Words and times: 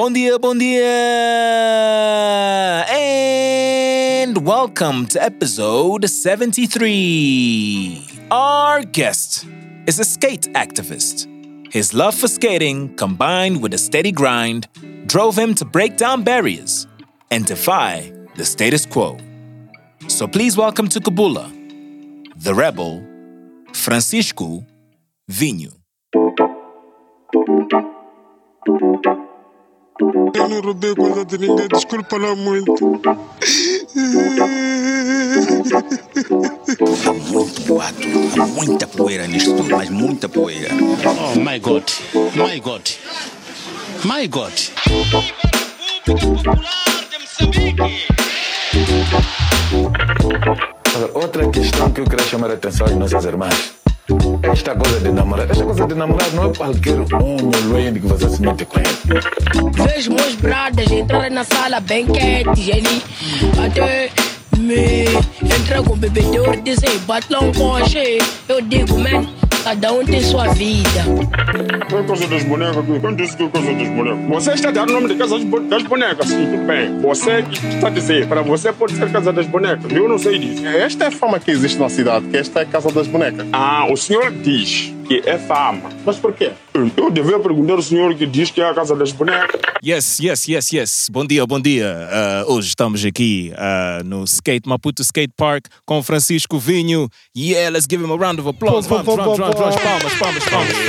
Bom 0.00 0.08
dia, 0.08 0.40
bom 0.40 0.56
dia! 0.56 0.96
And 2.88 4.32
welcome 4.46 5.04
to 5.12 5.22
episode 5.22 6.08
73. 6.08 8.08
Our 8.32 8.80
guest 8.80 9.44
is 9.84 10.00
a 10.00 10.04
skate 10.08 10.48
activist. 10.56 11.28
His 11.68 11.92
love 11.92 12.14
for 12.14 12.28
skating, 12.28 12.96
combined 12.96 13.60
with 13.60 13.74
a 13.74 13.78
steady 13.78 14.10
grind, 14.10 14.68
drove 15.04 15.36
him 15.36 15.54
to 15.56 15.66
break 15.66 15.98
down 15.98 16.24
barriers 16.24 16.86
and 17.30 17.44
defy 17.44 18.10
the 18.36 18.44
status 18.46 18.86
quo. 18.86 19.18
So 20.08 20.26
please 20.26 20.56
welcome 20.56 20.88
to 20.96 21.00
Kabula, 21.00 21.52
the 22.40 22.54
rebel, 22.54 23.04
Francisco 23.74 24.64
Vinho. 25.28 25.76
Eu 30.00 30.48
não 30.48 30.60
roubei 30.62 30.94
coisa 30.94 31.24
de 31.26 31.36
ninguém, 31.36 31.68
desculpa 31.68 32.16
lá 32.16 32.34
muito. 32.34 32.72
Há 37.06 37.12
muito 37.12 37.60
boato, 37.62 38.08
há 38.40 38.46
muita 38.46 38.86
poeira 38.86 39.26
nisto 39.26 39.54
tudo, 39.56 39.76
mas 39.76 39.90
muita 39.90 40.28
poeira. 40.28 40.70
Oh 40.74 41.38
my 41.38 41.58
God, 41.58 41.84
my 42.34 42.60
God, 42.60 42.82
my 44.04 44.26
God. 44.26 44.52
Outra 51.14 51.50
questão 51.50 51.90
que 51.90 52.00
eu 52.00 52.04
queria 52.04 52.24
chamar 52.24 52.50
a 52.50 52.54
atenção 52.54 52.86
às 52.86 52.94
nossas 52.96 53.24
irmãs. 53.24 53.79
Esta 54.42 54.74
coisa 54.74 55.00
de 55.00 55.12
namorar, 55.12 55.50
esta 55.50 55.64
coisa 55.64 55.86
de 55.86 55.94
namorar 55.94 56.30
não 56.32 56.50
é 56.50 56.54
qualquer 56.54 56.98
homem 57.14 57.64
loiro 57.68 58.00
que 58.00 58.06
você 58.06 58.28
se 58.28 58.42
mete 58.42 58.64
com 58.64 58.78
ele. 58.78 58.88
Vejo 59.72 60.12
meus 60.12 60.34
bradas 60.34 60.90
entrarem 60.90 61.30
na 61.30 61.44
sala 61.44 61.80
bem 61.80 62.06
quietos 62.06 62.68
ali 62.70 63.02
até 63.64 64.10
me 64.58 65.04
entra 65.42 65.82
com 65.82 65.96
e 65.96 66.60
dizem 66.62 66.98
bate 67.06 67.32
lá 67.32 67.40
um 67.40 67.52
coche. 67.52 68.18
Eu 68.48 68.60
digo, 68.60 68.98
man, 68.98 69.26
cada 69.62 69.92
um 69.92 70.04
tem 70.04 70.20
sua 70.22 70.48
vida. 70.54 71.00
É 71.92 72.02
coisa 72.02 72.26
das 72.28 72.42
bonecas. 72.44 72.84
Quem 73.00 73.14
disse 73.16 73.36
que 73.36 73.42
é 73.44 73.48
coisa 73.48 73.72
das 73.74 73.88
bonecas? 73.88 74.28
Você 74.28 74.52
está 74.52 74.68
a 74.68 74.72
dar 74.72 74.88
o 74.88 74.92
nome 74.92 75.08
de 75.08 75.14
casa 75.16 75.34
das 75.36 75.44
bo- 75.44 75.60
das 75.60 75.82
bonecas, 75.82 76.28
sim, 76.28 76.46
tudo 76.50 76.66
bem. 76.66 76.98
Você 77.00 77.42
que 77.42 77.66
está 77.66 77.88
a 77.88 77.90
dizer, 77.90 78.26
para 78.26 78.42
você 78.42 78.72
pode 78.72 78.94
ser 78.94 79.10
casa 79.10 79.32
das 79.32 79.46
bonecas. 79.46 79.90
Eu 79.90 80.08
não 80.08 80.18
sei 80.18 80.38
disso. 80.38 80.66
Esta 80.66 81.04
é 81.04 81.06
a 81.08 81.10
fama 81.10 81.38
que 81.38 81.50
existe 81.50 81.78
na 81.78 81.88
cidade, 81.88 82.26
que 82.26 82.36
esta 82.36 82.60
é 82.60 82.62
a 82.62 82.66
casa 82.66 82.90
das 82.92 83.06
bonecas. 83.06 83.46
Ah, 83.52 83.86
o 83.90 83.96
senhor 83.96 84.30
diz 84.30 84.94
que 85.10 85.28
é 85.28 85.36
fama. 85.36 85.90
Mas 86.06 86.16
por 86.18 86.32
quê? 86.32 86.52
Eu 86.96 87.10
devia 87.10 87.40
perguntar 87.40 87.72
ao 87.72 87.82
senhor 87.82 88.14
que 88.14 88.24
diz 88.24 88.52
que 88.52 88.60
é 88.60 88.70
a 88.70 88.72
casa 88.72 88.94
das 88.94 89.10
bonecas. 89.10 89.60
Yes, 89.84 90.20
yes, 90.20 90.46
yes, 90.46 90.72
yes. 90.72 91.08
Bom 91.10 91.26
dia, 91.26 91.44
bom 91.44 91.58
dia. 91.58 92.08
Uh, 92.46 92.52
hoje 92.52 92.68
estamos 92.68 93.04
aqui 93.04 93.52
uh, 93.54 94.04
no 94.04 94.22
Skate 94.22 94.68
Maputo 94.68 95.02
Skate 95.02 95.32
Park 95.36 95.66
com 95.84 95.98
o 95.98 96.02
Francisco 96.04 96.60
Vinho. 96.60 97.08
Yeah, 97.36 97.70
let's 97.70 97.88
give 97.90 98.04
him 98.04 98.12
a 98.12 98.16
round 98.16 98.40
of 98.40 98.48
applause. 98.48 98.88
Vamos, 98.88 99.04
vamos, 99.04 99.36
vamos, 99.36 99.58
vamos. 99.58 99.76
Palmas, 99.80 100.14
palmas, 100.14 100.44
palmas. 100.44 100.76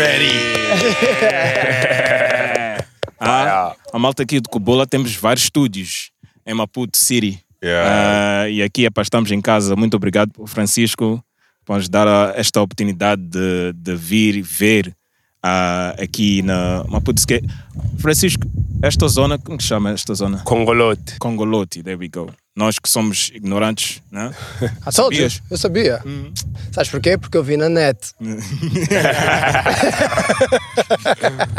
Ah, 3.24 3.76
a 3.94 4.00
malta 4.00 4.24
aqui 4.24 4.40
do 4.40 4.50
Cubola 4.50 4.88
temos 4.88 5.16
vários 5.16 5.44
estúdios 5.44 6.10
em 6.44 6.56
Maputo 6.56 6.98
City. 6.98 7.40
Yeah. 7.64 8.44
Ah, 8.44 8.50
e 8.50 8.64
aqui 8.64 8.86
epá, 8.86 9.04
estamos 9.04 9.32
em 9.32 9.40
casa. 9.40 9.76
Muito 9.76 9.96
obrigado, 9.96 10.32
Francisco, 10.48 11.24
por 11.66 11.78
nos 11.78 11.90
dar 11.90 12.38
esta 12.38 12.62
oportunidade 12.62 13.22
de, 13.22 13.74
de 13.74 13.96
vir 13.96 14.36
e 14.36 14.42
ver 14.42 14.96
ah, 15.44 15.96
aqui 16.00 16.42
na 16.42 16.84
Maputo. 16.88 17.22
Francisco, 17.98 18.48
esta 18.82 19.08
zona, 19.08 19.38
como 19.38 19.58
que 19.58 19.64
chama 19.64 19.92
esta 19.92 20.14
zona? 20.14 20.40
Congolote. 20.40 21.18
Congolote, 21.20 21.84
there 21.84 21.98
we 21.98 22.08
go. 22.08 22.30
Nós 22.56 22.80
que 22.80 22.90
somos 22.90 23.32
ignorantes, 23.34 24.02
né? 24.12 24.34
Ah? 24.86 24.92
Sabias? 24.92 25.42
Eu 25.50 25.58
sabia. 25.58 26.04
Sabes 26.72 26.90
porquê? 26.90 27.18
Porque 27.18 27.38
eu 27.38 27.44
vi 27.44 27.56
na 27.58 27.70
net. 27.70 28.14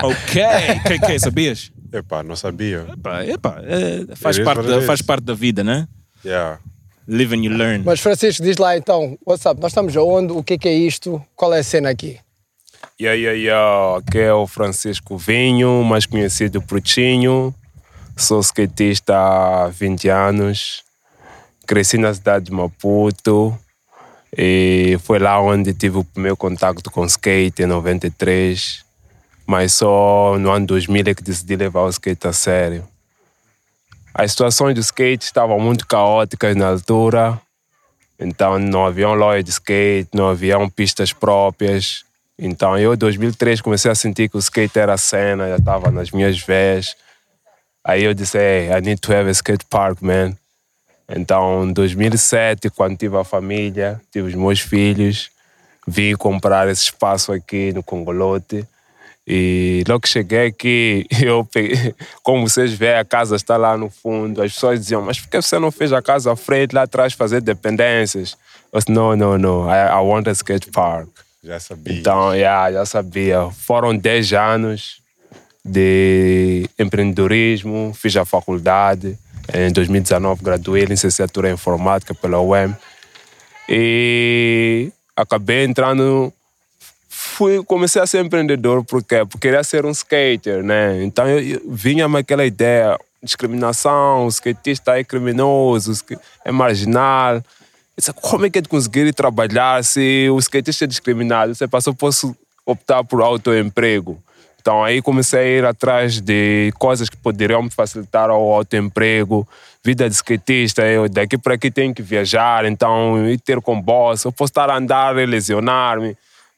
ok, 0.02 0.42
ok, 0.84 0.98
ok, 1.02 1.18
sabias? 1.18 1.72
Epá, 1.92 2.22
não 2.22 2.36
sabia. 2.36 2.86
Epá, 2.92 3.24
epá, 3.26 3.60
é, 3.62 4.14
faz, 4.16 4.38
parte 4.38 4.66
da, 4.66 4.82
faz 4.82 5.02
parte 5.02 5.24
da 5.24 5.34
vida, 5.34 5.64
né? 5.64 5.88
Yeah. 6.24 6.58
Live 7.08 7.34
and 7.34 7.44
you 7.44 7.52
learn. 7.52 7.82
Mas 7.84 8.00
Francisco, 8.00 8.42
diz 8.42 8.56
lá 8.58 8.76
então, 8.76 9.18
what's 9.26 9.44
up? 9.44 9.60
Nós 9.60 9.72
estamos 9.72 9.96
aonde? 9.96 10.32
O 10.32 10.42
que 10.42 10.54
é 10.54 10.58
que 10.58 10.68
é 10.68 10.74
isto? 10.74 11.22
Qual 11.34 11.52
é 11.52 11.58
a 11.58 11.62
cena 11.62 11.90
aqui? 11.90 12.18
Yeah, 13.00 13.18
yeah, 13.18 13.38
yeah. 13.38 13.98
Aqui 13.98 14.18
é 14.18 14.32
o 14.32 14.46
Francisco 14.46 15.16
Vinho, 15.16 15.82
mais 15.82 16.06
conhecido 16.06 16.62
por 16.62 16.80
Tinho. 16.80 17.54
Sou 18.16 18.40
skatista 18.40 19.16
há 19.16 19.68
20 19.68 20.08
anos. 20.08 20.84
Cresci 21.66 21.98
na 21.98 22.14
cidade 22.14 22.46
de 22.46 22.52
Maputo. 22.52 23.58
E 24.36 24.96
foi 25.02 25.18
lá 25.18 25.40
onde 25.40 25.74
tive 25.74 25.98
o 25.98 26.04
primeiro 26.04 26.36
contato 26.36 26.90
com 26.90 27.04
skate, 27.04 27.62
em 27.62 27.66
93. 27.66 28.84
Mas 29.46 29.72
só 29.72 30.36
no 30.38 30.50
ano 30.50 30.66
2000 30.66 31.04
é 31.06 31.14
que 31.14 31.22
decidi 31.22 31.56
levar 31.56 31.82
o 31.82 31.90
skate 31.90 32.28
a 32.28 32.32
sério. 32.32 32.91
As 34.14 34.32
situações 34.32 34.74
do 34.74 34.80
skate 34.80 35.24
estavam 35.24 35.58
muito 35.58 35.86
caóticas 35.86 36.54
na 36.54 36.68
altura. 36.68 37.40
Então 38.18 38.58
não 38.58 38.86
haviam 38.86 39.14
loja 39.14 39.42
de 39.42 39.50
skate, 39.50 40.10
não 40.12 40.28
haviam 40.28 40.68
pistas 40.68 41.12
próprias. 41.12 42.04
Então 42.38 42.76
eu, 42.78 42.94
em 42.94 42.96
2003, 42.96 43.60
comecei 43.60 43.90
a 43.90 43.94
sentir 43.94 44.28
que 44.28 44.36
o 44.36 44.40
skate 44.40 44.78
era 44.78 44.94
a 44.94 44.98
cena, 44.98 45.48
já 45.48 45.56
estava 45.56 45.90
nas 45.90 46.10
minhas 46.10 46.38
veias. 46.38 46.94
Aí 47.84 48.04
eu 48.04 48.14
disse, 48.14 48.38
hey, 48.38 48.68
I 48.68 48.80
need 48.80 49.00
to 49.00 49.12
have 49.12 49.28
a 49.28 49.32
skate 49.32 49.64
park, 49.68 50.02
man. 50.02 50.36
Então, 51.08 51.64
em 51.64 51.72
2007, 51.72 52.70
quando 52.70 52.96
tive 52.96 53.16
a 53.16 53.24
família, 53.24 54.00
tive 54.10 54.28
os 54.28 54.34
meus 54.34 54.60
filhos, 54.60 55.30
vim 55.86 56.14
comprar 56.14 56.68
esse 56.68 56.84
espaço 56.84 57.32
aqui 57.32 57.72
no 57.72 57.82
Congolote. 57.82 58.66
E 59.26 59.84
logo 59.86 60.00
que 60.00 60.08
cheguei 60.08 60.46
aqui, 60.46 61.06
eu 61.22 61.44
peguei, 61.44 61.94
como 62.22 62.48
vocês 62.48 62.72
veem, 62.72 62.98
a 62.98 63.04
casa 63.04 63.36
está 63.36 63.56
lá 63.56 63.76
no 63.76 63.88
fundo. 63.88 64.42
As 64.42 64.52
pessoas 64.52 64.80
diziam, 64.80 65.02
mas 65.02 65.20
por 65.20 65.28
que 65.28 65.40
você 65.40 65.58
não 65.58 65.70
fez 65.70 65.92
a 65.92 66.02
casa 66.02 66.32
à 66.32 66.36
frente, 66.36 66.74
lá 66.74 66.82
atrás, 66.82 67.12
fazer 67.12 67.40
dependências? 67.40 68.36
Eu 68.72 68.78
disse, 68.78 68.90
não, 68.90 69.14
não, 69.14 69.38
não, 69.38 69.68
I, 69.68 69.88
I 69.90 70.04
want 70.04 70.26
a 70.26 70.32
skate 70.32 70.70
park. 70.70 71.08
Já 71.44 71.58
sabia. 71.58 71.98
Então, 71.98 72.34
yeah, 72.34 72.72
já 72.72 72.86
sabia. 72.86 73.50
Foram 73.50 73.96
10 73.96 74.32
anos 74.32 75.02
de 75.64 76.68
empreendedorismo, 76.78 77.92
fiz 77.94 78.16
a 78.16 78.24
faculdade. 78.24 79.18
Em 79.52 79.72
2019, 79.72 80.42
graduei 80.42 80.84
licenciatura 80.84 81.50
em 81.50 81.54
informática 81.54 82.14
pela 82.14 82.40
UEM. 82.40 82.74
E 83.68 84.92
acabei 85.16 85.64
entrando. 85.64 86.32
Fui, 87.32 87.64
comecei 87.64 88.02
a 88.02 88.06
ser 88.06 88.22
empreendedor? 88.22 88.84
Porque 88.84 89.16
queria 89.40 89.64
ser 89.64 89.86
um 89.86 89.90
skater, 89.90 90.62
né? 90.62 91.02
Então 91.02 91.26
eu, 91.26 91.40
eu 91.40 91.62
vinha-me 91.66 92.18
aquela 92.18 92.44
ideia: 92.44 92.98
discriminação, 93.22 94.26
o 94.26 94.28
skatista 94.28 94.98
é 94.98 95.02
criminoso, 95.02 95.92
é 96.44 96.52
marginal. 96.52 97.42
Disse, 97.96 98.12
como 98.12 98.44
é 98.44 98.50
que 98.50 98.58
é 98.58 98.62
de 98.62 98.68
conseguir 98.68 99.10
trabalhar 99.14 99.82
se 99.82 100.28
o 100.30 100.38
skatista 100.38 100.84
é 100.84 100.86
discriminado? 100.86 101.54
Você 101.54 101.66
passou, 101.66 101.94
posso 101.94 102.36
optar 102.66 103.02
por 103.02 103.22
autoemprego. 103.22 104.22
Então 104.60 104.84
aí 104.84 105.00
comecei 105.00 105.40
a 105.40 105.58
ir 105.58 105.64
atrás 105.64 106.20
de 106.20 106.70
coisas 106.78 107.08
que 107.08 107.16
poderiam 107.16 107.62
me 107.62 107.70
facilitar 107.70 108.30
o 108.30 108.52
autoemprego, 108.52 109.48
vida 109.82 110.08
de 110.08 110.14
skatista, 110.14 110.82
eu 110.82 111.08
daqui 111.08 111.38
para 111.38 111.54
aqui 111.54 111.70
tenho 111.70 111.94
que 111.94 112.02
viajar, 112.02 112.66
então 112.66 113.26
ir 113.26 113.40
ter 113.40 113.60
com 113.60 113.80
boss, 113.80 114.24
eu 114.24 114.30
posso 114.30 114.50
estar 114.50 114.68
a 114.68 114.76
andar 114.76 115.16
e 115.16 115.24
lesionar-me. 115.24 116.14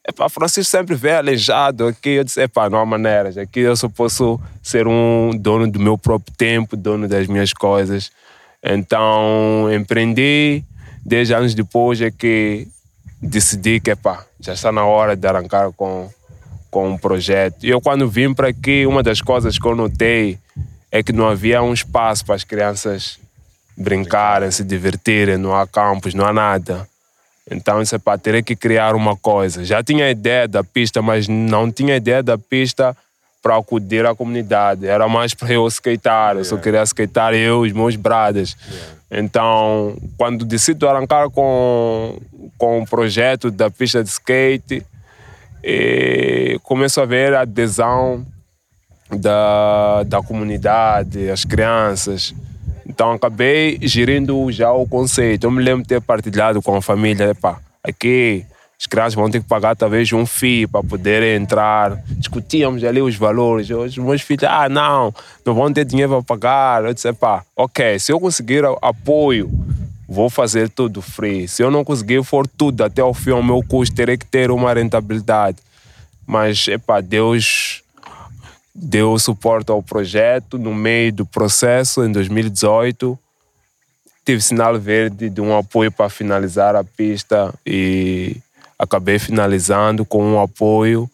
Epá, 0.07 0.29
Francisco 0.29 0.69
sempre 0.69 0.93
vê 0.93 1.13
aleijado 1.13 1.87
aqui, 1.87 2.09
eu 2.09 2.23
disse, 2.23 2.39
epá, 2.39 2.69
não 2.69 2.77
há 2.77 2.85
maneiras, 2.85 3.39
aqui 3.39 3.61
eu 3.61 3.75
só 3.75 3.89
posso 3.89 4.39
ser 4.61 4.87
um 4.87 5.31
dono 5.35 5.69
do 5.69 5.79
meu 5.79 5.97
próprio 5.97 6.31
tempo, 6.37 6.77
dono 6.77 7.07
das 7.07 7.25
minhas 7.25 7.51
coisas. 7.51 8.11
Então 8.63 9.67
empreendi, 9.73 10.63
dez 11.03 11.31
anos 11.31 11.55
depois 11.55 11.99
é 12.01 12.11
que 12.11 12.67
decidi 13.19 13.79
que 13.79 13.89
epá, 13.89 14.23
já 14.39 14.53
está 14.53 14.71
na 14.71 14.85
hora 14.85 15.15
de 15.15 15.27
arrancar 15.27 15.71
com, 15.71 16.07
com 16.69 16.89
um 16.89 16.97
projeto. 16.99 17.65
E 17.65 17.69
eu 17.71 17.81
quando 17.81 18.07
vim 18.07 18.31
para 18.31 18.49
aqui, 18.49 18.85
uma 18.85 19.01
das 19.01 19.21
coisas 19.21 19.57
que 19.57 19.65
eu 19.65 19.75
notei 19.75 20.37
é 20.91 21.01
que 21.01 21.11
não 21.11 21.27
havia 21.27 21.63
um 21.63 21.73
espaço 21.73 22.23
para 22.23 22.35
as 22.35 22.43
crianças 22.43 23.17
brincarem, 23.75 24.51
se 24.51 24.63
divertirem, 24.63 25.37
não 25.37 25.55
há 25.55 25.65
campos, 25.65 26.13
não 26.13 26.25
há 26.25 26.31
nada. 26.31 26.87
Então, 27.49 27.81
isso 27.81 27.95
é 27.95 27.99
para 27.99 28.17
ter 28.17 28.43
que 28.43 28.55
criar 28.55 28.95
uma 28.95 29.15
coisa. 29.15 29.63
Já 29.63 29.83
tinha 29.83 30.09
ideia 30.09 30.47
da 30.47 30.63
pista, 30.63 31.01
mas 31.01 31.27
não 31.27 31.71
tinha 31.71 31.95
ideia 31.95 32.23
da 32.23 32.37
pista 32.37 32.95
para 33.41 33.57
acudir 33.57 34.05
à 34.05 34.15
comunidade. 34.15 34.87
Era 34.87 35.07
mais 35.07 35.33
para 35.35 35.53
eu 35.53 35.67
skatear. 35.67 36.37
Eu 36.37 36.45
só 36.45 36.57
queria 36.57 36.81
skatear 36.83 37.33
eu 37.33 37.65
e 37.65 37.69
os 37.69 37.75
meus 37.75 37.95
bradas. 37.95 38.57
Então, 39.11 39.95
quando 40.17 40.43
decido 40.43 40.89
arrancar 40.89 41.29
com, 41.29 42.19
com 42.57 42.81
o 42.81 42.87
projeto 42.87 43.51
da 43.51 43.69
pista 43.69 44.03
de 44.03 44.09
skate, 44.09 44.83
e 45.63 46.59
começo 46.63 47.01
a 47.01 47.05
ver 47.05 47.33
a 47.33 47.41
adesão 47.41 48.25
da, 49.09 50.03
da 50.03 50.21
comunidade, 50.21 51.29
as 51.29 51.45
crianças. 51.45 52.33
Então 52.87 53.11
acabei 53.11 53.79
gerindo 53.81 54.51
já 54.51 54.71
o 54.71 54.87
conceito. 54.87 55.45
Eu 55.45 55.51
me 55.51 55.61
lembro 55.61 55.81
de 55.81 55.89
ter 55.89 56.01
partilhado 56.01 56.61
com 56.61 56.75
a 56.75 56.81
família, 56.81 57.31
epá, 57.31 57.59
aqui 57.83 58.45
as 58.79 58.87
crianças 58.87 59.13
vão 59.15 59.29
ter 59.29 59.41
que 59.41 59.47
pagar 59.47 59.75
talvez 59.75 60.11
um 60.11 60.25
FII 60.25 60.67
para 60.67 60.83
poder 60.83 61.23
entrar. 61.35 61.95
Discutíamos 62.09 62.83
ali 62.83 63.01
os 63.01 63.15
valores. 63.15 63.69
Os 63.69 63.97
meus 63.97 64.21
filhos, 64.21 64.43
ah, 64.43 64.67
não, 64.67 65.13
não 65.45 65.55
vão 65.55 65.71
ter 65.71 65.85
dinheiro 65.85 66.11
para 66.11 66.23
pagar. 66.23 66.85
Eu 66.85 66.93
disse, 66.93 67.11
pá, 67.13 67.43
ok, 67.55 67.97
se 67.97 68.11
eu 68.11 68.19
conseguir 68.19 68.63
apoio, 68.81 69.49
vou 70.07 70.29
fazer 70.29 70.69
tudo 70.69 71.01
free. 71.01 71.47
Se 71.47 71.63
eu 71.63 71.71
não 71.71 71.85
conseguir 71.85 72.23
for 72.23 72.45
tudo 72.45 72.83
até 72.83 73.03
o 73.03 73.13
fim, 73.13 73.31
o 73.31 73.41
meu 73.41 73.63
custo, 73.63 73.95
terei 73.95 74.17
que 74.17 74.25
ter 74.25 74.51
uma 74.51 74.73
rentabilidade. 74.73 75.57
Mas, 76.27 76.67
epá, 76.67 76.99
Deus 76.99 77.81
deu 78.75 79.17
suporte 79.17 79.71
ao 79.71 79.81
projeto 79.81 80.59
no 80.59 80.75
meio 80.75 81.13
do 81.13 81.25
processo, 81.25 82.03
em 82.03 82.11
2018. 82.11 83.17
Tive 84.25 84.41
sinal 84.41 84.77
verde 84.77 85.29
de 85.29 85.39
um 85.39 85.57
apoio 85.57 85.89
para 85.89 86.09
finalizar 86.09 86.75
a 86.75 86.83
pista 86.83 87.53
e 87.65 88.35
acabei 88.77 89.17
finalizando 89.17 90.03
com 90.03 90.21
um 90.21 90.41
apoio 90.41 91.09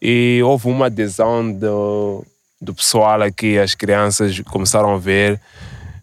e 0.00 0.40
houve 0.44 0.68
uma 0.68 0.86
adesão 0.86 1.52
do, 1.52 2.24
do 2.60 2.72
pessoal 2.72 3.20
aqui, 3.22 3.58
as 3.58 3.74
crianças 3.74 4.38
começaram 4.40 4.94
a 4.94 4.98
ver, 4.98 5.40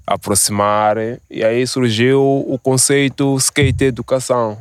aproximar 0.05 0.97
e 1.29 1.43
aí 1.43 1.65
surgiu 1.65 2.21
o 2.21 2.59
conceito 2.61 3.35
skate 3.37 3.85
educação, 3.85 4.57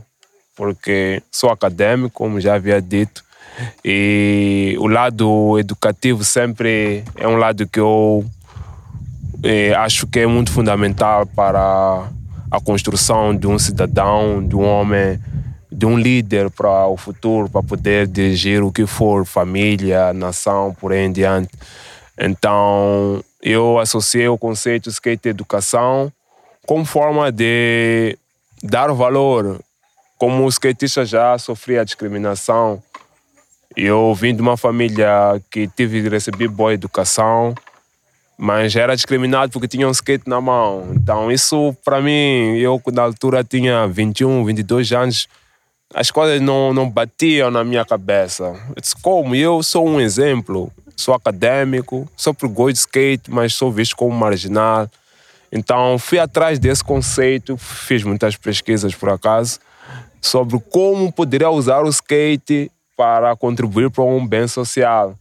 porque 0.54 1.22
sou 1.30 1.50
acadêmico, 1.50 2.10
como 2.10 2.40
já 2.40 2.54
havia 2.54 2.80
dito, 2.80 3.25
e 3.84 4.76
o 4.78 4.86
lado 4.86 5.58
educativo 5.58 6.24
sempre 6.24 7.04
é 7.16 7.26
um 7.26 7.36
lado 7.36 7.66
que 7.66 7.80
eu 7.80 8.24
eh, 9.42 9.74
acho 9.74 10.06
que 10.06 10.20
é 10.20 10.26
muito 10.26 10.50
fundamental 10.50 11.26
para 11.26 12.08
a 12.50 12.60
construção 12.60 13.34
de 13.36 13.46
um 13.46 13.58
cidadão, 13.58 14.46
de 14.46 14.56
um 14.56 14.64
homem, 14.64 15.20
de 15.70 15.84
um 15.86 15.98
líder 15.98 16.50
para 16.50 16.86
o 16.86 16.96
futuro, 16.96 17.48
para 17.48 17.62
poder 17.62 18.06
dirigir 18.06 18.62
o 18.62 18.72
que 18.72 18.86
for, 18.86 19.26
família, 19.26 20.12
nação, 20.12 20.74
por 20.80 20.92
aí 20.92 21.06
em 21.06 21.12
diante. 21.12 21.50
Então, 22.18 23.22
eu 23.42 23.78
associei 23.78 24.28
o 24.28 24.38
conceito 24.38 24.88
skate 24.88 25.28
educação 25.28 26.12
como 26.66 26.84
forma 26.84 27.30
de 27.30 28.18
dar 28.62 28.92
valor. 28.92 29.60
Como 30.18 30.44
o 30.44 30.48
skatista 30.48 31.04
já 31.04 31.36
sofria 31.38 31.84
discriminação, 31.84 32.82
eu 33.76 34.14
vim 34.14 34.34
de 34.34 34.40
uma 34.40 34.56
família 34.56 35.40
que 35.50 35.68
tive 35.68 36.00
de 36.00 36.08
receber 36.08 36.48
boa 36.48 36.72
educação, 36.72 37.54
mas 38.38 38.74
era 38.74 38.94
discriminado 38.94 39.52
porque 39.52 39.68
tinha 39.68 39.86
um 39.86 39.90
skate 39.90 40.26
na 40.26 40.40
mão. 40.40 40.92
Então, 40.94 41.30
isso 41.30 41.76
para 41.84 42.00
mim, 42.00 42.56
eu 42.56 42.80
na 42.92 43.02
altura 43.02 43.44
tinha 43.44 43.86
21, 43.86 44.44
22 44.46 44.92
anos, 44.92 45.28
as 45.94 46.10
coisas 46.10 46.40
não, 46.40 46.72
não 46.72 46.88
batiam 46.88 47.50
na 47.50 47.62
minha 47.62 47.84
cabeça. 47.84 48.44
Eu 48.74 48.80
disse, 48.80 48.96
como? 49.00 49.34
Eu 49.34 49.62
sou 49.62 49.86
um 49.86 50.00
exemplo, 50.00 50.72
sou 50.96 51.12
acadêmico, 51.12 52.08
sou 52.16 52.32
pro 52.32 52.48
gosto 52.48 52.72
de 52.72 52.78
skate, 52.78 53.30
mas 53.30 53.54
sou 53.54 53.70
visto 53.70 53.94
como 53.94 54.16
marginal. 54.16 54.88
Então, 55.52 55.98
fui 55.98 56.18
atrás 56.18 56.58
desse 56.58 56.82
conceito, 56.82 57.56
fiz 57.58 58.02
muitas 58.02 58.36
pesquisas 58.36 58.94
por 58.94 59.10
acaso, 59.10 59.60
sobre 60.20 60.58
como 60.70 61.12
poderia 61.12 61.50
usar 61.50 61.84
o 61.84 61.88
skate 61.88 62.70
para 62.96 63.36
contribuir 63.36 63.90
para 63.90 64.04
um 64.04 64.26
bem 64.26 64.48
social. 64.48 65.14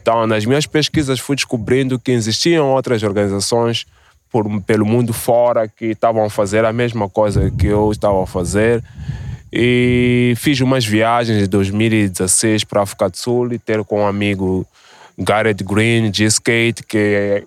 Então, 0.00 0.26
nas 0.26 0.44
minhas 0.44 0.66
pesquisas, 0.66 1.20
fui 1.20 1.36
descobrindo 1.36 1.98
que 1.98 2.10
existiam 2.10 2.68
outras 2.68 3.02
organizações 3.02 3.86
por, 4.30 4.44
pelo 4.62 4.86
mundo 4.86 5.12
fora 5.12 5.68
que 5.68 5.86
estavam 5.86 6.24
a 6.24 6.30
fazer 6.30 6.64
a 6.64 6.72
mesma 6.72 7.08
coisa 7.08 7.50
que 7.50 7.66
eu 7.66 7.90
estava 7.90 8.22
a 8.22 8.26
fazer. 8.26 8.82
E 9.52 10.34
fiz 10.36 10.60
umas 10.60 10.86
viagens 10.86 11.38
de 11.38 11.46
2016 11.48 12.64
para 12.64 12.80
a 12.80 12.82
África 12.84 13.10
do 13.10 13.16
Sul 13.16 13.52
e 13.52 13.58
ter 13.58 13.84
com 13.84 14.02
um 14.02 14.06
amigo 14.06 14.66
Garrett 15.18 15.62
Green 15.64 16.10
de 16.10 16.24
skate, 16.24 16.84
que 16.84 17.44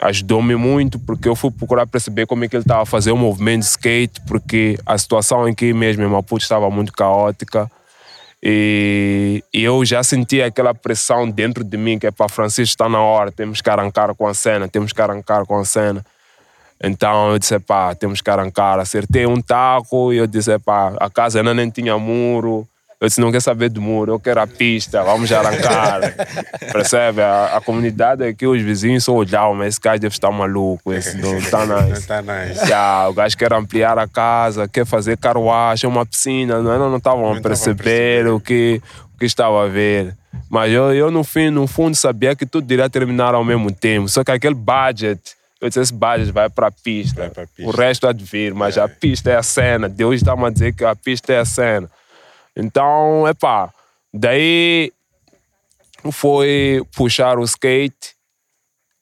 ajudou-me 0.00 0.56
muito, 0.56 0.98
porque 0.98 1.28
eu 1.28 1.36
fui 1.36 1.50
procurar 1.50 1.86
perceber 1.86 2.26
como 2.26 2.44
é 2.44 2.48
que 2.48 2.56
ele 2.56 2.62
estava 2.62 2.82
a 2.82 2.86
fazer 2.86 3.12
o 3.12 3.16
movimento 3.16 3.60
de 3.60 3.68
skate, 3.68 4.20
porque 4.26 4.78
a 4.84 4.96
situação 4.96 5.44
aqui 5.44 5.72
mesmo 5.72 6.02
em 6.02 6.08
Maputo 6.08 6.42
estava 6.42 6.68
muito 6.70 6.92
caótica. 6.92 7.70
E, 8.42 9.42
eu 9.52 9.84
já 9.84 10.02
sentia 10.02 10.46
aquela 10.46 10.74
pressão 10.74 11.28
dentro 11.28 11.64
de 11.64 11.76
mim 11.76 11.98
que 11.98 12.06
é 12.06 12.10
para 12.10 12.28
Francisco 12.28 12.72
está 12.72 12.88
na 12.88 13.00
hora, 13.00 13.32
temos 13.32 13.60
que 13.60 13.70
arrancar 13.70 14.14
com 14.14 14.26
a 14.26 14.34
cena, 14.34 14.68
temos 14.68 14.92
que 14.92 15.00
arrancar 15.00 15.46
com 15.46 15.58
a 15.58 15.64
cena. 15.64 16.04
Então 16.82 17.32
eu 17.32 17.38
disse, 17.38 17.58
pá, 17.58 17.94
temos 17.94 18.20
que 18.20 18.30
arrancar. 18.30 18.78
Acertei 18.78 19.26
um 19.26 19.40
taco 19.40 20.12
e 20.12 20.18
eu 20.18 20.26
disse, 20.26 20.58
pá, 20.58 20.94
a 21.00 21.08
casa 21.08 21.38
ainda 21.38 21.54
nem 21.54 21.70
tinha 21.70 21.96
muro. 21.98 22.68
Eu 22.98 23.08
disse, 23.08 23.20
não 23.20 23.30
quer 23.30 23.42
saber 23.42 23.68
do 23.68 23.80
muro, 23.80 24.12
eu 24.12 24.18
quero 24.18 24.40
a 24.40 24.46
pista, 24.46 25.02
vamos 25.02 25.30
arrancar. 25.30 26.00
Percebe? 26.72 27.20
A, 27.20 27.56
a, 27.56 27.60
comunidade 27.60 28.24
aqui, 28.24 28.46
os 28.46 28.62
vizinhos 28.62 29.04
só 29.04 29.12
olhavam, 29.12 29.54
mas 29.54 29.74
esse 29.74 29.80
gajo 29.80 30.00
deve 30.00 30.14
estar 30.14 30.30
maluco, 30.30 30.94
esse 30.94 31.18
não 31.18 31.36
está 31.36 31.66
nice. 31.84 32.06
Tá 32.06 32.22
nice. 32.22 32.58
Yeah, 32.64 33.08
o 33.08 33.12
gajo 33.12 33.36
quer 33.36 33.52
ampliar 33.52 33.98
a 33.98 34.08
casa, 34.08 34.66
quer 34.66 34.86
fazer 34.86 35.18
carruagem, 35.18 35.88
uma 35.90 36.06
piscina, 36.06 36.62
não 36.62 36.96
estavam 36.96 37.34
a 37.34 37.40
perceber 37.40 38.28
o 38.28 38.40
que, 38.40 38.80
o 39.14 39.18
que 39.18 39.26
estava 39.26 39.64
a 39.64 39.68
ver. 39.68 40.16
Mas 40.48 40.72
eu, 40.72 40.94
eu, 40.94 41.10
no 41.10 41.22
fim, 41.22 41.50
no 41.50 41.66
fundo, 41.66 41.94
sabia 41.94 42.34
que 42.34 42.46
tudo 42.46 42.70
iria 42.72 42.88
terminar 42.88 43.34
ao 43.34 43.44
mesmo 43.44 43.70
tempo. 43.70 44.08
Só 44.08 44.24
que 44.24 44.30
aquele 44.30 44.54
budget, 44.54 45.20
eu 45.60 45.68
disse, 45.68 45.80
esse 45.80 45.92
budget 45.92 46.32
vai 46.32 46.48
para 46.48 46.68
a 46.68 46.70
pista. 46.70 47.30
O 47.58 47.72
resto 47.72 48.06
há 48.06 48.12
de 48.12 48.24
vir, 48.24 48.54
mas 48.54 48.78
é. 48.78 48.80
a 48.80 48.88
pista 48.88 49.30
é 49.30 49.36
a 49.36 49.42
cena. 49.42 49.86
Deus 49.86 50.14
está-me 50.14 50.46
a 50.46 50.50
dizer 50.50 50.72
que 50.74 50.84
a 50.84 50.96
pista 50.96 51.34
é 51.34 51.40
a 51.40 51.44
cena. 51.44 51.90
Então, 52.56 53.28
epá, 53.28 53.70
daí 54.12 54.92
foi 56.10 56.82
puxar 56.94 57.38
o 57.38 57.44
skate 57.44 58.14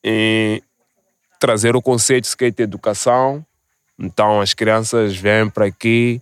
e 0.03 0.63
trazer 1.39 1.77
o 1.77 1.83
conceito 1.83 2.25
de 2.25 2.29
skate 2.29 2.63
educação. 2.63 3.45
Então, 3.99 4.41
as 4.41 4.55
crianças 4.55 5.17
vêm 5.17 5.49
para 5.49 5.67
aqui 5.67 6.21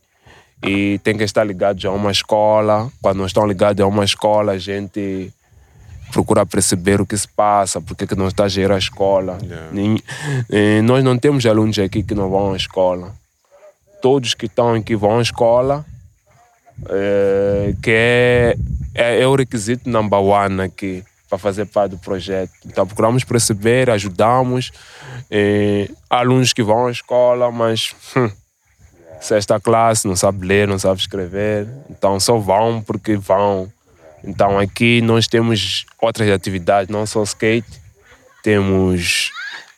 e 0.62 0.99
têm 1.02 1.17
que 1.17 1.25
estar 1.25 1.44
ligados 1.44 1.84
a 1.84 1.90
uma 1.90 2.11
escola. 2.11 2.90
Quando 3.00 3.19
não 3.19 3.26
estão 3.26 3.46
ligados 3.46 3.82
a 3.82 3.87
uma 3.87 4.05
escola, 4.05 4.52
a 4.52 4.58
gente 4.58 5.32
procura 6.12 6.44
perceber 6.44 7.00
o 7.00 7.06
que 7.06 7.17
se 7.17 7.26
passa, 7.26 7.81
porque 7.81 8.06
que 8.06 8.14
não 8.14 8.29
está 8.29 8.44
a 8.44 8.49
gerar 8.49 8.75
a 8.75 8.79
escola. 8.79 9.39
Yeah. 9.43 10.82
nós 10.82 11.03
não 11.03 11.17
temos 11.19 11.46
alunos 11.46 11.79
aqui 11.79 12.03
que 12.03 12.15
não 12.15 12.29
vão 12.29 12.53
à 12.53 12.56
escola. 12.56 13.15
Todos 14.03 14.34
que 14.34 14.46
estão 14.46 14.74
aqui 14.74 14.94
vão 14.94 15.19
à 15.19 15.22
escola 15.22 15.86
é, 16.88 17.74
que 17.82 17.91
é, 17.91 18.56
é, 18.94 19.20
é, 19.20 19.26
o 19.26 19.34
requisito 19.34 19.88
number 19.88 20.19
one 20.19 20.62
aqui 20.62 21.05
para 21.29 21.38
fazer 21.38 21.67
parte 21.67 21.93
do 21.93 21.98
projeto. 21.98 22.52
Então 22.67 22.86
procuramos 22.86 23.24
perceber, 23.24 23.88
ajudamos 23.88 24.70
é, 25.31 25.88
alunos 26.10 26.52
que 26.52 26.62
vão 26.62 26.86
à 26.86 26.91
escola, 26.91 27.50
mas 27.50 27.94
hum, 28.17 28.31
sexta 29.20 29.58
classe, 29.58 30.06
não 30.06 30.17
sabe 30.17 30.46
ler, 30.46 30.69
não 30.69 30.79
sabe 30.79 31.00
escrever, 31.00 31.67
então 31.88 32.20
só 32.20 32.36
vão 32.36 32.82
porque 32.82 33.17
vão. 33.17 33.72
Então 34.22 34.58
aqui 34.58 35.00
nós 35.00 35.26
temos 35.26 35.86
outras 36.00 36.29
atividades, 36.31 36.88
não 36.88 37.06
só 37.06 37.22
skate, 37.22 37.81
temos 38.43 39.31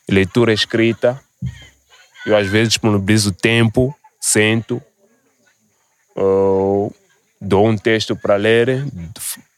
leitura 0.08 0.52
escrita. 0.52 1.20
Eu 2.26 2.36
às 2.36 2.46
vezes 2.46 2.70
disponibilizo 2.70 3.32
tempo, 3.32 3.94
sento, 4.20 4.82
Uh, 6.16 6.92
dou 7.40 7.68
um 7.68 7.76
texto 7.76 8.14
para 8.16 8.36
ler, 8.36 8.84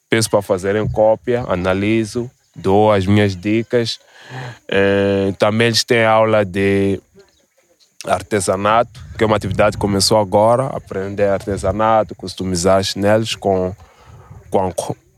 peço 0.09 0.31
para 0.31 0.43
fazerem 0.43 0.87
cópia, 0.89 1.45
analiso, 1.49 2.31
dou 2.55 2.93
as 2.93 3.07
minhas 3.07 3.37
dicas. 3.37 3.99
Uh, 4.65 5.33
também 5.39 5.69
eles 5.69 5.85
têm 5.85 6.05
aula 6.05 6.45
de 6.45 7.01
artesanato, 8.07 9.01
que 9.17 9.25
é 9.25 9.27
uma 9.27 9.37
atividade 9.37 9.77
que 9.77 9.81
começou 9.81 10.19
agora, 10.19 10.67
aprender 10.67 11.29
artesanato, 11.29 12.15
customizar 12.15 12.83
chinelos 12.83 13.35
com, 13.35 13.75
com, 14.51 14.73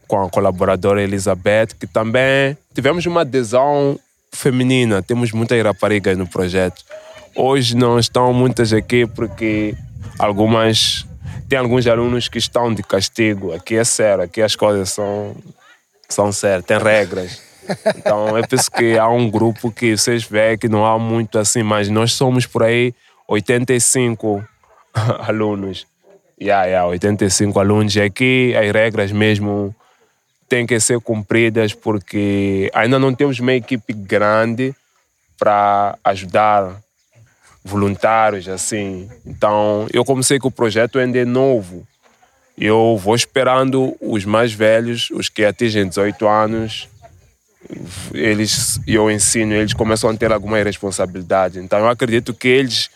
com 0.06 0.24
a 0.24 0.30
colaboradora 0.30 1.02
Elizabeth, 1.02 1.68
que 1.78 1.86
também 1.86 2.56
tivemos 2.74 3.04
uma 3.06 3.20
adesão 3.22 3.98
feminina, 4.32 5.02
temos 5.02 5.32
muitas 5.32 5.62
raparigas 5.62 6.16
no 6.16 6.26
projeto. 6.26 6.82
Hoje 7.34 7.76
não 7.76 7.98
estão 7.98 8.32
muitas 8.32 8.72
aqui 8.72 9.06
porque 9.06 9.74
algumas 10.18 11.06
tem 11.48 11.58
alguns 11.58 11.86
alunos 11.86 12.28
que 12.28 12.38
estão 12.38 12.72
de 12.72 12.82
castigo. 12.82 13.54
Aqui 13.54 13.76
é 13.76 13.84
sério, 13.84 14.24
aqui 14.24 14.42
as 14.42 14.54
coisas 14.54 14.90
são, 14.90 15.34
são 16.08 16.30
sérias, 16.30 16.64
tem 16.64 16.78
regras. 16.78 17.40
Então 17.96 18.36
é 18.36 18.46
por 18.46 18.54
isso 18.54 18.70
que 18.70 18.98
há 18.98 19.08
um 19.08 19.30
grupo 19.30 19.70
que 19.70 19.96
vocês 19.96 20.24
veem 20.24 20.58
que 20.58 20.68
não 20.68 20.84
há 20.84 20.98
muito 20.98 21.38
assim, 21.38 21.62
mas 21.62 21.88
nós 21.88 22.12
somos 22.12 22.46
por 22.46 22.62
aí 22.62 22.94
85 23.26 24.44
alunos. 25.26 25.86
Yeah, 26.40 26.66
yeah, 26.66 26.88
85 26.88 27.58
alunos. 27.58 27.96
E 27.96 28.02
aqui 28.02 28.54
as 28.56 28.70
regras 28.70 29.10
mesmo 29.10 29.74
têm 30.48 30.66
que 30.66 30.78
ser 30.80 31.00
cumpridas 31.00 31.74
porque 31.74 32.70
ainda 32.72 32.98
não 32.98 33.14
temos 33.14 33.38
uma 33.38 33.52
equipe 33.52 33.92
grande 33.92 34.74
para 35.38 35.98
ajudar 36.04 36.76
voluntários 37.64 38.48
assim. 38.48 39.08
Então, 39.26 39.86
eu 39.92 40.04
comecei 40.04 40.38
que 40.38 40.46
o 40.46 40.50
projeto 40.50 40.98
ainda 40.98 41.18
é 41.18 41.24
novo. 41.24 41.86
Eu 42.56 42.98
vou 43.00 43.14
esperando 43.14 43.96
os 44.00 44.24
mais 44.24 44.52
velhos, 44.52 45.10
os 45.12 45.28
que 45.28 45.44
atingem 45.44 45.88
18 45.88 46.26
anos, 46.26 46.88
eles 48.12 48.80
eu 48.86 49.10
ensino, 49.10 49.52
eles 49.54 49.74
começam 49.74 50.10
a 50.10 50.16
ter 50.16 50.32
alguma 50.32 50.62
responsabilidade. 50.62 51.58
Então, 51.58 51.78
eu 51.78 51.88
acredito 51.88 52.32
que 52.34 52.48
eles 52.48 52.90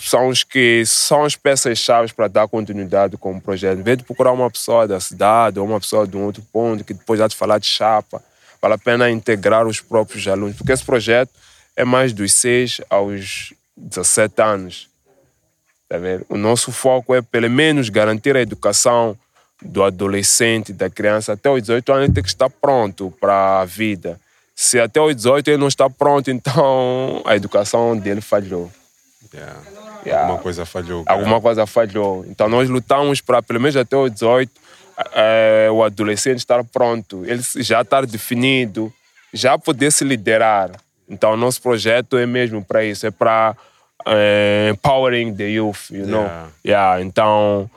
são 0.00 0.28
os 0.28 0.44
que 0.44 0.84
são 0.86 1.24
as 1.24 1.34
peças-chave 1.34 2.12
para 2.12 2.28
dar 2.28 2.46
continuidade 2.46 3.16
com 3.16 3.36
o 3.36 3.40
projeto. 3.40 3.78
Em 3.78 3.82
vez 3.82 3.98
de 3.98 4.04
procurar 4.04 4.32
uma 4.32 4.50
pessoa 4.50 4.86
da 4.86 5.00
cidade 5.00 5.58
ou 5.58 5.66
uma 5.66 5.80
pessoa 5.80 6.06
de 6.06 6.16
um 6.16 6.24
outro 6.24 6.42
ponto 6.52 6.84
que 6.84 6.94
depois 6.94 7.18
já 7.18 7.28
te 7.28 7.36
falar 7.36 7.58
de 7.58 7.66
chapa, 7.66 8.22
vale 8.60 8.74
a 8.74 8.78
pena 8.78 9.10
integrar 9.10 9.66
os 9.66 9.80
próprios 9.80 10.26
alunos, 10.28 10.56
porque 10.56 10.72
esse 10.72 10.84
projeto 10.84 11.30
é 11.76 11.84
mais 11.84 12.12
dos 12.12 12.32
6 12.34 12.80
aos 12.88 13.52
17 13.76 14.42
anos. 14.42 14.88
Tá 15.88 15.98
vendo? 15.98 16.24
O 16.28 16.36
nosso 16.36 16.72
foco 16.72 17.14
é, 17.14 17.20
pelo 17.20 17.50
menos, 17.50 17.88
garantir 17.88 18.36
a 18.36 18.40
educação 18.40 19.16
do 19.60 19.84
adolescente, 19.84 20.72
da 20.72 20.90
criança, 20.90 21.34
até 21.34 21.50
os 21.50 21.60
18 21.62 21.92
anos 21.92 22.04
ele 22.04 22.14
tem 22.14 22.22
que 22.22 22.28
estar 22.28 22.50
pronto 22.50 23.12
para 23.20 23.60
a 23.60 23.64
vida. 23.64 24.20
Se 24.54 24.80
até 24.80 25.00
os 25.00 25.14
18 25.14 25.48
ele 25.48 25.56
não 25.56 25.68
está 25.68 25.88
pronto, 25.88 26.30
então 26.32 27.22
a 27.24 27.36
educação 27.36 27.96
dele 27.96 28.20
falhou. 28.20 28.70
Yeah. 29.32 29.60
Yeah. 30.04 30.22
Alguma 30.22 30.42
coisa 30.42 30.66
falhou. 30.66 31.04
cara. 31.04 31.18
Alguma 31.18 31.40
coisa 31.40 31.66
falhou. 31.66 32.24
Então 32.28 32.48
nós 32.48 32.68
lutamos 32.68 33.20
para, 33.20 33.42
pelo 33.42 33.60
menos 33.60 33.76
até 33.76 33.96
os 33.96 34.10
18, 34.10 34.50
eh, 35.14 35.68
o 35.70 35.82
adolescente 35.82 36.38
estar 36.38 36.62
pronto, 36.64 37.24
ele 37.24 37.42
já 37.56 37.82
estar 37.82 38.04
definido, 38.04 38.92
já 39.32 39.56
poder 39.58 39.90
se 39.90 40.04
liderar. 40.04 40.70
Então 41.12 41.36
nosso 41.36 41.60
projeto 41.60 42.16
é 42.16 42.24
mesmo 42.24 42.64
para 42.64 42.84
isso, 42.84 43.06
é 43.06 43.10
para 43.10 43.54
eh, 44.06 44.70
empowering 44.70 45.34
the 45.34 45.48
youth, 45.48 45.90
you 45.90 46.06
know? 46.06 46.22
Yeah. 46.22 46.48
Yeah, 46.64 47.02
então 47.02 47.70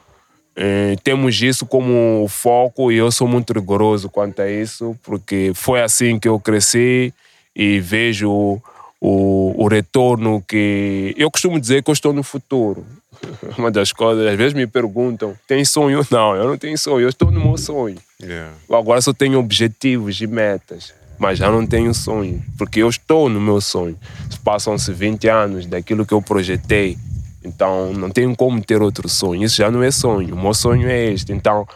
eh, 0.55 0.95
temos 1.03 1.41
isso 1.41 1.65
como 1.65 2.25
foco 2.29 2.91
e 2.91 2.95
eu 2.95 3.11
sou 3.11 3.27
muito 3.27 3.51
rigoroso 3.51 4.09
quanto 4.09 4.41
a 4.41 4.49
isso, 4.49 4.97
porque 5.03 5.51
foi 5.53 5.81
assim 5.81 6.17
que 6.17 6.29
eu 6.29 6.39
cresci 6.39 7.13
e 7.53 7.79
vejo 7.81 8.61
o, 9.01 9.63
o 9.63 9.67
retorno 9.67 10.41
que. 10.47 11.13
Eu 11.17 11.29
costumo 11.29 11.59
dizer 11.59 11.83
que 11.83 11.89
eu 11.89 11.93
estou 11.93 12.13
no 12.13 12.23
futuro. 12.23 12.85
Uma 13.57 13.69
das 13.69 13.91
coisas, 13.91 14.25
às 14.25 14.35
vezes 14.35 14.53
me 14.53 14.65
perguntam: 14.65 15.35
tem 15.47 15.63
sonho? 15.65 16.05
Não, 16.09 16.35
eu 16.35 16.47
não 16.47 16.57
tenho 16.57 16.77
sonho, 16.77 17.03
eu 17.03 17.09
estou 17.09 17.31
no 17.31 17.39
meu 17.39 17.57
sonho. 17.57 17.97
Yeah. 18.21 18.51
Agora 18.71 19.01
só 19.01 19.13
tenho 19.13 19.39
objetivos 19.39 20.19
e 20.21 20.27
metas, 20.27 20.93
mas 21.17 21.37
já 21.37 21.49
não 21.49 21.65
tenho 21.65 21.93
sonho, 21.93 22.43
porque 22.57 22.81
eu 22.81 22.89
estou 22.89 23.29
no 23.29 23.39
meu 23.39 23.61
sonho. 23.61 23.97
Passam-se 24.43 24.91
20 24.91 25.27
anos 25.27 25.65
daquilo 25.65 26.05
que 26.05 26.13
eu 26.13 26.21
projetei, 26.21 26.97
então 27.43 27.93
não 27.93 28.09
tenho 28.09 28.35
como 28.35 28.61
ter 28.61 28.81
outro 28.81 29.07
sonho. 29.07 29.43
Isso 29.43 29.57
já 29.57 29.71
não 29.71 29.81
é 29.81 29.91
sonho, 29.91 30.35
o 30.35 30.41
meu 30.41 30.53
sonho 30.53 30.89
é 30.89 31.05
este. 31.11 31.31
Então 31.31 31.67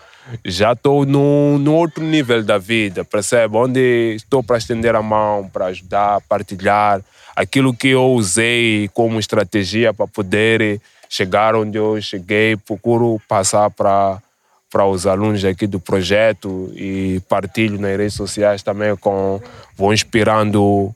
já 0.45 0.73
estou 0.73 1.05
no, 1.05 1.57
no 1.57 1.73
outro 1.73 2.03
nível 2.03 2.43
da 2.43 2.57
vida, 2.57 3.03
percebe? 3.03 3.55
Onde 3.57 4.15
estou 4.15 4.43
para 4.43 4.57
estender 4.57 4.95
a 4.95 5.01
mão, 5.01 5.49
para 5.51 5.67
ajudar, 5.67 6.21
partilhar 6.21 7.01
aquilo 7.35 7.73
que 7.73 7.89
eu 7.89 8.05
usei 8.11 8.89
como 8.93 9.19
estratégia 9.19 9.93
para 9.93 10.07
poder 10.07 10.81
chegar 11.09 11.55
onde 11.55 11.77
eu 11.77 11.99
cheguei. 12.01 12.55
Procuro 12.57 13.19
passar 13.27 13.69
para 13.71 14.21
para 14.69 14.85
os 14.85 15.07
alunos 15.07 15.43
aqui 15.43 15.65
do 15.65 15.79
projeto 15.79 16.71
e 16.75 17.21
partilho 17.27 17.79
nas 17.79 17.97
redes 17.97 18.13
sociais 18.13 18.61
também 18.61 18.95
com 18.95 19.41
vou 19.75 19.93
inspirando 19.93 20.93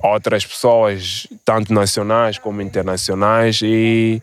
outras 0.00 0.44
pessoas 0.44 1.26
tanto 1.44 1.72
nacionais 1.72 2.38
como 2.38 2.62
internacionais. 2.62 3.60
E 3.62 4.22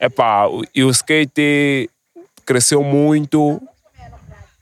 epá, 0.00 0.44
e 0.74 0.84
o 0.84 0.90
skate 0.90 1.90
cresceu 2.44 2.82
muito 2.82 3.60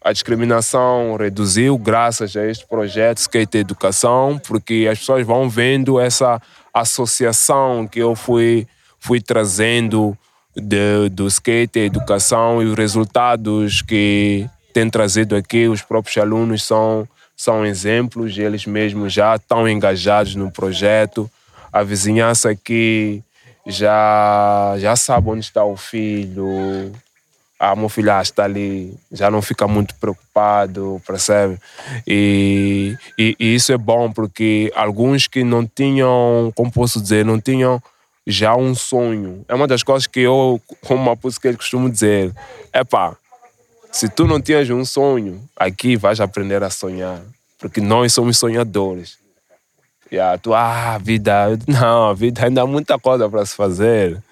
a 0.06 0.12
discriminação 0.12 1.16
reduziu 1.16 1.76
graças 1.76 2.36
a 2.36 2.46
este 2.46 2.64
projeto 2.64 3.18
Skate 3.18 3.58
Educação, 3.58 4.40
porque 4.46 4.86
as 4.88 5.00
pessoas 5.00 5.26
vão 5.26 5.50
vendo 5.50 5.98
essa 5.98 6.40
associação 6.72 7.88
que 7.88 7.98
eu 7.98 8.14
fui, 8.14 8.68
fui 9.00 9.20
trazendo 9.20 10.16
de, 10.56 11.08
do 11.10 11.26
skate, 11.26 11.80
educação 11.80 12.62
e 12.62 12.66
os 12.66 12.76
resultados 12.76 13.82
que 13.82 14.48
tem 14.72 14.88
trazido 14.88 15.36
aqui, 15.36 15.68
os 15.68 15.82
próprios 15.82 16.16
alunos 16.16 16.62
são, 16.62 17.06
são 17.36 17.64
exemplos, 17.64 18.36
eles 18.38 18.66
mesmos 18.66 19.12
já 19.12 19.36
estão 19.36 19.68
engajados 19.68 20.34
no 20.34 20.50
projeto. 20.50 21.30
A 21.72 21.82
vizinhança 21.82 22.50
aqui 22.50 23.22
já, 23.66 24.74
já 24.78 24.96
sabe 24.96 25.30
onde 25.30 25.40
está 25.44 25.64
o 25.64 25.76
filho. 25.76 26.92
Ah, 27.58 27.74
meu 27.74 27.88
filho 27.88 28.12
ah, 28.12 28.20
está 28.20 28.44
ali, 28.44 28.94
já 29.10 29.30
não 29.30 29.40
fica 29.40 29.66
muito 29.66 29.94
preocupado, 29.94 31.00
percebe? 31.06 31.58
E, 32.06 32.94
e, 33.18 33.34
e 33.40 33.54
isso 33.54 33.72
é 33.72 33.78
bom 33.78 34.12
porque 34.12 34.70
alguns 34.76 35.26
que 35.26 35.42
não 35.42 35.66
tinham, 35.66 36.52
como 36.54 36.70
posso 36.70 37.00
dizer, 37.00 37.24
não 37.24 37.40
tinham 37.40 37.82
já 38.26 38.56
um 38.56 38.74
sonho. 38.74 39.44
É 39.48 39.54
uma 39.54 39.66
das 39.66 39.82
coisas 39.82 40.06
que 40.06 40.20
eu, 40.20 40.60
como 40.84 41.02
uma 41.02 41.16
que 41.16 41.54
costumo 41.54 41.88
dizer, 41.88 42.34
é 42.72 42.82
pá, 42.82 43.16
se 43.92 44.08
tu 44.08 44.26
não 44.26 44.40
tinhas 44.40 44.68
um 44.68 44.84
sonho, 44.84 45.42
aqui 45.56 45.96
vais 45.96 46.20
aprender 46.20 46.62
a 46.62 46.70
sonhar, 46.70 47.20
porque 47.58 47.80
nós 47.80 48.12
somos 48.12 48.36
sonhadores. 48.36 49.18
Yeah, 50.12 50.38
tu, 50.38 50.54
ah, 50.54 50.98
vida, 50.98 51.58
não, 51.66 52.10
a 52.10 52.14
vida 52.14 52.44
ainda 52.44 52.62
há 52.62 52.66
muita 52.66 52.98
coisa 52.98 53.28
para 53.28 53.44
se 53.46 53.56
fazer. 53.56 54.22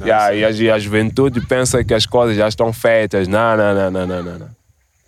yeah, 0.00 0.34
e, 0.34 0.44
a, 0.44 0.50
e 0.50 0.70
a 0.70 0.78
juventude 0.78 1.40
pensa 1.46 1.82
que 1.84 1.94
as 1.94 2.06
coisas 2.06 2.36
já 2.36 2.48
estão 2.48 2.72
feitas. 2.72 3.26
Não, 3.26 3.56
não, 3.56 3.74
não, 3.74 3.90
não, 3.90 4.06
não, 4.06 4.22
não. 4.22 4.38
não. 4.38 4.58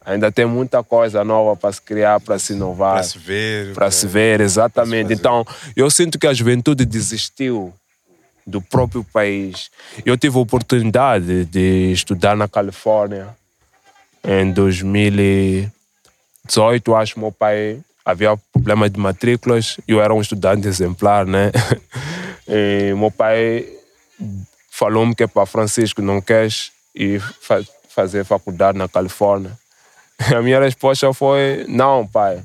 Ainda 0.05 0.33
tem 0.33 0.47
muita 0.47 0.83
coisa 0.83 1.23
nova 1.23 1.55
para 1.55 1.73
se 1.73 1.83
criar, 1.83 2.19
para 2.21 2.39
se 2.39 2.55
inovar. 2.55 2.95
Para 2.95 3.03
se 3.03 3.19
ver. 3.19 3.75
Para 3.75 3.91
se 3.91 4.07
ver, 4.07 4.41
exatamente. 4.41 5.13
Então, 5.13 5.45
eu 5.77 5.91
sinto 5.91 6.19
que 6.19 6.27
a 6.27 6.33
juventude 6.33 6.85
desistiu 6.85 7.73
do 8.47 8.61
próprio 8.61 9.03
país. 9.05 9.71
Eu 10.05 10.17
tive 10.17 10.37
a 10.37 10.41
oportunidade 10.41 11.45
de 11.47 11.93
estudar 11.93 12.37
na 12.37 12.49
Califórnia 12.49 13.29
em 14.25 14.53
2018, 14.53 16.95
acho 16.95 17.15
que 17.15 17.21
meu 17.21 17.33
pai 17.33 17.81
havia 18.05 18.37
problema 18.53 18.91
de 18.91 18.99
matrículas, 18.99 19.79
eu 19.87 20.03
era 20.03 20.13
um 20.13 20.21
estudante 20.21 20.67
exemplar, 20.69 21.25
né? 21.27 21.53
E 22.53 22.93
meu 22.95 23.13
pai 23.13 23.65
falou-me 24.73 25.15
que 25.15 25.23
é 25.23 25.29
para 25.29 25.47
Francisco, 25.47 26.03
não 26.03 26.21
queres 26.21 26.73
ir 26.93 27.21
fa 27.21 27.63
fazer 27.89 28.25
faculdade 28.25 28.77
na 28.77 28.89
Califórnia? 28.89 29.57
A 30.35 30.43
minha 30.43 30.59
resposta 30.59 31.13
foi, 31.13 31.65
não, 31.69 32.05
pai. 32.07 32.43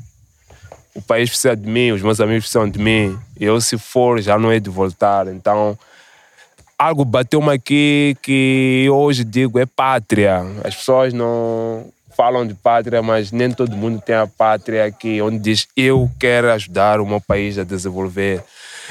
O 0.96 1.02
país 1.02 1.30
precisa 1.30 1.56
de 1.56 1.68
mim, 1.68 1.92
os 1.92 2.02
meus 2.02 2.22
amigos 2.22 2.46
precisam 2.46 2.70
de 2.70 2.80
mim. 2.80 3.20
Eu, 3.40 3.60
se 3.60 3.78
for, 3.78 4.22
já 4.22 4.40
não 4.40 4.50
é 4.50 4.60
de 4.60 4.70
voltar. 4.70 5.28
Então, 5.28 5.78
algo 6.80 7.04
bateu-me 7.04 7.52
aqui 7.52 8.16
que 8.22 8.88
hoje 8.90 9.24
digo 9.24 9.60
é 9.60 9.66
pátria. 9.66 10.42
As 10.64 10.74
pessoas 10.74 11.14
não 11.14 11.86
falam 12.16 12.48
de 12.48 12.54
pátria, 12.54 13.02
mas 13.02 13.32
nem 13.32 13.52
todo 13.52 13.76
mundo 13.76 14.02
tem 14.02 14.16
a 14.16 14.26
pátria 14.26 14.86
aqui, 14.86 15.22
onde 15.22 15.38
diz 15.38 15.68
eu 15.76 16.10
quero 16.18 16.50
ajudar 16.52 17.02
o 17.02 17.06
meu 17.06 17.20
país 17.20 17.58
a 17.58 17.64
desenvolver. 17.64 18.42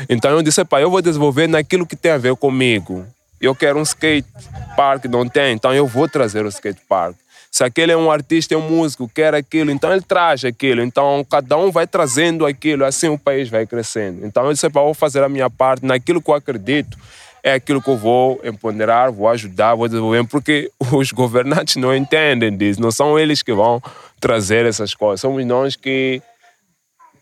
Então 0.09 0.31
eu 0.31 0.43
disse, 0.43 0.65
pai, 0.65 0.83
eu 0.83 0.91
vou 0.91 1.01
desenvolver 1.01 1.47
naquilo 1.47 1.87
que 1.87 1.97
tem 1.97 2.13
a 2.13 2.19
ver 2.19 2.37
comigo. 2.37 3.07
Eu 3.41 3.55
quero 3.55 3.79
um 3.79 3.83
skate 3.83 4.29
park, 4.77 5.07
não 5.07 5.27
tem, 5.29 5.55
então 5.55 5.73
eu 5.73 5.87
vou 5.87 6.09
trazer 6.09 6.45
o 6.45 6.49
skate 6.49 6.81
park. 6.89 7.17
Se 7.55 7.63
aquele 7.63 7.93
é 7.93 7.97
um 7.97 8.11
artista, 8.11 8.53
é 8.53 8.57
um 8.59 8.69
músico, 8.69 9.09
quer 9.09 9.33
aquilo, 9.33 9.71
então 9.71 9.93
ele 9.93 10.03
traz 10.03 10.45
aquilo. 10.45 10.83
Então 10.83 11.25
cada 11.31 11.57
um 11.57 11.71
vai 11.71 11.87
trazendo 11.87 12.45
aquilo, 12.45 12.85
assim 12.85 13.07
o 13.07 13.17
país 13.17 13.49
vai 13.49 13.65
crescendo. 13.65 14.27
Então 14.27 14.45
eu 14.45 14.53
disse, 14.53 14.69
vou 14.69 14.93
fazer 14.93 15.23
a 15.23 15.29
minha 15.29 15.49
parte 15.49 15.87
naquilo 15.87 16.21
que 16.21 16.29
eu 16.29 16.35
acredito 16.35 16.99
é 17.45 17.53
aquilo 17.53 17.81
que 17.81 17.89
eu 17.89 17.97
vou 17.97 18.41
empoderar, 18.43 19.13
vou 19.13 19.29
ajudar, 19.29 19.77
vou 19.77 19.87
desenvolver, 19.87 20.27
porque 20.27 20.69
os 20.93 21.13
governantes 21.13 21.77
não 21.77 21.95
entendem 21.95 22.57
disso, 22.57 22.81
não 22.81 22.91
são 22.91 23.17
eles 23.17 23.41
que 23.41 23.53
vão 23.53 23.81
trazer 24.19 24.67
essas 24.67 24.93
coisas, 24.93 25.21
somos 25.21 25.47
nós 25.47 25.77
que, 25.77 26.21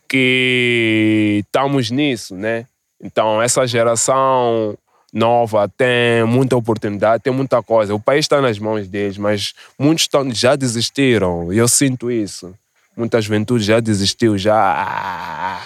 que 0.08 1.42
estamos 1.44 1.90
nisso, 1.90 2.34
né? 2.36 2.64
Então, 3.02 3.42
essa 3.42 3.66
geração 3.66 4.78
nova 5.12 5.68
tem 5.68 6.24
muita 6.26 6.56
oportunidade, 6.56 7.22
tem 7.22 7.32
muita 7.32 7.62
coisa. 7.62 7.94
O 7.94 8.00
país 8.00 8.24
está 8.24 8.40
nas 8.40 8.58
mãos 8.58 8.88
deles, 8.88 9.18
mas 9.18 9.52
muitos 9.78 10.04
estão, 10.04 10.30
já 10.32 10.56
desistiram, 10.56 11.52
eu 11.52 11.68
sinto 11.68 12.10
isso. 12.10 12.54
Muita 12.96 13.20
juventude 13.20 13.64
já 13.64 13.80
desistiu, 13.80 14.36
já 14.38 15.60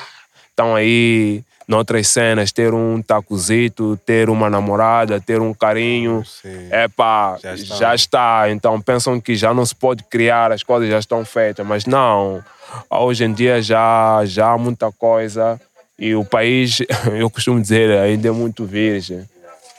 estão 0.50 0.75
aí 0.75 1.43
noutras 1.67 2.07
cenas, 2.09 2.53
ter 2.53 2.73
um 2.73 3.03
tacozito, 3.03 3.99
ter 4.07 4.31
uma 4.31 4.49
namorada, 4.49 5.21
ter 5.21 5.41
um 5.41 5.53
carinho, 5.53 6.23
é 6.71 6.87
pá, 6.87 7.37
Já 7.43 7.55
está. 7.55 7.75
já 7.76 7.95
está. 7.95 8.50
Então 8.50 8.81
pensam 8.81 9.21
que 9.21 9.35
já 9.35 9.53
não 9.53 9.67
se 9.67 9.75
pode 9.75 10.05
criar, 10.05 10.53
as 10.53 10.62
coisas 10.62 10.88
já 10.88 10.99
estão 10.99 11.25
feitas, 11.25 11.67
mas 11.67 11.85
não. 11.85 12.43
Hoje 12.91 13.25
em 13.25 13.33
dia 13.33 13.61
já, 13.61 14.23
já 14.25 14.53
há 14.53 14.59
muita 14.59 14.91
coisa 14.93 15.61
e 15.99 16.15
o 16.15 16.25
país, 16.25 16.79
eu 17.19 17.29
costumo 17.29 17.61
dizer, 17.61 17.91
ainda 17.99 18.29
é 18.29 18.31
muito 18.31 18.65
virgem. 18.65 19.25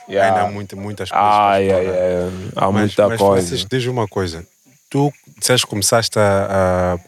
Yeah. 0.08 0.34
Ainda 0.36 0.48
há 0.48 0.50
muita, 0.52 0.74
muitas 0.76 1.10
coisas. 1.10 1.26
Ai, 1.28 1.66
explorar. 1.66 1.92
ai, 1.92 2.50
há 2.56 2.72
mas, 2.72 2.80
muita 2.82 3.08
mas 3.08 3.18
coisa. 3.18 3.46
Francisco, 3.46 3.68
diz 3.70 3.86
uma 3.86 4.08
coisa. 4.08 4.46
Tu 4.90 5.12
disseste 5.38 5.66
que 5.66 5.70
começaste 5.70 6.18
a, 6.18 6.98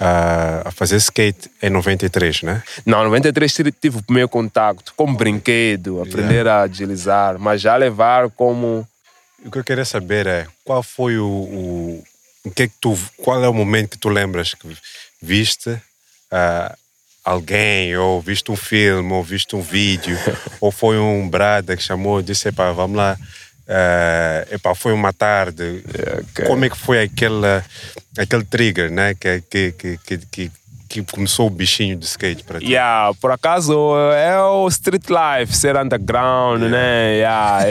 a, 0.00 0.68
a- 0.68 0.70
fazer 0.72 0.96
skate 0.96 1.50
em 1.62 1.68
93, 1.70 2.42
né? 2.42 2.62
Não, 2.86 3.00
em 3.02 3.04
93 3.04 3.54
tive- 3.80 3.98
o 3.98 4.02
primeiro 4.02 4.28
contacto 4.28 4.92
como 4.96 5.16
brinquedo, 5.16 6.00
aprender 6.02 6.48
a 6.48 6.66
deslizar, 6.66 7.38
mas 7.38 7.60
já 7.60 7.76
levar 7.76 8.30
como. 8.30 8.86
O 9.44 9.50
que 9.50 9.58
eu 9.58 9.64
queria 9.64 9.84
saber 9.84 10.26
é 10.26 10.46
qual 10.64 10.82
foi 10.82 11.18
o, 11.18 11.26
o, 11.26 12.04
o 12.44 12.50
que 12.50 12.62
é 12.62 12.68
que 12.68 12.74
tu, 12.80 12.96
qual 13.18 13.42
é 13.44 13.48
o 13.48 13.52
momento 13.54 13.90
que 13.90 13.98
tu 13.98 14.08
lembras 14.08 14.54
que 14.54 14.66
viste 15.20 15.76
ah, 16.30 16.74
alguém 17.24 17.96
ou 17.96 18.20
viste 18.20 18.50
um 18.50 18.56
filme 18.56 19.12
ou 19.12 19.22
viste 19.22 19.54
um 19.54 19.62
vídeo 19.62 20.18
ou 20.60 20.70
foi 20.70 20.98
um 20.98 21.28
brada 21.28 21.76
que 21.76 21.82
chamou 21.82 22.20
e 22.20 22.22
disse 22.22 22.48
epá, 22.48 22.72
vamos 22.72 22.96
lá 22.96 23.16
ah, 23.68 24.46
epá, 24.50 24.74
foi 24.74 24.92
uma 24.92 25.12
tarde 25.12 25.84
como 26.46 26.64
é 26.64 26.70
que 26.70 26.76
foi 26.76 27.02
aquele 27.02 27.62
aquele 28.18 28.44
trigger 28.44 28.90
né 28.90 29.14
que 29.14 29.40
que 29.48 29.72
que, 29.72 29.98
que, 29.98 30.18
que, 30.28 30.50
começou 31.10 31.46
o 31.46 31.50
bichinho 31.50 31.96
de 31.96 32.04
skate 32.04 32.44
para 32.44 32.58
ti 32.58 32.66
Yeah, 32.66 33.14
por 33.18 33.30
acaso 33.30 33.96
é 34.14 34.38
o 34.42 34.68
street 34.68 35.06
life, 35.08 35.56
ser 35.56 35.74
underground, 35.74 36.64
né? 36.64 37.16
Yeah. 37.16 37.64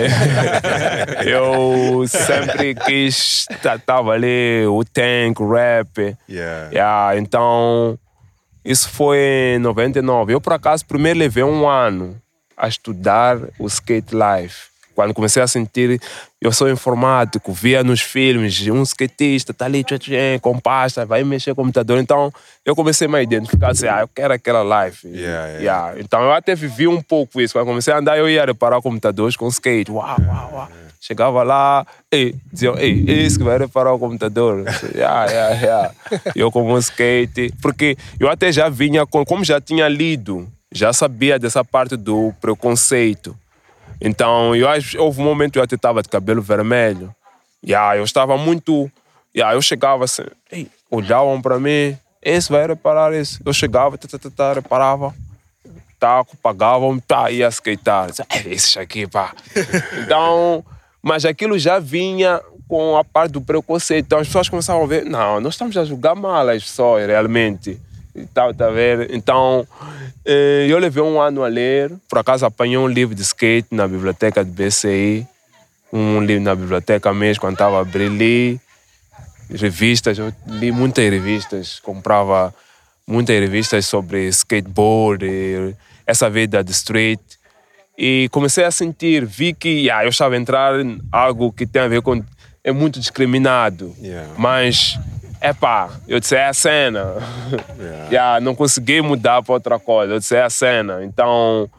Eu 1.24 2.04
sempre 2.08 2.74
quis, 2.74 3.46
tava 3.86 4.14
ali 4.14 4.66
o 4.66 4.84
tank, 4.84 5.40
o 5.40 5.54
rap. 5.54 6.18
Yeah. 6.28 6.70
Yeah, 6.72 7.18
então, 7.20 8.00
isso 8.64 8.90
foi 8.90 9.56
em 9.56 9.60
99. 9.60 10.34
Eu, 10.34 10.42
por 10.42 10.54
acaso, 10.54 10.86
primeiro 10.86 11.20
levei 11.20 11.44
um 11.44 11.68
ano 11.68 12.16
a 12.56 12.68
estudar 12.68 13.38
o 13.58 13.68
skate 13.68 14.14
life. 14.14 14.72
Quando 14.94 15.14
comecei 15.14 15.42
a 15.42 15.48
sentir, 15.48 16.00
eu 16.40 16.52
sou 16.52 16.70
informático, 16.70 17.54
via 17.54 17.84
nos 17.84 18.02
filmes, 18.02 18.68
um 18.68 18.84
skatista 18.84 19.54
tá 19.54 19.66
ali 19.66 19.84
tchê, 19.84 19.98
tchê, 19.98 20.40
com 20.42 20.60
pasta, 20.60 21.06
vai 21.06 21.24
mexer 21.24 21.52
no 21.52 21.56
computador. 21.56 21.98
Então, 21.98 22.32
eu 22.66 22.76
comecei 22.76 23.08
a 23.08 23.10
me 23.10 23.24
identificar 23.24 23.72
assim, 23.72 23.88
ah, 23.88 24.02
eu 24.02 24.08
quero 24.08 24.34
aquela 24.34 24.86
life. 24.86 25.08
Yeah, 25.08 25.48
yeah. 25.48 25.60
Yeah. 25.60 26.00
Então, 26.02 26.22
eu 26.22 26.34
até 26.34 26.56
vivi 26.56 26.88
um 26.88 27.02
pouco 27.02 27.40
isso. 27.40 27.54
Quando 27.54 27.68
comecei 27.68 27.94
a 27.94 27.98
andar, 27.98 28.18
eu 28.18 28.30
ia 28.30 28.46
reparar 28.46 28.82
computadores 28.82 29.36
com 29.36 29.48
skate. 29.48 29.90
Uau, 29.90 30.06
uau, 30.06 30.52
uau. 30.54 30.70
Chegava 31.04 31.42
lá, 31.42 31.84
ei, 32.12 32.36
diziam, 32.54 32.78
ei, 32.78 33.04
esse 33.08 33.36
que 33.36 33.44
vai 33.44 33.58
reparar 33.58 33.92
o 33.92 33.98
computador. 33.98 34.64
yeah, 34.94 35.26
yeah, 35.32 35.56
yeah. 35.56 35.96
Eu 36.36 36.52
como 36.52 36.76
um 36.76 36.78
skate. 36.78 37.52
Porque 37.60 37.98
eu 38.20 38.30
até 38.30 38.52
já 38.52 38.70
vinha, 38.70 39.04
com, 39.08 39.26
como 39.26 39.44
já 39.44 39.60
tinha 39.60 39.88
lido, 39.88 40.48
já 40.72 40.94
sabia 40.94 41.40
dessa 41.40 41.66
parte 41.66 41.98
do 41.98 42.32
preconceito. 42.40 43.36
Então, 44.00 44.56
eu 44.56 44.68
houve 45.00 45.22
um 45.22 45.24
momento 45.24 45.54
que 45.54 45.60
eu 45.60 45.64
até 45.64 45.74
estava 45.74 46.04
de 46.04 46.10
cabelo 46.10 46.40
vermelho. 46.40 47.12
Yeah, 47.66 47.98
eu 47.98 48.04
estava 48.04 48.38
muito. 48.38 48.88
Yeah, 49.36 49.56
eu 49.56 49.62
chegava 49.62 50.04
assim, 50.04 50.24
ei, 50.52 50.68
olhavam 50.92 51.42
para 51.42 51.60
mim, 51.60 51.98
esse 52.22 52.52
vai 52.52 52.68
reparar 52.68 53.12
isso. 53.14 53.42
Eu 53.44 53.54
chegava, 53.54 53.98
tá, 53.98 54.08
tá, 54.08 54.20
tá, 54.20 54.30
tá, 54.30 54.54
reparava, 54.54 55.16
taco, 56.00 56.38
pagavam, 56.38 57.00
tá, 57.00 57.32
ia 57.32 57.48
skatear. 57.48 58.12
É 58.30 58.50
esse 58.50 58.78
aqui, 58.78 59.08
pá. 59.08 59.34
Então, 60.04 60.64
mas 61.02 61.26
aquilo 61.26 61.58
já 61.58 61.80
vinha 61.80 62.42
com 62.68 62.96
a 62.96 63.04
parte 63.04 63.34
do 63.34 63.42
preconceito. 63.42 64.06
Então 64.06 64.20
as 64.20 64.28
pessoas 64.28 64.50
começavam 64.50 64.84
a 64.84 64.88
ver, 64.88 65.06
não, 65.06 65.42
nós 65.42 65.56
estamos 65.56 65.76
a 65.76 65.84
julgar 65.84 66.16
mal 66.16 66.48
as 66.48 66.64
pessoas, 66.64 67.08
realmente. 67.08 67.80
E 68.16 68.26
tal, 68.26 68.54
tá 68.54 68.70
vendo? 68.70 69.08
Então, 69.10 69.66
eh, 70.26 70.68
eu 70.70 70.78
levei 70.78 71.02
um 71.02 71.20
ano 71.20 71.44
a 71.44 71.48
ler. 71.48 71.92
Por 72.10 72.20
acaso 72.20 72.46
apanhei 72.46 72.78
um 72.78 72.88
livro 72.88 73.16
de 73.16 73.22
skate 73.22 73.70
na 73.72 73.88
biblioteca 73.88 74.44
do 74.44 74.52
BCI. 74.52 75.26
Um 75.94 76.22
livro 76.22 76.44
na 76.44 76.56
biblioteca 76.56 77.14
mesmo, 77.14 77.42
quando 77.42 77.54
estava 77.54 77.78
a 77.78 77.82
abrir, 77.82 78.10
li 78.10 78.60
revistas, 79.50 80.18
eu 80.18 80.34
li 80.48 80.72
muitas 80.72 81.10
revistas, 81.10 81.80
comprava 81.80 82.54
muitas 83.06 83.38
revistas 83.38 83.86
sobre 83.86 84.28
skateboard, 84.30 85.76
essa 86.06 86.30
vida 86.30 86.64
de 86.64 86.72
street. 86.72 87.20
E 88.04 88.28
comecei 88.30 88.64
a 88.64 88.72
sentir, 88.72 89.24
vi 89.24 89.54
que 89.54 89.70
yeah, 89.70 90.04
eu 90.04 90.10
estava 90.10 90.34
a 90.34 90.38
entrar 90.40 90.80
em 90.80 91.00
algo 91.12 91.54
que 91.54 91.68
tem 91.68 91.84
a 91.84 91.88
ver 91.88 92.02
com. 92.02 92.24
é 92.64 92.72
muito 92.72 93.00
discriminado. 93.00 93.96
Yeah. 94.02 94.28
Mas, 94.40 95.00
é 95.40 95.54
pá, 95.54 95.88
eu 96.08 96.20
disse, 96.20 96.36
é 96.36 96.48
a 96.48 96.54
cena. 96.54 97.14
Yeah, 98.10 98.42
não 98.42 98.56
consegui 98.56 99.04
mudar 99.04 99.44
para 99.44 99.54
outra 99.54 99.78
coisa, 99.78 100.14
eu 100.14 100.20
disse, 100.20 100.36
é 100.36 100.42
a 100.42 100.50
cena. 100.50 101.06
Então, 101.06 101.70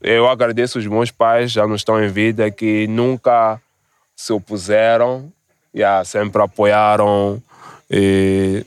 eu 0.00 0.28
agradeço 0.28 0.78
os 0.78 0.86
meus 0.86 1.10
pais, 1.10 1.50
já 1.50 1.66
não 1.66 1.74
estão 1.74 2.00
em 2.00 2.06
vida, 2.06 2.48
que 2.52 2.86
nunca 2.86 3.60
se 4.14 4.32
opuseram, 4.32 5.32
yeah, 5.74 6.04
sempre 6.04 6.40
apoiaram 6.40 7.42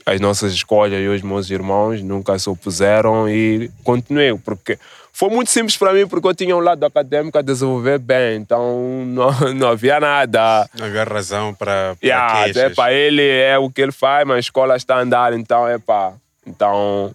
as 0.04 0.20
nossas 0.20 0.52
escolhas 0.52 1.02
e 1.02 1.08
os 1.08 1.22
meus 1.22 1.48
irmãos 1.48 2.02
nunca 2.02 2.38
se 2.38 2.50
opuseram 2.50 3.26
e 3.26 3.70
continuei, 3.82 4.36
porque 4.36 4.78
foi 5.16 5.30
muito 5.30 5.48
simples 5.48 5.76
para 5.76 5.92
mim, 5.92 6.08
porque 6.08 6.26
eu 6.26 6.34
tinha 6.34 6.56
um 6.56 6.60
lado 6.60 6.84
acadêmico 6.84 7.38
a 7.38 7.42
desenvolver 7.42 7.98
bem, 8.00 8.36
então 8.38 9.04
não, 9.06 9.30
não 9.54 9.68
havia 9.68 10.00
nada. 10.00 10.68
não 10.76 10.86
havia 10.86 11.04
razão 11.04 11.54
para 11.54 11.96
Yeah, 12.02 12.48
é 12.48 12.68
para 12.70 12.92
ele 12.92 13.22
é 13.26 13.56
o 13.56 13.70
que 13.70 13.80
ele 13.80 13.92
faz, 13.92 14.26
mas 14.26 14.36
a 14.36 14.40
escola 14.40 14.76
está 14.76 14.96
a 14.96 15.00
andar, 15.02 15.32
então 15.32 15.66
é 15.68 15.78
pá. 15.78 16.12
Então, 16.44 17.14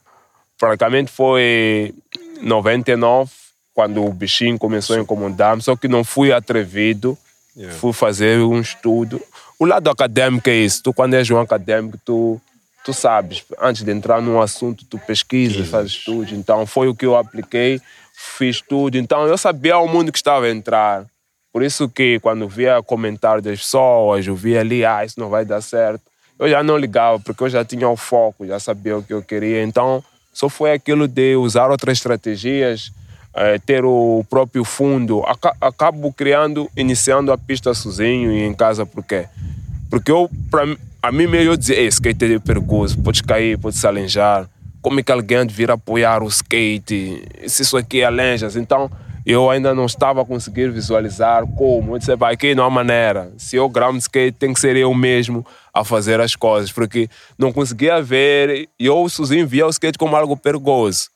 praticamente 0.57 1.11
foi 1.11 1.93
99 2.41 3.29
quando 3.73 4.03
o 4.05 4.13
bichinho 4.13 4.57
começou 4.57 4.95
a 4.95 4.99
incomodar-me, 4.99 5.61
só 5.61 5.75
que 5.75 5.87
não 5.87 6.03
fui 6.03 6.31
atrevido, 6.31 7.17
Yeah. 7.57 7.77
fui 7.77 7.91
fazer 7.91 8.39
um 8.39 8.61
estudo. 8.61 9.19
O 9.59 9.65
lado 9.65 9.89
acadêmico 9.89 10.49
é 10.49 10.53
isso, 10.53 10.81
tu 10.81 10.93
quando 10.93 11.15
és 11.15 11.29
um 11.29 11.37
acadêmico, 11.39 11.99
tu, 12.05 12.39
tu 12.83 12.93
sabes, 12.93 13.43
antes 13.61 13.83
de 13.83 13.91
entrar 13.91 14.21
num 14.21 14.41
assunto, 14.41 14.85
tu 14.85 14.97
pesquisas, 14.99 15.67
fazes 15.67 15.91
estudo. 15.93 16.33
Então 16.33 16.65
foi 16.65 16.87
o 16.87 16.95
que 16.95 17.05
eu 17.05 17.15
apliquei, 17.15 17.81
fiz 18.13 18.61
tudo. 18.61 18.97
Então 18.97 19.25
eu 19.27 19.37
sabia 19.37 19.77
o 19.77 19.87
mundo 19.87 20.11
que 20.11 20.17
estava 20.17 20.45
a 20.45 20.49
entrar. 20.49 21.05
Por 21.51 21.63
isso 21.63 21.89
que 21.89 22.19
quando 22.19 22.47
via 22.47 22.81
comentários 22.83 23.43
das 23.43 23.59
pessoas, 23.59 24.25
eu 24.27 24.35
via 24.35 24.59
ali, 24.59 24.85
ah, 24.85 25.03
isso 25.03 25.19
não 25.19 25.29
vai 25.29 25.43
dar 25.45 25.61
certo. 25.61 26.01
Eu 26.37 26.47
já 26.49 26.63
não 26.63 26.77
ligava, 26.77 27.19
porque 27.19 27.43
eu 27.43 27.49
já 27.49 27.65
tinha 27.65 27.89
o 27.89 27.97
foco, 27.97 28.45
já 28.45 28.59
sabia 28.59 28.97
o 28.97 29.03
que 29.03 29.13
eu 29.13 29.21
queria. 29.21 29.61
Então, 29.63 30.01
só 30.31 30.47
foi 30.47 30.71
aquilo 30.71 31.07
de 31.07 31.35
usar 31.35 31.69
outras 31.69 31.97
estratégias, 31.97 32.91
eh, 33.35 33.59
ter 33.59 33.83
o 33.83 34.23
próprio 34.29 34.63
fundo. 34.63 35.21
Aca- 35.25 35.55
Acabo 35.59 36.13
criando, 36.13 36.69
iniciando 36.77 37.31
a 37.31 37.37
pista 37.37 37.73
sozinho 37.73 38.31
e 38.31 38.43
em 38.43 38.53
casa, 38.53 38.85
por 38.85 39.03
quê? 39.03 39.25
Porque 39.89 40.11
eu, 40.11 40.29
pra, 40.49 40.63
a 41.01 41.11
mim 41.11 41.27
mesmo, 41.27 41.53
eu 41.53 41.57
dizia, 41.57 41.75
"Ei, 41.75 41.87
skate 41.87 42.33
é 42.33 42.39
perigoso, 42.39 42.97
pode 43.01 43.23
cair, 43.23 43.57
pode 43.57 43.75
se 43.77 43.87
alenjar. 43.87 44.49
Como 44.81 44.99
é 44.99 45.03
que 45.03 45.11
alguém 45.11 45.45
vir 45.47 45.71
apoiar 45.71 46.23
o 46.23 46.27
skate? 46.27 47.23
Se 47.47 47.61
isso 47.63 47.77
aqui 47.77 48.01
é 48.01 48.05
alenjas. 48.05 48.55
Então, 48.55 48.89
eu 49.25 49.49
ainda 49.49 49.75
não 49.75 49.85
estava 49.85 50.21
a 50.21 50.25
conseguir 50.25 50.71
visualizar 50.71 51.45
como. 51.55 51.95
Eu 51.95 51.99
disse, 51.99 52.15
"Pá, 52.15 52.31
aqui 52.31 52.55
não 52.55 52.63
há 52.63 52.69
maneira. 52.69 53.31
Se 53.37 53.57
eu 53.57 53.67
gravo 53.69 53.97
skate, 53.97 54.37
tem 54.37 54.53
que 54.53 54.59
ser 54.59 54.75
eu 54.75 54.93
mesmo 54.93 55.45
a 55.73 55.83
fazer 55.83 56.19
as 56.19 56.35
coisas. 56.35 56.71
Porque 56.71 57.09
não 57.37 57.51
conseguia 57.51 58.01
ver, 58.01 58.69
e 58.79 58.85
eu 58.85 59.07
sozinho 59.09 59.45
via 59.47 59.67
o 59.67 59.69
skate 59.69 59.97
como 59.97 60.15
algo 60.15 60.35
perigoso. 60.35 61.09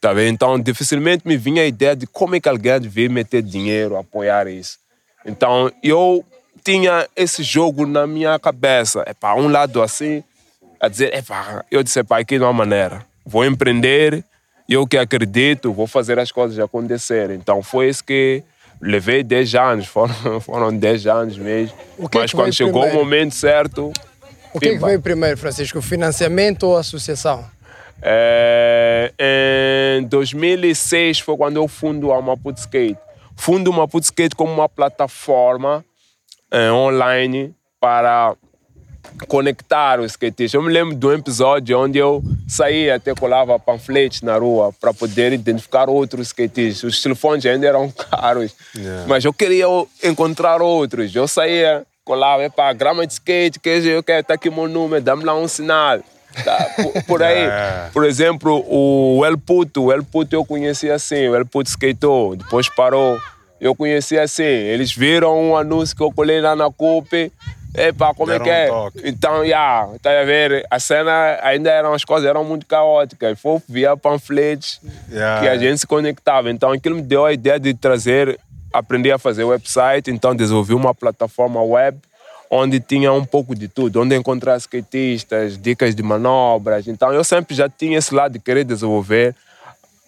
Tá 0.00 0.12
vendo? 0.12 0.34
Então, 0.34 0.60
dificilmente 0.60 1.26
me 1.26 1.36
vinha 1.36 1.62
a 1.62 1.66
ideia 1.66 1.96
de 1.96 2.06
como 2.06 2.36
é 2.36 2.40
que 2.40 2.48
alguém 2.48 2.78
devia 2.80 3.08
meter 3.08 3.42
dinheiro, 3.42 3.96
apoiar 3.96 4.46
isso. 4.46 4.78
Então, 5.26 5.72
eu 5.82 6.24
tinha 6.62 7.08
esse 7.16 7.42
jogo 7.42 7.86
na 7.86 8.06
minha 8.06 8.38
cabeça. 8.38 9.02
É 9.06 9.14
para 9.14 9.34
um 9.36 9.48
lado 9.48 9.82
assim, 9.82 10.22
a 10.80 10.88
dizer, 10.88 11.14
epá, 11.14 11.64
eu 11.70 11.82
disse, 11.82 12.00
epá, 12.00 12.18
aqui 12.18 12.38
não 12.38 12.48
há 12.48 12.52
maneira. 12.52 13.04
Vou 13.24 13.44
empreender, 13.44 14.24
eu 14.68 14.86
que 14.86 14.96
acredito, 14.96 15.72
vou 15.72 15.86
fazer 15.86 16.18
as 16.18 16.30
coisas 16.32 16.58
acontecerem. 16.58 17.36
Então, 17.36 17.62
foi 17.62 17.88
isso 17.88 18.04
que 18.04 18.42
levei 18.80 19.22
10 19.22 19.54
anos, 19.54 19.86
foram, 19.88 20.40
foram 20.40 20.76
10 20.76 21.06
anos 21.06 21.38
mesmo. 21.38 21.76
É 21.98 22.18
Mas 22.18 22.32
quando 22.32 22.52
chegou 22.52 22.82
primeiro? 22.82 22.96
o 22.96 23.04
momento 23.04 23.34
certo, 23.34 23.92
O 24.52 24.60
que 24.60 24.68
é 24.68 24.72
que 24.72 24.78
veio 24.78 25.00
primeiro, 25.00 25.36
Francisco? 25.36 25.80
Financiamento 25.82 26.64
ou 26.64 26.76
associação? 26.76 27.44
É, 28.00 29.12
em 29.98 30.04
2006 30.04 31.20
foi 31.20 31.36
quando 31.36 31.56
eu 31.56 31.66
fundo 31.66 32.12
a 32.12 32.22
Maputo 32.22 32.60
Skate. 32.60 32.98
Fundo 33.36 33.70
o 33.70 33.74
Maputo 33.74 34.04
Skate 34.04 34.36
como 34.36 34.52
uma 34.52 34.68
plataforma 34.68 35.84
online 36.52 37.54
para 37.80 38.34
conectar 39.26 40.00
os 40.00 40.12
skatistas. 40.12 40.54
Eu 40.54 40.62
me 40.62 40.72
lembro 40.72 40.94
de 40.94 41.06
um 41.06 41.12
episódio 41.12 41.78
onde 41.78 41.98
eu 41.98 42.22
saía 42.46 42.96
até 42.96 43.14
colava 43.14 43.58
panfletos 43.58 44.22
na 44.22 44.36
rua 44.36 44.72
para 44.80 44.92
poder 44.92 45.32
identificar 45.32 45.88
outros 45.88 46.28
skatistas. 46.28 46.82
Os 46.84 47.02
telefones 47.02 47.44
ainda 47.46 47.66
eram 47.66 47.90
caros, 48.10 48.54
Yeah. 48.76 49.06
mas 49.06 49.24
eu 49.24 49.32
queria 49.32 49.66
encontrar 50.04 50.60
outros. 50.62 51.14
Eu 51.14 51.26
saía, 51.26 51.84
colava, 52.04 52.44
epá, 52.44 52.72
grama 52.72 53.06
de 53.06 53.12
skate, 53.14 53.58
que 53.58 53.68
eu 53.68 54.02
quero, 54.02 54.24
tá 54.24 54.34
aqui 54.34 54.50
meu 54.50 54.68
número, 54.68 55.02
dá-me 55.02 55.24
lá 55.24 55.34
um 55.34 55.48
sinal. 55.48 56.00
Tá, 56.44 56.70
por, 56.76 57.04
por 57.04 57.22
aí. 57.22 57.38
Yeah. 57.48 57.90
Por 57.92 58.04
exemplo, 58.04 58.64
o 58.68 59.24
El 59.24 59.38
Puto, 59.38 59.84
o 59.84 59.92
El 59.92 60.04
Puto 60.04 60.36
eu 60.36 60.44
conheci 60.44 60.90
assim, 60.90 61.26
o 61.28 61.34
El 61.34 61.46
Puto 61.46 61.70
skateou, 61.70 62.36
depois 62.36 62.68
parou. 62.68 63.18
Eu 63.60 63.74
conheci 63.74 64.18
assim, 64.18 64.42
eles 64.44 64.92
viram 64.92 65.50
um 65.50 65.56
anúncio 65.56 65.96
que 65.96 66.02
eu 66.02 66.12
colei 66.12 66.40
lá 66.40 66.54
na 66.54 66.70
CUP, 66.70 67.32
Epa, 67.74 68.14
como 68.14 68.32
é 68.32 68.38
Deram 68.38 68.44
que 68.44 68.50
é? 68.50 68.72
um. 68.72 68.90
Então, 69.08 69.46
já, 69.46 69.88
tá 70.02 70.20
a 70.20 70.24
ver? 70.24 70.66
A 70.70 70.78
cena 70.80 71.38
ainda 71.42 71.70
eram, 71.70 71.92
as 71.92 72.04
coisas 72.04 72.28
eram 72.28 72.42
muito 72.42 72.66
caóticas. 72.66 73.38
Foi 73.38 73.60
via 73.68 73.96
panfletos 73.96 74.80
Yeah. 75.10 75.40
que 75.42 75.48
a 75.48 75.56
gente 75.58 75.78
se 75.78 75.86
conectava. 75.86 76.50
Então, 76.50 76.72
aquilo 76.72 76.96
me 76.96 77.02
deu 77.02 77.24
a 77.26 77.32
ideia 77.32 77.58
de 77.60 77.74
trazer, 77.74 78.38
aprender 78.72 79.10
a 79.12 79.18
fazer 79.18 79.44
website. 79.44 80.10
Então, 80.10 80.34
desenvolvi 80.34 80.74
uma 80.74 80.94
plataforma 80.94 81.62
web 81.62 81.98
onde 82.50 82.80
tinha 82.80 83.12
um 83.12 83.24
pouco 83.24 83.54
de 83.54 83.68
tudo, 83.68 84.00
onde 84.00 84.16
encontrar 84.16 84.56
skatistas, 84.56 85.58
dicas 85.58 85.94
de 85.94 86.02
manobras. 86.02 86.88
Então, 86.88 87.12
eu 87.12 87.22
sempre 87.22 87.54
já 87.54 87.68
tinha 87.68 87.98
esse 87.98 88.14
lado 88.14 88.32
de 88.32 88.38
querer 88.38 88.64
desenvolver 88.64 89.34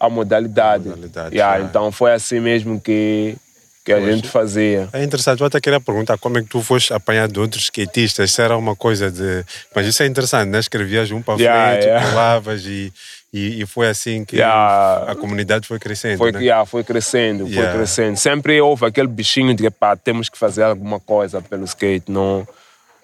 a 0.01 0.09
modalidade. 0.09 0.89
modalidade, 0.89 1.35
Yeah, 1.37 1.57
yeah. 1.57 1.69
Então, 1.71 1.93
foi 1.93 2.13
assim 2.13 2.41
mesmo 2.41 2.81
que, 2.81 3.37
que 3.85 3.93
a 3.93 4.01
gente 4.01 4.27
fazia. 4.29 4.89
É 4.93 5.05
interessante, 5.05 5.41
eu 5.41 5.47
até 5.47 5.61
queria 5.61 5.81
perguntar 5.81 6.17
como 6.19 6.39
é 6.39 6.43
que 6.43 6.49
tu 6.49 6.63
foste 6.63 6.93
apanhado 6.95 7.35
de 7.35 7.39
outros 7.41 7.65
skatistas, 7.65 8.33
se 8.33 8.41
era 8.43 8.57
uma 8.57 8.75
coisa 8.75 9.11
de... 9.11 9.45
Mas 9.75 9.87
isso 9.87 10.03
é 10.03 10.07
interessante, 10.07 10.49
né? 10.49 10.59
Escrevias 10.59 11.11
um 11.11 11.21
panfleto, 11.21 11.43
Yeah, 11.43 11.79
yeah. 11.85 12.09
colavas 12.11 12.65
e, 12.65 12.93
e, 13.33 13.63
e 13.63 13.67
foi 13.67 13.89
assim 13.89 14.25
que 14.25 14.37
Yeah. 14.37 15.13
a 15.13 15.15
comunidade 15.15 15.69
foi 15.69 15.79
crescendo, 15.79 16.19
Foi, 16.19 16.33
né? 16.33 16.41
yeah, 16.41 16.65
foi 16.65 16.83
crescendo, 16.83 17.45
foi 17.47 17.55
Yeah. 17.57 17.77
crescendo. 17.77 18.17
Sempre 18.17 18.61
houve 18.61 18.87
aquele 18.87 19.09
bichinho 19.09 19.55
de 19.55 19.63
que 19.65 19.71
pá, 19.71 19.95
temos 19.97 20.29
que 20.31 20.39
fazer 20.39 20.63
alguma 20.63 20.99
coisa 20.99 21.43
pelo 21.43 21.65
skate. 21.65 22.11
Não, 22.11 22.49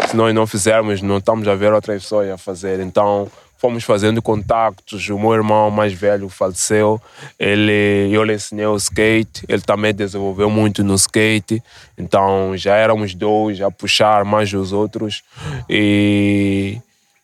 se 0.09 0.16
nós 0.16 0.35
não 0.35 0.46
fizermos, 0.46 1.02
não 1.02 1.18
estamos 1.18 1.46
a 1.46 1.54
ver 1.54 1.72
outras 1.72 2.02
pessoas 2.02 2.30
a 2.30 2.38
fazer. 2.38 2.80
Então 2.80 3.30
fomos 3.58 3.84
fazendo 3.84 4.20
contactos. 4.22 5.08
O 5.08 5.18
meu 5.18 5.34
irmão 5.34 5.70
mais 5.70 5.92
velho 5.92 6.28
faleceu. 6.28 7.00
Ele, 7.38 8.10
eu 8.10 8.22
lhe 8.22 8.34
ensinei 8.34 8.66
o 8.66 8.76
skate. 8.76 9.44
Ele 9.48 9.62
também 9.62 9.94
desenvolveu 9.94 10.50
muito 10.50 10.84
no 10.84 10.94
skate. 10.94 11.62
Então 11.96 12.56
já 12.56 12.76
éramos 12.76 13.14
dois 13.14 13.60
a 13.60 13.70
puxar 13.70 14.24
mais 14.24 14.52
os 14.52 14.72
outros. 14.72 15.22
E 15.68 16.78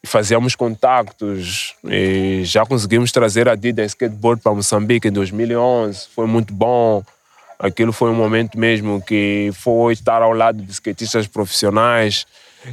fazíamos 0.04 0.56
contactos 0.56 1.74
e 1.84 2.42
já 2.44 2.66
conseguimos 2.66 3.12
trazer 3.12 3.48
a 3.48 3.54
Dida 3.54 3.84
Skateboard 3.84 4.42
para 4.42 4.54
Moçambique 4.54 5.08
em 5.08 5.12
2011. 5.12 6.08
Foi 6.14 6.26
muito 6.26 6.52
bom. 6.52 7.02
Aquilo 7.58 7.92
foi 7.92 8.10
um 8.10 8.14
momento 8.14 8.58
mesmo 8.58 9.00
que 9.00 9.50
foi 9.54 9.92
estar 9.92 10.20
ao 10.20 10.32
lado 10.32 10.60
de 10.60 10.70
skatistas 10.72 11.28
profissionais 11.28 12.26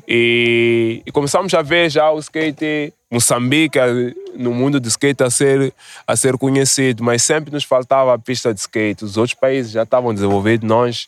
e, 0.08 1.02
e 1.06 1.12
começamos 1.12 1.54
a 1.54 1.62
ver 1.62 1.90
já 1.90 2.12
o 2.12 2.20
skate 2.20 2.94
Moçambique 3.12 3.80
eh, 3.80 4.14
no 4.36 4.54
mundo 4.54 4.80
do 4.80 4.88
skate 4.88 5.24
a 5.24 5.30
ser 5.30 5.74
a 6.06 6.16
ser 6.16 6.38
conhecido, 6.38 7.04
mas 7.04 7.24
sempre 7.24 7.52
nos 7.52 7.64
faltava 7.64 8.14
a 8.14 8.20
pista 8.20 8.54
de 8.54 8.60
skate. 8.60 9.04
Os 9.04 9.18
outros 9.18 9.34
países 9.34 9.72
já 9.72 9.84
estavam 9.84 10.14
desenvolvidos, 10.14 10.68
nós 10.68 11.08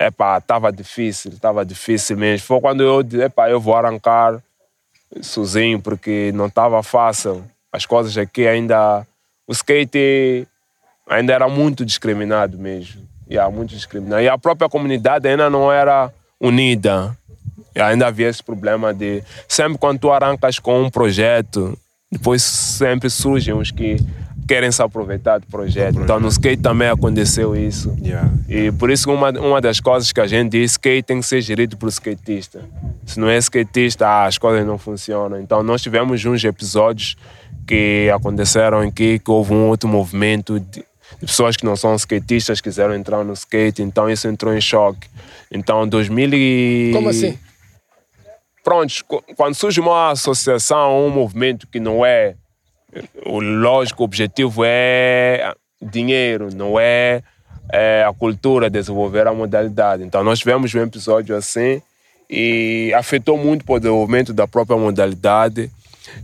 Epá, 0.00 0.38
estava 0.38 0.72
difícil, 0.72 1.32
estava 1.32 1.64
difícil 1.64 2.16
mesmo. 2.16 2.46
Foi 2.46 2.60
quando 2.60 2.84
eu 2.84 3.02
disse, 3.02 3.24
epá, 3.24 3.50
eu 3.50 3.60
vou 3.60 3.74
arrancar 3.74 4.40
sozinho, 5.20 5.80
porque 5.80 6.30
não 6.34 6.46
estava 6.46 6.80
fácil. 6.84 7.44
As 7.72 7.84
coisas 7.84 8.16
aqui 8.16 8.46
ainda. 8.46 9.04
O 9.46 9.52
skate 9.52 10.46
ainda 11.08 11.32
era 11.32 11.48
muito 11.48 11.84
discriminado 11.84 12.56
mesmo. 12.56 13.02
Yeah, 13.28 13.50
muito 13.54 13.74
discriminado. 13.74 14.22
E 14.22 14.28
a 14.28 14.38
própria 14.38 14.68
comunidade 14.68 15.26
ainda 15.26 15.50
não 15.50 15.72
era 15.72 16.12
unida. 16.40 17.16
E 17.74 17.80
ainda 17.80 18.06
havia 18.06 18.28
esse 18.28 18.42
problema 18.42 18.92
de. 18.92 19.22
Sempre 19.46 19.78
quando 19.78 19.98
tu 19.98 20.10
arrancas 20.10 20.58
com 20.58 20.82
um 20.82 20.90
projeto, 20.90 21.78
depois 22.10 22.42
sempre 22.42 23.10
surgem 23.10 23.54
os 23.54 23.70
que 23.70 23.98
querem 24.48 24.72
se 24.72 24.82
aproveitar 24.82 25.38
do 25.38 25.46
projeto. 25.46 26.00
Então 26.00 26.18
no 26.18 26.28
skate 26.28 26.62
também 26.62 26.88
aconteceu 26.88 27.54
isso. 27.54 27.94
Yeah. 28.02 28.30
E 28.48 28.72
por 28.72 28.90
isso 28.90 29.12
uma, 29.12 29.30
uma 29.30 29.60
das 29.60 29.78
coisas 29.78 30.10
que 30.10 30.20
a 30.20 30.26
gente 30.26 30.52
diz, 30.52 30.72
skate 30.72 31.02
tem 31.02 31.20
que 31.20 31.26
ser 31.26 31.42
gerido 31.42 31.76
por 31.76 31.88
skatista. 31.90 32.62
Se 33.04 33.20
não 33.20 33.28
é 33.28 33.36
skatista, 33.36 34.06
ah, 34.08 34.24
as 34.24 34.38
coisas 34.38 34.66
não 34.66 34.78
funcionam. 34.78 35.38
Então 35.38 35.62
nós 35.62 35.82
tivemos 35.82 36.24
uns 36.24 36.42
episódios 36.42 37.14
que 37.66 38.10
aconteceram 38.10 38.80
aqui, 38.80 39.18
que 39.18 39.30
houve 39.30 39.52
um 39.52 39.66
outro 39.66 39.86
movimento 39.86 40.58
de, 40.58 40.82
de 41.20 41.26
pessoas 41.26 41.54
que 41.54 41.66
não 41.66 41.76
são 41.76 41.94
skatistas 41.94 42.62
quiseram 42.62 42.94
entrar 42.94 43.22
no 43.22 43.34
skate, 43.34 43.82
então 43.82 44.08
isso 44.08 44.26
entrou 44.26 44.56
em 44.56 44.60
choque. 44.62 45.06
Então 45.50 45.86
2000 45.86 46.30
e... 46.32 46.90
Como 46.94 47.10
assim? 47.10 47.38
Pronto, 48.68 48.92
qu- 49.06 49.22
quando 49.34 49.54
surge 49.54 49.80
uma 49.80 50.10
associação, 50.10 51.06
um 51.06 51.10
movimento 51.10 51.66
que 51.66 51.80
não 51.80 52.04
é 52.04 52.34
o 53.24 53.40
lógico 53.40 54.04
objetivo 54.04 54.60
é 54.62 55.54
dinheiro, 55.80 56.54
não 56.54 56.78
é, 56.78 57.22
é 57.72 58.04
a 58.06 58.12
cultura, 58.12 58.68
desenvolver 58.68 59.26
a 59.26 59.32
modalidade. 59.32 60.02
Então 60.02 60.22
nós 60.22 60.38
tivemos 60.40 60.74
um 60.74 60.82
episódio 60.82 61.34
assim 61.34 61.80
e 62.28 62.92
afetou 62.94 63.38
muito 63.38 63.64
o 63.66 63.78
desenvolvimento 63.78 64.34
da 64.34 64.46
própria 64.46 64.76
modalidade 64.76 65.70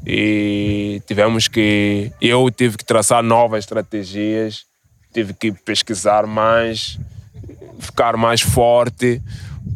e 0.07 1.01
tivemos 1.07 1.49
que 1.49 2.13
eu 2.21 2.51
tive 2.51 2.77
que 2.77 2.85
traçar 2.85 3.23
novas 3.23 3.61
estratégias, 3.65 4.67
tive 5.15 5.33
que 5.33 5.51
pesquisar 5.51 6.27
mais, 6.27 6.99
ficar 7.79 8.19
mais 8.19 8.43
forte. 8.43 9.23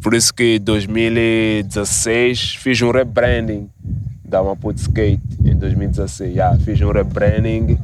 Por 0.01 0.13
isso 0.13 0.33
que 0.33 0.55
em 0.55 0.59
2016 0.59 2.55
fiz 2.55 2.81
um 2.81 2.91
rebranding 2.91 3.69
da 4.23 4.43
Maputo 4.43 4.79
Skate 4.79 5.21
em 5.43 5.55
2016. 5.57 6.31
Yeah, 6.31 6.57
fiz 6.59 6.79
um 6.81 6.91
rebranding 6.91 7.77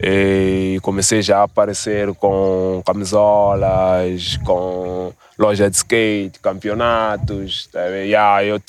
e 0.00 0.78
comecei 0.82 1.22
já 1.22 1.38
a 1.38 1.42
aparecer 1.44 2.14
com 2.14 2.80
camisolas, 2.86 4.36
com 4.44 5.12
loja 5.36 5.68
de 5.68 5.76
skate, 5.76 6.38
campeonatos. 6.40 7.66
Tá 7.72 7.80
yeah, 7.86 8.44
eu 8.44 8.60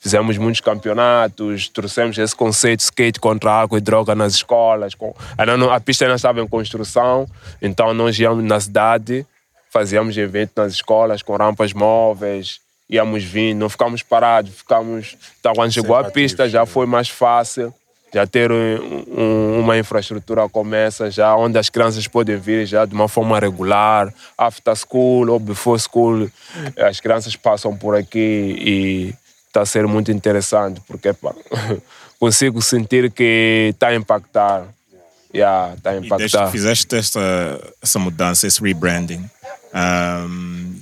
fizemos 0.00 0.36
muitos 0.38 0.60
campeonatos, 0.60 1.68
trouxemos 1.68 2.18
esse 2.18 2.34
conceito 2.34 2.78
de 2.78 2.84
skate 2.84 3.20
contra 3.20 3.52
álcool 3.52 3.78
e 3.78 3.80
droga 3.80 4.14
nas 4.14 4.34
escolas. 4.34 4.94
Com, 4.94 5.14
não- 5.56 5.70
a 5.70 5.78
pista 5.78 6.04
ainda 6.04 6.16
estava 6.16 6.40
em 6.40 6.48
construção, 6.48 7.28
então 7.60 7.94
nós 7.94 8.18
íamos 8.18 8.42
na 8.44 8.58
cidade, 8.58 9.24
fazíamos 9.72 10.16
eventos 10.16 10.54
nas 10.56 10.72
escolas 10.74 11.22
com 11.22 11.34
rampas 11.36 11.72
móveis, 11.72 12.60
íamos 12.90 13.24
vindo, 13.24 13.58
não 13.60 13.68
ficámos 13.70 14.02
parados, 14.02 14.52
ficámos. 14.54 15.16
Então, 15.40 15.54
quando 15.54 15.72
chegou 15.72 15.96
a 15.96 16.04
pista, 16.04 16.48
já 16.48 16.66
foi 16.66 16.86
mais 16.86 17.08
fácil. 17.08 17.72
Já 18.14 18.26
ter 18.26 18.52
um- 18.52 19.04
um- 19.08 19.60
uma 19.60 19.78
infraestrutura 19.78 20.46
como 20.46 20.74
essa, 20.74 21.10
já 21.10 21.34
onde 21.34 21.56
as 21.58 21.70
crianças 21.70 22.06
podem 22.06 22.36
vir 22.36 22.66
já 22.66 22.84
de 22.84 22.92
uma 22.94 23.08
forma 23.08 23.38
regular, 23.40 24.12
after 24.36 24.76
school 24.76 25.30
ou 25.30 25.38
before 25.38 25.80
school, 25.80 26.30
as 26.76 27.00
crianças 27.00 27.34
passam 27.36 27.74
por 27.74 27.96
aqui 27.96 28.18
e 28.58 29.14
está 29.46 29.62
a 29.62 29.66
ser 29.66 29.86
muito 29.86 30.12
interessante, 30.12 30.82
porque 30.86 31.14
pá, 31.14 31.32
consigo 32.20 32.60
sentir 32.60 33.10
que 33.10 33.70
está 33.72 33.88
a 33.88 33.94
impactar. 33.94 34.66
Yeah, 35.34 35.72
está 35.72 35.90
a 35.90 35.96
E 35.96 36.00
desde 36.00 36.06
impactar. 36.08 36.44
que 36.44 36.52
fizeste 36.52 36.94
esta, 36.94 37.20
essa 37.80 37.98
mudança, 37.98 38.46
esse 38.46 38.60
rebranding, 38.60 39.24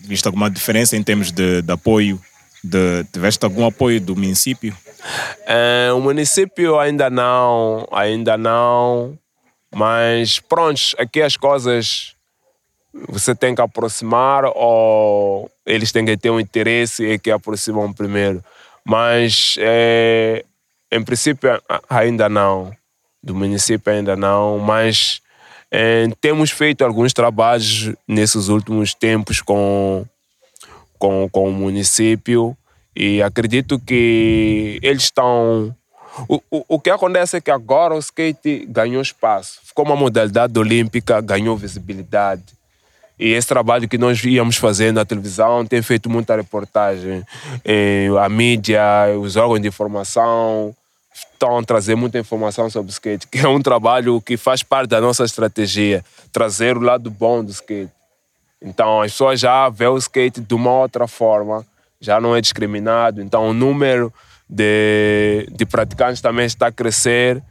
viste 0.05 0.26
alguma 0.26 0.50
diferença 0.50 0.96
em 0.96 1.03
termos 1.03 1.31
de, 1.31 1.62
de 1.62 1.72
apoio? 1.72 2.20
De, 2.62 3.05
tiveste 3.12 3.44
algum 3.44 3.66
apoio 3.66 4.00
do 4.00 4.14
município? 4.14 4.76
É, 5.46 5.90
o 5.94 6.00
município 6.00 6.79
ainda 6.79 7.09
não, 7.09 7.88
ainda 7.90 8.37
não, 8.37 9.18
mas 9.74 10.40
pronto, 10.40 10.81
aqui 10.98 11.22
as 11.22 11.37
coisas 11.37 12.14
você 13.09 13.35
tem 13.35 13.55
que 13.55 13.62
aproximar 13.62 14.44
ou 14.44 15.50
eles 15.64 15.92
têm 15.92 16.05
que 16.05 16.16
ter 16.16 16.31
um 16.31 16.40
interesse 16.40 17.07
e 17.07 17.18
que 17.18 17.31
aproximam 17.31 17.92
primeiro. 17.92 18.44
Mas 18.85 19.57
é, 19.59 20.44
em 20.90 21.03
princípio 21.03 21.50
ainda 21.88 22.29
não, 22.29 22.72
do 23.22 23.35
município 23.35 23.92
ainda 23.92 24.16
não, 24.16 24.59
mas 24.59 25.22
é, 25.70 26.09
temos 26.20 26.50
feito 26.50 26.85
alguns 26.85 27.12
trabalhos 27.12 27.92
nesses 28.06 28.48
últimos 28.48 28.94
tempos 28.94 29.40
com 29.40 30.04
com, 31.00 31.26
com 31.33 31.48
o 31.48 31.52
município 31.52 32.54
e 32.94 33.22
acredito 33.22 33.78
que 33.78 34.78
eles 34.83 35.04
estão. 35.04 35.74
O, 36.28 36.42
o, 36.50 36.64
o 36.68 36.78
que 36.78 36.90
acontece 36.90 37.38
é 37.38 37.40
que 37.40 37.50
agora 37.50 37.94
o 37.94 37.98
skate 37.98 38.66
ganhou 38.68 39.00
espaço, 39.00 39.61
ficou 39.64 39.87
uma 39.87 39.96
modalidade 39.96 40.56
olímpica, 40.59 41.20
ganhou 41.20 41.56
visibilidade. 41.56 42.42
E 43.18 43.33
esse 43.33 43.48
trabalho 43.48 43.88
que 43.88 43.98
nós 43.98 44.22
íamos 44.24 44.56
fazer 44.56 44.92
na 44.92 45.04
televisão 45.04 45.64
tem 45.64 45.83
feito 45.83 46.09
muita 46.09 46.37
reportagem. 46.37 47.22
Eh, 47.64 48.09
a 48.18 48.28
mídia, 48.30 48.83
os 49.20 49.37
órgãos 49.37 49.61
de 49.61 49.68
informação 49.68 50.74
estão 51.33 51.59
a 51.59 51.62
trazer 51.62 51.94
muita 51.94 52.18
informação 52.18 52.68
sobre 52.70 52.90
skate, 52.90 53.26
que 53.26 53.38
é 53.38 53.48
um 53.48 53.61
trabalho 53.61 54.20
que 54.20 54.37
faz 54.37 54.62
parte 54.62 54.88
da 54.90 55.00
nossa 55.00 55.24
estratégia, 55.24 56.04
trazer 56.33 56.76
o 56.76 56.80
lado 56.80 57.11
bom 57.11 57.44
do 57.44 57.50
skate. 57.50 57.92
Então 58.62 59.00
as 59.00 59.12
pessoas 59.12 59.40
já 59.40 59.68
vê 59.68 59.87
o 59.87 59.96
skate 59.96 60.40
de 60.40 60.54
uma 60.54 60.70
outra 60.70 61.06
forma, 61.09 61.64
já 62.00 62.20
não 62.20 62.37
é 62.37 62.40
discriminado. 62.40 63.22
Então 63.22 63.48
o 63.48 63.54
número 63.54 64.12
de, 64.48 65.48
de 65.50 65.64
praticantes 65.64 66.20
também 66.20 66.44
está 66.44 66.66
a 66.66 66.72
crescer. 66.72 67.42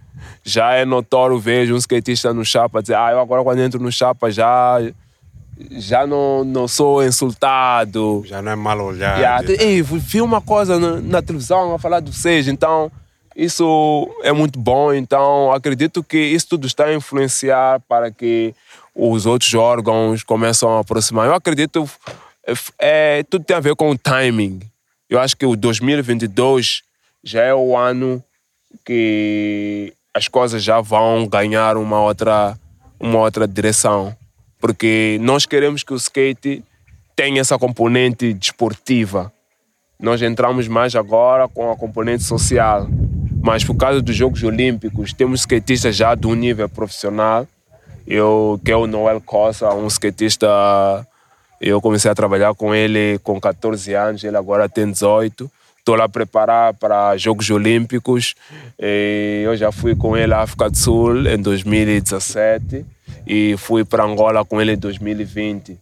Já 0.43 0.73
é 0.73 0.85
notório 0.85 1.39
ver 1.39 1.71
um 1.71 1.77
skatista 1.77 2.33
no 2.33 2.43
chapa 2.43 2.81
dizer, 2.81 2.95
ah, 2.95 3.11
eu 3.11 3.19
agora 3.19 3.43
quando 3.43 3.59
entro 3.59 3.81
no 3.81 3.91
chapa 3.91 4.29
já 4.29 4.79
já 5.71 6.07
não, 6.07 6.43
não 6.43 6.67
sou 6.67 7.03
insultado. 7.03 8.23
Já 8.25 8.41
não 8.41 8.51
é 8.51 8.55
mal 8.55 8.79
olhado. 8.79 9.19
Yeah, 9.19 9.63
Ei, 9.63 9.81
vi 9.81 10.21
uma 10.21 10.39
coisa 10.39 10.79
na, 10.79 11.01
na 11.01 11.21
televisão 11.21 11.73
a 11.73 11.79
falar 11.79 11.99
do 11.99 12.13
seja, 12.13 12.49
então 12.51 12.91
isso 13.39 14.09
é 14.23 14.33
muito 14.33 14.59
bom. 14.59 14.93
Então 14.93 15.51
acredito 15.51 16.03
que 16.03 16.17
isso 16.17 16.49
tudo 16.49 16.67
está 16.67 16.85
a 16.85 16.93
influenciar 16.93 17.79
para 17.87 18.11
que 18.11 18.53
os 18.93 19.25
outros 19.25 19.53
órgãos 19.53 20.23
começam 20.23 20.77
a 20.77 20.81
aproximar. 20.81 21.27
Eu 21.27 21.33
acredito 21.33 21.89
é, 22.77 23.23
tudo 23.23 23.45
tem 23.45 23.55
a 23.55 23.61
ver 23.61 23.75
com 23.75 23.89
o 23.89 23.97
timing. 23.97 24.59
Eu 25.09 25.19
acho 25.19 25.35
que 25.37 25.45
o 25.45 25.55
2022 25.55 26.83
já 27.23 27.43
é 27.43 27.53
o 27.53 27.75
ano 27.75 28.23
que 28.85 29.93
as 30.13 30.27
coisas 30.27 30.63
já 30.63 30.81
vão 30.81 31.27
ganhar 31.27 31.77
uma 31.77 32.01
outra, 32.01 32.57
uma 32.99 33.19
outra 33.19 33.47
direção. 33.47 34.15
Porque 34.59 35.17
nós 35.21 35.45
queremos 35.45 35.83
que 35.83 35.93
o 35.93 35.97
skate 35.97 36.63
tenha 37.15 37.39
essa 37.39 37.57
componente 37.57 38.33
desportiva. 38.33 39.31
Nós 39.99 40.21
entramos 40.21 40.67
mais 40.67 40.95
agora 40.95 41.47
com 41.47 41.71
a 41.71 41.75
componente 41.75 42.23
social. 42.23 42.87
Mas 43.41 43.63
por 43.63 43.75
causa 43.75 44.01
dos 44.01 44.15
Jogos 44.15 44.43
Olímpicos, 44.43 45.13
temos 45.13 45.41
skatistas 45.41 45.95
já 45.95 46.17
um 46.25 46.33
nível 46.33 46.67
profissional. 46.69 47.47
Eu, 48.05 48.59
que 48.63 48.71
é 48.71 48.75
o 48.75 48.87
Noel 48.87 49.21
Costa, 49.21 49.73
um 49.73 49.87
skatista. 49.87 50.47
Eu 51.61 51.81
comecei 51.81 52.09
a 52.09 52.15
trabalhar 52.15 52.53
com 52.55 52.73
ele 52.73 53.19
com 53.19 53.39
14 53.39 53.93
anos, 53.93 54.23
ele 54.23 54.37
agora 54.37 54.67
tem 54.67 54.89
18 54.89 55.49
estou 55.89 55.97
lá 55.97 56.05
a 56.05 56.09
preparar 56.09 56.73
para 56.75 57.17
Jogos 57.17 57.49
Olímpicos. 57.49 58.35
Eu 58.77 59.57
já 59.57 59.71
fui 59.71 59.95
com 59.95 60.15
ele 60.15 60.33
à 60.33 60.41
África 60.41 60.69
do 60.69 60.77
Sul 60.77 61.27
em 61.27 61.37
2017 61.37 62.85
e 63.25 63.55
fui 63.57 63.83
para 63.83 64.03
Angola 64.03 64.45
com 64.45 64.61
ele 64.61 64.73
em 64.73 64.77
2020. 64.77 65.79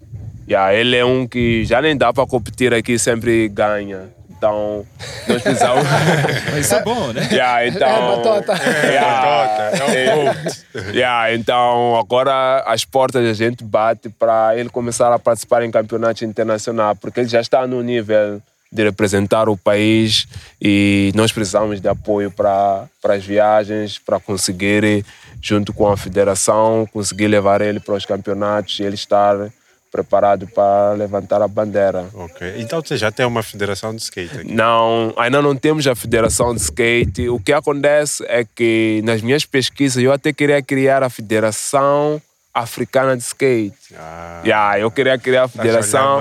Yeah, 0.48 0.74
ele 0.74 0.96
é 0.96 1.04
um 1.04 1.28
que 1.28 1.66
já 1.66 1.82
nem 1.82 1.98
dá 1.98 2.14
para 2.14 2.26
competir 2.26 2.74
aqui, 2.74 2.98
sempre 2.98 3.50
ganha. 3.50 4.10
Então, 4.38 4.86
nós 5.28 5.42
precisamos. 5.42 5.84
Isso 6.60 6.76
é 6.76 6.84
bom, 6.84 7.12
né? 7.12 7.28
Yeah, 7.32 7.68
então, 7.68 7.88
É 7.90 8.16
batota. 8.16 8.54
Yeah, 8.86 9.72
É 9.96 10.16
um 10.16 10.94
yeah, 10.94 11.34
então, 11.34 11.96
agora 11.98 12.64
as 12.68 12.86
portas 12.86 13.26
a 13.26 13.34
gente 13.34 13.64
bate 13.64 14.10
para 14.10 14.56
ele 14.56 14.70
começar 14.70 15.12
a 15.12 15.18
participar 15.18 15.64
em 15.64 15.72
campeonatos 15.72 16.22
internacionais, 16.22 16.98
porque 17.00 17.22
ele 17.22 17.30
já 17.30 17.42
está 17.42 17.66
no 17.66 17.82
nível 17.82 18.40
de 18.72 18.84
representar 18.84 19.50
o 19.50 19.58
país 19.58 20.28
e 20.62 21.12
nós 21.16 21.32
precisamos 21.32 21.82
de 21.82 21.88
apoio 21.88 22.30
para, 22.30 22.86
para 23.02 23.16
as 23.16 23.26
viagens, 23.26 23.98
para 23.98 24.20
conseguir, 24.20 25.06
junto 25.42 25.74
com 25.74 25.88
a 25.88 25.98
federação, 25.98 26.88
conseguir 26.92 27.28
levar 27.28 27.62
ele 27.62 27.80
para 27.80 27.96
os 27.96 28.06
campeonatos 28.06 28.80
e 28.80 28.84
ele 28.84 28.96
estar 28.96 29.52
preparado 29.92 30.48
para 30.48 30.94
levantar 30.94 31.42
a 31.42 31.48
bandeira. 31.48 32.08
Ok. 32.14 32.56
Então 32.58 32.82
você 32.82 32.98
já 32.98 33.12
tem 33.12 33.26
uma 33.26 33.42
federação 33.44 33.96
de 33.96 34.02
skate 34.02 34.40
aqui? 34.40 34.54
Não, 34.54 35.14
ainda 35.18 35.42
não 35.42 35.56
temos 35.56 35.86
a 35.88 35.96
federação 35.96 36.54
de 36.54 36.62
skate. 36.62 37.30
O 37.30 37.40
que 37.40 37.54
acontece 37.54 38.24
é 38.28 38.44
que 38.46 39.02
nas 39.04 39.22
minhas 39.22 39.46
pesquisas 39.46 40.02
eu 40.04 40.12
até 40.12 40.32
queria 40.34 40.62
criar 40.62 41.04
a 41.04 41.10
federação 41.10 42.22
africana 42.54 43.16
de 43.16 43.22
skate. 43.24 43.74
Ah, 43.96 44.42
Yeah, 44.44 44.80
eu 44.80 44.90
queria 44.90 45.18
criar 45.18 45.42
a 45.42 45.44
olhar 45.44 45.50
federação. 45.50 46.18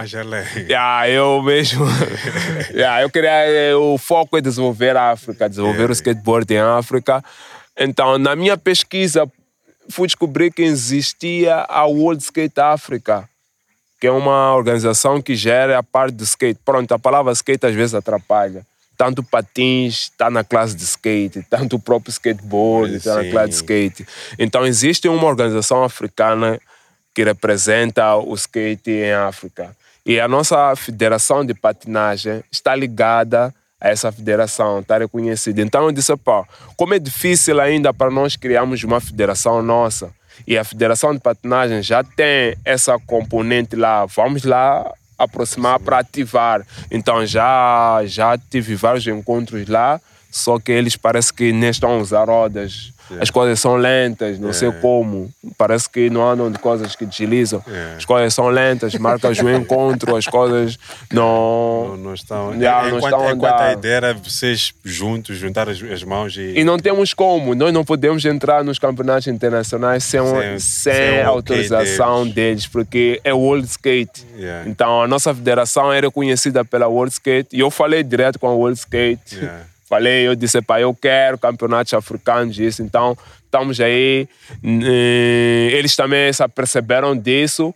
Yeah, 0.69 1.09
eu 1.09 1.41
mesmo. 1.43 1.87
yeah, 2.73 3.03
eu 3.03 3.09
queria. 3.11 3.31
eh, 3.47 3.75
O 3.75 3.97
foco 3.99 4.37
é 4.37 4.41
desenvolver 4.41 4.97
a 4.97 5.13
África, 5.13 5.49
desenvolver 5.49 5.89
o 5.89 5.93
skateboard 5.93 6.53
em 6.53 6.59
África. 6.59 7.25
Então, 7.79 8.19
na 8.19 8.37
minha 8.37 8.57
pesquisa, 8.59 9.27
fui 9.89 10.07
descobrir 10.09 10.53
que 10.53 10.63
existia 10.63 11.65
a 11.69 11.85
World 11.87 12.23
Skate 12.23 12.61
Africa, 12.61 13.29
que 14.07 14.09
é 14.09 14.13
uma 14.13 14.55
organização 14.55 15.21
que 15.21 15.35
gera 15.35 15.77
a 15.77 15.83
parte 15.83 16.15
do 16.15 16.23
skate. 16.23 16.61
Pronto, 16.65 16.93
a 16.93 16.99
palavra 16.99 17.33
skate 17.33 17.67
às 17.67 17.75
vezes 17.75 17.93
atrapalha. 17.93 18.65
Tanto 18.97 19.21
patins 19.21 20.03
está 20.03 20.31
na 20.31 20.45
classe 20.45 20.77
de 20.77 20.85
skate, 20.85 21.45
tanto 21.51 21.75
o 21.75 21.81
próprio 21.81 22.13
skateboard 22.13 22.95
está 22.95 23.17
na 23.17 23.29
classe 23.29 23.49
de 23.49 23.55
skate. 23.57 24.07
Então, 24.39 24.65
existe 24.65 25.09
uma 25.09 25.27
organização 25.27 25.83
africana 25.83 26.61
que 27.13 27.25
representa 27.25 28.15
o 28.15 28.33
skate 28.37 28.93
em 28.93 29.13
África. 29.13 29.77
E 30.05 30.21
a 30.21 30.29
nossa 30.29 30.77
federação 30.77 31.45
de 31.45 31.53
patinagem 31.53 32.45
está 32.53 32.77
ligada 32.77 33.53
a 33.81 33.89
essa 33.89 34.13
federação, 34.13 34.79
está 34.79 34.99
reconhecida. 34.99 35.61
Então 35.61 35.83
eu 35.87 35.91
disse, 35.91 36.17
pá, 36.17 36.45
como 36.77 36.95
é 36.95 36.99
difícil 37.01 37.61
ainda 37.61 37.93
para 37.93 38.09
nós 38.09 38.37
criarmos 38.37 38.85
uma 38.85 39.01
federação 39.01 39.61
nossa, 39.63 40.13
e 40.47 40.57
a 40.57 40.65
federação 40.65 41.15
de 41.15 41.21
patinagem 41.21 41.83
já 41.83 42.03
tem 42.03 42.57
essa 42.65 42.99
componente 42.99 43.77
lá, 43.77 44.07
vamos 44.07 44.45
lá 44.45 44.93
aproximar 45.19 45.81
para 45.81 45.99
ativar. 45.99 46.67
Então 46.91 47.25
já, 47.25 48.03
já 48.05 48.37
tive 48.39 48.75
vários 48.75 49.07
encontros 49.07 49.69
lá, 49.69 50.01
só 50.31 50.59
que 50.59 50.73
eles 50.73 50.97
parece 50.97 51.33
que 51.33 51.53
nem 51.53 51.71
estão 51.71 51.91
a 51.91 51.99
usar 51.99 52.29
rodas. 52.29 52.93
As 53.21 53.31
coisas 53.31 53.61
são 53.61 53.77
lentas, 53.77 54.39
não 54.39 54.53
sei 54.53 54.71
como. 54.73 55.31
Parece 55.57 55.89
que 55.89 56.11
não 56.11 56.29
andam 56.29 56.51
de 56.51 56.59
coisas 56.59 56.95
que 56.97 57.07
deslizam. 57.07 57.63
As 57.97 58.05
coisas 58.05 58.35
são 58.35 58.49
lentas, 58.49 58.95
marcas 58.95 59.39
o 59.39 59.49
encontro, 59.51 60.17
as 60.17 60.27
coisas 60.27 60.79
não. 61.13 61.89
Não, 61.89 61.97
não 61.97 62.15
estão. 62.15 62.53
Não 62.53 62.57
enquanto, 62.89 63.05
estão 63.05 63.29
a 63.29 63.33
enquanto 63.33 63.61
a 63.61 63.73
ideia 63.73 63.95
era 63.95 64.15
vocês 64.15 64.73
juntos, 64.85 65.37
juntar 65.37 65.69
as, 65.69 65.83
as 65.83 66.03
mãos 66.03 66.37
e. 66.37 66.55
E 66.59 66.65
não 66.65 66.79
temos 66.79 67.15
como, 67.15 67.55
nós 67.55 67.73
não 67.73 67.85
podemos 67.85 68.25
entrar 68.25 68.65
nos 68.65 68.79
campeonatos 68.79 69.27
internacionais 69.29 70.05
sem, 70.05 70.21
Sem- 70.21 70.59
sem, 70.59 70.95
sem 70.95 71.23
autorização 71.23 72.23
deles. 72.23 72.35
deles. 72.35 72.67
porque 72.67 73.21
é 73.25 73.33
World 73.33 73.67
Skate. 73.67 74.27
Yeah. 74.37 74.69
Então 74.69 75.03
a 75.03 75.09
nossa 75.09 75.35
federação 75.35 75.93
é 75.93 76.01
reconhecida 76.01 76.65
pela 76.65 76.87
World 76.87 77.13
Skate 77.13 77.49
e 77.53 77.61
eu 77.61 77.71
falei 77.71 78.03
direto 78.03 78.39
com 78.39 78.49
a 78.49 78.53
World 78.55 78.79
Skate. 78.79 79.37
Yeah. 79.37 79.61
Falei, 79.89 80.27
eu 80.27 80.35
disse, 80.35 80.61
pá, 80.61 80.81
eu 80.81 80.93
quero 80.95 81.39
campeonatos 81.39 81.95
africanos, 81.95 82.59
isso. 82.59 82.83
Então, 82.83 83.17
estamos 83.45 83.81
aí. 83.81 84.29
Eles 85.73 85.95
também 85.95 86.33
se 86.33 86.43
aperceberam 86.43 87.17
disso. 87.17 87.75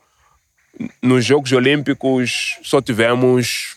Nos 1.03 1.25
Jogos 1.25 1.53
Olímpicos 1.53 2.59
só 2.63 2.81
tivemos 2.81 3.77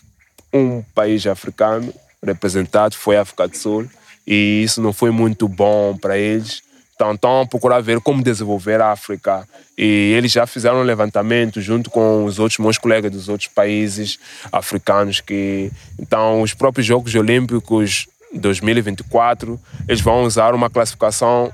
um 0.52 0.82
país 0.94 1.26
africano 1.26 1.92
representado, 2.24 2.94
foi 2.96 3.16
a 3.16 3.22
África 3.22 3.46
do 3.46 3.56
Sul. 3.56 3.88
E 4.26 4.62
isso 4.62 4.80
não 4.80 4.92
foi 4.92 5.10
muito 5.10 5.46
bom 5.46 5.96
para 5.96 6.16
eles. 6.18 6.62
Então, 6.94 7.12
estão 7.12 7.46
procurar 7.46 7.80
ver 7.80 8.00
como 8.00 8.22
desenvolver 8.22 8.80
a 8.80 8.92
África. 8.92 9.46
E 9.76 10.14
eles 10.16 10.30
já 10.30 10.46
fizeram 10.46 10.78
um 10.78 10.84
levantamento 10.84 11.60
junto 11.60 11.90
com 11.90 12.24
os 12.24 12.38
outros 12.38 12.58
meus 12.58 12.78
colegas 12.78 13.10
dos 13.10 13.28
outros 13.28 13.48
países 13.48 14.18
africanos. 14.52 15.20
que 15.20 15.70
Então, 15.98 16.40
os 16.40 16.54
próprios 16.54 16.86
Jogos 16.86 17.14
Olímpicos 17.14 18.06
2024, 18.38 19.60
eles 19.88 20.00
vão 20.00 20.24
usar 20.24 20.54
uma 20.54 20.68
classificação 20.68 21.52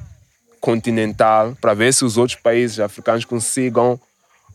continental 0.61 1.57
para 1.61 1.75
ver 1.75 1.93
se 1.93 2.05
os 2.05 2.17
outros 2.17 2.39
países 2.39 2.79
africanos 2.79 3.25
consigam 3.25 3.99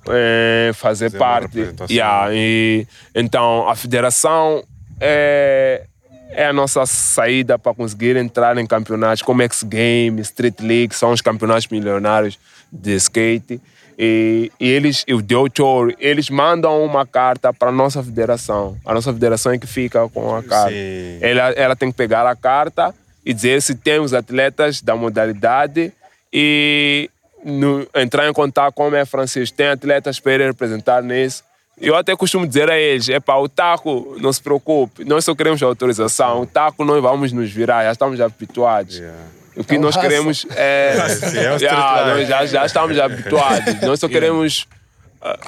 eh, 0.08 0.72
fazer 0.74 1.10
Fazer 1.10 1.18
parte. 1.18 1.74
Yeah, 1.90 2.34
e, 2.34 2.88
então, 3.14 3.68
a 3.68 3.76
federação 3.76 4.64
é, 5.00 5.86
é 6.30 6.46
a 6.46 6.54
nossa 6.54 6.86
saída 6.86 7.58
para 7.58 7.74
conseguir 7.74 8.16
entrar 8.16 8.58
em 8.58 8.68
campeonatos 8.68 9.24
como 9.24 9.42
X 9.42 9.64
Games, 9.64 10.28
Street 10.28 10.60
League, 10.60 10.96
são 10.96 11.12
os 11.12 11.22
campeonatos 11.22 11.68
milionários 11.68 12.38
de 12.72 12.96
skate. 12.96 13.62
E, 13.98 14.52
e 14.60 14.70
eles, 14.70 15.04
e 15.08 15.14
o 15.14 15.22
Deo 15.22 15.50
Tour, 15.50 15.94
eles 16.00 16.30
mandam 16.30 16.84
uma 16.84 17.06
carta 17.06 17.54
para 17.54 17.70
a 17.70 17.72
nossa 17.72 18.04
federação. 18.04 18.78
A 18.86 18.94
nossa 18.94 19.14
federação 19.14 19.54
é 19.54 19.58
que 19.58 19.66
fica 19.68 20.08
com 20.10 20.36
a 20.36 20.44
carta. 20.44 20.72
Sim. 20.72 21.18
Ela, 21.22 21.52
ela 21.52 21.76
tem 21.76 21.90
que 21.92 21.98
pegar 21.98 22.28
a 22.28 22.36
carta 22.36 22.94
e 23.26 23.34
dizer 23.34 23.62
se 23.62 23.74
tem 23.76 24.00
os 24.00 24.14
atletas 24.14 24.82
da 24.82 24.96
modalidade 24.96 25.94
e 26.32 27.10
no- 27.44 27.88
entrar 27.96 28.28
em 28.30 28.34
contato 28.34 28.74
com 28.74 28.90
o 28.90 29.06
Francisco. 29.06 29.56
Tem 29.56 29.68
atletas 29.68 30.20
para 30.20 30.34
ele 30.34 30.46
representar 30.48 31.02
nisso. 31.02 31.44
Eu 31.80 31.96
até 31.96 32.16
costumo 32.16 32.46
dizer 32.48 32.70
a 32.70 32.78
eles: 32.78 33.08
é 33.10 33.20
para 33.20 33.40
o 33.40 33.48
taco, 33.50 34.16
não 34.20 34.32
se 34.32 34.42
preocupe, 34.42 35.04
nós 35.06 35.26
só 35.26 35.36
queremos 35.36 35.62
autorização. 35.64 36.42
O 36.42 36.46
taco 36.46 36.84
nós 36.86 37.02
vamos 37.02 37.32
nos 37.32 37.52
virar, 37.52 37.84
já 37.84 37.92
estamos 37.92 38.20
habituados. 38.22 38.98
Yeah. 38.98 39.18
O 39.56 39.64
que 39.64 39.76
É 39.76 39.78
nós 39.80 39.96
raça. 39.96 40.08
queremos 40.08 40.46
é. 40.56 40.96
Sim, 41.10 41.38
é 41.38 41.54
life. 41.54 42.20
nós 42.20 42.28
já, 42.28 42.46
já 42.46 42.66
estamos 42.66 42.98
habituados. 43.00 43.82
Nós 43.82 44.00
só 44.00 44.08
queremos 44.08 44.68
ah, 44.72 44.76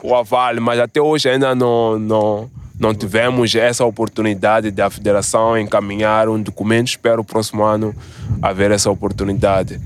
o 0.03 0.15
aval, 0.15 0.55
mas 0.61 0.79
até 0.79 1.01
hoje 1.01 1.29
ainda 1.29 1.53
não, 1.53 1.99
não, 1.99 2.51
não 2.79 2.93
tivemos 2.93 3.53
essa 3.55 3.85
oportunidade 3.85 4.71
da 4.71 4.89
federação 4.89 5.57
encaminhar 5.57 6.29
um 6.29 6.41
documento. 6.41 6.87
Espero 6.87 7.21
o 7.21 7.25
próximo 7.25 7.63
ano 7.63 7.95
haver 8.41 8.71
essa 8.71 8.89
oportunidade. 8.89 9.79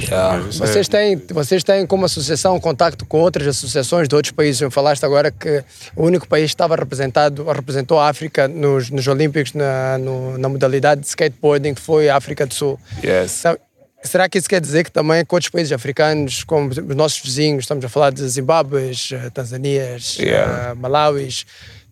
Yeah. 0.00 0.42
Vocês, 0.50 0.88
têm, 0.88 1.16
vocês 1.30 1.62
têm 1.62 1.86
como 1.86 2.06
associação 2.06 2.58
contacto 2.58 3.04
com 3.04 3.20
outras 3.20 3.46
associações 3.46 4.08
de 4.08 4.14
outros 4.14 4.32
países? 4.32 4.66
Falaste 4.72 5.04
agora 5.04 5.30
que 5.30 5.62
o 5.94 6.04
único 6.04 6.26
país 6.26 6.46
que 6.46 6.54
estava 6.54 6.76
representado, 6.76 7.44
representou 7.44 7.98
a 7.98 8.08
África 8.08 8.48
nos, 8.48 8.90
nos 8.90 9.06
Olímpicos 9.06 9.52
na, 9.52 9.98
no, 9.98 10.38
na 10.38 10.48
modalidade 10.48 11.02
de 11.02 11.08
skateboarding 11.08 11.74
foi 11.74 12.08
a 12.08 12.16
África 12.16 12.46
do 12.46 12.54
Sul. 12.54 12.78
Yes. 13.04 13.40
Então, 13.40 13.58
será 14.02 14.28
que 14.28 14.38
isso 14.38 14.48
quer 14.48 14.60
dizer 14.60 14.84
que 14.84 14.90
também 14.90 15.24
com 15.24 15.36
outros 15.36 15.50
países 15.50 15.72
africanos, 15.72 16.44
como 16.44 16.68
os 16.70 16.96
nossos 16.96 17.20
vizinhos, 17.20 17.64
estamos 17.64 17.84
a 17.84 17.88
falar 17.88 18.10
de 18.12 18.26
Zimbábue, 18.28 18.90
Tanzanias, 19.32 20.16
Yeah. 20.18 20.72
uh, 20.72 20.76
Malauis, 20.76 21.44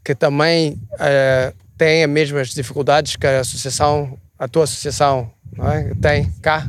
que 0.05 0.15
também 0.15 0.73
uh, 0.95 1.55
têm 1.79 2.05
as 2.05 2.11
mesmas 2.11 2.49
dificuldades 2.51 3.17
que 3.17 3.27
a 3.27 3.41
associação, 3.41 4.19
a 4.39 4.47
tua 4.49 4.65
associação 4.65 5.31
é? 5.59 5.93
tem 6.01 6.31
cá? 6.43 6.69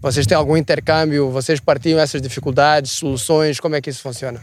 Vocês 0.00 0.26
têm 0.26 0.36
algum 0.36 0.56
intercâmbio? 0.56 1.30
Vocês 1.30 1.58
partilham 1.58 1.98
essas 1.98 2.20
dificuldades, 2.22 2.92
soluções? 2.92 3.58
Como 3.58 3.74
é 3.74 3.80
que 3.80 3.90
isso 3.90 4.02
funciona? 4.02 4.40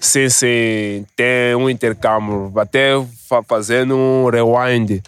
Sim, 0.00 0.28
sim, 0.28 1.06
tem 1.14 1.54
um 1.54 1.70
intercâmbio. 1.70 2.52
Até 2.58 2.90
fa- 3.28 3.42
fazendo 3.44 3.96
um 3.96 4.28
rewind. 4.28 5.00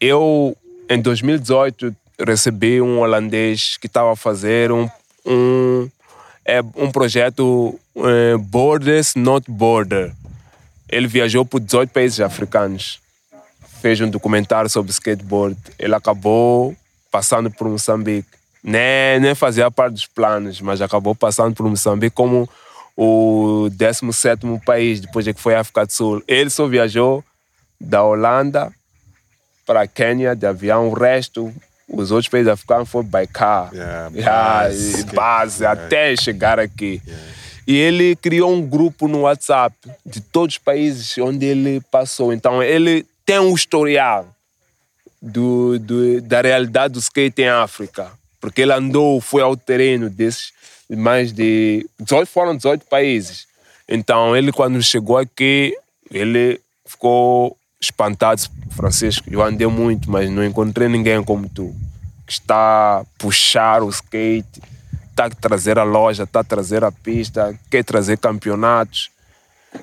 Eu, 0.00 0.56
em 0.88 1.00
2018, 1.00 1.94
recebi 2.18 2.80
um 2.80 3.00
holandês 3.00 3.76
que 3.76 3.86
estava 3.86 4.12
a 4.12 4.16
fazer 4.16 4.70
um, 4.70 4.88
um, 5.26 5.88
é, 6.44 6.60
um 6.76 6.90
projeto 6.90 7.78
eh, 7.96 8.36
Borders 8.38 9.14
Not 9.14 9.50
Border. 9.50 10.12
Ele 10.88 11.06
viajou 11.06 11.44
por 11.44 11.60
18 11.60 11.90
países 11.90 12.20
africanos. 12.20 13.00
Fez 13.80 14.00
um 14.00 14.08
documentário 14.08 14.70
sobre 14.70 14.92
skateboard. 14.92 15.56
Ele 15.78 15.94
acabou 15.94 16.76
passando 17.10 17.50
por 17.50 17.68
Moçambique. 17.68 18.28
Nem, 18.62 19.20
nem 19.20 19.34
fazia 19.34 19.70
parte 19.70 19.94
dos 19.94 20.06
planos, 20.06 20.60
mas 20.60 20.80
acabou 20.80 21.14
passando 21.14 21.54
por 21.54 21.68
Moçambique 21.68 22.14
como 22.14 22.48
o 22.96 23.68
17 23.70 24.46
país 24.64 25.00
depois 25.00 25.24
de 25.24 25.34
que 25.34 25.40
foi 25.40 25.54
a 25.54 25.60
África 25.60 25.84
do 25.84 25.92
Sul. 25.92 26.22
Ele 26.28 26.50
só 26.50 26.66
viajou 26.66 27.24
da 27.80 28.02
Holanda 28.02 28.72
para 29.66 29.86
Quênia 29.86 30.34
de 30.34 30.46
avião, 30.46 30.88
o 30.88 30.94
resto, 30.94 31.52
os 31.88 32.10
outros 32.10 32.28
países 32.28 32.48
africanos 32.48 32.88
foi 32.88 33.02
by 33.02 33.26
car. 33.32 33.70
Yeah, 33.72 34.10
Yeah, 34.14 35.72
até 35.72 36.16
chegar 36.16 36.58
aqui. 36.58 37.02
E 37.66 37.76
ele 37.76 38.14
criou 38.16 38.52
um 38.52 38.66
grupo 38.66 39.08
no 39.08 39.22
WhatsApp 39.22 39.74
de 40.04 40.20
todos 40.20 40.56
os 40.56 40.58
países 40.58 41.16
onde 41.18 41.46
ele 41.46 41.80
passou. 41.90 42.32
Então 42.32 42.62
ele 42.62 43.06
tem 43.24 43.38
um 43.38 43.54
historial 43.54 44.28
do, 45.20 45.78
do, 45.78 46.20
da 46.20 46.42
realidade 46.42 46.94
do 46.94 47.00
skate 47.00 47.42
em 47.42 47.48
África. 47.48 48.12
Porque 48.40 48.60
ele 48.60 48.72
andou, 48.72 49.20
foi 49.20 49.40
ao 49.40 49.56
terreno 49.56 50.10
desses 50.10 50.52
mais 50.90 51.32
de 51.32 51.88
18, 51.98 52.28
foram 52.28 52.54
18 52.54 52.84
países. 52.86 53.46
Então 53.88 54.36
ele 54.36 54.52
quando 54.52 54.82
chegou 54.82 55.16
aqui, 55.16 55.74
ele 56.10 56.60
ficou 56.84 57.56
espantado. 57.80 58.42
Francisco, 58.70 59.28
eu 59.30 59.42
andei 59.42 59.66
muito, 59.66 60.10
mas 60.10 60.30
não 60.30 60.44
encontrei 60.44 60.88
ninguém 60.88 61.22
como 61.22 61.48
tu. 61.48 61.74
Que 62.26 62.32
está 62.32 63.00
a 63.00 63.04
puxar 63.18 63.82
o 63.82 63.90
skate, 63.90 64.62
está 65.10 65.26
a 65.26 65.30
trazer 65.30 65.78
a 65.78 65.84
loja, 65.84 66.24
está 66.24 66.40
a 66.40 66.44
trazer 66.44 66.82
a 66.84 66.90
pista, 66.90 67.58
quer 67.70 67.84
trazer 67.84 68.18
campeonatos. 68.18 69.10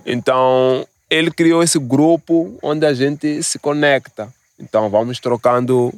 Então, 0.06 0.86
ele 1.10 1.32
criou 1.32 1.62
esse 1.62 1.78
grupo 1.78 2.58
onde 2.62 2.86
a 2.86 2.94
gente 2.94 3.44
se 3.44 3.60
conecta. 3.60 4.28
Então, 4.60 4.90
vamos 4.90 5.20
trocando 5.20 5.94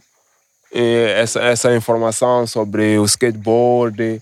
eh, 0.73 1.21
essa, 1.21 1.39
essa 1.41 1.75
informação 1.75 2.47
sobre 2.47 2.97
o 2.97 3.05
skateboard. 3.05 4.21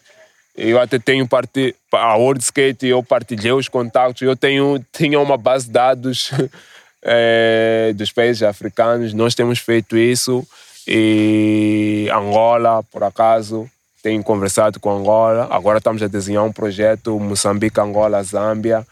Eu 0.56 0.80
até 0.80 1.00
tenho 1.00 1.26
parte 1.28 1.74
a 1.94 2.16
World 2.18 2.44
Skate, 2.44 2.86
eu 2.86 3.02
partilhei 3.02 3.54
os 3.54 3.70
contatos. 3.70 4.22
Eu 4.22 4.36
tenho 4.36 4.84
tinha 4.92 5.20
uma 5.20 5.38
base 5.38 5.68
de 5.68 5.72
dados 5.72 6.32
eh, 7.04 7.94
dos 7.96 8.12
países 8.12 8.44
africanos. 8.44 9.14
Nós 9.14 9.36
temos 9.36 9.60
feito 9.60 9.98
isso 9.98 10.46
e 10.88 12.10
Angola, 12.12 12.84
por 12.84 13.04
acaso, 13.04 13.70
tenho 14.02 14.24
conversado 14.24 14.80
com 14.80 14.92
Angola. 14.92 15.48
Agora 15.52 15.78
estamos 15.78 16.02
a 16.02 16.08
desenhar 16.08 16.44
um 16.44 16.52
projeto 16.52 17.20
Moçambique, 17.20 17.80
Angola, 17.80 18.24
Zâmbia. 18.24 18.86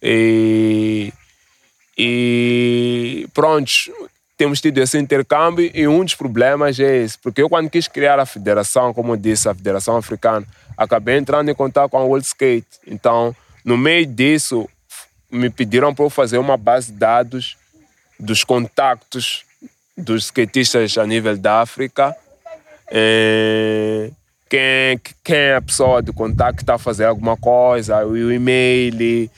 E, 0.00 1.12
e 1.98 3.26
pronto, 3.34 3.70
temos 4.36 4.60
tido 4.60 4.78
esse 4.78 4.98
intercâmbio 4.98 5.70
e 5.74 5.86
um 5.86 6.04
dos 6.04 6.14
problemas 6.14 6.78
é 6.78 6.98
esse. 6.98 7.18
Porque 7.18 7.42
eu 7.42 7.48
quando 7.48 7.70
quis 7.70 7.88
criar 7.88 8.18
a 8.18 8.26
federação, 8.26 8.94
como 8.94 9.12
eu 9.12 9.16
disse, 9.16 9.48
a 9.48 9.54
Federação 9.54 9.96
Africana, 9.96 10.46
acabei 10.76 11.16
entrando 11.16 11.50
em 11.50 11.54
contato 11.54 11.90
com 11.90 11.98
a 11.98 12.04
World 12.04 12.26
Skate. 12.26 12.66
Então, 12.86 13.34
no 13.64 13.76
meio 13.76 14.06
disso, 14.06 14.68
me 15.32 15.48
pediram 15.50 15.94
para 15.94 16.04
eu 16.04 16.10
fazer 16.10 16.38
uma 16.38 16.56
base 16.56 16.92
de 16.92 16.98
dados 16.98 17.56
dos 18.20 18.44
contactos 18.44 19.44
dos 19.96 20.26
skatistas 20.26 20.96
a 20.98 21.06
nível 21.06 21.36
da 21.36 21.60
África. 21.62 22.14
Eh, 22.90 24.10
quem, 24.48 25.00
quem 25.24 25.36
é 25.36 25.56
a 25.56 25.62
pessoa 25.62 26.02
de 26.02 26.12
contato 26.12 26.56
que 26.56 26.62
está 26.62 26.74
a 26.74 26.78
fazer 26.78 27.06
alguma 27.06 27.36
coisa, 27.36 28.04
o 28.04 28.30
e-mail, 28.30 29.30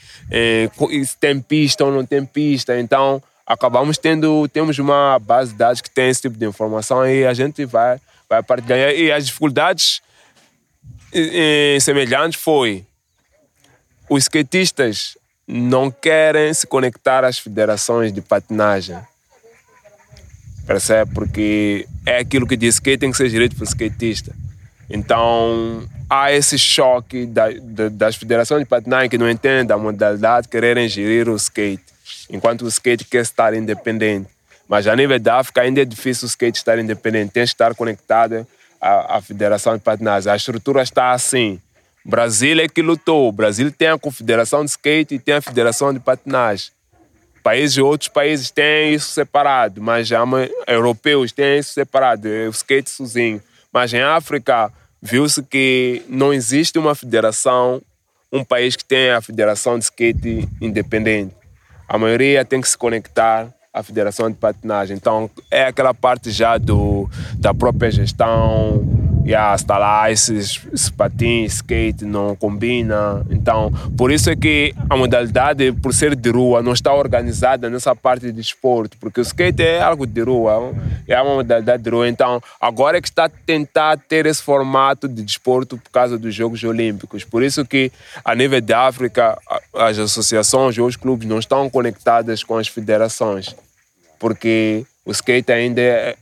co- 0.77 0.91
se 0.91 1.17
tem 1.17 1.41
pista 1.41 1.85
ou 1.85 1.93
não 1.93 2.05
tem 2.05 2.25
pista. 2.27 2.79
Então, 2.79 3.23
acabamos 3.47 3.97
tendo, 3.97 4.49
temos 4.49 4.77
uma 4.79 5.19
base 5.21 5.53
de 5.53 5.59
dados 5.59 5.81
que 5.81 5.89
tem 5.91 6.09
esse 6.09 6.23
tipo 6.23 6.37
de 6.37 6.45
informação 6.47 7.07
e 7.07 7.25
a 7.25 7.33
gente 7.33 7.65
vai, 7.65 8.01
vai 8.29 8.43
partilhar. 8.43 8.91
E 8.91 9.13
as 9.13 9.27
dificuldades 9.27 10.03
eh, 11.13 11.79
semelhantes 11.81 12.41
foi 12.41 12.85
os 14.11 14.25
skatistas 14.25 15.17
não 15.47 15.91
querem 15.91 16.53
se 16.55 16.67
conectar 16.67 17.25
às 17.25 17.39
federações 17.39 18.13
de 18.13 18.21
patinagem. 18.21 18.97
Percebe? 20.67 21.13
Porque 21.15 21.87
é 22.07 22.19
aquilo 22.19 22.47
que 22.47 22.57
diz 22.57 22.77
skate 22.77 22.99
tem 23.01 23.11
que 23.11 23.17
ser 23.17 23.29
direito 23.29 23.55
para 23.55 23.63
o 23.65 23.67
skatista. 23.69 24.35
Então, 24.89 25.87
há 26.09 26.33
esse 26.33 26.59
choque 26.59 27.27
da, 27.27 27.51
da- 27.51 27.89
das 27.91 28.17
federações 28.17 28.61
de 28.61 28.67
patinagem 28.69 29.11
que 29.11 29.19
não 29.19 29.29
entendem 29.29 29.75
a 29.75 29.79
modalidade, 29.79 30.49
quererem 30.49 30.89
gerir 30.89 31.29
o 31.29 31.37
skate, 31.37 31.83
enquanto 32.31 32.63
o 32.63 32.69
skate 32.69 33.05
quer 33.05 33.23
estar 33.23 33.53
independente. 33.55 34.29
Mas 34.69 34.87
a 34.87 34.97
nível 34.97 35.19
da 35.19 35.37
África 35.39 35.61
ainda 35.61 35.83
é 35.83 35.85
difícil 35.85 36.25
o 36.27 36.29
skate 36.29 36.57
estar 36.59 36.79
independente, 36.79 37.33
tem 37.33 37.43
que 37.45 37.49
estar 37.51 37.75
conectado 37.75 38.47
à, 38.81 39.17
à 39.19 39.21
federação 39.21 39.75
de 39.77 39.83
patinagem. 39.83 40.33
A 40.33 40.37
estrutura 40.37 40.83
está 40.83 41.13
assim. 41.13 41.61
Brasil 42.05 42.61
é 42.61 42.69
que 42.69 42.83
lutou. 42.83 43.29
O 43.29 43.33
Brasil 43.33 43.73
tem 43.73 43.89
a 43.89 43.99
confederação 43.99 44.65
de 44.65 44.71
skate 44.71 45.15
e 45.15 45.19
tem 45.19 45.37
a 45.37 45.41
federação 45.41 45.93
de 45.93 45.99
patinagem. 45.99 46.71
Países, 47.43 47.79
outros 47.79 48.09
países 48.09 48.51
têm 48.51 48.95
isso 48.95 49.11
separado, 49.11 49.81
mas 49.83 50.09
já 50.09 50.23
europeus 50.67 51.33
têm 51.33 51.59
isso 51.59 51.75
separado, 51.75 52.27
é 52.27 52.47
o 52.47 52.51
skate 52.51 52.89
sozinho. 52.89 53.41
Mas 53.73 53.93
em 53.93 54.01
África, 54.01 54.73
viu-se 55.01 55.43
que 55.43 56.03
não 56.09 56.33
existe 56.33 56.79
uma 56.79 56.95
federação, 56.95 57.83
um 58.33 58.43
país 58.43 58.77
que 58.77 58.85
tenha 58.85 59.19
a 59.19 59.21
federação 59.21 59.79
de 59.79 59.85
skate 59.85 60.49
independente. 60.61 61.35
A 61.87 61.99
maioria 61.99 62.45
tem 62.45 62.61
que 62.61 62.69
se 62.69 62.79
conectar 62.79 63.53
à 63.73 63.83
federação 63.83 64.31
de 64.31 64.37
patinagem. 64.37 64.97
Então, 64.97 65.31
é 65.51 65.67
aquela 65.67 65.93
parte 65.93 66.31
já 66.31 66.57
do, 66.57 67.11
da 67.35 67.53
própria 67.53 67.91
gestão, 67.91 69.04
yeah, 69.25 69.55
está 69.55 69.79
lá, 69.79 70.11
esses, 70.11 70.59
patins, 70.91 71.55
skate 71.55 72.05
não 72.05 72.37
combina. 72.37 73.25
Então, 73.31 73.73
por 73.97 74.13
isso 74.13 74.31
é 74.31 74.37
que 74.37 74.75
a 74.89 74.97
modalidade, 74.97 75.73
por 75.73 75.95
ser 75.95 76.15
de 76.15 76.31
rua, 76.31 76.63
não 76.63 76.73
está 76.73 76.93
organizada 76.93 77.71
nessa 77.71 77.97
parte 77.97 78.31
de 78.31 78.41
esporte, 78.41 78.97
porque 78.99 79.21
o 79.21 79.23
skate 79.23 79.63
é 79.63 79.83
algo 79.83 80.07
de 80.07 80.21
rua, 80.21 80.73
é 81.09 81.21
uma 81.21 81.37
modalidade 81.37 81.83
de 81.83 81.91
rua. 81.91 82.09
Então, 82.09 82.41
agora 82.61 82.99
é 82.99 83.01
que 83.01 83.09
está 83.09 83.25
a 83.25 83.29
tentar 83.29 83.97
ter 83.97 84.27
esse 84.27 84.43
formato 84.43 85.09
de 85.09 85.23
desporto 85.23 85.79
por 85.79 85.91
causa 85.91 86.19
dos 86.19 86.35
Jogos 86.35 86.63
Olímpicos. 86.63 87.25
Por 87.25 87.43
isso 87.43 87.65
que, 87.65 87.91
a 88.25 88.35
nível 88.35 88.61
da 88.61 88.87
África, 88.87 89.39
as 89.75 89.99
associações 89.99 90.77
ou 90.79 90.87
os 90.87 90.97
clubes 90.97 91.27
não 91.27 91.39
estão 91.39 91.69
conectadas 91.71 92.45
com 92.45 92.57
as 92.59 92.69
federações, 92.69 93.55
porque 94.19 94.85
o 95.05 95.13
skate 95.13 95.53
ainda 95.53 95.81
é, 95.81 96.17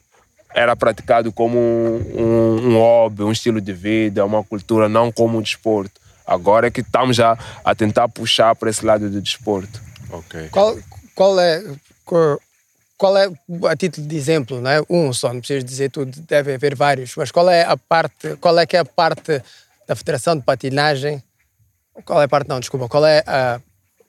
era 0.54 0.76
praticado 0.76 1.32
como 1.32 1.58
um, 1.58 1.96
um, 2.14 2.68
um 2.68 2.78
hobby, 2.78 3.22
um 3.22 3.32
estilo 3.32 3.60
de 3.60 3.72
vida, 3.72 4.24
uma 4.24 4.44
cultura, 4.44 4.88
não 4.88 5.10
como 5.10 5.38
um 5.38 5.42
desporto. 5.42 6.00
Agora 6.26 6.68
é 6.68 6.70
que 6.70 6.80
estamos 6.80 7.16
já 7.16 7.36
a 7.64 7.74
tentar 7.74 8.08
puxar 8.08 8.54
para 8.54 8.70
esse 8.70 8.84
lado 8.84 9.08
do 9.10 9.20
desporto. 9.20 9.80
Ok. 10.10 10.48
Qual, 10.50 10.78
qual 11.14 11.40
é. 11.40 11.62
Qual, 12.04 12.40
qual 12.96 13.16
é, 13.16 13.28
a 13.68 13.76
título 13.76 14.06
de 14.06 14.16
exemplo, 14.16 14.60
não 14.60 14.70
é? 14.70 14.80
um 14.88 15.12
só, 15.12 15.32
não 15.32 15.40
precisas 15.40 15.64
dizer 15.64 15.90
tudo, 15.90 16.20
deve 16.20 16.54
haver 16.54 16.76
vários, 16.76 17.16
mas 17.16 17.32
qual 17.32 17.50
é 17.50 17.64
a 17.64 17.76
parte, 17.76 18.36
qual 18.40 18.56
é 18.60 18.64
que 18.64 18.76
é 18.76 18.78
a 18.80 18.84
parte 18.84 19.42
da 19.88 19.96
Federação 19.96 20.36
de 20.36 20.42
Patinagem, 20.42 21.20
qual 22.04 22.20
é 22.20 22.26
a 22.26 22.28
parte, 22.28 22.48
não, 22.48 22.60
desculpa, 22.60 22.88
qual 22.88 23.04
é 23.04 23.24
a, 23.26 23.60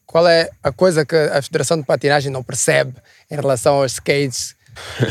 qual 0.05 0.27
é 0.27 0.47
a 0.61 0.71
coisa 0.71 1.03
que 1.03 1.15
a 1.15 1.41
Federação 1.41 1.77
de 1.77 1.83
Patinagem 1.83 2.31
não 2.31 2.43
percebe 2.43 2.93
em 3.31 3.35
relação 3.35 3.81
aos 3.81 3.93
skates 3.93 4.55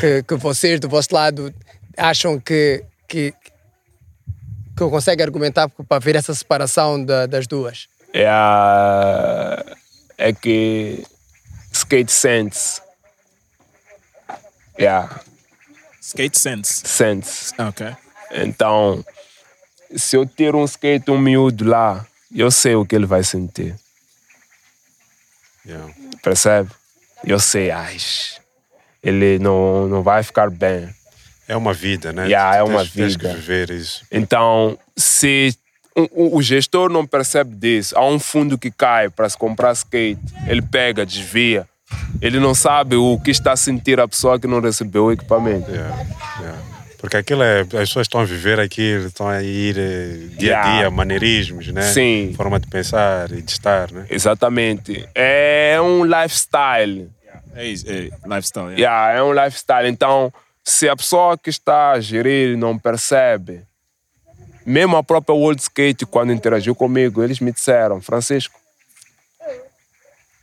que, 0.00 0.22
que 0.22 0.34
vocês, 0.36 0.80
do 0.80 0.88
vosso 0.88 1.08
lado, 1.12 1.54
acham 1.96 2.38
que, 2.38 2.84
que, 3.08 3.32
que 4.76 4.76
consegue 4.76 5.22
argumentar 5.22 5.68
para 5.68 5.98
ver 5.98 6.16
essa 6.16 6.34
separação 6.34 7.02
da, 7.04 7.26
das 7.26 7.46
duas? 7.46 7.88
É, 8.12 8.26
a, 8.28 9.64
é 10.18 10.32
que 10.32 11.04
skate 11.72 12.12
sense. 12.12 12.80
Yeah. 14.78 15.20
Skate 16.00 16.38
sense. 16.38 16.82
Sense. 16.86 17.54
Ok. 17.58 17.86
Então, 18.32 19.04
se 19.94 20.16
eu 20.16 20.26
tiro 20.26 20.58
um 20.58 20.64
skate, 20.64 21.10
um 21.10 21.18
miúdo 21.18 21.64
lá, 21.64 22.06
eu 22.34 22.50
sei 22.50 22.74
o 22.74 22.84
que 22.84 22.94
ele 22.94 23.06
vai 23.06 23.22
sentir. 23.22 23.76
Yeah. 25.66 25.94
Percebe? 26.22 26.70
Eu 27.24 27.38
sei, 27.38 27.70
ai, 27.70 27.96
ele 29.02 29.38
não, 29.38 29.88
não 29.88 30.02
vai 30.02 30.22
ficar 30.22 30.50
bem. 30.50 30.88
É 31.48 31.56
uma 31.56 31.72
vida, 31.72 32.12
né? 32.12 32.26
Yeah, 32.26 32.56
é 32.56 32.58
Tens- 32.60 32.70
uma 32.70 32.78
Tens 32.84 33.16
vida. 33.16 33.28
que 33.28 33.34
viver 33.34 33.70
isso. 33.70 34.02
Então, 34.10 34.78
se 34.96 35.54
o, 35.94 36.36
o- 36.38 36.42
gestor 36.42 36.90
não 36.90 37.06
percebe 37.06 37.54
disso, 37.54 37.96
há 37.98 38.06
um 38.06 38.18
fundo 38.18 38.56
que 38.56 38.70
cai 38.70 39.10
para 39.10 39.28
se 39.28 39.36
comprar 39.36 39.72
skate, 39.72 40.20
ele 40.46 40.62
pega, 40.62 41.04
desvia. 41.04 41.66
Ele 42.22 42.40
não 42.40 42.54
sabe 42.54 42.96
o 42.96 43.18
que 43.18 43.30
está 43.30 43.52
a 43.52 43.56
sentir 43.56 44.00
a 44.00 44.08
pessoa 44.08 44.38
que 44.40 44.46
não 44.46 44.60
recebeu 44.60 45.04
o 45.06 45.12
equipamento. 45.12 45.70
Yeah, 45.70 46.06
yeah. 46.40 46.58
Porque 46.96 47.16
aquilo 47.16 47.42
é, 47.42 47.60
as 47.62 47.66
pessoas 47.68 48.06
estão 48.06 48.20
a 48.20 48.24
viver 48.24 48.58
aquilo, 48.60 49.08
estão 49.08 49.28
a 49.28 49.42
ir 49.42 49.76
eh, 49.76 50.28
dia 50.38 50.56
a 50.56 50.60
Yeah. 50.62 50.78
dia, 50.78 50.90
maneirismos, 50.90 51.66
né? 51.66 51.82
Sim. 51.82 52.32
Forma 52.36 52.58
de 52.60 52.68
pensar 52.68 53.30
e 53.32 53.42
de 53.42 53.50
estar, 53.52 53.90
né? 53.90 54.06
Exatamente. 54.08 55.04
É 55.14 55.76
um 55.82 56.04
lifestyle. 56.04 57.10
É 57.54 57.68
é 57.68 58.10
lifestyle. 58.26 58.72
Yeah. 58.72 58.78
Yeah, 58.78 59.18
é 59.18 59.22
um 59.22 59.32
lifestyle. 59.32 59.88
Então, 59.88 60.32
se 60.64 60.88
a 60.88 60.96
pessoa 60.96 61.36
que 61.36 61.50
está 61.50 61.92
a 61.92 62.00
gerir 62.00 62.56
não 62.56 62.78
percebe, 62.78 63.62
mesmo 64.64 64.96
a 64.96 65.02
própria 65.02 65.34
World 65.34 65.60
Skate, 65.60 66.06
quando 66.06 66.32
interagiu 66.32 66.74
comigo, 66.74 67.22
eles 67.22 67.40
me 67.40 67.52
disseram, 67.52 68.00
Francisco, 68.00 68.62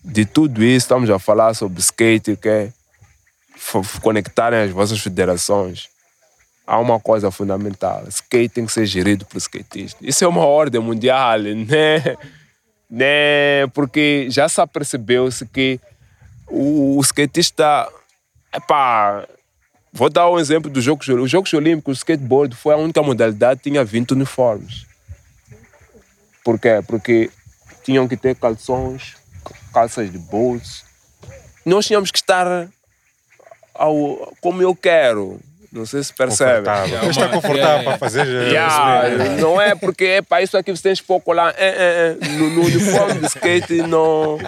de 0.04 0.26
tudo 0.26 0.64
isso 0.64 0.86
estamos 0.86 1.10
a 1.10 1.20
falar 1.20 1.54
sobre 1.54 1.80
skate, 1.80 2.36
que 2.38 2.50
é 2.50 2.72
conectarem 4.02 4.62
as 4.62 4.72
vossas 4.72 5.00
federações. 5.00 5.88
Há 6.66 6.80
uma 6.80 7.00
coisa 7.00 7.32
fundamental: 7.32 8.06
skate 8.08 8.56
tem 8.56 8.66
que 8.66 8.72
ser 8.72 8.86
gerido 8.86 9.26
por 9.26 9.38
skatistas. 9.38 10.00
Isso 10.02 10.24
é 10.24 10.28
uma 10.28 10.46
ordem 10.46 10.82
mundial, 10.82 11.40
né? 11.68 12.18
né? 12.90 13.68
Porque 13.74 14.28
já 14.30 14.48
se 14.48 14.62
apercebeu-se 14.62 15.46
que 15.48 15.80
o, 16.50 16.98
o 16.98 17.02
skatista. 17.02 17.88
Epá, 18.54 19.28
vou 19.94 20.10
dar 20.10 20.30
um 20.30 20.40
exemplo 20.40 20.70
dos 20.70 20.84
Jogos 20.84 21.08
Olímpicos. 21.08 21.26
Os 21.26 21.32
Jogos 21.32 21.54
Olímpicos, 21.54 21.98
o 21.98 22.00
skateboard 22.00 22.56
foi 22.56 22.74
a 22.74 22.78
única 22.78 23.02
modalidade 23.02 23.62
que 23.62 23.70
tinha 23.70 23.84
20 23.84 24.12
uniformes. 24.12 24.86
Por 26.44 26.60
quê? 26.60 26.84
Porque 26.88 27.30
tinham 27.84 28.08
que 28.08 28.18
ter 28.18 28.36
calções, 28.36 29.16
calças 29.74 30.12
de 30.12 30.18
bolso. 30.18 30.84
Nós 31.66 31.86
tínhamos 31.86 32.12
que 32.12 32.18
estar 32.18 32.70
ao, 33.74 34.36
como 34.42 34.62
eu 34.62 34.76
quero. 34.76 35.40
Não 35.72 35.86
sei 35.86 36.02
se 36.04 36.12
percebe. 36.14 36.66
Confortável. 36.68 37.10
Está 37.12 37.28
confortável 37.30 37.84
para 37.84 37.98
fazer. 38.00 38.28
eh, 38.28 38.50
Yeah, 38.50 39.36
não 39.40 39.62
é 39.62 39.76
porque 39.76 40.04
é 40.06 40.22
para 40.22 40.42
isso 40.42 40.58
aqui 40.58 40.72
você 40.72 40.82
tem 40.94 41.04
pouco 41.06 41.32
lá 41.32 41.54
é, 41.58 41.68
é, 41.68 42.18
é, 42.26 42.28
no, 42.38 42.50
no 42.50 42.62
uniforme 42.66 43.20
de 43.20 43.26
skate 43.28 43.74
não 43.84 44.40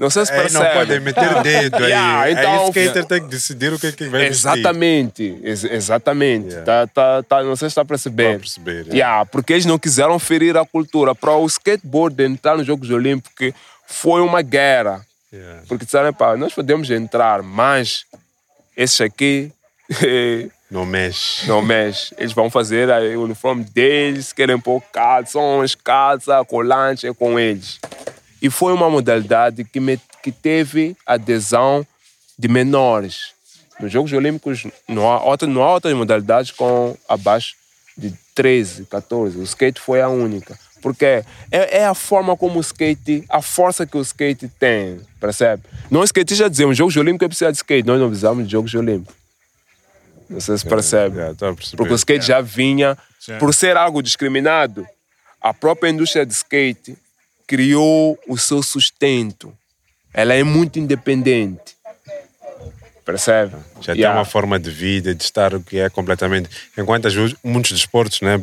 não 0.00 0.10
sei 0.10 0.26
se 0.26 0.32
Aí 0.32 0.40
percebe 0.40 0.64
não 0.64 0.72
podem 0.72 1.00
meter 1.00 1.42
dedo 1.42 1.76
aí. 1.76 1.82
Yeah, 1.90 2.20
aí 2.20 2.32
então, 2.34 2.66
o 2.66 2.68
skater 2.68 3.04
tem 3.06 3.20
que 3.22 3.28
decidir 3.28 3.72
o 3.72 3.78
que 3.78 3.86
é 3.86 3.92
que 3.92 4.04
vai 4.08 4.28
vestir. 4.28 4.48
exatamente 4.48 5.38
ex- 5.42 5.64
exatamente 5.64 6.48
Yeah. 6.48 6.64
tá, 6.64 6.86
tá, 6.86 7.22
tá, 7.22 7.42
não 7.42 7.56
sei 7.56 7.68
se 7.68 7.72
está 7.72 7.84
perceber, 7.84 8.30
Tô 8.32 8.36
a 8.36 8.38
perceber, 8.40 8.86
yeah. 8.92 9.24
Porque 9.24 9.54
eles 9.54 9.64
não 9.64 9.78
quiseram 9.78 10.18
ferir 10.18 10.56
a 10.56 10.66
cultura 10.66 11.14
para 11.14 11.32
o 11.34 11.46
skateboard 11.46 12.22
entrar 12.24 12.56
nos 12.58 12.66
Jogos 12.66 12.90
Olímpicos 12.90 13.52
foi 13.86 14.20
uma 14.20 14.42
guerra 14.42 15.00
Yeah. 15.32 15.60
porque 15.68 15.84
disseram 15.84 16.10
pá, 16.12 16.36
nós 16.38 16.54
podemos 16.54 16.90
entrar 16.90 17.42
mas 17.42 18.04
esses 18.76 18.98
aqui 19.02 19.52
Não 20.70 20.84
mexe. 20.84 21.46
não 21.46 21.62
mexe. 21.62 22.14
Eles 22.18 22.32
vão 22.32 22.50
fazer 22.50 22.88
o 23.16 23.22
uniforme 23.22 23.64
deles, 23.64 24.32
querem 24.32 24.58
pôr 24.58 24.82
calções, 24.92 25.74
calça, 25.74 26.44
colante, 26.44 27.06
é 27.06 27.14
com 27.14 27.38
eles. 27.38 27.78
E 28.42 28.50
foi 28.50 28.72
uma 28.72 28.88
modalidade 28.90 29.64
que, 29.64 29.80
me- 29.80 30.00
que 30.22 30.30
teve 30.30 30.94
adesão 31.06 31.86
de 32.38 32.48
menores. 32.48 33.32
Nos 33.80 33.90
Jogos 33.92 34.12
Olímpicos 34.12 34.66
não 34.86 35.10
há, 35.10 35.22
outra, 35.22 35.48
não 35.48 35.62
há 35.62 35.72
outras 35.72 35.94
modalidades 35.94 36.50
com 36.50 36.96
abaixo 37.08 37.54
de 37.96 38.12
13, 38.34 38.84
14. 38.86 39.38
O 39.38 39.42
skate 39.42 39.80
foi 39.80 40.00
a 40.00 40.08
única. 40.08 40.58
Porque 40.80 41.04
é, 41.04 41.24
é 41.50 41.84
a 41.86 41.94
forma 41.94 42.36
como 42.36 42.58
o 42.58 42.60
skate, 42.60 43.24
a 43.28 43.42
força 43.42 43.84
que 43.84 43.96
o 43.96 44.00
skate 44.00 44.48
tem, 44.60 45.00
percebe? 45.20 45.62
Nós 45.90 46.10
skatistas 46.10 46.48
dizemos, 46.50 46.76
Jogos 46.76 46.96
Olímpicos 46.96 47.24
é 47.24 47.28
preciso 47.28 47.50
de 47.52 47.56
skate, 47.56 47.86
nós 47.86 47.98
não 47.98 48.06
precisamos 48.08 48.44
de 48.44 48.52
Jogos 48.52 48.72
Olímpicos. 48.74 49.16
Não 50.28 50.40
sei 50.40 50.58
se 50.58 50.66
percebe. 50.66 51.20
A 51.22 51.34
perceber. 51.34 51.76
Porque 51.76 51.92
o 51.92 51.96
skate 51.96 52.26
já 52.26 52.40
vinha, 52.40 52.96
por 53.38 53.54
ser 53.54 53.76
algo 53.76 54.02
discriminado, 54.02 54.86
a 55.40 55.54
própria 55.54 55.88
indústria 55.90 56.26
de 56.26 56.32
skate 56.32 56.96
criou 57.46 58.18
o 58.28 58.36
seu 58.36 58.62
sustento. 58.62 59.52
Ela 60.12 60.34
é 60.34 60.42
muito 60.42 60.78
independente. 60.78 61.76
Percebe? 63.04 63.56
Já 63.80 63.92
tem 63.94 64.02
Yeah. 64.02 64.18
uma 64.18 64.24
forma 64.26 64.58
de 64.58 64.70
vida, 64.70 65.14
de 65.14 65.22
estar 65.22 65.54
o 65.54 65.60
que 65.62 65.78
é 65.78 65.88
completamente. 65.88 66.50
Enquanto 66.76 67.08
muitos 67.42 67.72
desportos, 67.72 68.20
né, 68.20 68.38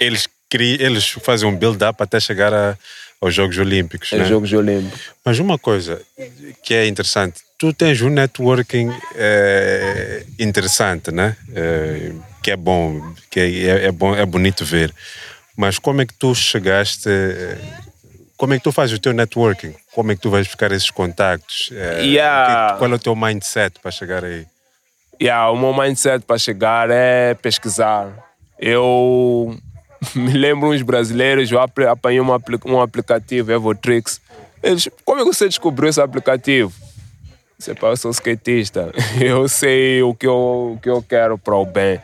eles, 0.00 0.26
cri, 0.48 0.78
eles 0.80 1.06
fazem 1.10 1.46
um 1.46 1.54
build-up 1.54 2.02
até 2.02 2.18
chegar 2.18 2.52
a- 2.54 2.78
aos 3.20 3.34
Jogos 3.34 3.58
Olímpicos. 3.58 4.10
É 4.12 4.18
né? 4.18 4.24
Jogos 4.24 4.50
Olímpicos. 4.54 5.00
Mas 5.22 5.38
uma 5.38 5.58
coisa 5.58 6.00
que 6.62 6.72
é 6.72 6.86
interessante, 6.86 7.40
tu 7.58 7.72
tens 7.72 8.00
um 8.02 8.08
networking 8.10 8.88
eh, 9.16 10.24
interessante, 10.38 11.10
né? 11.10 11.36
Eh, 11.54 12.12
que 12.42 12.52
é 12.52 12.56
bom, 12.56 13.00
que 13.30 13.40
é, 13.40 13.86
é 13.86 13.92
bom, 13.92 14.14
é 14.14 14.24
bonito 14.24 14.64
ver. 14.64 14.94
Mas 15.56 15.78
como 15.78 16.00
é 16.00 16.06
que 16.06 16.14
tu 16.14 16.34
chegaste? 16.34 17.08
eh, 17.08 17.58
Como 18.36 18.54
é 18.54 18.58
que 18.58 18.62
tu 18.62 18.70
fazes 18.70 18.94
o 18.96 19.00
teu 19.00 19.12
networking? 19.12 19.74
Como 19.92 20.12
é 20.12 20.14
que 20.14 20.20
tu 20.22 20.30
vais 20.30 20.46
buscar 20.46 20.70
esses 20.70 20.90
contactos? 20.92 21.70
Eh, 21.72 22.02
Yeah. 22.04 22.72
que- 22.74 22.78
qual 22.78 22.92
é 22.92 22.94
o 22.94 22.98
teu 22.98 23.16
mindset 23.16 23.80
para 23.82 23.90
chegar 23.90 24.24
aí? 24.24 24.46
Yeah, 25.20 25.50
o 25.50 25.56
meu 25.56 25.74
mindset 25.74 26.24
para 26.24 26.38
chegar 26.38 26.88
é 26.90 27.34
pesquisar. 27.34 28.14
Eu 28.60 29.56
me 30.14 30.32
lembro 30.32 30.70
uns 30.70 30.82
brasileiros, 30.82 31.50
eu 31.50 31.58
apanhei 31.60 32.20
um, 32.20 32.28
um 32.66 32.80
aplicativo, 32.80 33.50
Evotrix. 33.50 34.20
Eles, 34.62 34.88
como 35.04 35.20
é 35.20 35.24
que 35.24 35.34
você 35.34 35.48
descobriu 35.48 35.88
esse 35.88 36.00
aplicativo? 36.00 36.72
Você 37.58 37.74
eu 37.82 37.96
sou 37.96 38.12
skatista, 38.12 38.92
eu 39.20 39.48
sei 39.48 40.00
o 40.00 40.14
que 40.14 40.28
eu, 40.28 40.74
o 40.76 40.78
que 40.80 40.88
eu 40.88 41.02
quero 41.02 41.36
para 41.36 41.56
o 41.56 41.66
bem. 41.66 42.00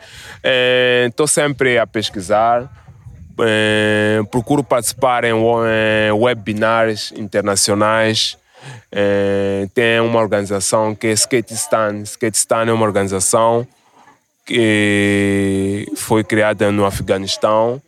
Estou 1.07 1.27
sempre 1.27 1.79
a 1.79 1.87
pesquisar, 1.87 2.69
eh, 3.39 4.21
procuro 4.29 4.65
participar 4.65 5.23
em, 5.23 5.31
em 5.31 6.11
webinars 6.11 7.13
internacionais. 7.15 8.37
Eh, 8.91 9.69
tem 9.73 10.01
uma 10.01 10.19
organização 10.19 10.93
que 10.93 11.07
é 11.07 11.11
Skatistan. 11.11 12.01
Skatistan 12.01 12.65
é 12.65 12.73
uma 12.73 12.85
organização 12.85 13.65
que 14.45 15.89
foi 15.95 16.25
criada 16.25 16.69
no 16.69 16.85
Afeganistão, 16.85 17.81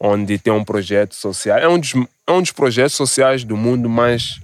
onde 0.00 0.38
tem 0.38 0.52
um 0.52 0.64
projeto 0.64 1.14
social. 1.14 1.58
É 1.58 1.68
um 1.68 1.78
dos, 1.78 1.92
é 2.26 2.32
um 2.32 2.40
dos 2.40 2.52
projetos 2.52 2.94
sociais 2.94 3.44
do 3.44 3.56
mundo 3.56 3.88
mais 3.88 4.40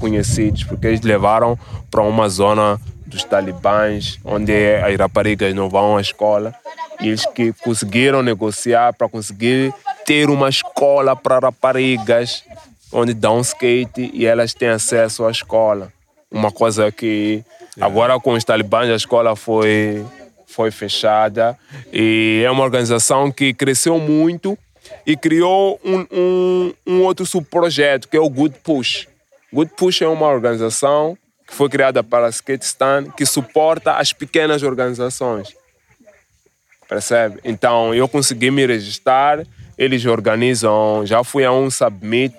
conhecidos, 0.00 0.64
porque 0.64 0.88
eles 0.88 1.00
levaram 1.02 1.56
para 1.90 2.02
uma 2.02 2.28
zona 2.28 2.80
dos 3.06 3.22
talibãs, 3.22 4.18
onde 4.24 4.52
as 4.82 4.96
raparigas 4.98 5.54
não 5.54 5.68
vão 5.68 5.96
à 5.96 6.00
escola, 6.00 6.52
e 7.00 7.08
eles 7.08 7.24
que 7.24 7.52
conseguiram 7.52 8.20
negociar 8.20 8.92
para 8.94 9.08
conseguir 9.08 9.72
ter 10.04 10.28
uma 10.28 10.48
escola 10.48 11.14
para 11.14 11.38
raparigas, 11.38 12.42
onde 12.92 13.14
dão 13.14 13.40
skate 13.40 14.10
e 14.12 14.26
elas 14.26 14.52
têm 14.52 14.68
acesso 14.68 15.24
à 15.24 15.30
escola. 15.30 15.92
Uma 16.30 16.50
coisa 16.50 16.90
que 16.90 17.44
agora 17.80 18.18
com 18.18 18.32
os 18.32 18.42
talibãs 18.42 18.90
a 18.90 18.96
escola 18.96 19.36
foi 19.36 20.04
foi 20.46 20.70
fechada 20.70 21.58
e 21.92 22.42
é 22.44 22.50
uma 22.50 22.64
organização 22.64 23.30
que 23.30 23.52
cresceu 23.52 23.98
muito 23.98 24.56
e 25.06 25.16
criou 25.16 25.80
um, 25.84 26.06
um, 26.10 26.74
um 26.86 27.02
outro 27.02 27.24
subprojeto 27.24 28.08
que 28.08 28.16
é 28.16 28.20
o 28.20 28.28
Good 28.28 28.56
Push. 28.64 29.06
Good 29.52 29.72
Push 29.76 30.02
é 30.02 30.08
uma 30.08 30.26
organização 30.26 31.16
que 31.46 31.54
foi 31.54 31.68
criada 31.68 32.02
para 32.02 32.28
Skatestan 32.28 33.04
que 33.16 33.24
suporta 33.24 33.92
as 33.92 34.12
pequenas 34.12 34.62
organizações. 34.62 35.54
Percebe? 36.88 37.40
Então 37.44 37.94
eu 37.94 38.08
consegui 38.08 38.50
me 38.50 38.66
registrar, 38.66 39.46
eles 39.78 40.04
organizam, 40.04 41.06
já 41.06 41.22
fui 41.22 41.44
a 41.44 41.52
um 41.52 41.70
submit 41.70 42.34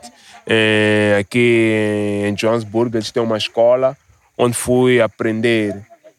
Eh, 0.50 1.18
aqui 1.20 2.24
em 2.26 2.34
Johannesburg 2.34 2.96
eles 2.96 3.12
têm 3.12 3.22
uma 3.22 3.38
escola 3.38 3.98
onde 4.38 4.56
fui 4.56 5.02
aprender, 5.02 5.76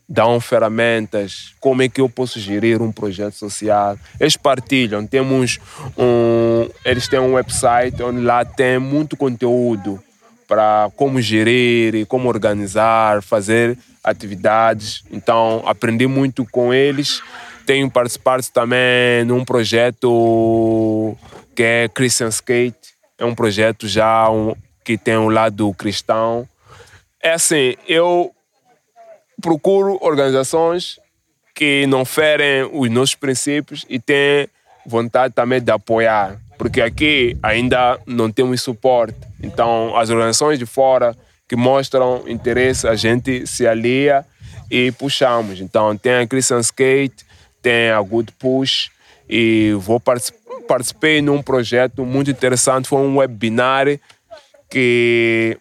dão 0.09 0.41
ferramentas, 0.41 1.53
como 1.61 1.83
é 1.83 1.89
que 1.89 2.01
eu 2.01 2.09
posso 2.09 2.41
gerir 2.41 2.81
um 2.81 2.91
projeto 2.91 3.35
social. 3.35 3.99
Eles 4.19 4.37
partilham, 4.37 5.07
temos 5.07 5.59
um, 5.99 6.69
eles 6.85 7.07
têm 7.07 7.19
um 7.19 7.35
website 7.35 8.03
onde 8.03 8.21
lá 8.21 8.45
tem 8.45 8.79
muito 8.79 9.17
conteúdo 9.17 10.03
para 10.47 10.91
como 10.97 11.21
gerir 11.21 11.95
e 11.95 12.07
como 12.07 12.29
organizar, 12.29 13.23
fazer 13.23 13.77
atividades. 14.03 15.05
Então, 15.13 15.63
aprendi 15.67 16.07
muito 16.07 16.47
com 16.47 16.73
eles. 16.73 17.23
Tenho 17.67 17.91
participado 17.91 18.43
também 18.51 19.27
num 19.27 19.45
projeto 19.45 21.15
que 21.55 21.63
é 21.63 21.89
Christian 21.89 22.29
Skate. 22.29 22.97
É 23.19 23.27
um 23.27 23.35
projeto 23.35 23.87
já 23.87 24.31
um, 24.31 24.55
que 24.83 24.97
tem 24.97 25.19
um 25.19 25.29
lado 25.29 25.71
cristão. 25.75 26.49
É 27.23 27.33
assim, 27.33 27.75
eu 27.87 28.33
procuro 29.41 29.99
organizações 30.01 30.99
que 31.55 31.87
não 31.87 32.05
ferem 32.05 32.69
os 32.73 32.91
nossos 32.91 33.15
princípios 33.15 33.85
e 33.89 33.99
têm 33.99 34.49
vontade 34.87 35.35
também 35.35 35.61
de 35.61 35.71
apoiar, 35.71 36.39
porque 36.57 36.81
aqui 36.81 37.37
ainda 37.43 37.99
não 38.07 38.31
temos 38.31 38.63
suporte. 38.63 39.19
Então, 39.43 39.97
as 39.97 40.09
organizações 40.09 40.59
de 40.59 40.67
fora 40.67 41.17
que 41.49 41.57
mostram 41.57 42.25
interesse, 42.27 42.87
a 42.87 42.95
gente 42.95 43.47
se 43.47 43.67
alia 43.67 44.25
e 44.71 44.93
puxamos. 44.93 45.61
Então, 45.61 45.97
tem 45.97 46.15
a 46.15 46.27
Christian 46.27 46.61
Skate, 46.61 47.25
tem 47.63 47.91
a 47.91 48.01
Good 48.01 48.33
Push 48.39 48.91
e 49.29 49.73
vou 49.79 50.01
participei 50.01 51.21
num 51.23 51.43
projeto 51.43 52.05
muito 52.05 52.31
interessante, 52.31 52.89
foi 52.89 53.01
um 53.01 53.17
webinar 53.17 53.87
que 54.71 55.59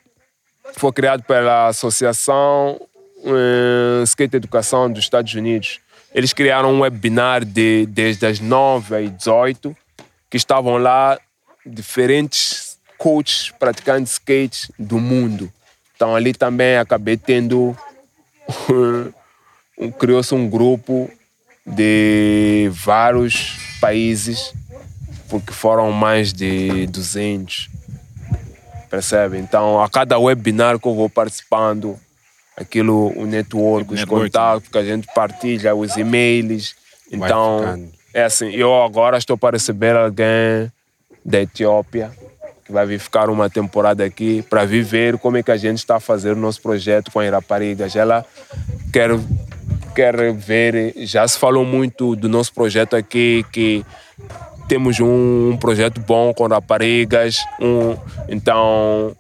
foi 0.73 0.91
criado 0.91 1.23
pela 1.23 1.67
Associação 1.67 2.79
uh, 3.27 4.03
Skate 4.03 4.37
Educação 4.37 4.89
dos 4.91 5.03
Estados 5.03 5.33
Unidos. 5.33 5.79
Eles 6.13 6.33
criaram 6.33 6.73
um 6.73 6.79
webinar 6.81 7.45
de, 7.45 7.85
desde 7.87 8.25
as 8.25 8.39
9 8.39 8.95
às 8.95 9.17
18, 9.17 9.75
que 10.29 10.37
estavam 10.37 10.77
lá 10.77 11.19
diferentes 11.65 12.77
coaches 12.97 13.51
praticantes 13.51 14.13
skate 14.13 14.71
do 14.79 14.97
mundo. 14.99 15.51
Então 15.95 16.15
ali 16.15 16.33
também 16.33 16.77
acabei 16.77 17.17
tendo. 17.17 17.77
Criou-se 19.99 20.33
um 20.33 20.49
grupo 20.49 21.11
de 21.63 22.67
vários 22.71 23.57
países, 23.79 24.53
porque 25.29 25.51
foram 25.53 25.91
mais 25.91 26.33
de 26.33 26.87
200. 26.87 27.69
Percebe? 28.89 29.37
Então, 29.37 29.83
a 29.83 29.89
cada 29.89 30.17
webinar 30.17 30.79
que 30.79 30.87
eu 30.87 30.95
vou 30.95 31.09
participando, 31.09 31.99
aquilo, 32.57 33.13
o 33.15 33.25
network, 33.25 33.93
os 33.93 34.03
contatos 34.03 34.67
que 34.67 34.77
a 34.77 34.83
gente 34.83 35.07
partilha, 35.13 35.75
os 35.75 35.95
e-mails. 35.95 36.75
Então, 37.11 37.87
é 38.13 38.23
assim, 38.23 38.49
eu 38.49 38.83
agora 38.83 39.17
estou 39.17 39.37
para 39.37 39.55
receber 39.55 39.95
alguém 39.95 40.71
da 41.23 41.41
Etiópia 41.41 42.11
que 42.65 42.71
vai 42.73 42.85
vir 42.85 42.99
ficar 42.99 43.29
uma 43.29 43.49
temporada 43.49 44.03
aqui 44.03 44.41
para 44.49 44.65
viver 44.65 45.17
como 45.19 45.37
é 45.37 45.43
que 45.43 45.51
a 45.51 45.55
gente 45.55 45.77
está 45.77 45.95
a 45.95 45.99
fazer 46.01 46.33
o 46.33 46.35
nosso 46.35 46.61
projeto 46.61 47.09
com 47.11 47.19
a 47.19 47.25
Iraparigas. 47.25 47.95
Ela 47.95 48.25
quer, 48.91 49.11
quer 49.95 50.33
ver, 50.33 50.93
já 50.97 51.25
se 51.25 51.39
falou 51.39 51.63
muito 51.63 52.13
do 52.13 52.27
nosso 52.27 52.53
projeto 52.53 52.93
aqui, 52.97 53.45
que 53.53 53.85
temos 54.67 54.99
um, 54.99 55.51
um 55.51 55.57
projeto 55.57 56.01
bom 56.01 56.33
com 56.33 56.45
raparigas, 56.47 57.37
um, 57.61 57.95
então 58.27 59.15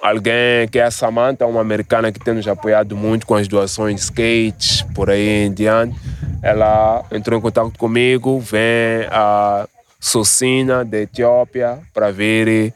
alguém 0.00 0.68
que 0.70 0.78
é 0.78 0.84
a 0.84 0.90
Samantha, 0.90 1.46
uma 1.46 1.60
americana 1.60 2.12
que 2.12 2.20
tem 2.20 2.34
nos 2.34 2.46
apoiado 2.46 2.96
muito 2.96 3.26
com 3.26 3.34
as 3.34 3.48
doações 3.48 3.96
de 3.96 4.00
skates, 4.02 4.82
por 4.94 5.10
aí 5.10 5.46
em 5.46 5.52
diante. 5.52 5.98
Ela 6.42 7.04
entrou 7.10 7.38
em 7.38 7.42
contato 7.42 7.72
comigo, 7.78 8.38
vem 8.40 9.06
a 9.10 9.68
Socina, 10.00 10.84
da 10.84 10.98
Etiópia, 10.98 11.78
para 11.92 12.10
vir 12.10 12.46
e, 12.48 12.74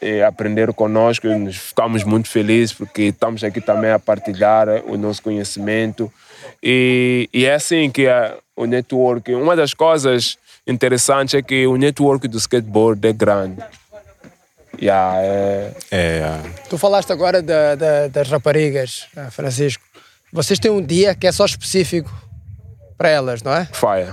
e 0.00 0.22
aprender 0.22 0.72
conosco. 0.72 1.26
Nos 1.26 1.56
ficamos 1.56 2.04
muito 2.04 2.28
felizes 2.28 2.72
porque 2.72 3.02
estamos 3.04 3.42
aqui 3.42 3.60
também 3.60 3.90
a 3.90 3.98
partilhar 3.98 4.68
o 4.86 4.96
nosso 4.96 5.22
conhecimento. 5.22 6.12
E, 6.62 7.28
e 7.32 7.44
é 7.44 7.54
assim 7.54 7.90
que 7.90 8.06
é 8.06 8.36
o 8.54 8.66
network. 8.66 9.34
Uma 9.34 9.56
das 9.56 9.74
coisas 9.74 10.38
interessantes 10.66 11.34
é 11.34 11.42
que 11.42 11.66
o 11.66 11.76
network 11.76 12.28
do 12.28 12.38
skateboard 12.38 13.06
é 13.06 13.12
grande. 13.12 13.62
Yeah, 14.80 15.22
é, 15.22 15.72
é, 15.90 16.40
Tu 16.68 16.76
falaste 16.76 17.10
agora 17.12 17.40
da, 17.40 17.74
da, 17.74 18.08
das 18.08 18.28
raparigas, 18.28 19.06
eh, 19.16 19.30
Francisco. 19.30 19.82
Vocês 20.32 20.58
têm 20.58 20.70
um 20.70 20.84
dia 20.84 21.14
que 21.14 21.26
é 21.26 21.32
só 21.32 21.44
específico 21.44 22.10
para 22.98 23.08
elas, 23.08 23.42
não 23.42 23.54
é? 23.54 23.66
Fire. 23.66 24.12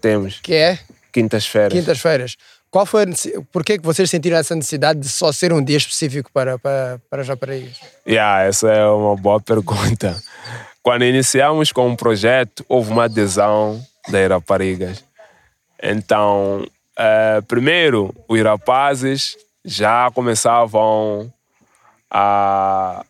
Temos. 0.00 0.40
Que 0.40 0.54
é? 0.54 0.78
Quintas-feiras. 1.12 1.72
Quintas-feiras. 1.72 2.36
Qual 2.70 2.86
foi 2.86 3.04
por 3.50 3.64
que 3.64 3.78
vocês 3.78 4.08
sentiram 4.08 4.38
essa 4.38 4.54
necessidade 4.54 5.00
de 5.00 5.08
só 5.08 5.32
ser 5.32 5.52
um 5.52 5.62
dia 5.62 5.76
específico 5.76 6.30
para, 6.32 6.58
para, 6.58 7.00
para 7.10 7.22
as 7.22 7.28
raparigas? 7.28 7.80
Yeah, 8.06 8.44
essa 8.44 8.70
é 8.70 8.86
uma 8.86 9.16
boa 9.16 9.40
pergunta. 9.40 10.16
Quando 10.82 11.04
iniciamos 11.04 11.72
com 11.72 11.88
o 11.88 11.90
um 11.90 11.96
projeto, 11.96 12.64
houve 12.68 12.92
uma 12.92 13.04
adesão 13.04 13.84
das 14.08 14.30
raparigas. 14.30 15.04
Então, 15.82 16.64
uh, 16.96 17.42
primeiro, 17.46 18.14
os 18.28 18.40
rapazes 18.40 19.36
já 19.64 20.10
começavam 20.12 21.32
a, 22.10 23.04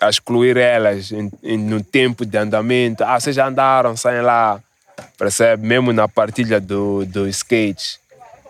a 0.00 0.08
excluir 0.08 0.56
elas 0.56 1.12
em, 1.12 1.30
em, 1.42 1.58
no 1.58 1.82
tempo 1.82 2.24
de 2.24 2.36
andamento. 2.36 3.02
Ah, 3.04 3.18
vocês 3.18 3.34
já 3.36 3.46
andaram, 3.46 3.96
saem 3.96 4.22
lá 4.22 4.60
percebe? 5.16 5.66
Mesmo 5.66 5.92
na 5.92 6.08
partilha 6.08 6.60
do, 6.60 7.04
do 7.06 7.28
skate. 7.28 8.00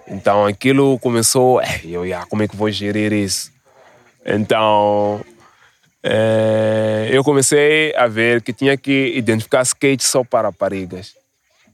Então 0.07 0.47
aquilo 0.47 0.99
começou, 0.99 1.61
é, 1.61 1.81
eu, 1.85 2.07
já, 2.07 2.27
como 2.27 2.43
é 2.43 2.49
que 2.49 2.57
vou 2.57 2.71
gerir 2.71 3.13
isso? 3.13 3.53
Então 4.25 5.21
é, 6.03 7.09
eu 7.11 7.23
comecei 7.23 7.95
a 7.97 8.07
ver 8.07 8.43
que 8.43 8.53
tinha 8.53 8.77
que 8.77 9.13
identificar 9.15 9.63
skate 9.63 10.05
só 10.05 10.25
para 10.25 10.49
raparigas, 10.49 11.15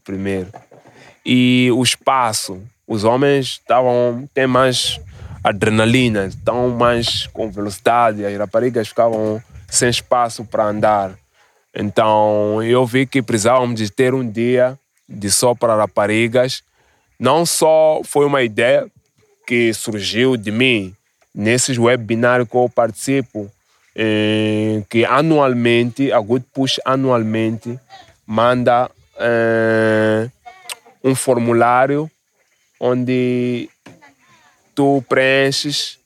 primeiro. 0.03 0.51
E 1.25 1.69
o 1.73 1.83
espaço, 1.83 2.61
os 2.87 3.03
homens 3.03 3.59
estavam, 3.61 4.29
têm 4.33 4.47
mais 4.47 4.99
adrenalina, 5.43 6.25
estão 6.25 6.69
mais 6.69 7.27
com 7.27 7.49
velocidade, 7.49 8.25
as 8.25 8.37
raparigas 8.37 8.89
ficavam 8.89 9.41
sem 9.69 9.89
espaço 9.89 10.43
para 10.45 10.65
andar. 10.65 11.13
Então 11.75 12.61
eu 12.63 12.85
vi 12.85 13.05
que 13.05 13.21
precisávamos 13.21 13.79
de 13.79 13.91
ter 13.91 14.13
um 14.13 14.29
dia 14.29 14.77
de 15.07 15.29
só 15.31 15.55
para 15.55 15.75
raparigas. 15.75 16.63
Não 17.19 17.45
só 17.45 18.01
foi 18.03 18.25
uma 18.25 18.41
ideia 18.41 18.87
que 19.45 19.73
surgiu 19.73 20.37
de 20.37 20.51
mim 20.51 20.95
nesses 21.33 21.77
webinários 21.77 22.47
que 22.49 22.55
eu 22.55 22.69
participo, 22.69 23.51
eh, 23.95 24.83
que 24.89 25.05
anualmente, 25.05 26.11
a 26.11 26.19
Good 26.19 26.45
Push 26.53 26.79
anualmente 26.85 27.79
manda 28.25 28.89
eh, 29.17 30.29
um 31.03 31.15
formulário 31.15 32.09
onde 32.79 33.69
tu 34.79 35.03
preenches, 35.09 35.99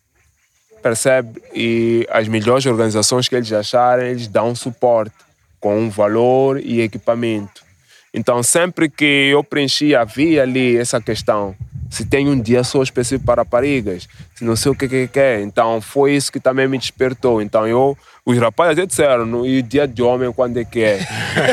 percebe? 0.82 1.40
E 1.54 2.08
as 2.10 2.28
melhores 2.28 2.66
organizações 2.66 3.30
que 3.30 3.36
eles 3.36 3.54
acharem, 3.54 4.10
eles 4.10 4.28
dão 4.28 4.56
suporte 4.56 5.14
com 5.60 5.80
um 5.80 5.92
valor 5.92 6.60
e 6.60 6.82
equipamento. 6.82 7.64
Então, 8.12 8.42
sempre 8.42 8.90
que 8.90 9.30
eu 9.32 9.44
preenchi, 9.44 9.94
havia 9.94 10.42
ali 10.42 10.76
essa 10.76 11.00
questão. 11.00 11.56
Se 11.88 12.04
tem 12.04 12.28
um 12.28 12.42
dia 12.42 12.64
só 12.64 12.82
específico 12.82 13.28
para 13.28 13.44
raparigas, 13.44 14.10
se 14.34 14.44
não 14.44 14.56
sei 14.56 14.72
o 14.72 14.76
que 14.76 14.90
que 14.90 15.08
quer. 15.08 15.42
Então, 15.42 15.80
foi 15.80 16.16
isso 16.16 16.32
que 16.32 16.40
também 16.40 16.68
me 16.68 16.80
despertou. 16.80 17.44
Então, 17.44 17.68
eu, 17.68 17.96
os 18.26 18.38
rapazes 18.38 18.78
até 18.78 18.86
disseram, 18.86 19.26
no, 19.26 19.46
e 19.46 19.60
o 19.60 19.64
dia 19.64 19.88
de 19.88 20.02
homem 20.02 20.32
quando 20.32 20.58
é 20.58 20.64
que 20.64 20.82
é? 20.82 21.00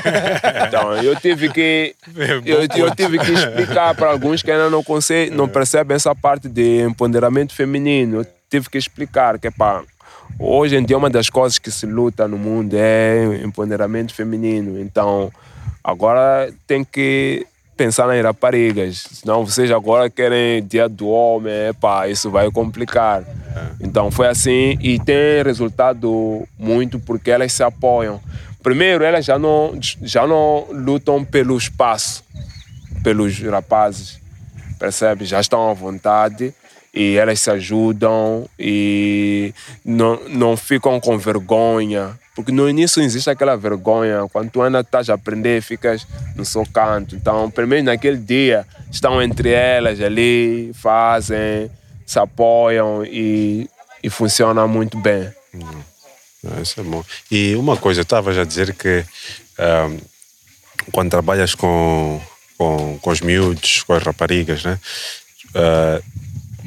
então, 0.68 0.94
eu 1.02 1.16
tive 1.16 1.48
que, 1.48 1.94
eu, 2.44 2.60
eu 2.76 2.94
tive 2.94 3.18
que 3.18 3.32
explicar 3.32 3.94
para 3.94 4.10
alguns 4.10 4.42
que 4.42 4.50
ainda 4.50 4.70
não, 4.70 4.82
conseguem, 4.82 5.34
não 5.34 5.48
percebem 5.48 5.96
essa 5.96 6.14
parte 6.14 6.48
de 6.48 6.82
empoderamento 6.82 7.54
feminino. 7.54 8.18
Eu 8.18 8.26
tive 8.48 8.70
que 8.70 8.78
explicar 8.78 9.38
que, 9.38 9.50
pá, 9.50 9.82
Hoje 10.38 10.76
em 10.76 10.82
dia, 10.82 10.96
uma 10.96 11.10
das 11.10 11.28
coisas 11.28 11.58
que 11.58 11.70
se 11.70 11.84
luta 11.86 12.26
no 12.26 12.38
mundo 12.38 12.74
é 12.74 13.42
empoderamento 13.44 14.14
feminino. 14.14 14.80
Então, 14.80 15.30
agora 15.82 16.50
tem 16.66 16.84
que 16.84 17.46
pensar 17.80 18.06
nas 18.06 18.22
raparigas. 18.22 19.06
Senão 19.10 19.46
vocês 19.46 19.70
agora 19.70 20.10
querem 20.10 20.62
dia 20.62 20.86
do 20.86 21.08
homem, 21.08 21.68
epa, 21.68 22.06
isso 22.08 22.30
vai 22.30 22.50
complicar. 22.50 23.24
Então 23.80 24.10
foi 24.10 24.28
assim 24.28 24.76
e 24.82 24.98
tem 24.98 25.42
resultado 25.42 26.46
muito 26.58 27.00
porque 27.00 27.30
elas 27.30 27.54
se 27.54 27.62
apoiam. 27.62 28.20
Primeiro, 28.62 29.02
elas 29.02 29.24
já 29.24 29.38
não, 29.38 29.72
já 30.02 30.26
não 30.26 30.66
lutam 30.70 31.24
pelo 31.24 31.56
espaço, 31.56 32.22
pelos 33.02 33.40
rapazes. 33.40 34.20
percebe? 34.78 35.24
Já 35.24 35.40
estão 35.40 35.70
à 35.70 35.72
vontade 35.72 36.52
e 36.92 37.16
elas 37.16 37.40
se 37.40 37.50
ajudam 37.50 38.44
e 38.58 39.54
não, 39.82 40.20
não 40.28 40.54
ficam 40.54 41.00
com 41.00 41.16
vergonha. 41.16 42.10
Porque 42.40 42.52
no 42.52 42.68
início 42.68 43.02
existe 43.02 43.28
aquela 43.28 43.56
vergonha, 43.56 44.26
quando 44.32 44.50
tu 44.50 44.62
ainda 44.62 44.80
estás 44.80 45.10
a 45.10 45.14
aprender, 45.14 45.62
ficas 45.62 46.06
no 46.34 46.44
seu 46.44 46.64
canto. 46.66 47.14
Então, 47.14 47.52
menos 47.66 47.84
naquele 47.84 48.16
dia, 48.16 48.66
estão 48.90 49.22
entre 49.22 49.50
elas 49.50 50.00
ali, 50.00 50.72
fazem, 50.74 51.70
se 52.06 52.18
apoiam 52.18 53.04
e, 53.04 53.68
e 54.02 54.10
funciona 54.10 54.66
muito 54.66 54.98
bem. 54.98 55.30
Hum. 55.54 55.90
Isso 56.62 56.80
é 56.80 56.82
bom. 56.82 57.04
E 57.30 57.54
uma 57.54 57.76
coisa, 57.76 58.00
eu 58.00 58.02
estava 58.02 58.32
já 58.32 58.42
a 58.42 58.46
dizer 58.46 58.74
que 58.74 59.04
um, 59.58 59.98
quando 60.90 61.10
trabalhas 61.10 61.54
com, 61.54 62.20
com, 62.56 62.98
com 62.98 63.10
os 63.10 63.20
miúdos, 63.20 63.82
com 63.82 63.92
as 63.92 64.02
raparigas, 64.02 64.64
né? 64.64 64.78
Uh, 65.50 66.02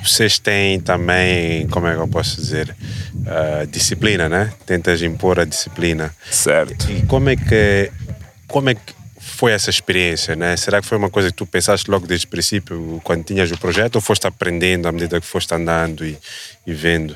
vocês 0.03 0.37
têm 0.39 0.79
também, 0.79 1.67
como 1.67 1.87
é 1.87 1.95
que 1.95 1.99
eu 1.99 2.07
posso 2.07 2.35
dizer, 2.35 2.75
uh, 3.13 3.65
disciplina, 3.67 4.27
né? 4.27 4.53
Tentas 4.65 5.01
impor 5.01 5.39
a 5.39 5.45
disciplina. 5.45 6.13
Certo. 6.29 6.91
E 6.91 7.05
como 7.05 7.29
é 7.29 7.35
que, 7.35 7.91
como 8.47 8.69
é 8.69 8.75
que 8.75 8.93
foi 9.19 9.51
essa 9.51 9.69
experiência, 9.69 10.35
né? 10.35 10.55
Será 10.57 10.81
que 10.81 10.87
foi 10.87 10.97
uma 10.97 11.09
coisa 11.09 11.29
que 11.29 11.35
tu 11.35 11.45
pensaste 11.45 11.89
logo 11.89 12.05
desde 12.05 12.27
o 12.27 12.29
princípio, 12.29 13.01
quando 13.03 13.23
tinhas 13.23 13.51
o 13.51 13.57
projeto, 13.57 13.95
ou 13.95 14.01
foste 14.01 14.27
aprendendo 14.27 14.87
à 14.87 14.91
medida 14.91 15.19
que 15.19 15.25
foste 15.25 15.53
andando 15.55 16.05
e, 16.05 16.17
e 16.67 16.73
vendo? 16.73 17.15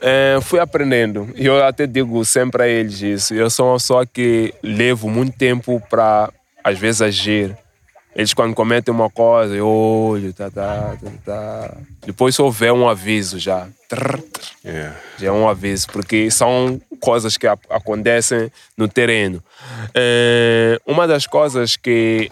É, 0.00 0.38
fui 0.42 0.60
aprendendo. 0.60 1.30
E 1.34 1.46
eu 1.46 1.64
até 1.64 1.86
digo 1.86 2.24
sempre 2.24 2.62
a 2.62 2.68
eles 2.68 3.00
isso. 3.00 3.34
Eu 3.34 3.48
sou 3.48 3.68
uma 3.68 3.76
pessoa 3.76 4.06
que 4.06 4.54
levo 4.62 5.08
muito 5.08 5.36
tempo 5.36 5.82
para, 5.88 6.30
às 6.62 6.78
vezes, 6.78 7.00
agir. 7.00 7.56
Eles 8.14 8.32
quando 8.32 8.54
cometem 8.54 8.94
uma 8.94 9.10
coisa, 9.10 9.54
eu 9.54 9.66
olho, 9.66 10.32
tá, 10.32 10.48
tá, 10.48 10.96
tá, 11.02 11.10
tá. 11.24 11.76
Depois 12.06 12.34
só 12.34 12.48
vê 12.48 12.70
um 12.70 12.88
aviso 12.88 13.38
já. 13.40 13.66
Yeah. 14.64 14.96
Já 15.18 15.28
é 15.28 15.32
um 15.32 15.48
aviso, 15.48 15.88
porque 15.88 16.30
são 16.30 16.80
coisas 17.00 17.36
que 17.36 17.46
acontecem 17.46 18.52
no 18.76 18.86
terreno. 18.86 19.42
É, 19.92 20.80
uma 20.86 21.08
das 21.08 21.26
coisas 21.26 21.76
que 21.76 22.30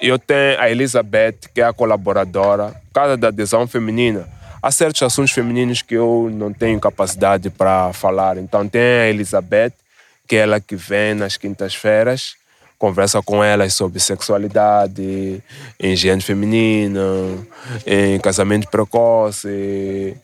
eu 0.00 0.18
tenho 0.18 0.60
a 0.60 0.70
Elizabeth, 0.70 1.38
que 1.54 1.60
é 1.60 1.64
a 1.64 1.72
colaboradora, 1.72 2.74
por 2.88 2.94
causa 2.94 3.16
da 3.16 3.28
adesão 3.28 3.66
feminina, 3.66 4.28
há 4.60 4.70
certos 4.70 5.02
assuntos 5.02 5.32
femininos 5.32 5.80
que 5.80 5.94
eu 5.94 6.30
não 6.32 6.52
tenho 6.52 6.78
capacidade 6.78 7.48
para 7.48 7.92
falar. 7.92 8.36
Então 8.36 8.68
tem 8.68 8.80
a 8.80 9.08
Elizabeth, 9.08 9.72
que 10.28 10.36
é 10.36 10.40
ela 10.40 10.60
que 10.60 10.76
vem 10.76 11.14
nas 11.14 11.36
quintas-feiras, 11.36 12.34
conversa 12.82 13.22
com 13.22 13.44
elas 13.44 13.74
sobre 13.74 14.00
sexualidade, 14.00 15.40
higiene 15.78 16.20
feminina, 16.20 17.00
em 17.86 18.18
casamento 18.18 18.68
precoce, 18.68 20.16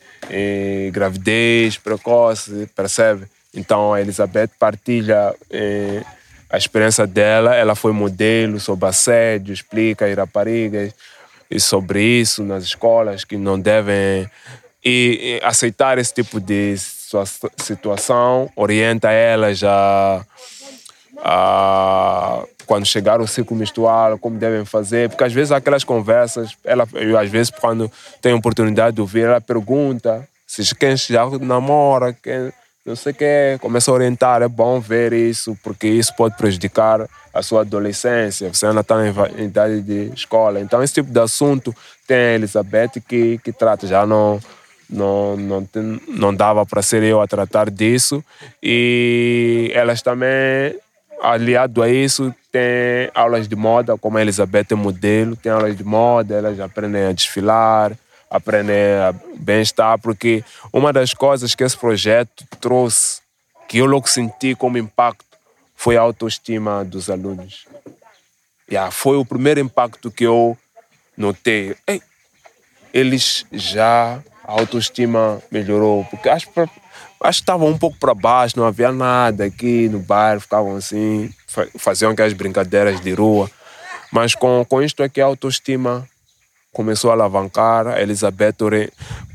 gravidez 0.91 1.77
precoce, 1.77 2.69
percebe? 2.75 3.27
Então 3.55 3.93
a 3.93 4.01
Elizabeth 4.01 4.49
partilha 4.59 5.33
eh, 5.49 6.03
a 6.49 6.57
experiência 6.57 7.07
dela, 7.07 7.55
ela 7.55 7.75
foi 7.75 7.93
modelo 7.93 8.59
sobre 8.59 8.89
assédio, 8.89 9.53
explica 9.53 10.05
as 10.05 10.17
raparigas 10.17 10.93
e 11.49 11.61
sobre 11.61 12.03
isso 12.03 12.43
nas 12.43 12.65
escolas 12.65 13.23
que 13.23 13.37
não 13.37 13.57
devem 13.57 14.29
e, 14.83 15.39
e 15.39 15.45
aceitar 15.45 15.97
esse 15.97 16.13
tipo 16.13 16.41
de 16.41 16.75
situação, 17.57 18.51
orienta 18.53 19.11
elas 19.11 19.63
a 19.63 20.25
ah, 21.23 22.43
quando 22.65 22.85
chegar 22.85 23.19
o 23.19 23.27
ciclo 23.27 23.55
menstrual, 23.55 24.17
como 24.17 24.37
devem 24.37 24.63
fazer, 24.65 25.09
porque 25.09 25.23
às 25.23 25.33
vezes 25.33 25.51
aquelas 25.51 25.83
conversas, 25.83 26.51
ela, 26.63 26.87
eu 26.93 27.17
às 27.17 27.29
vezes 27.29 27.51
quando 27.51 27.91
tenho 28.21 28.37
oportunidade 28.37 28.95
de 28.95 29.01
ouvir, 29.01 29.23
ela 29.23 29.41
pergunta 29.41 30.27
se 30.45 30.75
quem 30.75 30.95
já 30.95 31.27
namora, 31.39 32.13
quem 32.13 32.51
não 32.85 32.95
sei 32.95 33.11
o 33.11 33.15
que, 33.15 33.57
começa 33.61 33.91
a 33.91 33.93
orientar, 33.93 34.41
é 34.41 34.47
bom 34.47 34.79
ver 34.79 35.13
isso, 35.13 35.55
porque 35.63 35.87
isso 35.87 36.15
pode 36.15 36.35
prejudicar 36.35 37.07
a 37.31 37.41
sua 37.43 37.61
adolescência, 37.61 38.51
você 38.51 38.65
ainda 38.65 38.81
está 38.81 38.95
em 39.37 39.45
idade 39.45 39.81
de 39.81 40.11
escola. 40.13 40.59
Então 40.59 40.81
esse 40.81 40.95
tipo 40.95 41.11
de 41.11 41.19
assunto 41.19 41.75
tem 42.07 42.17
a 42.17 42.33
Elizabeth 42.35 43.01
que, 43.07 43.37
que 43.43 43.51
trata, 43.51 43.85
já 43.85 44.05
não 44.05 44.39
não, 44.89 45.37
não, 45.37 45.67
não 46.07 46.33
dava 46.33 46.65
para 46.65 46.81
ser 46.81 47.03
eu 47.03 47.21
a 47.21 47.27
tratar 47.27 47.69
disso. 47.69 48.23
E 48.61 49.71
elas 49.75 50.01
também 50.01 50.75
aliado 51.21 51.81
a 51.81 51.89
isso, 51.89 52.33
tem 52.51 53.09
aulas 53.13 53.47
de 53.47 53.55
moda, 53.55 53.97
como 53.97 54.17
a 54.17 54.21
Elizabeth 54.21 54.67
é 54.71 54.75
modelo, 54.75 55.35
tem 55.35 55.51
aulas 55.51 55.77
de 55.77 55.83
moda, 55.83 56.35
elas 56.35 56.59
aprendem 56.59 57.05
a 57.05 57.11
desfilar, 57.11 57.91
aprendem 58.29 58.75
a 58.75 59.13
bem-estar, 59.37 59.99
porque 59.99 60.43
uma 60.71 60.93
das 60.93 61.13
coisas 61.13 61.55
que 61.55 61.63
esse 61.63 61.77
projeto 61.77 62.45
trouxe, 62.59 63.21
que 63.67 63.79
eu 63.79 63.85
logo 63.85 64.07
senti 64.07 64.55
como 64.55 64.77
impacto, 64.77 65.25
foi 65.75 65.95
a 65.95 66.01
autoestima 66.01 66.83
dos 66.83 67.09
alunos. 67.09 67.65
Yeah, 68.69 68.91
foi 68.91 69.17
o 69.17 69.25
primeiro 69.25 69.59
impacto 69.59 70.11
que 70.11 70.25
eu 70.25 70.57
notei. 71.17 71.75
Ei, 71.87 72.01
eles 72.93 73.45
já, 73.51 74.21
a 74.43 74.51
autoestima 74.51 75.41
melhorou, 75.49 76.05
porque 76.05 76.29
que 76.29 76.69
acho 77.21 77.39
que 77.39 77.43
estavam 77.43 77.67
um 77.67 77.77
pouco 77.77 77.97
para 77.97 78.13
baixo, 78.13 78.57
não 78.57 78.65
havia 78.65 78.91
nada 78.91 79.45
aqui 79.45 79.89
no 79.89 79.99
bairro, 79.99 80.41
ficavam 80.41 80.75
assim, 80.75 81.33
faziam 81.77 82.11
aquelas 82.11 82.33
brincadeiras 82.33 83.01
de 83.01 83.13
rua. 83.13 83.49
Mas 84.11 84.33
com, 84.33 84.65
com 84.67 84.81
isto 84.81 85.03
aqui 85.03 85.21
a 85.21 85.25
autoestima 85.25 86.07
começou 86.71 87.09
a 87.09 87.13
alavancar, 87.13 87.87
a 87.87 88.01
Elizabeth, 88.01 88.55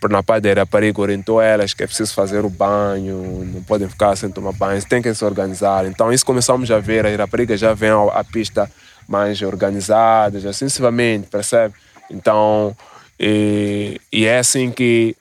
na 0.08 0.22
parte 0.22 0.44
da 0.44 0.60
rapariga, 0.60 1.00
orientou 1.00 1.40
elas 1.40 1.74
que 1.74 1.82
é 1.82 1.86
preciso 1.86 2.14
fazer 2.14 2.44
o 2.44 2.50
banho, 2.50 3.44
não 3.52 3.62
podem 3.62 3.88
ficar 3.88 4.16
sem 4.16 4.30
tomar 4.30 4.52
banho, 4.52 4.82
tem 4.84 5.02
que 5.02 5.12
se 5.12 5.24
organizar. 5.24 5.84
Então 5.86 6.12
isso 6.12 6.24
começamos 6.24 6.70
a 6.70 6.78
ver, 6.78 7.06
as 7.06 7.16
raparigas 7.16 7.60
já 7.60 7.74
vêm 7.74 7.90
à 7.90 8.24
pista 8.24 8.70
mais 9.08 9.42
organizadas, 9.42 10.46
assim 10.46 10.66
sucessivamente, 10.66 11.28
percebe? 11.28 11.74
Então, 12.10 12.74
e, 13.18 14.00
e 14.12 14.24
é 14.24 14.38
assim 14.38 14.70
que 14.70 15.16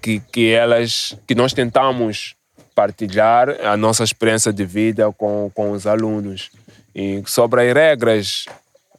que, 0.00 0.20
que 0.32 0.50
elas, 0.50 1.16
que 1.26 1.34
nós 1.34 1.52
tentamos 1.52 2.34
partilhar 2.74 3.48
a 3.64 3.76
nossa 3.76 4.04
experiência 4.04 4.52
de 4.52 4.64
vida 4.64 5.10
com, 5.12 5.50
com 5.54 5.72
os 5.72 5.86
alunos. 5.86 6.50
E 6.94 7.22
sobre 7.26 7.68
as 7.68 7.74
regras, 7.74 8.46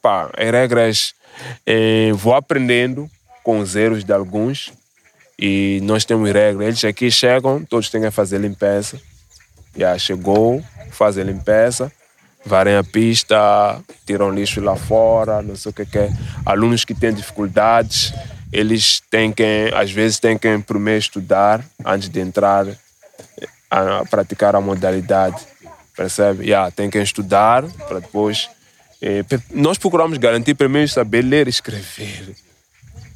pá, 0.00 0.30
as 0.36 0.50
regras 0.50 1.14
eh, 1.66 2.12
vou 2.14 2.34
aprendendo 2.34 3.10
com 3.42 3.58
os 3.58 3.74
erros 3.74 4.04
de 4.04 4.12
alguns 4.12 4.72
e 5.38 5.80
nós 5.82 6.04
temos 6.04 6.30
regras. 6.30 6.66
Eles 6.66 6.84
aqui 6.84 7.10
chegam, 7.10 7.64
todos 7.64 7.90
têm 7.90 8.00
que 8.00 8.10
fazer 8.10 8.38
limpeza. 8.38 9.00
Já 9.76 9.96
chegou, 9.98 10.62
fazem 10.90 11.24
limpeza, 11.24 11.90
varem 12.44 12.76
a 12.76 12.84
pista, 12.84 13.80
tiram 14.06 14.30
lixo 14.30 14.60
lá 14.60 14.76
fora, 14.76 15.42
não 15.42 15.56
sei 15.56 15.70
o 15.70 15.72
que, 15.72 15.86
que 15.86 15.98
é. 15.98 16.10
Alunos 16.44 16.84
que 16.84 16.94
têm 16.94 17.12
dificuldades, 17.12 18.12
eles 18.52 19.00
têm 19.10 19.32
que, 19.32 19.70
às 19.74 19.90
vezes, 19.90 20.18
têm 20.18 20.36
que 20.36 20.58
primeiro 20.58 20.98
estudar 20.98 21.64
antes 21.84 22.08
de 22.08 22.20
entrar 22.20 22.66
a 23.70 24.04
praticar 24.04 24.54
a 24.54 24.60
modalidade. 24.60 25.42
Percebe? 25.96 26.44
Yeah, 26.44 26.70
tem 26.70 26.90
que 26.90 26.98
estudar 26.98 27.64
para 27.88 28.00
depois. 28.00 28.50
Eh, 29.00 29.24
nós 29.50 29.78
procuramos 29.78 30.18
garantir 30.18 30.54
primeiro 30.54 30.88
saber 30.88 31.22
ler 31.22 31.46
e 31.46 31.50
escrever. 31.50 32.34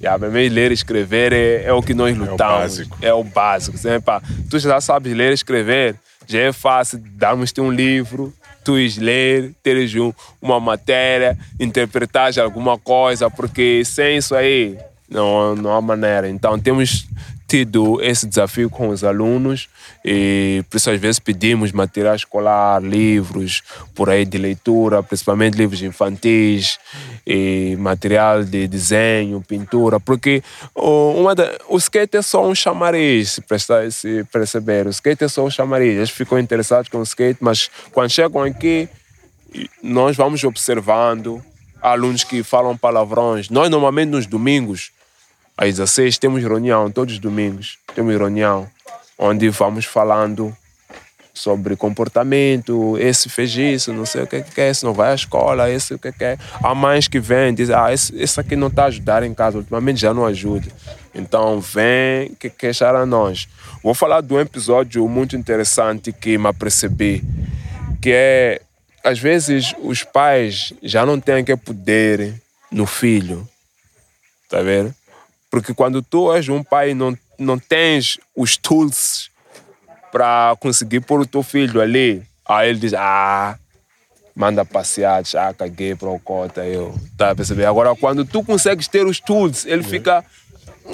Yeah, 0.01 0.18
primeiro 0.18 0.55
ler 0.55 0.70
e 0.70 0.74
escrever 0.74 1.32
é, 1.32 1.64
é 1.64 1.72
o 1.72 1.82
que 1.82 1.93
nós 1.93 2.16
lutamos. 2.16 2.80
É 3.03 3.12
o 3.12 3.22
básico. 3.22 3.78
É 3.82 3.95
o 3.97 4.01
básico. 4.01 4.28
tu 4.51 4.59
já 4.59 4.80
sabes 4.80 5.14
ler 5.14 5.32
e 5.32 5.34
escrever, 5.34 5.97
já 6.26 6.41
é 6.41 6.53
fácil 6.53 6.99
darmos-te 7.12 7.61
um 7.61 7.70
livro, 7.70 8.32
tu 8.64 8.74
ler, 8.99 9.55
teres 9.62 9.95
um, 9.95 10.12
uma 10.41 10.59
matéria, 10.59 11.39
interpretar 11.61 12.37
alguma 12.39 12.78
coisa, 12.78 13.30
porque 13.30 13.82
sem 13.84 14.16
isso 14.16 14.34
aí 14.34 14.78
não, 15.09 15.54
não 15.54 15.72
há 15.72 15.80
maneira. 15.80 16.28
Então 16.28 16.59
temos 16.59 17.07
tido 17.46 18.02
esse 18.02 18.26
desafio 18.26 18.68
com 18.68 18.88
os 18.88 19.04
alunos 19.04 19.68
e 20.04 20.64
por 20.68 20.78
isso 20.78 20.90
às 20.90 21.00
vezes 21.00 21.18
pedimos 21.20 21.70
material 21.70 22.14
escolar, 22.16 22.82
livros 22.82 23.62
por 23.94 24.11
aí 24.11 24.24
de 24.24 24.36
leitura, 24.36 25.02
principalmente 25.02 25.54
livros 25.54 25.80
infantis 25.80 26.78
e 27.24 27.76
material 27.78 28.42
de 28.42 28.66
desenho, 28.66 29.40
pintura, 29.46 30.00
porque 30.00 30.42
uma 30.74 31.34
da, 31.34 31.57
o 31.68 31.76
skate 31.76 32.16
é 32.16 32.22
só 32.22 32.44
um 32.44 32.54
chamariz, 32.54 33.32
se, 33.32 33.90
se 33.92 34.24
perceber, 34.24 34.86
o 34.86 34.90
skate 34.90 35.24
é 35.24 35.28
só 35.28 35.44
um 35.44 35.50
chamariz. 35.50 35.96
Eles 35.96 36.11
ficam 36.11 36.38
interessados 36.38 36.88
com 36.88 36.98
o 36.98 37.04
skate, 37.04 37.38
mas 37.40 37.70
quando 37.92 38.11
chegam 38.11 38.42
aqui 38.42 38.88
nós 39.82 40.16
vamos 40.16 40.42
observando 40.42 41.42
alunos 41.80 42.24
que 42.24 42.42
falam 42.42 42.76
palavrões. 42.76 43.48
Nós 43.48 43.70
normalmente 43.70 44.09
nos 44.09 44.26
domingos 44.26 44.90
às 45.57 45.70
16 45.70 46.18
temos 46.18 46.42
reunião, 46.42 46.90
todos 46.90 47.14
os 47.14 47.20
domingos 47.20 47.78
temos 47.94 48.14
reunião, 48.16 48.68
onde 49.18 49.48
vamos 49.48 49.84
falando 49.84 50.54
sobre 51.36 51.76
comportamento, 51.76 52.96
esse 52.98 53.28
fez 53.28 53.54
isso, 53.54 53.92
não 53.92 54.07
sei 54.07 54.22
o 54.22 54.26
que 54.26 54.42
que 54.42 54.61
é, 54.61 54.70
esse 54.70 54.84
não 54.84 54.94
vai 54.94 55.12
à 55.12 55.14
escola, 55.14 55.70
esse 55.70 55.94
o 55.94 55.98
que 55.98 56.11
que 56.11 56.24
é. 56.24 56.38
Há 56.62 56.74
mães 56.74 57.09
que 57.09 57.20
vêm 57.20 57.54
dizem, 57.54 57.76
ah, 57.76 57.92
esse, 57.92 58.16
esse 58.16 58.40
aqui 58.40 58.57
não 58.57 58.68
está 58.68 58.84
a 58.84 58.86
ajudar 58.86 59.22
em 59.22 59.34
casa, 59.34 59.59
ultimamente 59.59 60.00
já 60.00 60.14
não 60.14 60.24
ajuda. 60.24 60.66
Então 61.14 61.61
vem 61.61 62.34
que 62.38 62.48
queixar 62.48 62.94
a 62.94 63.04
nós. 63.04 63.48
Vou 63.82 63.94
falar 63.94 64.22
de 64.22 64.32
um 64.32 64.40
episódio 64.40 65.07
muito 65.09 65.36
interessante 65.36 66.11
que 66.11 66.38
me 66.38 66.48
apercebi, 66.48 67.22
que 68.00 68.11
é, 68.12 68.62
às 69.04 69.18
vezes 69.18 69.74
os 69.82 70.02
pais 70.02 70.72
já 70.82 71.04
não 71.04 71.20
têm 71.20 71.36
aquele 71.36 71.59
poder 71.59 72.34
no 72.70 72.86
filho, 72.86 73.46
tá 74.48 74.62
vendo? 74.62 74.94
Porque 75.51 75.74
quando 75.74 76.03
tu 76.03 76.32
és 76.32 76.49
um 76.49 76.62
pai 76.62 76.94
não, 76.94 77.16
não 77.38 77.59
tens 77.59 78.18
os 78.34 78.57
tools 78.57 79.30
para 80.11 80.57
conseguir 80.61 81.01
pôr 81.01 81.20
o 81.20 81.26
teu 81.26 81.42
filho 81.42 81.80
ali, 81.80 82.22
aí 82.47 82.70
ele 82.70 82.78
diz, 82.78 82.94
ah, 82.94 83.59
manda 84.34 84.64
passear, 84.64 85.22
ah, 85.36 85.55
caguei 85.55 85.94
para 85.94 86.09
o 86.09 86.18
cota, 86.18 86.64
eu, 86.64 86.94
tá 87.16 87.30
a 87.30 87.34
perceber? 87.34 87.64
Agora, 87.64 87.94
quando 87.94 88.24
tu 88.24 88.42
consegues 88.42 88.88
ter 88.88 89.07
os 89.07 89.20
tools, 89.20 89.64
ele 89.66 89.82
fica 89.82 90.24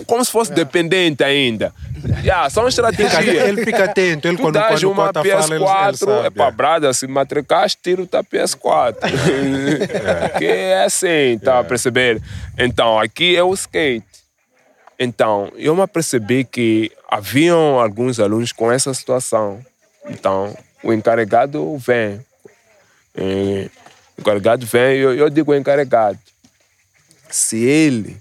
como 0.06 0.24
se 0.24 0.30
fosse 0.30 0.52
dependente 0.52 1.22
ainda. 1.22 1.72
Yeah, 2.24 2.48
são 2.48 2.66
estratégias. 2.66 3.24
Ele 3.24 3.64
fica 3.64 3.84
atento, 3.84 4.26
ele 4.26 4.36
tu 4.36 4.42
quando, 4.42 4.58
quando 4.58 4.84
uma 4.84 5.02
o 5.02 5.06
cota 5.06 5.22
PS4, 5.22 5.98
fala, 5.98 6.18
ele, 6.18 6.26
é 6.26 6.30
para 6.30 6.50
brada, 6.50 6.92
se 6.92 7.06
matricaste, 7.06 7.78
tira 7.82 8.02
o 8.02 8.06
tua 8.06 8.24
PS4. 8.24 8.96
que 10.38 10.46
é 10.46 10.84
assim, 10.84 11.38
tá 11.42 11.60
a 11.60 11.64
perceber? 11.64 12.22
Então, 12.58 12.98
aqui 12.98 13.36
é 13.36 13.42
o 13.42 13.52
skate. 13.52 14.11
Então, 15.02 15.50
eu 15.56 15.74
me 15.74 15.82
apercebi 15.82 16.44
que 16.44 16.92
haviam 17.10 17.80
alguns 17.80 18.20
alunos 18.20 18.52
com 18.52 18.70
essa 18.70 18.94
situação. 18.94 19.60
Então, 20.06 20.56
o 20.82 20.92
encarregado 20.92 21.76
vem. 21.78 22.24
Eh, 23.16 23.68
O 24.16 24.20
encarregado 24.20 24.64
vem, 24.66 24.98
eu, 24.98 25.12
eu 25.14 25.28
digo 25.30 25.52
encarregado, 25.54 26.18
se 27.30 27.56
ele 27.64 28.16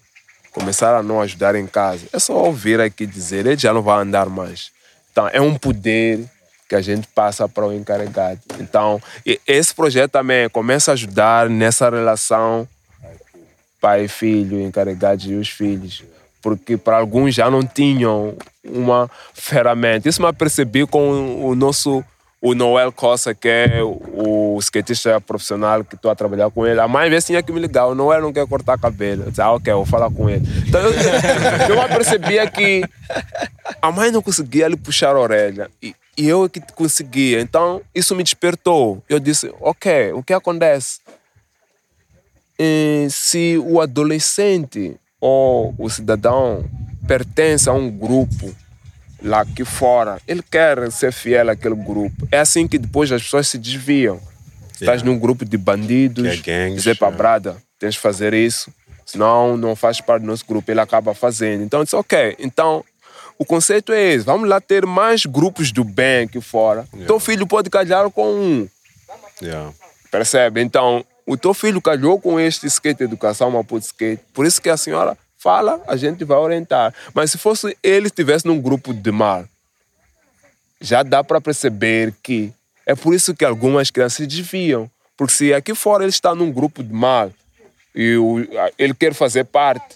começar 0.52 0.96
a 0.98 1.04
não 1.04 1.22
ajudar 1.22 1.54
em 1.56 1.68
casa, 1.68 2.08
é 2.12 2.18
só 2.20 2.34
ouvir 2.34 2.80
aqui 2.82 3.06
dizer, 3.06 3.46
ele 3.46 3.58
já 3.58 3.72
não 3.74 3.82
vai 3.84 4.02
andar 4.02 4.28
mais. 4.28 4.72
Então, 5.12 5.28
é 5.32 5.40
um 5.40 5.56
poder 5.58 6.26
que 6.68 6.76
a 6.76 6.82
gente 6.82 7.08
passa 7.14 7.48
para 7.48 7.68
o 7.68 7.74
encarregado. 7.74 8.40
Então, 8.60 9.02
e- 9.26 9.40
esse 9.46 9.76
projeto 9.76 10.12
também 10.12 10.50
começa 10.50 10.92
a 10.92 10.94
ajudar 10.94 11.50
nessa 11.50 11.90
relação 11.90 12.68
pai 13.80 14.06
e 14.06 14.08
filho, 14.08 14.60
encarregado 14.62 15.24
e 15.26 15.36
os 15.36 15.50
filhos. 15.50 16.04
Porque 16.42 16.78
para 16.78 16.98
alguns 16.98 17.36
já 17.36 17.50
não 17.50 17.64
tinham 17.64 18.36
uma 18.64 19.10
ferramenta. 19.34 20.10
Isso 20.10 20.22
me 20.22 20.28
apercebi 20.28 20.86
com 20.86 21.46
o 21.46 21.56
nosso 21.56 22.04
o 22.42 22.56
Noel 22.56 22.92
Costa, 22.92 23.36
que 23.36 23.48
é 23.48 23.84
o 23.84 24.58
skatista 24.60 25.22
profissional 25.22 25.84
que 25.84 25.94
estou 25.94 26.10
a 26.10 26.16
trabalhar 26.16 26.50
com 26.50 26.66
ele. 26.66 26.80
A 26.80 26.88
mãe 26.88 27.08
vezes 27.08 27.28
tinha 27.28 27.44
que 27.44 27.52
me 27.52 27.60
ligar, 27.60 27.86
o 27.86 27.94
Noel 27.94 28.20
não 28.22 28.34
quer 28.34 28.48
cortar 28.48 28.80
cabelo. 28.80 29.26
Eu 29.26 29.30
disse, 29.30 29.42
ah, 29.42 29.52
ok, 29.52 29.72
vou 29.72 29.86
falar 29.86 30.10
com 30.10 30.28
ele. 30.28 30.44
Então 30.68 30.82
eu, 30.82 30.92
eu 31.70 32.52
que 32.52 32.84
a 33.80 33.92
mãe 33.92 34.10
não 34.10 34.24
conseguia 34.24 34.68
lhe 34.68 34.76
puxar 34.76 35.16
a 35.16 35.20
orelha. 35.20 35.70
E, 35.84 35.96
e 36.18 36.28
eu 36.28 36.46
é 36.46 36.50
que 36.50 36.60
conseguia. 36.74 37.40
Então 37.40 37.80
isso 37.94 38.16
me 38.16 38.24
despertou. 38.24 39.04
Eu 39.08 39.20
disse, 39.20 39.54
ok, 39.62 40.12
o 40.14 40.24
que 40.24 40.34
acontece? 40.34 41.00
Eh, 42.58 43.08
se 43.10 43.58
o 43.64 43.80
adolescente 43.80 44.96
ou 45.22 45.74
o 45.78 45.90
cidadão 45.90 46.66
pertence 47.08 47.70
a 47.70 47.74
um 47.74 47.90
grupo 47.90 48.54
lá 49.22 49.42
aqui 49.42 49.64
fora, 49.64 50.20
ele 50.28 50.42
quer 50.42 50.92
ser 50.92 51.14
fiel 51.14 51.50
àquele 51.50 51.76
grupo. 51.76 52.28
É 52.32 52.40
assim 52.40 52.68
que 52.68 52.78
depois 52.78 53.12
as 53.12 53.22
pessoas 53.22 53.48
se 53.48 53.58
desviam. 53.58 54.20
Estás 54.74 55.04
num 55.04 55.18
grupo 55.18 55.46
de 55.46 55.58
bandidos, 55.58 56.40
Que 56.42 56.50
é 56.50 56.70
dizer 56.70 56.98
para 56.98 57.14
é. 57.14 57.16
brada, 57.16 57.58
tens 57.78 57.94
de 57.94 58.00
fazer 58.00 58.34
isso, 58.34 58.74
senão 59.06 59.56
não 59.56 59.76
faz 59.76 60.02
parte 60.02 60.24
do 60.24 60.28
nosso 60.28 60.44
grupo, 60.44 60.72
ele 60.72 60.82
acaba 60.82 61.14
fazendo. 61.14 61.64
Então, 61.64 61.82
eu 61.82 61.84
disse, 61.84 61.96
ok, 61.96 62.36
então 62.40 62.84
o 63.38 63.46
conceito 63.46 63.94
é 63.94 64.02
esse, 64.14 64.26
vamos 64.26 64.50
lá 64.50 64.60
ter 64.60 64.88
mais 64.88 65.24
grupos 65.28 65.72
do 65.72 65.84
bem 65.84 66.24
aqui 66.24 66.42
fora. 66.42 66.88
Teu 67.06 67.20
filho 67.20 67.46
pode 67.46 67.70
calhar 67.70 68.10
com 68.10 68.34
um, 68.34 68.68
Yeah. 69.42 69.74
Percebe? 70.12 70.62
Então, 70.62 71.04
o 71.32 71.38
teu 71.38 71.54
filho 71.54 71.82
calhou 71.82 72.20
com 72.20 72.38
este 72.38 72.68
skate 72.68 73.04
educação 73.04 73.50
Maputo 73.50 73.86
Skate. 73.86 74.22
Por 74.34 74.46
isso 74.46 74.62
que 74.62 74.70
a 74.70 74.76
senhora 74.76 75.18
fala, 75.38 75.82
a 75.88 75.96
gente 75.96 76.26
vai 76.26 76.38
orientar. 76.38 76.94
Mas 77.14 77.32
se 77.32 77.38
fosse 77.38 77.78
ele 77.82 78.08
estivesse 78.08 78.46
num 78.46 78.60
grupo 78.60 78.94
de 78.94 79.12
mal, 79.14 79.46
já 80.82 81.04
dá 81.04 81.24
para 81.24 81.40
perceber 81.40 82.14
que 82.22 82.52
é 82.86 82.96
por 82.96 83.14
isso 83.16 83.34
que 83.34 83.46
algumas 83.46 83.90
crianças 83.90 84.18
se 84.18 84.28
desviam. 84.28 84.92
Porque 85.16 85.34
se 85.34 85.54
aqui 85.54 85.74
fora 85.74 86.04
ele 86.04 86.10
está 86.10 86.36
num 86.36 86.52
grupo 86.52 86.84
de 86.84 86.92
mal 86.94 87.32
e 87.96 88.18
ele 88.78 88.94
quer 88.94 89.14
fazer 89.14 89.46
parte, 89.46 89.96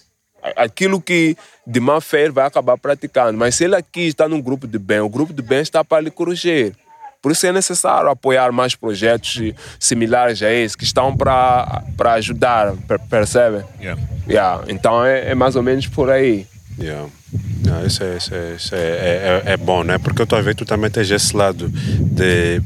aquilo 0.56 1.02
que 1.02 1.36
de 1.66 1.80
mal 1.80 2.00
fez 2.00 2.32
vai 2.32 2.46
acabar 2.46 2.78
praticando. 2.78 3.36
Mas 3.36 3.56
se 3.56 3.64
ele 3.64 3.76
aqui 3.76 4.06
está 4.06 4.26
num 4.26 4.40
grupo 4.40 4.66
de 4.66 4.78
bem, 4.78 5.00
o 5.00 5.08
grupo 5.10 5.34
de 5.34 5.42
bem 5.42 5.60
está 5.60 5.84
para 5.84 6.00
lhe 6.00 6.10
corrigir. 6.10 6.74
Por 7.22 7.32
isso 7.32 7.46
é 7.46 7.52
necessário 7.52 8.08
apoiar 8.08 8.52
mais 8.52 8.74
projetos 8.74 9.40
similares 9.80 10.42
a 10.42 10.50
esse, 10.52 10.76
que 10.76 10.84
estão 10.84 11.16
para 11.16 11.82
ajudar, 12.14 12.72
per- 12.88 13.00
percebe? 13.10 13.64
Yeah. 13.80 14.00
Yeah. 14.28 14.64
Então 14.68 15.04
é, 15.04 15.30
é 15.30 15.34
mais 15.34 15.56
ou 15.56 15.62
menos 15.62 15.86
por 15.86 16.10
aí. 16.10 16.46
Yeah. 16.78 17.08
Não, 17.64 17.84
isso 17.86 18.04
é, 18.04 18.16
isso 18.16 18.34
é, 18.34 18.54
isso 18.54 18.74
é, 18.74 18.78
é, 18.78 19.42
é- 19.46 19.52
é 19.52 19.56
bom, 19.56 19.82
né? 19.82 19.98
Porque 19.98 20.20
eu 20.20 20.24
estou 20.24 20.38
a 20.38 20.42
ver 20.42 20.54
que 20.54 20.64
tu 20.64 20.68
também 20.68 20.90
tens 20.90 21.10
esse 21.10 21.34
lado 21.36 21.68
de 21.70 22.60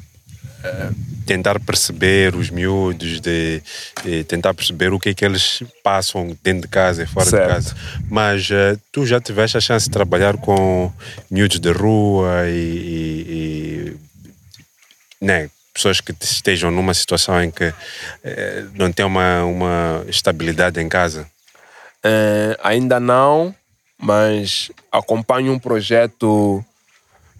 eh, 0.62 0.90
tentar 1.24 1.58
perceber 1.60 2.34
os 2.34 2.50
miúdos, 2.50 3.20
de, 3.20 3.62
eh, 4.04 4.24
tentar 4.24 4.52
perceber 4.52 4.92
o 4.92 4.98
que 4.98 5.10
é 5.10 5.14
que 5.14 5.24
eles 5.24 5.62
passam 5.82 6.36
dentro 6.42 6.62
de 6.62 6.68
casa 6.68 7.02
e 7.02 7.06
fora 7.06 7.24
Certo. 7.30 7.46
de 7.48 7.54
casa. 7.54 7.74
Mas 8.10 8.48
eh, 8.50 8.76
tu 8.92 9.06
já 9.06 9.20
tiveste 9.20 9.56
a 9.56 9.60
chance 9.60 9.86
de 9.86 9.92
trabalhar 9.92 10.36
com 10.38 10.92
miúdos 11.30 11.58
de 11.60 11.70
rua 11.72 12.46
e, 12.48 12.50
e- 12.50 13.24
e, 13.28 13.69
né, 15.20 15.50
pessoas 15.72 16.00
que 16.00 16.14
estejam 16.20 16.70
numa 16.70 16.94
situação 16.94 17.42
em 17.42 17.50
que 17.50 17.72
eh, 18.24 18.64
não 18.74 18.90
têm 18.90 19.04
uma, 19.04 19.44
uma 19.44 20.04
estabilidade 20.08 20.80
em 20.80 20.88
casa. 20.88 21.26
Eh, 22.02 22.58
ainda 22.62 22.98
não, 22.98 23.54
mas 23.98 24.70
acompanho 24.90 25.52
um 25.52 25.58
projeto 25.58 26.64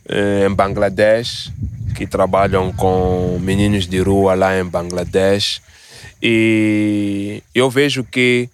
eh, 0.09 0.47
em 0.47 0.55
Bangladesh 0.55 1.51
que 1.97 2.07
trabalham 2.07 2.73
com 2.73 3.39
meninos 3.41 3.87
de 3.87 4.01
rua 4.01 4.35
lá 4.35 4.59
em 4.59 4.65
Bangladesh 4.65 5.61
e 6.23 7.43
eu 7.55 7.71
vejo 7.71 8.05
que 8.05 8.49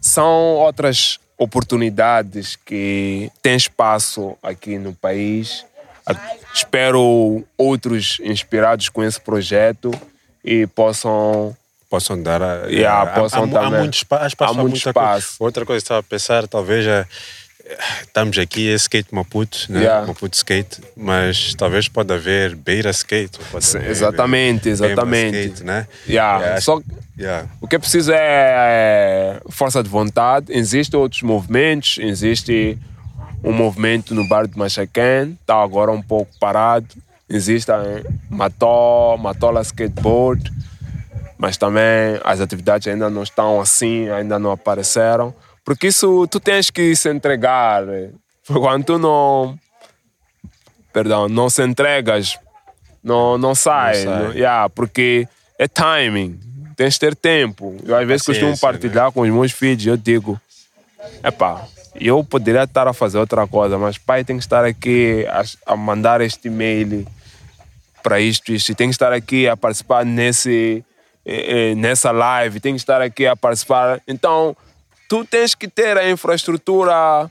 são 0.00 0.56
outras 0.56 1.18
oportunidades 1.38 2.56
que 2.56 3.30
têm 3.40 3.56
espaço 3.56 4.36
aqui 4.42 4.78
no 4.78 4.92
país. 4.92 5.64
A- 6.06 6.14
Espero 6.54 7.44
outros 7.56 8.18
inspirados 8.22 8.88
com 8.88 9.02
esse 9.04 9.20
projeto 9.20 9.90
e 10.44 10.66
possam 10.68 11.56
possam 11.88 12.20
dar 12.22 12.40
a, 12.42 12.66
Yeah, 12.68 13.02
há- 13.02 13.06
possam 13.20 13.42
há, 13.44 13.46
há, 13.46 13.48
também. 13.64 13.80
muito 13.80 13.94
espaço, 13.94 14.36
há 14.38 14.46
Há 14.46 14.54
muito 14.54 14.76
espaço. 14.76 15.26
Coisa. 15.28 15.36
Outra 15.40 15.66
coisa 15.66 15.80
que 15.80 15.84
estava 15.84 16.00
a 16.00 16.02
pensar, 16.04 16.46
talvez 16.48 16.86
é, 16.86 17.04
estamos 18.02 18.38
aqui 18.38 18.70
é 18.70 18.74
skate 18.74 19.12
Maputo, 19.14 19.66
né? 19.68 19.80
Yeah. 19.80 20.06
Maputo 20.06 20.36
skate, 20.36 20.80
mas 20.96 21.54
talvez 21.54 21.88
pode 21.88 22.12
haver 22.12 22.54
beira 22.54 22.90
skate. 22.90 23.38
pode 23.50 23.64
Sim, 23.64 23.78
haver 23.78 23.90
exatamente, 23.90 24.70
Bemba 24.70 24.84
exatamente. 24.86 25.36
skate, 25.38 25.64
né? 25.64 25.86
Yeah, 26.08 26.38
Yeah, 26.40 26.60
só- 26.60 26.82
yeah. 27.18 27.48
O 27.60 27.66
que 27.68 27.76
é 27.76 27.78
preciso 27.78 28.12
é, 28.12 28.16
é 28.18 29.40
força 29.50 29.82
de 29.82 29.88
vontade. 29.88 30.46
Existem 30.52 30.98
outros 30.98 31.22
movimentos. 31.22 31.96
Existe 31.98 32.78
um 33.42 33.52
movimento 33.52 34.14
no 34.14 34.26
bar 34.28 34.46
de 34.46 34.56
Machacan, 34.58 35.30
está 35.40 35.62
agora 35.62 35.90
um 35.90 36.02
pouco 36.02 36.30
parado. 36.38 36.86
Existe 37.28 37.70
eh, 37.70 38.02
Mató, 38.28 39.16
Matola 39.16 39.60
Skateboard, 39.62 40.50
mas 41.38 41.56
também 41.56 42.20
as 42.24 42.40
atividades 42.40 42.88
ainda 42.88 43.08
não 43.08 43.22
estão 43.22 43.60
assim, 43.60 44.08
ainda 44.10 44.38
não 44.38 44.50
apareceram. 44.50 45.34
Porque 45.64 45.86
isso 45.88 46.26
tu 46.28 46.40
tens 46.40 46.70
que 46.70 46.94
se 46.96 47.08
entregar. 47.08 47.86
eh. 47.88 48.10
Porque 48.46 48.60
Quando 48.60 48.84
tu 48.84 48.98
não. 48.98 49.56
Perdão, 50.92 51.28
não 51.28 51.48
se 51.48 51.62
entregas, 51.64 52.36
não, 53.02 53.38
não 53.38 53.54
sai. 53.54 53.94
sai. 53.94 54.04
não- 54.24 54.32
yeah, 54.32 54.68
porque 54.68 55.28
é 55.58 55.68
timing. 55.68 56.38
Tens 56.76 56.94
de 56.94 57.00
ter 57.00 57.14
tempo. 57.14 57.76
Eu 57.84 57.94
às 57.96 58.06
vezes 58.06 58.26
costumo 58.26 58.58
partilhar 58.58 59.12
com 59.12 59.20
os 59.20 59.28
meus 59.28 59.52
filhos. 59.52 59.86
Eu 59.86 59.96
digo, 59.96 60.40
epá, 61.22 61.64
eu 62.00 62.24
poderia 62.24 62.64
estar 62.64 62.88
a 62.88 62.92
fazer 62.92 63.18
outra 63.18 63.46
coisa, 63.46 63.76
mas 63.78 63.98
pai 63.98 64.24
tem 64.24 64.36
que 64.36 64.42
estar 64.42 64.64
aqui 64.64 65.26
a, 65.28 65.72
a 65.72 65.76
mandar 65.76 66.20
este 66.20 66.48
e-mail 66.48 67.06
para 68.02 68.20
isto, 68.20 68.52
isto, 68.52 68.74
tem 68.74 68.88
que 68.88 68.94
estar 68.94 69.12
aqui 69.12 69.46
a 69.46 69.56
participar 69.56 70.06
nesse, 70.06 70.84
eh, 71.24 71.70
eh, 71.70 71.74
nessa 71.74 72.10
live, 72.10 72.60
tem 72.60 72.74
que 72.74 72.80
estar 72.80 73.02
aqui 73.02 73.26
a 73.26 73.36
participar. 73.36 74.00
Então, 74.08 74.56
tu 75.08 75.24
tens 75.24 75.54
que 75.54 75.68
ter 75.68 75.98
a 75.98 76.10
infraestrutura 76.10 77.30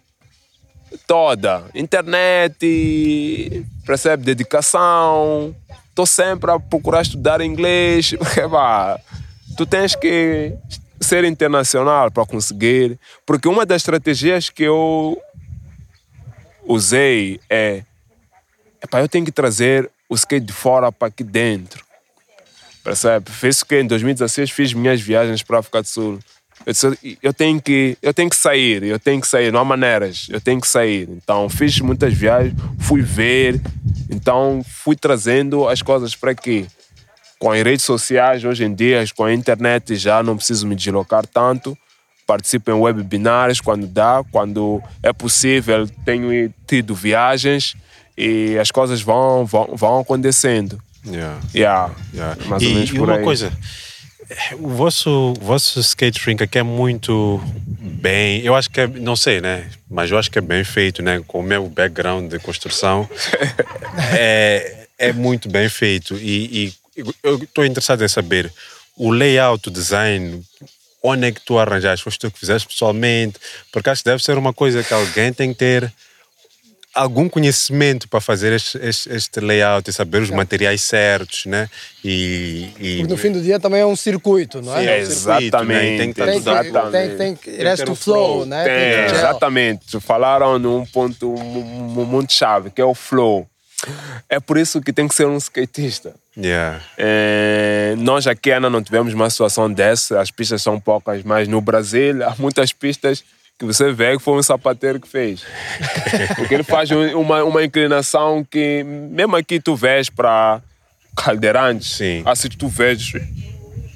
toda. 1.07 1.63
Internet, 1.73 3.65
percebe? 3.85 4.23
Dedicação. 4.23 5.55
Estou 5.89 6.05
sempre 6.05 6.51
a 6.51 6.59
procurar 6.59 7.01
estudar 7.01 7.41
inglês. 7.41 8.13
Tu 9.57 9.65
tens 9.65 9.93
que 9.93 10.53
ser 11.09 11.23
internacional 11.23 12.11
para 12.11 12.25
conseguir. 12.25 12.99
Porque 13.25 13.47
uma 13.47 13.65
das 13.65 13.81
estratégias 13.81 14.49
que 14.49 14.63
eu 14.63 15.19
usei 16.65 17.39
é. 17.49 17.83
Epá, 18.81 19.01
eu 19.01 19.09
tenho 19.09 19.25
que 19.25 19.31
trazer 19.31 19.89
o 20.07 20.15
skate 20.15 20.45
de 20.45 20.53
fora 20.53 20.91
para 20.91 21.07
aqui 21.07 21.23
dentro. 21.23 21.83
Percebe? 22.83 23.29
Fez 23.29 23.61
que 23.61 23.81
em 23.81 23.87
2016 23.87 24.51
fiz 24.51 24.73
minhas 24.73 25.01
viagens 25.01 25.43
para 25.43 25.57
a 25.57 25.59
África 25.59 25.81
do 25.81 25.87
Sul. 25.87 26.19
Eu, 26.65 26.73
disse, 26.73 27.17
eu, 27.21 27.33
tenho 27.33 27.61
que, 27.61 27.97
eu 28.01 28.13
tenho 28.13 28.29
que 28.29 28.35
sair, 28.35 28.83
eu 28.83 28.99
tenho 28.99 29.19
que 29.19 29.27
sair, 29.27 29.51
não 29.51 29.61
há 29.61 29.65
maneiras, 29.65 30.27
eu 30.29 30.39
tenho 30.39 30.61
que 30.61 30.67
sair. 30.67 31.09
Então 31.09 31.49
fiz 31.49 31.79
muitas 31.79 32.13
viagens, 32.13 32.53
fui 32.79 33.01
ver, 33.01 33.59
então 34.09 34.61
fui 34.65 34.95
trazendo 34.95 35.67
as 35.67 35.81
coisas 35.81 36.15
para 36.15 36.31
aqui. 36.31 36.67
Com 37.39 37.51
as 37.51 37.63
redes 37.63 37.85
sociais, 37.85 38.43
hoje 38.43 38.65
em 38.65 38.75
dia, 38.75 39.03
com 39.15 39.23
a 39.23 39.33
internet, 39.33 39.95
já 39.95 40.21
não 40.21 40.35
preciso 40.35 40.67
me 40.67 40.75
deslocar 40.75 41.25
tanto. 41.25 41.77
Participo 42.27 42.69
em 42.69 42.73
webinars 42.73 43.61
quando 43.61 43.87
dá, 43.87 44.23
quando 44.29 44.83
é 45.01 45.13
possível, 45.13 45.87
tenho 46.05 46.53
tido 46.67 46.93
viagens 46.93 47.75
e 48.17 48.57
as 48.59 48.69
coisas 48.69 49.01
vão, 49.01 49.45
vão, 49.45 49.69
vão 49.73 49.99
acontecendo. 49.99 50.79
Yeah. 51.07 51.39
Yeah. 51.55 51.95
Yeah. 52.13 52.45
Mais 52.45 52.61
ou 52.61 52.69
e, 52.69 52.73
menos 52.73 52.89
e 52.89 52.93
por 52.93 53.09
uma 53.09 53.17
aí. 53.17 53.23
coisa, 53.23 53.51
o 54.59 54.67
vosso, 54.67 55.33
o 55.39 55.43
vosso 55.45 55.79
skate 55.79 56.19
rink 56.23 56.43
aqui 56.43 56.59
é 56.59 56.63
muito 56.63 57.41
bem, 57.79 58.41
eu 58.41 58.55
acho 58.55 58.69
que 58.69 58.81
é, 58.81 58.87
não 58.87 59.15
sei, 59.15 59.41
né? 59.41 59.67
Mas 59.89 60.11
eu 60.11 60.17
acho 60.17 60.29
que 60.29 60.37
é 60.37 60.41
bem 60.41 60.63
feito, 60.63 61.01
né? 61.01 61.23
Com 61.25 61.39
o 61.39 61.43
meu 61.43 61.67
background 61.67 62.29
de 62.29 62.37
construção, 62.39 63.09
é, 64.13 64.85
é 64.97 65.13
muito 65.13 65.49
bem 65.49 65.67
feito. 65.67 66.15
E, 66.15 66.67
e 66.67 66.73
eu 67.23 67.35
estou 67.43 67.65
interessado 67.65 68.03
em 68.03 68.07
saber 68.07 68.51
o 68.97 69.11
layout, 69.11 69.67
o 69.69 69.71
design, 69.71 70.43
onde 71.03 71.27
é 71.27 71.31
que 71.31 71.41
tu 71.41 71.57
arranjaste? 71.57 72.03
Foste 72.03 72.19
tu 72.19 72.31
que 72.31 72.39
fizeste 72.39 72.67
pessoalmente? 72.67 73.39
Porque 73.71 73.89
acho 73.89 74.03
que 74.03 74.09
deve 74.09 74.23
ser 74.23 74.37
uma 74.37 74.53
coisa 74.53 74.83
que 74.83 74.93
alguém 74.93 75.31
tem 75.33 75.53
que 75.53 75.59
ter 75.59 75.93
algum 76.93 77.29
conhecimento 77.29 78.09
para 78.09 78.19
fazer 78.19 78.51
este, 78.51 78.77
este, 78.79 79.09
este 79.13 79.39
layout 79.39 79.89
e 79.89 79.93
saber 79.93 80.21
os 80.21 80.29
materiais 80.31 80.81
certos, 80.81 81.45
né? 81.45 81.69
E, 82.03 82.69
e 82.79 82.97
Porque 82.97 83.13
no 83.13 83.17
fim 83.17 83.31
do 83.31 83.41
dia 83.41 83.59
também 83.59 83.79
é 83.79 83.85
um 83.85 83.95
circuito, 83.95 84.61
não 84.61 84.75
é? 84.75 84.81
Sim, 84.81 84.87
É, 84.87 84.99
é 84.99 85.03
um 85.03 85.05
circuito, 85.05 85.23
né? 85.29 85.39
E 85.39 85.45
exatamente. 85.45 85.97
tem 85.97 86.13
que 86.13 86.21
Tem 86.25 86.37
estar 86.39 86.63
que, 86.65 86.71
tudo 86.71 86.91
tem, 86.91 87.15
tem 87.17 87.35
que, 87.35 87.51
que 87.51 87.63
rest 87.63 87.85
to 87.85 87.91
um 87.91 87.95
flow, 87.95 88.25
flow. 88.33 88.45
né? 88.47 88.63
Tem, 88.65 89.07
Tem 89.07 89.17
exatamente. 89.17 89.99
Falaram 90.01 90.57
num 90.59 90.85
ponto 90.85 91.27
mu- 91.29 91.63
mu- 91.63 92.05
muito 92.05 92.33
chave, 92.33 92.71
que 92.71 92.81
é 92.81 92.85
o 92.85 92.95
flow. 92.95 93.47
É 94.27 94.39
por 94.41 94.57
isso 94.57 94.81
que 94.81 94.91
tem 94.91 95.07
que 95.07 95.15
ser 95.15 95.25
um 95.27 95.37
skatista. 95.37 96.13
Yeah. 96.41 96.81
É, 96.97 97.95
nós 97.97 98.25
aqui 98.27 98.51
ainda 98.51 98.69
não 98.69 98.81
tivemos 98.81 99.13
uma 99.13 99.29
situação 99.29 99.71
dessa, 99.71 100.21
as 100.21 100.31
pistas 100.31 100.61
são 100.61 100.79
poucas, 100.79 101.21
mas 101.23 101.47
no 101.47 101.59
Brasil 101.59 102.23
há 102.25 102.33
muitas 102.39 102.71
pistas 102.71 103.23
que 103.57 103.65
você 103.65 103.91
vê 103.91 104.15
que 104.17 104.23
foi 104.23 104.35
um 104.39 104.43
sapateiro 104.43 104.99
que 105.01 105.07
fez. 105.07 105.43
Porque 106.37 106.53
ele 106.53 106.63
faz 106.63 106.89
um- 106.91 107.19
uma, 107.19 107.43
uma 107.43 107.63
inclinação 107.63 108.45
que, 108.49 108.83
mesmo 108.83 109.35
aqui 109.35 109.59
tu 109.59 109.75
vês 109.75 110.09
para 110.09 110.61
Caldeirante, 111.17 111.85
Sim. 111.85 112.23
assim 112.25 112.47
tu 112.49 112.69
vês. 112.69 113.11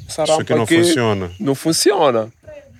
essa 0.09 0.23
Isso 0.23 0.41
aqui 0.41 0.53
não 0.53 0.67
funciona. 0.67 1.31
Não 1.39 1.55
funciona. 1.55 2.27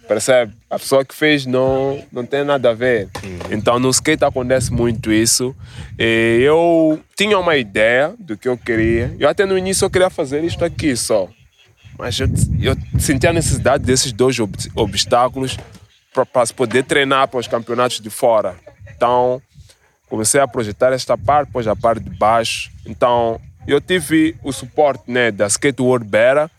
Percebe? 0.08 0.54
A 0.70 0.78
pessoa 0.78 1.06
que 1.06 1.16
fez 1.16 1.46
não, 1.46 2.04
não 2.12 2.26
tem 2.26 2.44
nada 2.44 2.72
a 2.72 2.74
ver. 2.74 3.10
Então 3.50 3.80
no 3.80 3.90
skate 3.90 4.24
acontece 4.26 4.72
muito 4.72 5.12
isso. 5.12 5.56
E 5.98 6.42
eu 6.44 7.00
tinha 7.16 7.40
uma 7.40 7.56
ideia 7.56 8.14
do 8.20 8.38
que 8.38 8.48
eu 8.48 8.58
queria. 8.58 9.16
Eu 9.18 9.30
até 9.30 9.46
no 9.46 9.58
início 9.58 9.86
eu 9.86 9.90
queria 9.90 10.10
fazer 10.10 10.44
isto 10.44 10.64
aqui 10.66 10.96
só. 10.96 11.28
Mas 11.98 12.20
eu, 12.20 12.28
eu 12.62 12.76
senti 13.00 13.26
a 13.28 13.34
necessidade 13.34 13.84
desses 13.84 14.12
dois 14.12 14.38
ob- 14.40 14.56
obstáculos 14.76 15.58
para 16.14 16.26
poder 16.56 16.84
treinar 16.84 17.28
para 17.28 17.40
os 17.40 17.48
campeonatos 17.48 18.00
de 18.02 18.10
fora. 18.10 18.56
Então 18.96 19.42
comecei 20.10 20.40
a 20.42 20.48
projetar 20.48 20.92
esta 20.92 21.18
parte, 21.18 21.48
depois 21.48 21.68
a 21.68 21.76
parte 21.76 22.04
de 22.04 22.10
baixo. 22.18 22.70
Então 22.86 23.40
eu 23.66 23.80
tive 23.80 24.36
o 24.44 24.52
suporte 24.52 25.04
né, 25.10 25.32
da 25.32 25.48
Skate 25.48 25.82
World 25.82 26.06
Beira, 26.06 26.52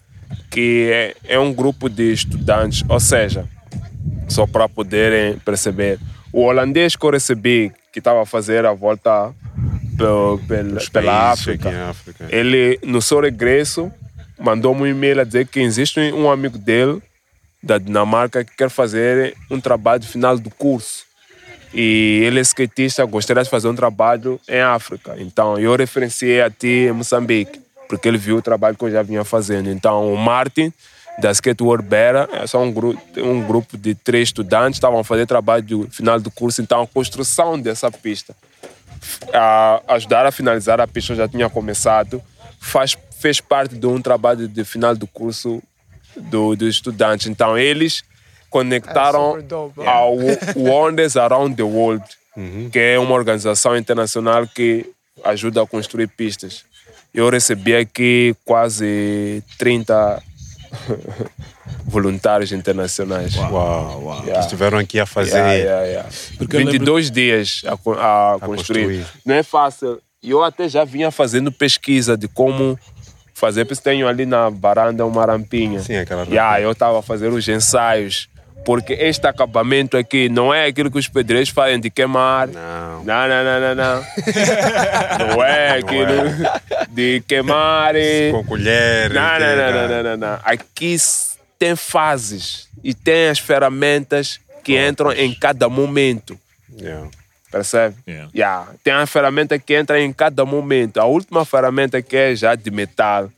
que 0.50 0.90
é, 0.92 1.14
é 1.34 1.38
um 1.38 1.52
grupo 1.52 1.88
de 1.88 2.12
estudantes, 2.12 2.82
ou 2.88 3.00
seja, 3.00 3.46
só 4.28 4.46
para 4.46 4.68
poderem 4.68 5.38
perceber. 5.38 5.98
O 6.32 6.42
holandês 6.42 6.96
que 6.96 7.04
eu 7.04 7.10
recebi, 7.10 7.72
que 7.92 7.98
estava 8.00 8.22
a 8.22 8.26
fazer 8.26 8.64
a 8.66 8.72
volta 8.72 9.32
pel- 9.96 10.40
pel- 10.48 10.76
Os 10.76 10.88
pela 10.88 11.30
África, 11.30 11.90
África. 11.90 12.26
ele, 12.28 12.78
no 12.84 13.00
seu 13.00 13.20
regresso, 13.20 13.90
mandou-me 14.38 14.82
um 14.82 14.86
e-mail 14.86 15.20
a 15.20 15.24
dizer 15.24 15.46
que 15.46 15.60
existe 15.60 16.00
um 16.12 16.30
amigo 16.30 16.58
dele, 16.58 17.00
da 17.62 17.78
Dinamarca, 17.78 18.44
que 18.44 18.54
quer 18.56 18.68
fazer 18.68 19.34
um 19.50 19.60
trabalho 19.60 20.02
final 20.02 20.36
do 20.38 20.50
curso. 20.50 21.04
E 21.72 22.20
ele 22.24 22.38
é 22.38 22.42
skatista, 22.42 23.04
gostaria 23.04 23.42
de 23.42 23.50
fazer 23.50 23.68
um 23.68 23.74
trabalho 23.74 24.40
em 24.48 24.60
África. 24.60 25.16
Então, 25.18 25.58
eu 25.58 25.74
referenciei 25.74 26.40
a 26.40 26.48
ti 26.50 26.86
em 26.88 26.92
Moçambique, 26.92 27.60
porque 27.88 28.08
ele 28.08 28.18
viu 28.18 28.36
o 28.36 28.42
trabalho 28.42 28.76
que 28.76 28.84
eu 28.84 28.90
já 28.90 29.02
vinha 29.02 29.24
fazendo. 29.24 29.70
Então, 29.70 30.12
o 30.12 30.16
Martin, 30.16 30.72
da 31.18 31.30
Skate 31.30 31.62
World 31.62 31.86
Beira, 31.86 32.28
é 32.32 32.46
só 32.46 32.60
um, 32.60 32.72
gru 32.72 32.98
um 33.16 33.46
grupo 33.46 33.76
de 33.76 33.94
três 33.94 34.28
estudantes, 34.28 34.76
estavam 34.76 35.00
a 35.00 35.04
fazer 35.04 35.26
trabalho 35.26 35.62
do 35.62 35.90
final 35.90 36.18
do 36.18 36.30
curso. 36.30 36.60
Então, 36.62 36.82
a 36.82 36.86
construção 36.86 37.58
dessa 37.58 37.90
pista 37.90 38.34
a 39.32 39.82
ajudar 39.88 40.26
a 40.26 40.32
finalizar 40.32 40.80
a 40.80 40.86
pista 40.86 41.14
já 41.14 41.28
tinha 41.28 41.48
começado 41.48 42.22
faz 42.60 42.96
fez 43.18 43.40
parte 43.40 43.74
de 43.74 43.86
um 43.86 44.00
trabalho 44.00 44.46
de 44.48 44.64
final 44.64 44.94
do 44.94 45.06
curso 45.06 45.62
do, 46.16 46.54
dos 46.54 46.68
estudantes 46.68 47.26
então 47.26 47.56
eles 47.56 48.02
conectaram 48.50 49.32
super 49.32 49.42
dope, 49.42 49.86
ao 49.86 50.16
Wonders 50.56 51.16
Around 51.16 51.56
the 51.56 51.62
World 51.62 52.04
que 52.70 52.78
é 52.78 52.98
uma 52.98 53.14
organização 53.14 53.76
internacional 53.76 54.46
que 54.46 54.90
ajuda 55.22 55.62
a 55.62 55.66
construir 55.66 56.08
pistas 56.08 56.64
eu 57.14 57.30
recebi 57.30 57.74
aqui 57.76 58.34
quase 58.44 59.42
30 59.58 60.20
voluntários 61.86 62.52
internacionais 62.52 63.34
Uau, 63.36 63.52
uau. 64.02 64.14
Yeah. 64.20 64.32
Que 64.34 64.38
estiveram 64.40 64.78
aqui 64.78 64.98
a 64.98 65.06
fazer. 65.06 65.36
Yeah, 65.36 65.52
yeah, 65.54 65.84
yeah. 65.86 66.08
Porque 66.38 66.56
eu 66.56 66.60
lembro- 66.60 66.72
22 66.72 67.10
dias 67.10 67.62
a, 67.66 67.76
co- 67.76 67.92
a 67.92 68.38
construir. 68.40 68.82
construir. 68.84 69.06
Não 69.24 69.34
é 69.34 69.42
fácil. 69.42 70.00
E 70.22 70.30
eu 70.30 70.42
até 70.42 70.68
já 70.68 70.84
vinha 70.84 71.10
fazendo 71.10 71.52
pesquisa 71.52 72.16
de 72.16 72.26
como 72.26 72.78
fazer, 73.34 73.64
porque 73.66 73.82
tenho 73.82 74.08
ali 74.08 74.24
na 74.24 74.48
varanda 74.48 75.04
uma 75.04 75.24
rampinha. 75.26 75.80
Sim, 75.80 75.96
aquela 75.96 76.24
Yeah, 76.24 76.60
eu 76.60 76.72
estava 76.72 76.98
a 76.98 77.02
fazer 77.02 77.28
os 77.28 77.46
ensaios. 77.46 78.28
Porque 78.64 78.94
este 78.94 79.26
acabamento 79.26 79.96
aqui 79.96 80.28
não 80.28 80.52
é 80.52 80.66
aquilo 80.66 80.90
que 80.90 80.98
os 80.98 81.06
pedreiros 81.06 81.50
fazem 81.50 81.78
de 81.78 81.90
queimar. 81.90 82.48
Não. 82.48 83.04
Não, 83.04 83.28
não, 83.28 83.44
não, 83.44 83.60
não, 83.60 83.74
não. 83.74 84.04
não 85.36 85.44
é 85.44 85.78
aquilo 85.78 86.88
de 86.90 87.22
queimar. 87.28 87.94
e- 87.94 88.30
Com 88.32 88.44
colher. 88.44 89.12
não, 89.12 89.20
não, 89.22 89.34
inteira. 89.36 89.70
não, 89.72 89.80
não, 89.80 89.88
não, 89.88 90.02
não, 90.02 90.16
não. 90.16 90.40
Aqui 90.44 90.96
tem 91.58 91.76
fases 91.76 92.68
e 92.82 92.94
tem 92.94 93.28
as 93.28 93.38
ferramentas 93.38 94.40
que 94.62 94.78
entram 94.78 95.12
em 95.12 95.34
cada 95.34 95.68
momento. 95.68 96.38
Yeah. 96.80 97.08
Percebe? 97.50 97.96
Yeah. 98.08 98.30
Yeah. 98.34 98.68
Tem 98.82 98.92
a 98.94 99.06
ferramenta 99.06 99.58
que 99.58 99.74
entra 99.74 100.00
em 100.00 100.12
cada 100.12 100.44
momento. 100.44 100.98
A 100.98 101.04
última 101.04 101.44
ferramenta 101.44 102.00
que 102.02 102.16
é 102.16 102.34
já 102.34 102.54
de 102.54 102.70
metal. 102.70 103.30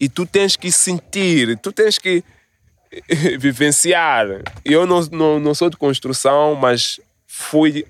E 0.00 0.08
tu 0.08 0.24
tens 0.24 0.56
que 0.56 0.70
sentir, 0.72 1.58
tu 1.58 1.72
tens 1.72 1.98
que 1.98 2.22
vivenciar. 3.38 4.26
Eu 4.64 4.86
não, 4.86 5.00
não, 5.06 5.40
não 5.40 5.54
sou 5.54 5.70
de 5.70 5.76
construção, 5.76 6.54
mas 6.54 7.00
fui 7.26 7.86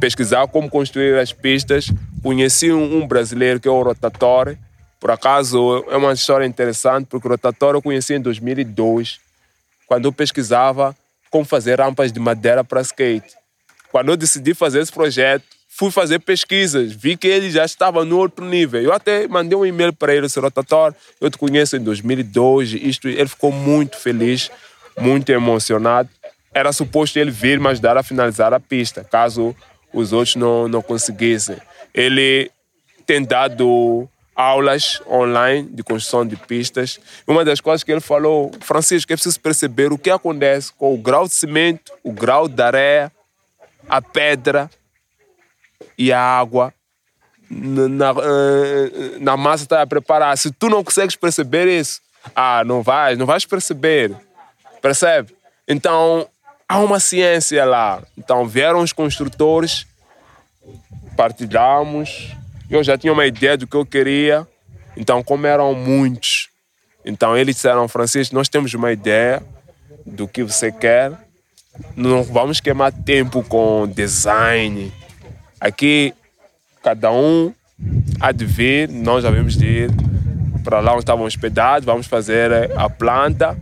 pesquisar 0.00 0.46
como 0.48 0.68
construir 0.68 1.18
as 1.18 1.32
pistas. 1.32 1.90
Conheci 2.22 2.72
um, 2.72 3.06
brasileiro 3.06 3.60
que 3.60 3.68
é 3.68 3.70
o 3.70 3.82
Rotatório. 3.82 4.58
Por 5.00 5.10
acaso 5.10 5.84
é 5.88 5.96
uma 5.96 6.12
história 6.12 6.44
interessante, 6.44 7.06
porque 7.06 7.26
o 7.26 7.30
Rotatório 7.30 7.78
eu 7.78 7.82
conheci 7.82 8.14
em 8.14 8.20
2002, 8.20 9.20
quando 9.86 10.06
eu 10.06 10.12
pesquisava 10.12 10.96
como 11.30 11.44
fazer 11.44 11.80
rampas 11.80 12.12
de 12.12 12.18
madeira 12.18 12.64
para 12.64 12.80
skate. 12.80 13.34
Quando 13.90 14.10
eu 14.10 14.16
decidi 14.16 14.54
fazer 14.54 14.80
esse 14.80 14.92
projeto, 14.92 15.44
fui 15.76 15.90
fazer 15.90 16.20
pesquisas, 16.20 16.94
vi 16.94 17.18
que 17.18 17.28
ele 17.28 17.50
já 17.50 17.62
estava 17.62 18.02
no 18.02 18.16
outro 18.16 18.42
nível. 18.42 18.80
Eu 18.80 18.94
até 18.94 19.28
mandei 19.28 19.58
um 19.58 19.66
e-mail 19.66 19.92
para 19.92 20.14
ele, 20.14 20.26
seu 20.26 20.40
Rotatório, 20.40 20.96
eu 21.20 21.30
te 21.30 21.36
conheço 21.36 21.76
em 21.76 21.80
2002, 21.80 22.72
isto, 22.72 23.08
ele 23.08 23.28
ficou 23.28 23.52
muito 23.52 23.98
feliz, 23.98 24.50
muito 24.98 25.28
emocionado. 25.28 26.08
Era 26.54 26.72
suposto 26.72 27.18
ele 27.18 27.30
vir 27.30 27.60
me 27.60 27.68
ajudar 27.68 27.98
a 27.98 28.02
finalizar 28.02 28.54
a 28.54 28.60
pista, 28.60 29.04
caso 29.04 29.54
os 29.92 30.14
outros 30.14 30.34
não, 30.36 30.66
não 30.66 30.80
conseguissem. 30.80 31.58
Ele 31.92 32.50
tem 33.04 33.22
dado 33.22 34.08
aulas 34.34 35.02
online 35.06 35.68
de 35.70 35.82
construção 35.82 36.26
de 36.26 36.36
pistas. 36.36 36.98
Uma 37.26 37.44
das 37.44 37.60
coisas 37.60 37.84
que 37.84 37.92
ele 37.92 38.00
falou, 38.00 38.50
Francisco, 38.60 39.12
é 39.12 39.16
preciso 39.16 39.38
perceber 39.40 39.92
o 39.92 39.98
que 39.98 40.08
acontece 40.08 40.72
com 40.72 40.94
o 40.94 40.96
grau 40.96 41.28
de 41.28 41.34
cimento, 41.34 41.92
o 42.02 42.12
grau 42.12 42.48
de 42.48 42.62
areia 42.62 43.12
a 43.88 44.02
pedra 44.02 44.70
e 45.96 46.12
a 46.12 46.20
água 46.20 46.72
na, 47.50 47.88
na, 47.88 48.10
eh, 48.22 49.18
na 49.20 49.36
massa 49.36 49.64
está 49.64 49.82
a 49.82 49.86
preparar. 49.86 50.36
Se 50.36 50.50
tu 50.50 50.68
não 50.68 50.82
consegues 50.82 51.16
perceber 51.16 51.66
isso, 51.68 52.00
ah, 52.34 52.64
não 52.64 52.82
vais, 52.82 53.18
não 53.18 53.26
vais 53.26 53.44
perceber. 53.44 54.14
Percebe? 54.82 55.34
Então, 55.68 56.28
há 56.68 56.78
uma 56.78 57.00
ciência 57.00 57.64
lá. 57.64 58.02
Então, 58.16 58.46
vieram 58.46 58.80
os 58.80 58.92
construtores, 58.92 59.86
partilhamos. 61.16 62.32
Eu 62.70 62.82
já 62.82 62.98
tinha 62.98 63.12
uma 63.12 63.26
ideia 63.26 63.56
do 63.56 63.66
que 63.66 63.76
eu 63.76 63.86
queria. 63.86 64.46
Então, 64.96 65.22
como 65.22 65.46
eram 65.46 65.74
muitos, 65.74 66.48
então 67.04 67.36
eles 67.36 67.54
disseram, 67.54 67.86
Francisco, 67.86 68.34
nós 68.34 68.48
temos 68.48 68.72
uma 68.74 68.90
ideia 68.90 69.42
do 70.04 70.26
que 70.26 70.42
você 70.42 70.72
quer. 70.72 71.12
Não 71.94 72.24
vamos 72.24 72.60
queimar 72.60 72.90
tempo 72.90 73.44
com 73.44 73.86
design. 73.86 74.92
Aqui, 75.60 76.14
cada 76.82 77.10
um 77.10 77.52
há 78.20 78.32
de 78.32 78.44
vir, 78.44 78.88
nós 78.88 79.22
já 79.22 79.30
vamos 79.30 79.56
de 79.56 79.66
ir 79.66 79.90
para 80.62 80.80
lá 80.80 80.92
onde 80.92 81.00
estavam 81.00 81.24
hospedados, 81.24 81.84
vamos 81.84 82.06
fazer 82.06 82.70
a 82.76 82.90
planta. 82.90 83.56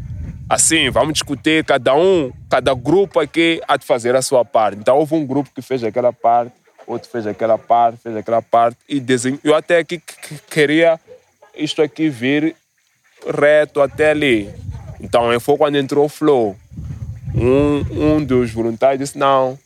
Assim, 0.49 0.91
vamos 0.91 1.15
discutir, 1.15 1.65
cada 1.65 1.95
um, 1.95 2.33
cada 2.51 2.75
grupo 2.75 3.21
aqui 3.21 3.61
há 3.67 3.77
de 3.77 3.85
fazer 3.85 4.15
a 4.17 4.23
sua 4.23 4.45
parte. 4.45 4.79
Então 4.79 4.97
houve 4.97 5.15
um 5.15 5.27
grupo 5.27 5.51
que 5.55 5.63
fez 5.63 5.83
aquela 5.85 6.13
parte, 6.13 6.53
outro 6.87 7.11
fez 7.11 7.27
aquela 7.27 7.59
parte, 7.59 7.99
fez 8.03 8.17
aquela 8.17 8.43
parte 8.43 8.79
e 8.89 9.01
desenhou. 9.01 9.39
Eu 9.45 9.55
até 9.55 9.79
aqui 9.79 10.03
queria 10.51 10.99
isto 11.57 11.81
aqui 11.83 12.09
vir 12.09 12.57
reto 13.27 13.81
até 13.81 14.11
ali. 14.11 14.51
Então 15.01 15.39
foi 15.41 15.57
quando 15.57 15.77
entrou 15.77 16.07
o 16.07 16.09
flow. 16.09 16.57
Um, 17.35 18.15
um 18.15 18.25
dos 18.25 18.53
voluntários 18.53 19.01
disse: 19.01 19.19
Não, 19.19 19.59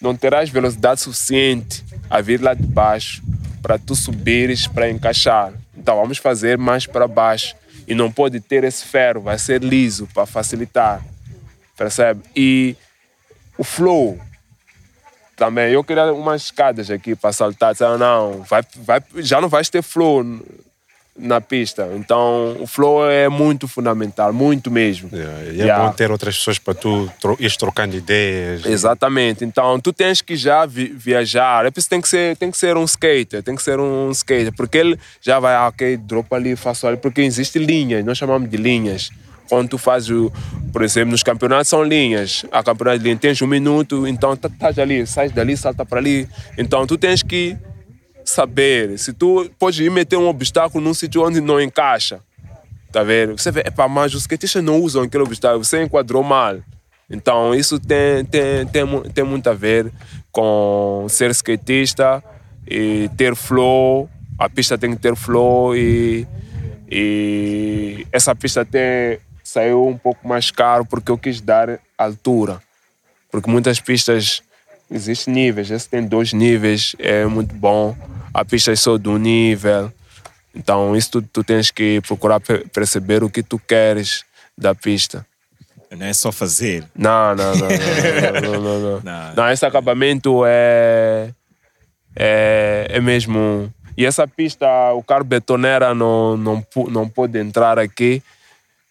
não 0.00 0.16
terás 0.16 0.48
velocidade 0.48 1.00
suficiente 1.00 1.84
a 2.08 2.20
vir 2.20 2.40
lá 2.40 2.54
de 2.54 2.66
baixo 2.66 3.22
para 3.62 3.78
tu 3.78 3.94
subires 3.94 4.66
para 4.66 4.90
encaixar. 4.90 5.52
Então 5.76 5.96
vamos 5.96 6.18
fazer 6.18 6.56
mais 6.56 6.86
para 6.86 7.06
baixo. 7.06 7.54
E 7.86 7.94
não 7.94 8.10
pode 8.10 8.40
ter 8.40 8.62
esse 8.62 8.84
ferro, 8.84 9.20
vai 9.22 9.38
ser 9.38 9.62
liso 9.62 10.06
para 10.14 10.24
facilitar. 10.24 11.02
Percebe? 11.76 12.22
E 12.36 12.76
o 13.58 13.64
flow 13.64 14.18
também. 15.36 15.72
Eu 15.72 15.82
queria 15.82 16.12
umas 16.12 16.42
escadas 16.42 16.90
aqui 16.90 17.16
para 17.16 17.32
saltar. 17.32 17.72
Disseram, 17.72 17.98
não, 17.98 18.42
vai, 18.42 18.62
vai, 18.76 19.02
já 19.16 19.40
não 19.40 19.48
vais 19.48 19.68
ter 19.68 19.82
flow 19.82 20.22
na 21.20 21.40
pista. 21.40 21.88
Então, 21.94 22.56
o 22.60 22.66
flow 22.66 23.08
é 23.08 23.28
muito 23.28 23.68
fundamental, 23.68 24.32
muito 24.32 24.70
mesmo. 24.70 25.10
Yeah, 25.12 25.44
e 25.44 25.48
é 25.60 25.64
yeah. 25.64 25.84
bom 25.84 25.92
ter 25.92 26.10
outras 26.10 26.36
pessoas 26.38 26.58
para 26.58 26.74
tu 26.74 27.10
tro 27.20 27.36
ir 27.38 27.56
trocando 27.56 27.96
ideias. 27.96 28.64
Exatamente. 28.64 29.44
Então, 29.44 29.78
tu 29.78 29.92
tens 29.92 30.22
que 30.22 30.36
já 30.36 30.64
vi 30.66 30.86
viajar. 30.86 31.66
É 31.66 31.70
por 31.70 31.78
isso 31.78 31.88
tem 31.88 32.00
que 32.00 32.08
ser, 32.08 32.36
tem 32.36 32.50
que 32.50 32.58
ser 32.58 32.76
um 32.76 32.84
skater, 32.84 33.42
tem 33.42 33.54
que 33.54 33.62
ser 33.62 33.78
um 33.78 34.10
skater, 34.10 34.52
porque 34.52 34.78
ele 34.78 34.98
já 35.20 35.38
vai, 35.38 35.54
ah, 35.54 35.68
ok, 35.68 35.96
dropa 35.96 36.36
ali, 36.36 36.56
faço 36.56 36.86
ali, 36.86 36.96
porque 36.96 37.20
existe 37.20 37.58
linhas, 37.58 38.04
nós 38.04 38.18
chamamos 38.18 38.48
de 38.48 38.56
linhas. 38.56 39.10
Quando 39.48 39.68
tu 39.68 39.78
fazes, 39.78 40.10
por 40.72 40.82
exemplo, 40.82 41.10
nos 41.10 41.24
campeonatos 41.24 41.68
são 41.68 41.82
linhas. 41.82 42.44
A 42.52 42.62
campeonato 42.62 42.98
de 42.98 43.04
linha 43.04 43.16
tens 43.16 43.42
um 43.42 43.48
minuto, 43.48 44.06
então 44.06 44.34
estás 44.34 44.78
ali, 44.78 45.04
sais 45.06 45.32
dali, 45.32 45.56
salta 45.56 45.84
para 45.84 45.98
ali. 45.98 46.28
Então, 46.56 46.86
tu 46.86 46.96
tens 46.96 47.20
que 47.20 47.56
saber. 48.30 48.98
Se 48.98 49.12
tu 49.12 49.50
pode 49.58 49.82
ir 49.82 49.90
meter 49.90 50.16
um 50.16 50.28
obstáculo 50.28 50.82
num 50.82 50.94
sítio 50.94 51.24
onde 51.24 51.40
não 51.40 51.60
encaixa, 51.60 52.20
tá 52.92 53.02
vendo? 53.02 53.38
Você 53.38 53.50
vê, 53.50 53.60
epa, 53.60 53.88
mas 53.88 54.14
os 54.14 54.22
skatistas 54.22 54.62
não 54.62 54.80
usam 54.80 55.02
aquele 55.02 55.22
obstáculo, 55.22 55.64
você 55.64 55.82
enquadrou 55.82 56.22
mal. 56.22 56.58
Então, 57.08 57.54
isso 57.54 57.78
tem, 57.80 58.24
tem, 58.24 58.66
tem, 58.66 58.86
tem 59.12 59.24
muito 59.24 59.50
a 59.50 59.52
ver 59.52 59.92
com 60.30 61.06
ser 61.08 61.30
skatista 61.32 62.22
e 62.66 63.10
ter 63.16 63.34
flow. 63.34 64.08
A 64.38 64.48
pista 64.48 64.78
tem 64.78 64.94
que 64.94 65.02
ter 65.02 65.16
flow 65.16 65.76
e, 65.76 66.26
e 66.88 68.06
essa 68.12 68.34
pista 68.34 68.64
tem, 68.64 69.18
saiu 69.42 69.86
um 69.86 69.98
pouco 69.98 70.26
mais 70.26 70.52
caro 70.52 70.86
porque 70.86 71.10
eu 71.10 71.18
quis 71.18 71.40
dar 71.40 71.80
altura. 71.98 72.62
Porque 73.30 73.50
muitas 73.50 73.80
pistas 73.80 74.42
existem 74.88 75.34
níveis. 75.34 75.70
Esse 75.70 75.88
tem 75.88 76.06
dois 76.06 76.32
níveis, 76.32 76.94
é 76.98 77.26
muito 77.26 77.54
bom. 77.54 77.96
A 78.32 78.44
pista 78.44 78.72
é 78.72 78.76
só 78.76 78.96
de 78.96 79.08
um 79.08 79.18
nível. 79.18 79.92
Então, 80.54 80.96
isso 80.96 81.10
tu, 81.10 81.22
tu 81.22 81.44
tens 81.44 81.70
que 81.70 82.00
procurar 82.02 82.40
perceber 82.72 83.22
o 83.22 83.30
que 83.30 83.42
tu 83.42 83.58
queres 83.58 84.24
da 84.56 84.74
pista. 84.74 85.26
Não 85.90 86.06
é 86.06 86.12
só 86.12 86.30
fazer. 86.30 86.84
Não, 86.94 87.34
não, 87.34 87.54
não. 87.56 87.68
Não, 87.68 88.40
não, 88.40 88.62
não, 88.62 88.80
não. 88.80 89.00
não. 89.00 89.34
não 89.36 89.50
esse 89.50 89.66
acabamento 89.66 90.42
é, 90.46 91.30
é, 92.14 92.86
é 92.90 93.00
mesmo. 93.00 93.72
E 93.96 94.06
essa 94.06 94.26
pista, 94.26 94.66
o 94.92 95.02
carro 95.02 95.24
betoneira 95.24 95.94
não, 95.94 96.36
não, 96.36 96.66
não 96.88 97.08
pode 97.08 97.38
entrar 97.38 97.78
aqui 97.78 98.22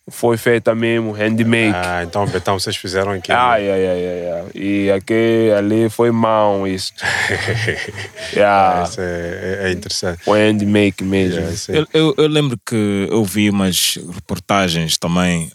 foi 0.09 0.37
feita 0.37 0.73
mesmo, 0.75 1.11
handmade. 1.11 1.75
Ah, 1.75 2.03
então 2.03 2.25
Betão, 2.27 2.59
vocês 2.59 2.75
fizeram 2.75 3.11
aqui. 3.11 3.31
Ai, 3.31 3.69
ai, 3.69 3.87
ai, 3.87 4.07
ai, 4.07 4.31
ai. 4.31 4.43
E 4.53 4.91
aqui, 4.91 5.51
ali 5.57 5.89
foi 5.89 6.11
mão 6.11 6.67
isso. 6.67 6.93
yeah. 8.33 8.83
isso 8.83 8.99
é, 9.01 9.59
é, 9.63 9.71
interessante. 9.71 10.23
Foi 10.23 10.39
handmade 10.39 11.03
mesmo. 11.03 11.39
Yeah, 11.39 11.57
eu, 11.69 11.87
eu, 11.93 12.15
eu, 12.17 12.27
lembro 12.27 12.59
que 12.65 13.07
eu 13.09 13.23
vi 13.23 13.49
umas 13.49 13.97
reportagens 14.13 14.97
também, 14.97 15.51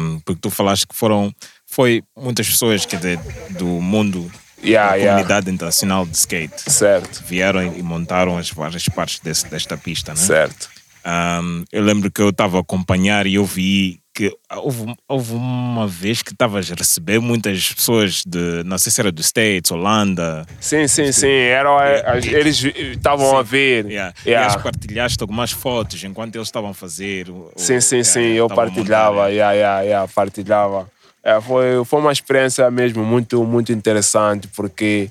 um, 0.00 0.20
porque 0.20 0.40
tu 0.40 0.50
falaste 0.50 0.86
que 0.86 0.94
foram, 0.94 1.32
foi 1.66 2.02
muitas 2.16 2.48
pessoas 2.48 2.84
que 2.84 2.96
de, 2.96 3.18
do 3.50 3.66
mundo 3.66 4.30
Yeah, 4.64 4.90
da 4.90 4.96
yeah. 4.96 5.12
comunidade 5.12 5.50
internacional 5.50 6.06
de 6.06 6.16
skate. 6.16 6.70
Certo. 6.72 7.22
Vieram 7.26 7.62
e 7.62 7.82
montaram 7.82 8.38
as 8.38 8.50
várias 8.50 8.88
partes 8.88 9.20
desse, 9.20 9.46
desta 9.48 9.76
pista, 9.76 10.12
né? 10.12 10.16
Certo. 10.16 10.75
Um, 11.06 11.64
eu 11.70 11.84
lembro 11.84 12.10
que 12.10 12.20
eu 12.20 12.30
estava 12.30 12.58
a 12.58 12.60
acompanhar 12.60 13.26
e 13.26 13.36
eu 13.36 13.44
vi 13.44 14.00
que 14.12 14.34
houve, 14.50 14.96
houve 15.06 15.34
uma 15.34 15.86
vez 15.86 16.22
que 16.22 16.32
estavas 16.32 16.72
a 16.72 16.74
receber 16.74 17.20
muitas 17.20 17.74
pessoas 17.74 18.24
de, 18.26 18.64
não 18.64 18.78
sei 18.78 18.90
se 18.90 19.00
era 19.00 19.12
dos 19.12 19.26
States, 19.26 19.70
Holanda. 19.70 20.44
Sim, 20.58 20.88
sim, 20.88 21.12
sim. 21.12 21.28
Eram, 21.28 21.76
eles 22.24 22.64
estavam 22.64 23.36
a 23.36 23.42
ver. 23.42 23.84
Yeah. 23.84 24.14
Yeah. 24.26 24.58
E 24.58 24.62
partilhaste 24.62 25.18
algumas 25.20 25.52
fotos 25.52 26.02
enquanto 26.02 26.34
eles 26.34 26.48
estavam 26.48 26.70
a 26.70 26.74
fazer. 26.74 27.26
Sim, 27.56 27.78
sim, 27.80 28.02
sim. 28.02 28.32
Eu 28.32 28.48
partilhava, 28.48 29.30
yeah, 29.30 29.52
yeah, 29.52 29.80
yeah, 29.82 30.12
partilhava. 30.12 30.90
É, 31.22 31.40
foi, 31.40 31.84
foi 31.84 32.00
uma 32.00 32.12
experiência 32.12 32.70
mesmo 32.70 33.04
muito, 33.04 33.44
muito 33.44 33.70
interessante 33.70 34.48
porque 34.48 35.10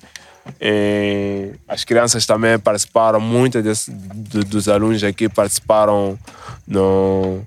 e 0.62 1.54
as 1.68 1.84
crianças 1.84 2.26
também 2.26 2.58
participaram, 2.60 3.20
muitos 3.20 3.89
dos 4.48 4.70
alunos 4.70 5.04
aqui 5.04 5.28
participaram 5.28 6.18
no, 6.68 7.41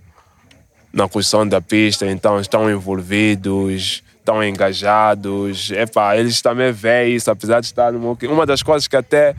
na 0.93 1.09
construção 1.09 1.47
da 1.47 1.61
pista, 1.61 2.07
então 2.07 2.41
estão 2.41 2.71
envolvidos, 2.71 4.03
estão 4.19 4.43
engajados. 4.43 5.71
Epa, 5.71 6.17
eles 6.17 6.43
também 6.43 6.73
veem 6.73 7.15
isso, 7.15 7.31
apesar 7.31 7.61
de 7.61 7.67
estar 7.67 7.93
no 7.93 8.19
Uma 8.23 8.45
das 8.45 8.63
coisas 8.63 8.89
que 8.89 8.97
até 8.97 9.35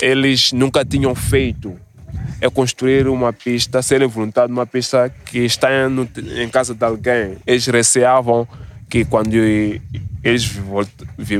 eles 0.00 0.52
nunca 0.52 0.84
tinham 0.84 1.14
feito 1.14 1.76
é 2.40 2.48
construir 2.48 3.08
uma 3.08 3.32
pista, 3.32 3.82
serem 3.82 4.06
voluntários 4.06 4.54
numa 4.54 4.66
pista 4.66 5.12
que 5.26 5.38
está 5.38 5.88
no, 5.88 6.08
em 6.36 6.48
casa 6.48 6.74
de 6.74 6.84
alguém. 6.84 7.36
Eles 7.46 7.66
receavam 7.66 8.46
que 8.88 9.04
quando 9.04 9.34
eles 10.22 10.44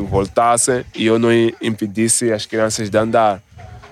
voltassem 0.08 0.84
e 0.94 1.06
eu 1.06 1.18
não 1.18 1.30
impedisse 1.60 2.32
as 2.32 2.46
crianças 2.46 2.90
de 2.90 2.98
andar. 2.98 3.42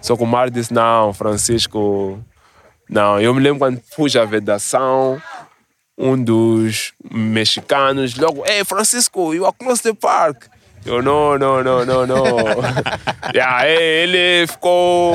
Só 0.01 0.17
que 0.17 0.23
o 0.23 0.27
Mar 0.27 0.51
disse: 0.51 0.73
Não, 0.73 1.13
Francisco, 1.13 2.23
não. 2.89 3.21
Eu 3.21 3.35
me 3.35 3.41
lembro 3.41 3.59
quando 3.59 3.83
fui 3.91 4.11
à 4.17 4.25
vedação, 4.25 5.21
um 5.99 6.23
dos 6.23 6.93
mexicanos 7.11 8.15
logo: 8.17 8.45
Ei, 8.47 8.65
Francisco, 8.65 9.35
you 9.35 9.45
are 9.45 9.55
close 9.59 9.83
to 9.83 9.93
the 9.93 9.99
park. 10.01 10.47
Eu, 10.87 11.03
não, 11.03 11.37
não, 11.37 11.63
não, 11.65 11.85
não, 11.85 12.07
não. 12.07 12.25
e 13.35 13.41
aí 13.41 14.03
ele 14.03 14.47
ficou 14.47 15.15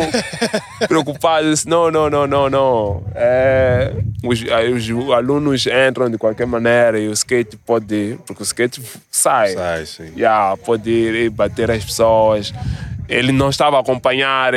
preocupado, 0.88 1.50
disse, 1.50 1.68
não, 1.68 1.90
não, 1.90 2.10
não, 2.10 2.28
não, 2.28 2.50
não. 2.50 3.04
É, 3.16 3.94
os, 4.24 4.42
os, 4.42 5.12
alunos 5.12 5.66
entram 5.66 6.10
de 6.10 6.18
qualquer 6.18 6.46
maneira 6.46 7.00
e 7.00 7.08
o 7.08 7.14
skate 7.14 7.58
pode, 7.58 8.20
porque 8.28 8.44
o 8.44 8.46
skate 8.46 8.82
sai. 9.10 9.54
Sai, 9.54 9.86
sim. 9.86 10.12
Yeah, 10.16 10.58
pode 10.58 10.90
ir 10.90 11.30
bater 11.30 11.72
as 11.72 11.86
pessoas. 11.86 12.54
Ele 13.08 13.32
não 13.32 13.50
estava 13.50 13.78
a 13.78 13.80
acompanhar 13.80 14.54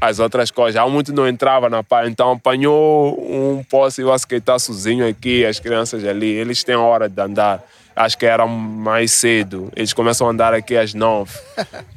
as 0.00 0.18
outras 0.18 0.50
coisas. 0.50 0.80
Há 0.80 0.86
muito 0.88 1.12
não 1.12 1.28
entrava 1.28 1.70
na 1.70 1.82
pá, 1.82 2.06
então 2.06 2.32
apanhou 2.32 3.18
um 3.20 3.62
posse 3.64 4.00
e 4.00 4.04
eu 4.04 4.14
skatear 4.14 4.58
sozinho 4.58 5.06
aqui, 5.08 5.44
as 5.44 5.60
crianças 5.60 6.04
ali, 6.04 6.26
eles 6.26 6.64
têm 6.64 6.74
hora 6.74 7.08
de 7.08 7.20
andar 7.20 7.62
acho 7.94 8.16
que 8.18 8.26
era 8.26 8.46
mais 8.46 9.12
cedo. 9.12 9.70
Eles 9.76 9.92
começam 9.92 10.26
a 10.26 10.30
andar 10.30 10.54
aqui 10.54 10.76
às 10.76 10.94
nove. 10.94 11.32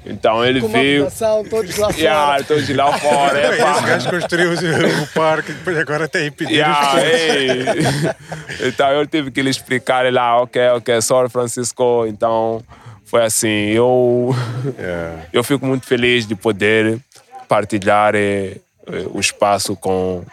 Então 0.05 0.43
ele 0.45 0.61
Com 0.61 0.67
viu. 0.67 1.07
todos 1.49 1.77
lá 1.77 1.87
fora. 1.91 1.97
Yeah, 2.01 2.43
todos 2.43 2.69
lá 2.69 2.97
fora. 2.97 3.39
É, 3.39 3.49
Esse 3.51 3.85
gajo 3.85 4.09
construiu 4.09 4.51
o 4.53 5.07
parque 5.13 5.51
e 5.51 5.55
depois 5.55 5.77
agora 5.77 6.07
tem 6.07 6.27
impedido. 6.27 6.55
Yeah, 6.57 6.93
então 8.67 8.89
eu 8.91 9.05
tive 9.07 9.31
que 9.31 9.41
lhe 9.41 9.49
explicar 9.49 10.11
lá, 10.11 10.41
ok, 10.41 10.61
ok, 10.69 11.01
sorry 11.01 11.29
Francisco. 11.29 12.05
Então 12.07 12.63
foi 13.05 13.23
assim. 13.23 13.69
Eu, 13.69 14.35
Yeah. 14.79 15.21
eu 15.33 15.43
fico 15.43 15.65
muito 15.65 15.85
feliz 15.85 16.25
de 16.27 16.35
poder 16.35 16.99
partilhar 17.47 18.13
eh, 18.15 18.57
o 19.13 19.19
espaço 19.19 19.75
com, 19.75 20.23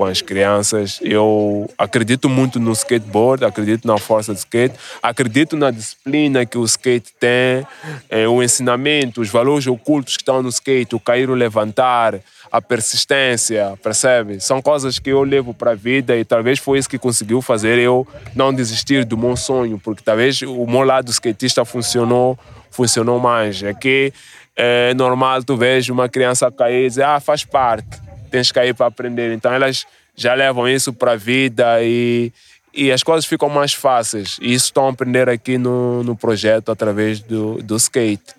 com 0.00 0.06
as 0.06 0.22
crianças. 0.22 0.98
Eu 1.02 1.68
acredito 1.76 2.26
muito 2.26 2.58
no 2.58 2.72
skateboard, 2.72 3.44
acredito 3.44 3.86
na 3.86 3.98
força 3.98 4.32
do 4.32 4.38
skate, 4.38 4.74
acredito 5.02 5.58
na 5.58 5.70
disciplina 5.70 6.46
que 6.46 6.56
o 6.56 6.64
skate 6.64 7.12
tem, 7.20 7.66
eh, 8.08 8.26
o 8.26 8.42
ensinamento, 8.42 9.20
os 9.20 9.28
valores 9.28 9.66
ocultos 9.66 10.16
que 10.16 10.22
estão 10.22 10.42
no 10.42 10.48
skate, 10.48 10.96
o 10.96 10.98
cair, 10.98 11.28
o 11.28 11.34
levantar, 11.34 12.18
a 12.50 12.62
persistência, 12.62 13.78
percebe? 13.82 14.40
São 14.40 14.62
coisas 14.62 14.98
que 14.98 15.10
eu 15.10 15.22
levo 15.22 15.52
para 15.52 15.72
a 15.72 15.74
vida 15.74 16.16
e 16.16 16.24
talvez 16.24 16.58
foi 16.58 16.78
isso 16.78 16.88
que 16.88 16.98
conseguiu 16.98 17.42
fazer 17.42 17.78
eu 17.78 18.08
não 18.34 18.54
desistir 18.54 19.04
do 19.04 19.18
meu 19.18 19.36
sonho, 19.36 19.78
porque 19.78 20.02
talvez 20.02 20.40
o 20.40 20.66
meu 20.66 20.82
lado 20.82 21.10
skatista 21.10 21.62
funcionou, 21.66 22.38
funcionou 22.70 23.20
mais. 23.20 23.62
É 23.62 23.74
que 23.74 24.14
é 24.56 24.94
normal 24.94 25.44
tu 25.44 25.58
vejo 25.58 25.92
uma 25.92 26.08
criança 26.08 26.50
cair 26.50 26.86
e 26.86 26.88
dizer, 26.88 27.04
ah, 27.04 27.20
faz 27.20 27.44
parte, 27.44 28.00
tens 28.30 28.48
que 28.48 28.54
cair 28.54 28.74
para 28.74 28.86
aprender. 28.86 29.32
Então 29.32 29.52
elas 29.52 29.86
já 30.16 30.34
levam 30.34 30.68
isso 30.68 30.92
para 30.92 31.12
a 31.12 31.16
vida 31.16 31.82
e, 31.82 32.32
e 32.72 32.92
as 32.92 33.02
coisas 33.02 33.24
ficam 33.24 33.48
mais 33.48 33.74
fáceis. 33.74 34.38
E 34.40 34.52
isso 34.52 34.66
estão 34.66 34.86
a 34.86 34.90
aprender 34.90 35.28
aqui 35.28 35.58
no, 35.58 36.02
no 36.02 36.16
projeto 36.16 36.70
através 36.70 37.20
do, 37.20 37.62
do 37.62 37.76
skate. 37.76 38.34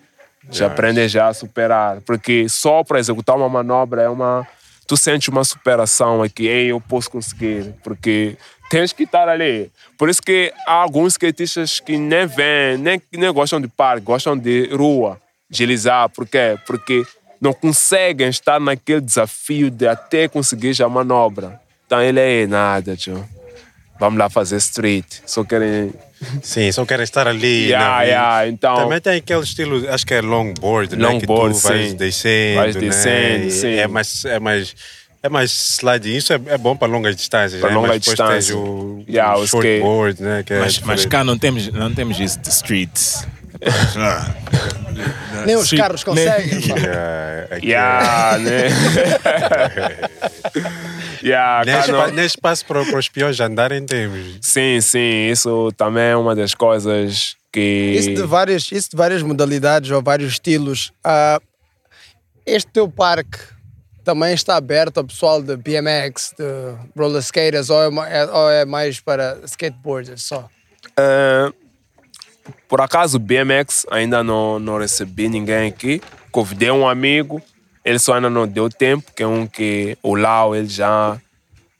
Já 0.50 0.66
aprendem 0.66 1.08
já 1.08 1.28
a 1.28 1.34
superar. 1.34 2.00
Porque 2.00 2.48
só 2.48 2.82
para 2.82 2.98
executar 2.98 3.36
uma 3.36 3.48
manobra 3.48 4.02
é 4.02 4.08
uma. 4.08 4.46
Tu 4.86 4.96
sentes 4.96 5.28
uma 5.28 5.44
superação 5.44 6.22
aqui, 6.22 6.46
ei, 6.46 6.72
eu 6.72 6.80
posso 6.80 7.10
conseguir. 7.10 7.74
Porque 7.82 8.36
tens 8.68 8.92
que 8.92 9.04
estar 9.04 9.28
ali. 9.28 9.70
Por 9.96 10.08
isso 10.08 10.20
que 10.20 10.52
há 10.66 10.72
alguns 10.72 11.12
skatistas 11.12 11.78
que 11.78 11.96
nem 11.96 12.26
vêm, 12.26 12.76
nem, 12.78 13.02
nem 13.12 13.32
gostam 13.32 13.60
de 13.60 13.68
parque, 13.68 14.04
gostam 14.04 14.36
de 14.36 14.68
rua, 14.74 15.20
deslizar. 15.48 16.08
Por 16.08 16.26
quê? 16.26 16.58
Porque 16.66 17.04
não 17.42 17.52
conseguem 17.52 18.28
estar 18.28 18.60
naquele 18.60 19.00
desafio 19.00 19.68
de 19.70 19.86
até 19.88 20.28
conseguir 20.28 20.72
já 20.72 20.86
a 20.86 20.88
manobra. 20.88 21.60
Então 21.86 22.00
ele 22.00 22.20
é 22.20 22.46
nada, 22.46 22.96
tio. 22.96 23.22
Vamos 23.98 24.18
lá 24.18 24.30
fazer 24.30 24.56
street. 24.56 25.04
Só 25.26 25.44
querem. 25.44 25.92
Sim, 26.42 26.70
só 26.72 26.86
querem 26.86 27.02
estar 27.04 27.26
ali. 27.26 27.66
Yeah, 27.70 27.98
vida. 28.00 28.06
yeah, 28.10 28.48
então- 28.48 28.76
Também 28.76 29.00
tem 29.00 29.16
aquele 29.16 29.40
estilo, 29.42 29.88
acho 29.92 30.06
que 30.06 30.14
é 30.14 30.20
longboard, 30.20 30.94
né? 30.96 31.08
Que 31.08 31.12
Longboard, 31.26 31.60
tu 31.60 31.68
vais 31.68 31.90
sim. 31.90 31.96
descendo, 31.96 32.56
Vais 32.60 32.74
né? 32.76 32.80
descendo, 32.80 33.44
E 33.46 33.50
sim. 33.50 33.74
É 33.74 33.86
mais, 33.88 34.24
é 34.24 34.38
mais, 34.38 34.74
é 35.22 35.28
mais 35.28 35.50
sliding. 35.52 36.16
Isso 36.16 36.32
é, 36.32 36.40
é 36.46 36.56
bom 36.58 36.76
para 36.76 36.88
longas 36.88 37.14
distâncias, 37.16 37.60
Para 37.60 37.70
né? 37.70 37.76
longa 37.76 37.88
Mas 37.88 38.00
depois 38.00 38.16
distância. 38.16 38.54
tens 38.54 38.64
o, 38.64 39.04
Yeah, 39.08 39.36
o 39.36 39.46
shortboard, 39.46 40.22
né? 40.22 40.42
Que 40.44 40.54
é 40.54 40.60
Mas, 40.60 40.78
mas 40.80 41.04
cá 41.06 41.22
não 41.24 41.36
temos, 41.36 41.68
não 41.72 41.92
temos 41.92 42.18
isso 42.20 42.38
de 42.40 42.48
streets. 42.48 43.26
Ah, 43.96 44.34
Nem 45.46 45.56
os 45.56 45.64
street- 45.64 45.82
carros 45.82 46.04
nem- 46.04 46.14
conseguem. 46.26 46.68
pá. 46.68 46.76
Yeah, 46.78 47.56
aqui 47.56 47.66
Yeah, 47.66 48.38
né? 48.38 48.68
yeah, 51.22 51.62
é- 51.62 51.64
Nem, 51.64 51.74
cá 51.74 51.80
espa- 51.80 52.10
nem 52.10 52.24
espaço 52.26 52.66
para, 52.66 52.84
para 52.84 52.98
os 52.98 53.08
peões 53.08 53.40
andarem 53.40 53.84
temos. 53.86 54.38
Sim, 54.40 54.80
sim, 54.80 55.28
isso 55.30 55.72
também 55.76 56.04
é 56.04 56.16
uma 56.16 56.34
das 56.34 56.54
coisas 56.54 57.36
que. 57.52 57.94
Isso 57.98 58.14
de 58.14 58.22
várias, 58.22 58.70
isso 58.72 58.90
de 58.90 58.96
várias 58.96 59.22
modalidades 59.22 59.90
ou 59.90 60.02
vários 60.02 60.32
estilos. 60.32 60.92
ah, 61.04 61.40
este 62.44 62.70
teu 62.72 62.88
parque 62.88 63.38
também 64.04 64.34
está 64.34 64.56
aberto 64.56 64.98
ao 64.98 65.04
pessoal 65.04 65.40
de 65.40 65.56
BMX, 65.56 66.34
de 66.36 66.44
roller 66.96 67.20
skaters, 67.20 67.70
ou 67.70 67.80
é, 68.04 68.18
é- 68.18 68.26
ou 68.26 68.50
é 68.50 68.64
mais 68.64 68.98
para 68.98 69.38
skateboarders 69.44 70.22
só? 70.24 70.48
Eh, 70.98 71.52
por 72.68 72.80
acaso, 72.80 73.18
BMX 73.18 73.86
ainda 73.90 74.22
não, 74.24 74.58
não 74.58 74.78
recebi 74.78 75.28
ninguém 75.28 75.68
aqui. 75.68 76.00
Convidei 76.30 76.70
um 76.70 76.88
amigo, 76.88 77.42
ele 77.84 77.98
só 77.98 78.14
ainda 78.14 78.30
não 78.30 78.46
deu 78.46 78.70
tempo, 78.70 79.12
que 79.14 79.22
é 79.22 79.26
um 79.26 79.46
que 79.46 79.96
o 80.02 80.14
Lau 80.14 80.56
ele 80.56 80.68
já 80.68 81.18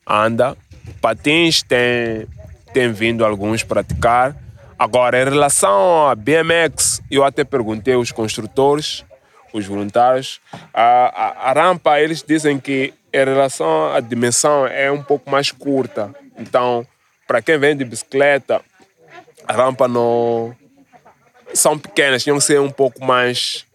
anda. 0.07 0.57
Patins 1.01 1.63
tem, 1.63 2.27
tem 2.73 2.93
vindo 2.93 3.25
alguns 3.25 3.63
praticar. 3.63 4.37
Agora, 4.79 5.21
em 5.23 5.25
relação 5.25 6.09
a 6.09 6.15
BMX, 6.15 7.01
eu 7.11 7.25
até 7.25 7.45
perguntei 7.45 7.95
aos 7.95 8.11
construtores, 8.11 9.05
os 9.53 9.67
voluntários, 9.67 10.41
a, 10.75 10.83
a, 10.83 11.51
a 11.51 11.53
rampa, 11.53 12.01
eles 12.01 12.23
dizem 12.23 12.59
que 12.59 12.93
em 13.13 13.25
relação 13.25 13.93
à 13.93 14.01
dimensão 14.01 14.67
é 14.67 14.91
um 14.91 15.03
pouco 15.03 15.31
mais 15.31 15.53
curta. 15.53 16.11
Então, 16.37 16.87
para 17.27 17.43
quem 17.43 17.59
vem 17.59 17.77
de 17.77 17.85
bicicleta, 17.85 18.61
a 19.47 19.53
rampa 19.53 19.87
não 19.89 20.55
são 21.55 21.79
pequenas, 21.79 22.23
tinham 22.23 22.39
que 22.39 22.45
ser 22.45 22.61
um 22.61 22.71
pouco 22.71 23.05
mais 23.05 23.67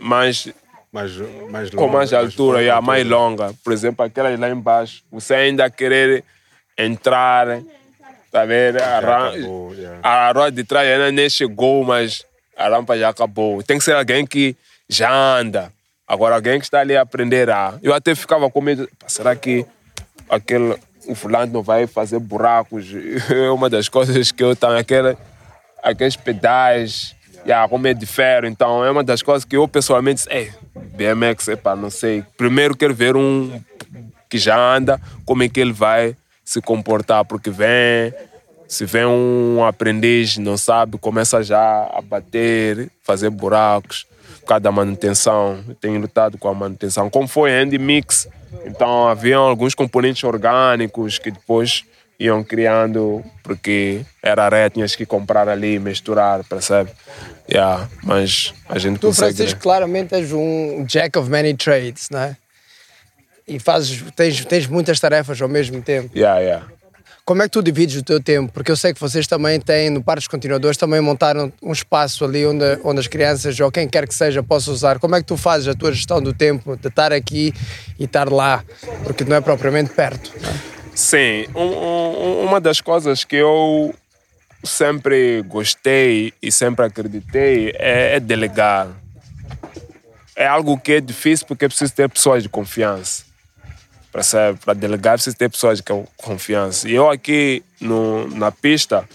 mais 0.00 0.48
Mais, 0.92 1.12
mais 1.50 1.70
com 1.70 1.82
longa, 1.82 1.92
mais 1.98 2.12
altura, 2.12 2.60
yeah, 2.62 2.80
mais 2.80 3.06
longa. 3.06 3.54
Por 3.62 3.72
exemplo, 3.72 4.04
aquelas 4.04 4.38
lá 4.40 4.48
embaixo, 4.48 5.02
você 5.10 5.34
ainda 5.34 5.70
querer 5.70 6.24
entrar, 6.76 7.46
tá 8.32 8.44
vendo? 8.44 8.78
A, 8.80 8.98
ram- 9.00 9.28
acabou, 9.28 9.74
yeah. 9.74 9.98
a 10.02 10.32
roda 10.32 10.50
de 10.52 10.64
trás 10.64 10.88
ainda 10.88 11.12
nem 11.12 11.28
chegou, 11.30 11.84
mas 11.84 12.24
a 12.56 12.68
rampa 12.68 12.98
já 12.98 13.08
acabou. 13.08 13.62
Tem 13.62 13.78
que 13.78 13.84
ser 13.84 13.94
alguém 13.94 14.26
que 14.26 14.56
já 14.88 15.12
anda. 15.12 15.72
Agora, 16.08 16.34
alguém 16.34 16.58
que 16.58 16.64
está 16.64 16.80
ali 16.80 16.96
a 16.96 17.02
aprender 17.02 17.48
a. 17.50 17.78
Eu 17.82 17.94
até 17.94 18.12
ficava 18.16 18.50
com 18.50 18.60
medo, 18.60 18.88
"Pá, 18.98 19.08
será 19.08 19.36
que 19.36 19.64
aquele, 20.28 20.76
o 21.06 21.14
fulano 21.14 21.52
não 21.52 21.62
vai 21.62 21.86
fazer 21.86 22.18
buracos? 22.18 22.86
É 23.30 23.50
uma 23.50 23.68
das 23.68 23.88
coisas 23.88 24.32
que 24.32 24.42
eu 24.42 24.54
tenho, 24.54 24.76
aquele, 24.76 25.16
aqueles 25.82 26.16
pedais, 26.16 27.14
yeah, 27.44 27.68
como 27.68 27.86
é 27.86 27.94
de 27.94 28.06
ferro. 28.06 28.46
Então, 28.46 28.84
é 28.84 28.90
uma 28.90 29.04
das 29.04 29.22
coisas 29.22 29.44
que 29.44 29.56
eu 29.56 29.66
pessoalmente, 29.66 30.24
ei, 30.30 30.52
BMX, 30.74 31.48
epa, 31.48 31.74
não 31.74 31.90
sei. 31.90 32.24
Primeiro 32.36 32.76
quero 32.76 32.94
ver 32.94 33.16
um 33.16 33.60
que 34.28 34.38
já 34.38 34.56
anda, 34.56 35.00
como 35.24 35.42
é 35.42 35.48
que 35.48 35.60
ele 35.60 35.72
vai 35.72 36.16
se 36.44 36.60
comportar, 36.60 37.24
porque 37.24 37.50
vem, 37.50 38.14
se 38.66 38.84
vem 38.84 39.04
um 39.04 39.64
aprendiz, 39.64 40.36
não 40.38 40.56
sabe, 40.56 40.98
começa 40.98 41.42
já 41.42 41.90
a 41.92 42.00
bater, 42.00 42.90
fazer 43.02 43.30
buracos, 43.30 44.06
causa 44.50 44.60
da 44.60 44.72
manutenção. 44.72 45.62
Eu 45.68 45.74
tenho 45.74 46.00
lutado 46.00 46.36
com 46.36 46.48
a 46.48 46.54
manutenção. 46.54 47.08
Como 47.08 47.28
foi 47.28 47.56
a 47.56 47.62
Andy 47.62 47.78
Mix, 47.78 48.28
então 48.64 49.06
haviam 49.06 49.42
alguns 49.42 49.74
componentes 49.74 50.24
orgânicos 50.24 51.18
que 51.18 51.30
depois 51.30 51.84
iam 52.18 52.42
criando, 52.42 53.24
porque 53.42 54.04
era 54.22 54.48
ré, 54.48 54.68
tinhas 54.68 54.94
que 54.94 55.06
comprar 55.06 55.48
ali, 55.48 55.78
misturar, 55.78 56.44
percebe? 56.44 56.90
Yeah, 57.50 57.88
mas 58.02 58.52
a 58.68 58.78
gente 58.78 58.98
Tu, 58.98 59.06
consegue... 59.06 59.36
Francisco, 59.36 59.60
claramente 59.60 60.14
és 60.14 60.32
um 60.32 60.84
jack 60.84 61.18
of 61.18 61.30
many 61.30 61.54
trades, 61.54 62.08
não 62.10 62.20
é? 62.20 62.36
E 63.48 63.58
fazes, 63.58 64.04
tens, 64.14 64.44
tens 64.44 64.66
muitas 64.66 65.00
tarefas 65.00 65.40
ao 65.40 65.48
mesmo 65.48 65.80
tempo. 65.80 66.10
Yeah, 66.14 66.40
yeah. 66.40 66.66
Como 67.30 67.42
é 67.42 67.44
que 67.44 67.52
tu 67.52 67.62
divides 67.62 67.94
o 67.94 68.02
teu 68.02 68.20
tempo? 68.20 68.52
Porque 68.52 68.72
eu 68.72 68.76
sei 68.76 68.92
que 68.92 68.98
vocês 68.98 69.24
também 69.24 69.60
têm, 69.60 69.88
no 69.88 70.02
Parque 70.02 70.22
dos 70.22 70.26
Continuadores, 70.26 70.76
também 70.76 71.00
montaram 71.00 71.52
um 71.62 71.70
espaço 71.70 72.24
ali 72.24 72.44
onde, 72.44 72.64
onde 72.82 72.98
as 72.98 73.06
crianças 73.06 73.60
ou 73.60 73.70
quem 73.70 73.88
quer 73.88 74.08
que 74.08 74.12
seja 74.16 74.42
possa 74.42 74.68
usar. 74.72 74.98
Como 74.98 75.14
é 75.14 75.20
que 75.20 75.26
tu 75.28 75.36
fazes 75.36 75.68
a 75.68 75.74
tua 75.74 75.92
gestão 75.92 76.20
do 76.20 76.34
tempo 76.34 76.76
de 76.76 76.88
estar 76.88 77.12
aqui 77.12 77.54
e 78.00 78.02
estar 78.02 78.28
lá? 78.28 78.64
Porque 79.04 79.22
não 79.22 79.36
é 79.36 79.40
propriamente 79.40 79.90
perto. 79.90 80.32
é? 80.42 80.52
Sim, 80.92 81.46
um- 81.54 81.60
um- 81.60 82.44
uma 82.46 82.60
das 82.60 82.80
coisas 82.80 83.22
que 83.22 83.36
eu 83.36 83.94
sempre 84.64 85.40
gostei 85.42 86.34
e 86.42 86.50
sempre 86.50 86.84
acreditei 86.84 87.72
é, 87.78 88.16
é 88.16 88.18
delegar. 88.18 88.88
É 90.34 90.48
algo 90.48 90.76
que 90.76 90.94
é 90.94 91.00
difícil 91.00 91.46
porque 91.46 91.64
é 91.66 91.68
preciso 91.68 91.92
ter 91.92 92.08
pessoas 92.08 92.42
de 92.42 92.48
confiança. 92.48 93.29
Para 94.12 94.74
delegar, 94.74 95.14
preciso 95.14 95.36
ter 95.36 95.48
pessoas 95.48 95.78
de 95.78 95.84
co- 95.84 96.06
confiança. 96.16 96.88
E 96.88 96.94
eu 96.94 97.08
aqui 97.08 97.62
no, 97.80 98.26
na 98.36 98.50
pista, 98.50 99.08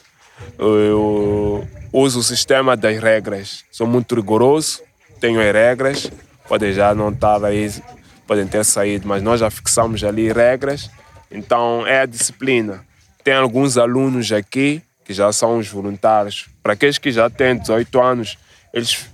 eu 0.58 1.68
uso 1.92 2.20
o 2.20 2.24
sistema 2.24 2.76
das 2.78 2.98
regras. 3.02 3.64
Sou 3.72 3.86
muito 3.88 4.16
rigoroso, 4.16 4.82
tenho 5.20 5.40
as 5.42 5.52
regras, 5.54 6.12
podem 6.48 6.72
já 6.74 6.94
não 6.96 7.10
estar 7.10 7.44
aí, 7.44 7.72
podem 8.26 8.48
ter 8.48 8.64
saído, 8.64 9.08
mas 9.08 9.22
nós 9.22 9.40
já 9.42 9.50
fixamos 9.50 10.04
ali 10.04 10.32
regras. 10.32 10.90
Então 11.30 11.86
é 11.86 12.02
a 12.02 12.06
disciplina. 12.06 12.86
Tem 13.24 13.34
alguns 13.34 13.78
alunos 13.78 14.32
aqui 14.32 14.82
que 15.04 15.14
já 15.14 15.32
são 15.34 15.58
os 15.58 15.68
voluntários. 15.68 16.48
Para 16.64 16.74
aqueles 16.74 16.98
que 16.98 17.12
já 17.12 17.30
têm 17.30 17.58
18 17.58 18.00
anos, 18.02 18.38
eles 18.74 19.06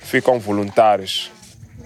ficam 0.00 0.38
voluntários. 0.40 1.30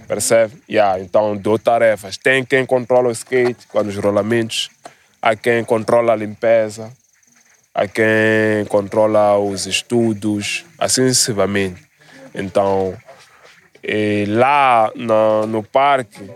Percebe? 0.07 0.53
Yeah, 0.69 0.99
então 0.99 1.35
dou 1.35 1.59
tarefas. 1.59 2.17
Tem 2.17 2.45
quem 2.45 2.65
controla 2.65 3.09
o 3.09 3.11
skate 3.11 3.67
com 3.67 3.79
os 3.81 3.97
rolamentos, 3.97 4.69
há 5.21 5.35
quem 5.35 5.63
controla 5.63 6.13
a 6.13 6.15
limpeza, 6.15 6.91
há 7.73 7.87
quem 7.87 8.65
controla 8.69 9.37
os 9.37 9.65
estudos, 9.65 10.65
assim 10.77 11.07
sucessivamente. 11.09 11.85
Então, 12.33 12.95
lá 14.29 14.91
no, 14.95 15.45
no 15.45 15.63
parque, 15.63 16.29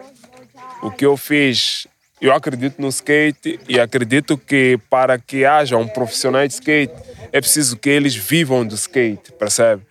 o 0.82 0.92
que 0.92 1.06
eu 1.06 1.16
fiz, 1.16 1.88
eu 2.20 2.34
acredito 2.34 2.82
no 2.82 2.90
skate 2.90 3.60
e 3.70 3.80
acredito 3.80 4.38
que 4.38 4.78
para 4.90 5.18
que 5.18 5.46
haja 5.46 5.78
um 5.78 5.88
profissional 5.88 6.46
de 6.46 6.54
skate, 6.54 6.94
é 7.32 7.40
preciso 7.40 7.78
que 7.78 7.90
eles 7.90 8.16
vivam 8.16 8.66
do 8.66 8.76
skate, 8.76 9.32
percebe? 9.34 9.84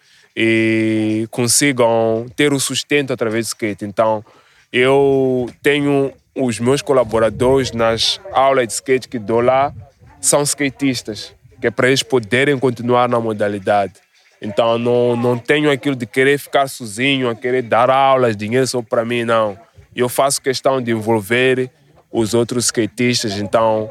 E 0.42 1.28
consigam 1.30 2.24
ter 2.34 2.50
o 2.50 2.58
sustento 2.58 3.12
através 3.12 3.44
do 3.44 3.48
skate. 3.48 3.84
Então, 3.84 4.24
eu 4.72 5.50
tenho 5.62 6.14
os 6.34 6.58
meus 6.58 6.80
colaboradores 6.80 7.72
nas 7.72 8.18
aulas 8.32 8.66
de 8.66 8.72
skate 8.72 9.06
que 9.06 9.18
dou 9.18 9.42
lá, 9.42 9.70
são 10.18 10.40
skatistas, 10.42 11.34
que 11.60 11.66
é 11.66 11.70
para 11.70 11.88
eles 11.88 12.02
poderem 12.02 12.58
continuar 12.58 13.06
na 13.06 13.20
modalidade. 13.20 13.92
Então, 14.40 14.78
não, 14.78 15.14
não 15.14 15.36
tenho 15.36 15.70
aquilo 15.70 15.94
de 15.94 16.06
querer 16.06 16.38
ficar 16.38 16.68
sozinho, 16.68 17.28
a 17.28 17.34
querer 17.34 17.60
dar 17.60 17.90
aulas, 17.90 18.34
dinheiro 18.34 18.66
só 18.66 18.80
para 18.80 19.04
mim, 19.04 19.24
não. 19.24 19.58
Eu 19.94 20.08
faço 20.08 20.40
questão 20.40 20.80
de 20.80 20.90
envolver 20.90 21.70
os 22.10 22.32
outros 22.32 22.64
skatistas, 22.64 23.36
então, 23.36 23.90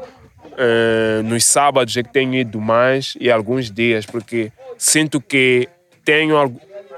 eh, 0.58 1.22
nos 1.22 1.44
sábados 1.44 1.96
é 1.96 2.02
que 2.02 2.12
tenho 2.12 2.34
ido 2.34 2.60
mais 2.60 3.16
e 3.20 3.30
alguns 3.30 3.70
dias, 3.70 4.04
porque 4.04 4.50
sinto 4.76 5.20
que 5.20 5.68
tenho 6.04 6.36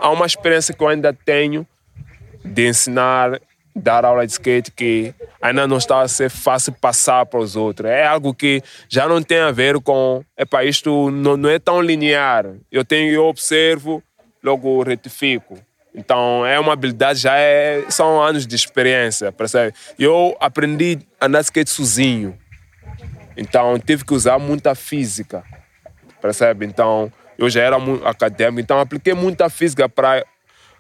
há 0.03 0.11
uma 0.11 0.27
experiência 0.27 0.75
que 0.75 0.83
eu 0.83 0.89
ainda 0.89 1.13
tenho 1.13 1.67
de 2.45 2.69
ensinar, 2.69 3.41
dar 3.75 4.05
aula 4.05 4.27
de 4.27 4.33
skate 4.33 4.71
que 4.73 5.15
ainda 5.41 5.67
não 5.67 5.79
está 5.79 6.01
a 6.01 6.09
ser 6.09 6.29
fácil 6.29 6.73
passar 6.73 7.25
para 7.27 7.41
os 7.41 7.57
outros. 7.57 7.89
É 7.89 8.05
algo 8.05 8.35
que 8.35 8.63
já 8.89 9.09
não 9.09 9.23
tem 9.23 9.39
a 9.39 9.51
ver 9.51 9.81
com, 9.81 10.25
epa, 10.37 10.65
isto 10.65 11.11
não, 11.11 11.37
não 11.37 11.49
é 11.49 11.59
tão 11.59 11.81
linear. 11.81 12.47
Eu 12.71 12.85
tenho, 12.85 13.13
eu 13.13 13.25
observo, 13.25 14.03
logo 14.43 14.83
retifico. 14.83 15.59
Então 15.95 16.45
é 16.45 16.59
uma 16.59 16.73
habilidade, 16.73 17.21
já 17.21 17.37
é, 17.37 17.85
são 17.91 18.21
anos 18.21 18.47
de 18.47 18.57
experiência, 18.57 19.31
percebe? 19.31 19.75
Eu 19.99 20.37
aprendi 20.41 20.99
a 21.21 21.27
andar 21.27 21.43
skate 21.43 21.71
sozinho. 21.71 22.37
Então 23.37 23.79
tive 23.79 24.05
que 24.05 24.15
usar 24.15 24.39
muita 24.39 24.75
física, 24.75 25.45
percebe? 26.21 26.67
Então 26.67 27.13
eu 27.39 27.49
já 27.51 27.63
era 27.63 27.79
muito 27.79 28.07
acadêmico, 28.07 28.61
então 28.61 28.79
apliquei 28.79 29.15
muita 29.15 29.49
física 29.49 29.89
para 29.89 30.25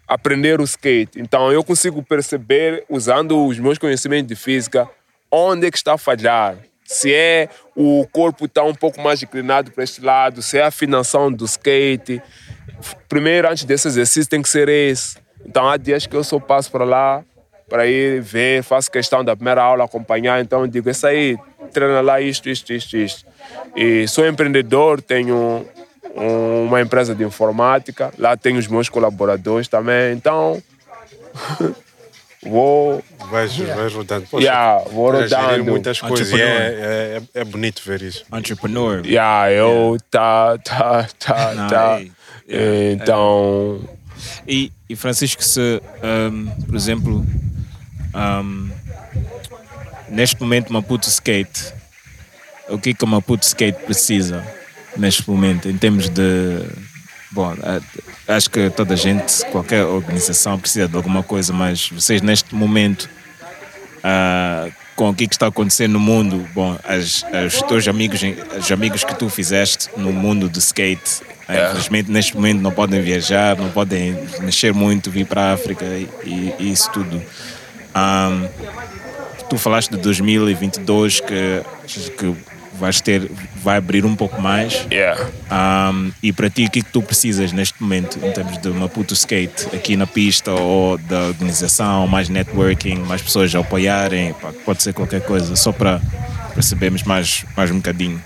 aprender 0.06 0.60
o 0.60 0.64
skate. 0.64 1.20
Então 1.20 1.52
eu 1.52 1.64
consigo 1.64 2.02
perceber, 2.02 2.84
usando 2.88 3.46
os 3.46 3.58
meus 3.58 3.78
conhecimentos 3.78 4.28
de 4.28 4.36
física, 4.36 4.88
onde 5.30 5.66
é 5.66 5.70
que 5.70 5.76
está 5.76 5.94
a 5.94 5.98
falhar. 5.98 6.56
Se 6.84 7.12
é 7.14 7.48
o 7.74 8.06
corpo 8.12 8.44
está 8.44 8.62
um 8.62 8.74
pouco 8.74 9.00
mais 9.00 9.22
inclinado 9.22 9.70
para 9.70 9.84
este 9.84 10.02
lado, 10.02 10.42
se 10.42 10.58
é 10.58 10.62
a 10.62 10.66
afinação 10.66 11.32
do 11.32 11.44
skate. 11.44 12.20
Primeiro, 13.08 13.48
antes 13.48 13.64
desse 13.64 13.88
exercício, 13.88 14.28
tem 14.28 14.42
que 14.42 14.48
ser 14.48 14.68
esse. 14.68 15.16
Então 15.46 15.68
há 15.68 15.76
dias 15.76 16.06
que 16.06 16.14
eu 16.14 16.22
só 16.22 16.38
passo 16.38 16.70
para 16.70 16.84
lá 16.84 17.24
para 17.72 17.86
ir 17.86 18.20
ver, 18.20 18.62
faço 18.62 18.90
questão 18.90 19.24
da 19.24 19.34
primeira 19.34 19.62
aula 19.62 19.84
acompanhar. 19.84 20.42
Então 20.42 20.68
digo, 20.68 20.90
isso 20.90 21.06
aí, 21.06 21.38
treina 21.72 22.02
lá 22.02 22.20
isto, 22.20 22.50
isto, 22.50 22.70
isto, 22.70 22.98
isto. 22.98 23.26
E 23.74 24.06
sou 24.06 24.28
empreendedor, 24.28 25.00
tenho 25.00 25.66
uma 26.14 26.80
empresa 26.80 27.14
de 27.14 27.24
informática, 27.24 28.12
lá 28.18 28.36
tenho 28.36 28.58
os 28.58 28.66
meus 28.66 28.88
colaboradores 28.88 29.68
também, 29.68 30.14
então 30.14 30.62
vou. 32.42 33.02
Vais, 33.30 33.56
yeah. 33.56 33.80
vais 33.80 33.94
rodando. 33.94 34.26
Poxa, 34.30 34.44
yeah, 34.44 34.84
vou 34.90 35.10
rodando. 35.10 35.64
muitas 35.64 36.00
coisas 36.00 36.32
é, 36.32 37.20
é, 37.34 37.40
é, 37.40 37.44
bonito 37.44 37.82
ver 37.84 38.02
isso. 38.02 38.24
Entrepreneur. 38.32 39.04
Yeah, 39.06 39.52
eu 39.52 39.96
yeah. 39.96 39.98
tá, 40.10 40.58
tá, 40.58 41.08
tá, 41.18 41.54
Não, 41.54 41.68
tá. 41.68 42.00
É, 42.48 42.92
então. 42.92 43.80
E, 44.46 44.72
e 44.88 44.96
Francisco, 44.96 45.42
se, 45.42 45.80
um, 46.02 46.46
por 46.66 46.74
exemplo, 46.74 47.26
um, 48.14 48.70
neste 50.08 50.40
momento 50.40 50.72
Maputo 50.72 51.08
Skate, 51.08 51.72
o 52.68 52.78
que 52.78 52.94
que 52.94 53.04
o 53.04 53.06
Maputo 53.06 53.44
Skate 53.44 53.84
precisa? 53.84 54.44
Neste 54.96 55.28
momento, 55.28 55.68
em 55.68 55.76
termos 55.76 56.08
de. 56.08 56.66
Bom, 57.30 57.54
acho 58.28 58.50
que 58.50 58.68
toda 58.70 58.92
a 58.92 58.96
gente, 58.96 59.44
qualquer 59.46 59.84
organização 59.84 60.58
precisa 60.58 60.86
de 60.86 60.96
alguma 60.96 61.22
coisa, 61.22 61.50
mas 61.52 61.88
vocês 61.88 62.20
neste 62.20 62.54
momento, 62.54 63.08
uh, 63.98 64.70
com 64.94 65.08
o 65.08 65.14
que 65.14 65.24
está 65.24 65.46
acontecendo 65.46 65.92
no 65.92 66.00
mundo, 66.00 66.46
bom, 66.54 66.78
as, 66.84 67.24
os 67.46 67.62
teus 67.62 67.88
amigos, 67.88 68.20
os 68.58 68.70
amigos 68.70 69.02
que 69.02 69.14
tu 69.14 69.30
fizeste 69.30 69.88
no 69.96 70.12
mundo 70.12 70.46
do 70.46 70.58
skate, 70.58 71.22
é. 71.48 71.68
infelizmente 71.68 72.10
neste 72.10 72.34
momento 72.34 72.60
não 72.60 72.70
podem 72.70 73.00
viajar, 73.00 73.56
não 73.56 73.70
podem 73.70 74.12
mexer 74.40 74.74
muito, 74.74 75.10
vir 75.10 75.24
para 75.24 75.40
a 75.40 75.52
África 75.54 75.86
e, 75.86 76.54
e 76.58 76.70
isso 76.70 76.90
tudo. 76.92 77.22
Um, 77.96 78.48
tu 79.48 79.58
falaste 79.58 79.90
de 79.90 79.98
2022 79.98 81.20
que, 81.20 81.62
que 82.18 82.36
vais 82.74 83.00
ter, 83.00 83.30
vai 83.56 83.76
abrir 83.76 84.04
um 84.04 84.16
pouco 84.16 84.40
mais. 84.40 84.86
Yeah. 84.90 85.30
Um, 85.50 86.12
e 86.22 86.32
para 86.32 86.48
ti, 86.50 86.64
o 86.64 86.70
que 86.70 86.80
é 86.80 86.82
que 86.82 86.90
tu 86.90 87.02
precisas 87.02 87.52
neste 87.52 87.80
momento, 87.82 88.18
em 88.24 88.32
termos 88.32 88.58
de 88.58 88.68
Maputo 88.70 89.14
Skate, 89.14 89.66
aqui 89.74 89.96
na 89.96 90.06
pista, 90.06 90.52
ou 90.52 90.98
da 90.98 91.26
organização, 91.28 92.06
mais 92.06 92.28
networking, 92.28 92.96
mais 92.96 93.22
pessoas 93.22 93.54
a 93.54 93.60
apoiarem, 93.60 94.34
pode 94.64 94.82
ser 94.82 94.92
qualquer 94.92 95.20
coisa, 95.22 95.54
só 95.56 95.72
para 95.72 96.00
percebermos 96.54 97.02
mais, 97.02 97.44
mais 97.56 97.70
um 97.70 97.76
bocadinho. 97.76 98.22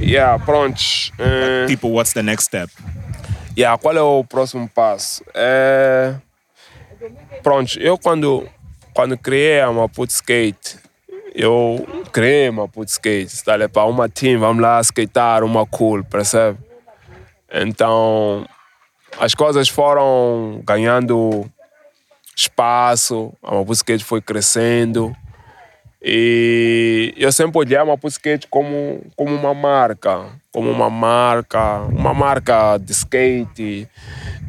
Yeah, 0.00 0.38
prontos. 0.44 1.12
Uh... 1.18 1.66
Tipo, 1.66 1.88
what's 1.88 2.12
the 2.12 2.22
next 2.22 2.46
step? 2.46 2.72
Yeah, 3.56 3.76
qual 3.78 3.96
é 3.96 4.02
o 4.02 4.24
próximo 4.24 4.68
passo? 4.68 5.24
É... 5.34 6.14
Pronto, 7.42 7.78
eu 7.78 7.98
quando, 7.98 8.48
quando 8.94 9.16
criei 9.18 9.60
a 9.60 9.70
Maputo 9.72 10.12
Skate, 10.12 10.81
eu 11.34 11.86
crema, 12.12 12.68
putz, 12.68 12.92
skate, 12.92 13.32
está 13.32 13.54
ali 13.54 13.68
para 13.68 13.84
uma 13.84 14.08
team, 14.08 14.40
vamos 14.40 14.62
lá 14.62 14.80
skatear, 14.80 15.44
uma 15.44 15.66
cool, 15.66 16.04
percebe? 16.04 16.58
Então, 17.52 18.46
as 19.18 19.34
coisas 19.34 19.68
foram 19.68 20.60
ganhando 20.64 21.44
espaço, 22.36 23.32
a 23.42 23.54
Mapu 23.54 23.72
Skate 23.72 24.04
foi 24.04 24.22
crescendo 24.22 25.14
e 26.04 27.14
eu 27.16 27.30
sempre 27.30 27.58
olhei 27.58 27.76
a 27.76 27.84
Mapu 27.84 28.08
Skate 28.08 28.48
como, 28.48 29.00
como 29.14 29.32
uma 29.34 29.54
marca, 29.54 30.26
como 30.50 30.68
uma 30.68 30.90
marca, 30.90 31.82
uma 31.82 32.12
marca 32.12 32.76
de 32.78 32.90
skate. 32.90 33.88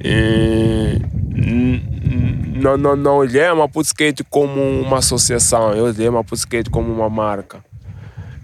E, 0.03 0.99
não, 1.45 2.77
não, 2.77 2.95
não 2.95 3.17
olhei 3.17 3.45
a 3.45 3.55
Maputo 3.55 3.87
Skate 3.87 4.23
como 4.23 4.61
uma 4.81 4.99
associação, 4.99 5.73
eu 5.73 5.85
olhei 5.85 6.07
a 6.07 6.11
Maputo 6.11 6.35
Skate 6.35 6.69
como 6.69 6.91
uma 6.91 7.09
marca. 7.09 7.63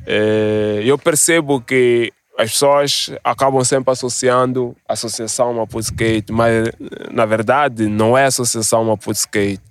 É, 0.06 0.82
eu 0.84 0.98
percebo 0.98 1.62
que 1.62 2.12
as 2.38 2.52
pessoas 2.52 3.12
acabam 3.24 3.64
sempre 3.64 3.92
associando 3.92 4.76
a 4.88 4.94
Associação 4.94 5.54
Maputo 5.54 5.84
Skate, 5.84 6.32
mas 6.32 6.72
na 7.12 7.26
verdade 7.26 7.88
não 7.88 8.18
é 8.18 8.24
a 8.24 8.28
Associação 8.28 8.86
Maputo 8.86 9.18
Skate. 9.18 9.62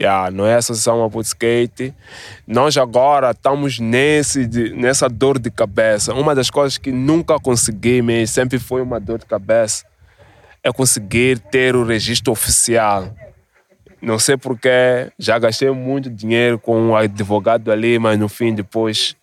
Yeah, 0.00 0.30
não 0.30 0.46
é 0.46 0.54
a 0.54 0.58
Associação 0.58 1.00
Maputo 1.00 1.26
Skate. 1.26 1.94
Nós 2.46 2.76
agora 2.76 3.30
estamos 3.30 3.78
nesse, 3.78 4.46
nessa 4.74 5.08
dor 5.08 5.38
de 5.38 5.50
cabeça. 5.50 6.14
Uma 6.14 6.34
das 6.34 6.50
coisas 6.50 6.78
que 6.78 6.92
nunca 6.92 7.38
consegui, 7.40 8.02
mas 8.02 8.30
sempre 8.30 8.58
foi 8.58 8.82
uma 8.82 9.00
dor 9.00 9.18
de 9.18 9.26
cabeça, 9.26 9.84
é 10.62 10.72
conseguir 10.72 11.38
ter 11.38 11.76
o 11.76 11.84
registro 11.84 12.32
oficial. 12.32 13.12
Não 14.00 14.18
sei 14.18 14.36
porquê, 14.36 15.10
já 15.18 15.38
gastei 15.38 15.70
muito 15.70 16.08
dinheiro 16.08 16.58
com 16.58 16.80
um 16.80 16.96
advogado 16.96 17.72
ali, 17.72 17.98
mas 17.98 18.18
no 18.18 18.28
fim 18.28 18.54
depois 18.54 19.16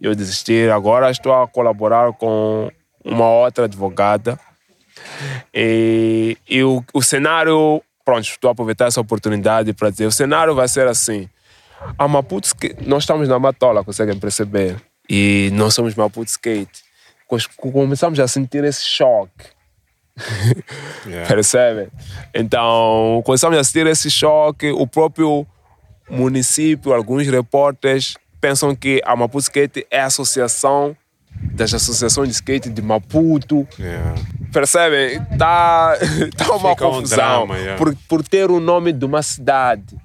eu 0.00 0.14
desisti. 0.14 0.68
Agora 0.70 1.10
estou 1.10 1.34
a 1.34 1.46
colaborar 1.46 2.12
com 2.14 2.70
uma 3.04 3.28
outra 3.28 3.64
advogada. 3.64 4.38
E, 5.52 6.36
e 6.48 6.62
o, 6.62 6.82
o 6.94 7.02
cenário, 7.02 7.82
pronto, 8.04 8.22
estou 8.22 8.48
a 8.48 8.52
aproveitar 8.52 8.86
essa 8.86 9.00
oportunidade 9.00 9.72
para 9.72 9.90
dizer, 9.90 10.06
o 10.06 10.12
cenário 10.12 10.54
vai 10.54 10.68
ser 10.68 10.86
assim. 10.86 11.28
A 11.98 12.06
Maputo, 12.06 12.48
nós 12.86 13.02
estamos 13.02 13.28
na 13.28 13.38
Matola, 13.38 13.84
conseguem 13.84 14.18
perceber? 14.18 14.76
E 15.10 15.50
nós 15.52 15.74
somos 15.74 15.94
Maputo 15.94 16.30
Skate. 16.30 16.84
Começamos 17.56 18.20
a 18.20 18.28
sentir 18.28 18.62
esse 18.64 18.84
choque 18.84 19.46
yeah. 21.06 21.26
Percebe? 21.26 21.88
Então, 22.34 23.22
começamos 23.24 23.56
a 23.56 23.60
assistir 23.60 23.86
esse 23.86 24.10
choque. 24.10 24.70
O 24.70 24.86
próprio 24.86 25.46
município, 26.10 26.92
alguns 26.92 27.26
repórteres 27.26 28.16
pensam 28.40 28.74
que 28.74 29.00
a 29.04 29.14
Maputo 29.14 29.44
Skate 29.44 29.86
é 29.90 30.00
a 30.00 30.06
associação 30.06 30.96
das 31.54 31.72
associações 31.72 32.28
de 32.28 32.34
skate 32.34 32.68
de 32.68 32.82
Maputo. 32.82 33.66
Yeah. 33.78 34.14
Percebem? 34.52 35.22
Está 35.32 35.96
tá 36.36 36.54
uma 36.54 36.70
Fica 36.70 36.84
confusão. 36.84 37.44
Um 37.44 37.46
drama, 37.46 37.58
yeah. 37.58 37.78
por, 37.78 37.96
por 38.08 38.22
ter 38.22 38.50
o 38.50 38.60
nome 38.60 38.92
de 38.92 39.04
uma 39.04 39.22
cidade. 39.22 39.96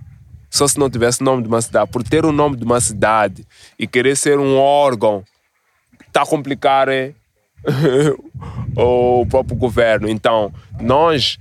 Só 0.50 0.68
se 0.68 0.80
não 0.80 0.90
tivesse 0.90 1.22
nome 1.22 1.44
de 1.44 1.48
uma 1.48 1.62
cidade. 1.62 1.92
Por 1.92 2.04
ter 2.04 2.26
o 2.26 2.32
nome 2.32 2.56
de 2.56 2.64
uma 2.64 2.80
cidade 2.80 3.46
e 3.78 3.86
querer 3.86 4.16
ser 4.16 4.40
um 4.40 4.58
órgão, 4.58 5.24
está 6.08 6.22
a 6.22 6.26
complicar 6.26 6.88
o 8.76 9.26
próprio 9.26 9.58
governo. 9.58 10.10
Então, 10.10 10.54
nós 10.80 11.38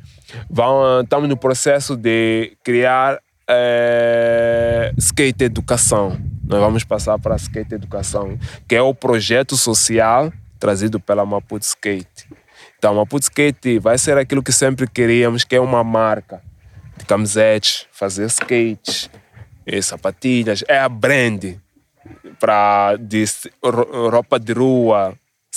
vamos, 0.51 1.05
estamos 1.05 1.29
no 1.29 1.37
processo 1.37 1.97
de 1.97 2.57
criar 2.65 3.19
é, 3.49 4.93
skate 4.99 5.45
educação. 5.45 6.19
Nós 6.45 6.61
vamos 6.61 6.85
passar 6.85 7.19
para 7.19 7.37
skate 7.37 7.75
educação, 7.75 8.39
que 8.69 8.75
é 8.75 8.83
o 8.83 8.95
projeto 8.95 9.57
social 9.57 10.33
trazido 10.59 10.99
pela 10.99 11.27
Maputo 11.27 11.65
Skate. 11.65 12.29
Então, 12.79 12.95
Maputo 12.95 13.25
Skate 13.25 13.79
vai 13.79 13.99
ser 13.99 14.17
aquilo 14.17 14.43
que 14.43 14.53
sempre 14.53 14.87
queríamos, 14.87 15.45
que 15.45 15.57
é 15.57 15.61
uma 15.61 15.85
marca 15.85 16.41
de 16.97 17.05
camisetes, 17.05 17.87
fazer 17.93 18.27
skates, 18.27 19.11
e 19.67 19.83
sapatilhas, 19.83 20.63
é 20.69 20.79
a 20.79 20.89
brand 20.89 21.57
para 22.39 22.97
de 22.97 23.25
roupa 23.63 24.39
de 24.39 24.53
rua, 24.53 25.15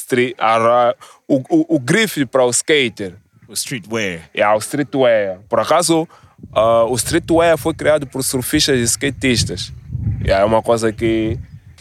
street, 0.10 0.36
a 0.40 0.95
o, 1.27 1.38
o, 1.38 1.76
o 1.76 1.80
grife 1.80 2.26
para 2.26 2.44
o 2.44 2.49
skater. 2.49 3.14
O 3.48 3.53
streetwear. 3.53 4.30
É 4.34 4.48
o 4.48 4.57
streetwear. 4.57 5.40
Por 5.48 5.60
acaso, 5.60 6.07
ah, 6.53 6.86
o 6.86 6.95
streetwear 6.95 7.57
foi 7.57 7.73
criado 7.73 8.07
por 8.07 8.23
surfistas 8.23 8.80
e 8.80 8.84
skatistas. 8.84 9.72
É 10.26 10.44
uma 10.44 10.61
coisa 10.61 10.91
que 10.91 11.38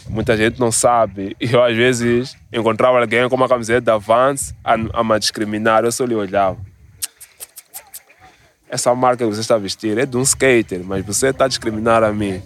muita 0.07 0.37
gente 0.37 0.59
não 0.59 0.71
sabe. 0.71 1.35
Eu, 1.41 1.63
às 1.63 1.75
vezes, 1.75 2.37
encontrava 2.53 2.99
alguém 2.99 3.27
com 3.27 3.35
uma 3.35 3.47
camiseta 3.47 3.81
da 3.81 3.97
Vans 3.97 4.53
a, 4.63 4.73
a 4.73 5.03
me 5.03 5.19
discriminar. 5.19 5.83
Eu 5.83 5.91
só 5.91 6.05
lhe 6.05 6.15
olhava. 6.15 6.57
Essa 8.69 8.93
marca 8.93 9.25
que 9.25 9.33
você 9.33 9.41
está 9.41 9.55
a 9.55 9.59
vestir 9.59 9.97
é 9.97 10.05
de 10.05 10.15
um 10.15 10.21
skater, 10.21 10.83
mas 10.83 11.03
você 11.03 11.29
está 11.29 11.45
a 11.45 11.47
discriminar 11.47 12.03
a 12.03 12.13
mim. 12.13 12.39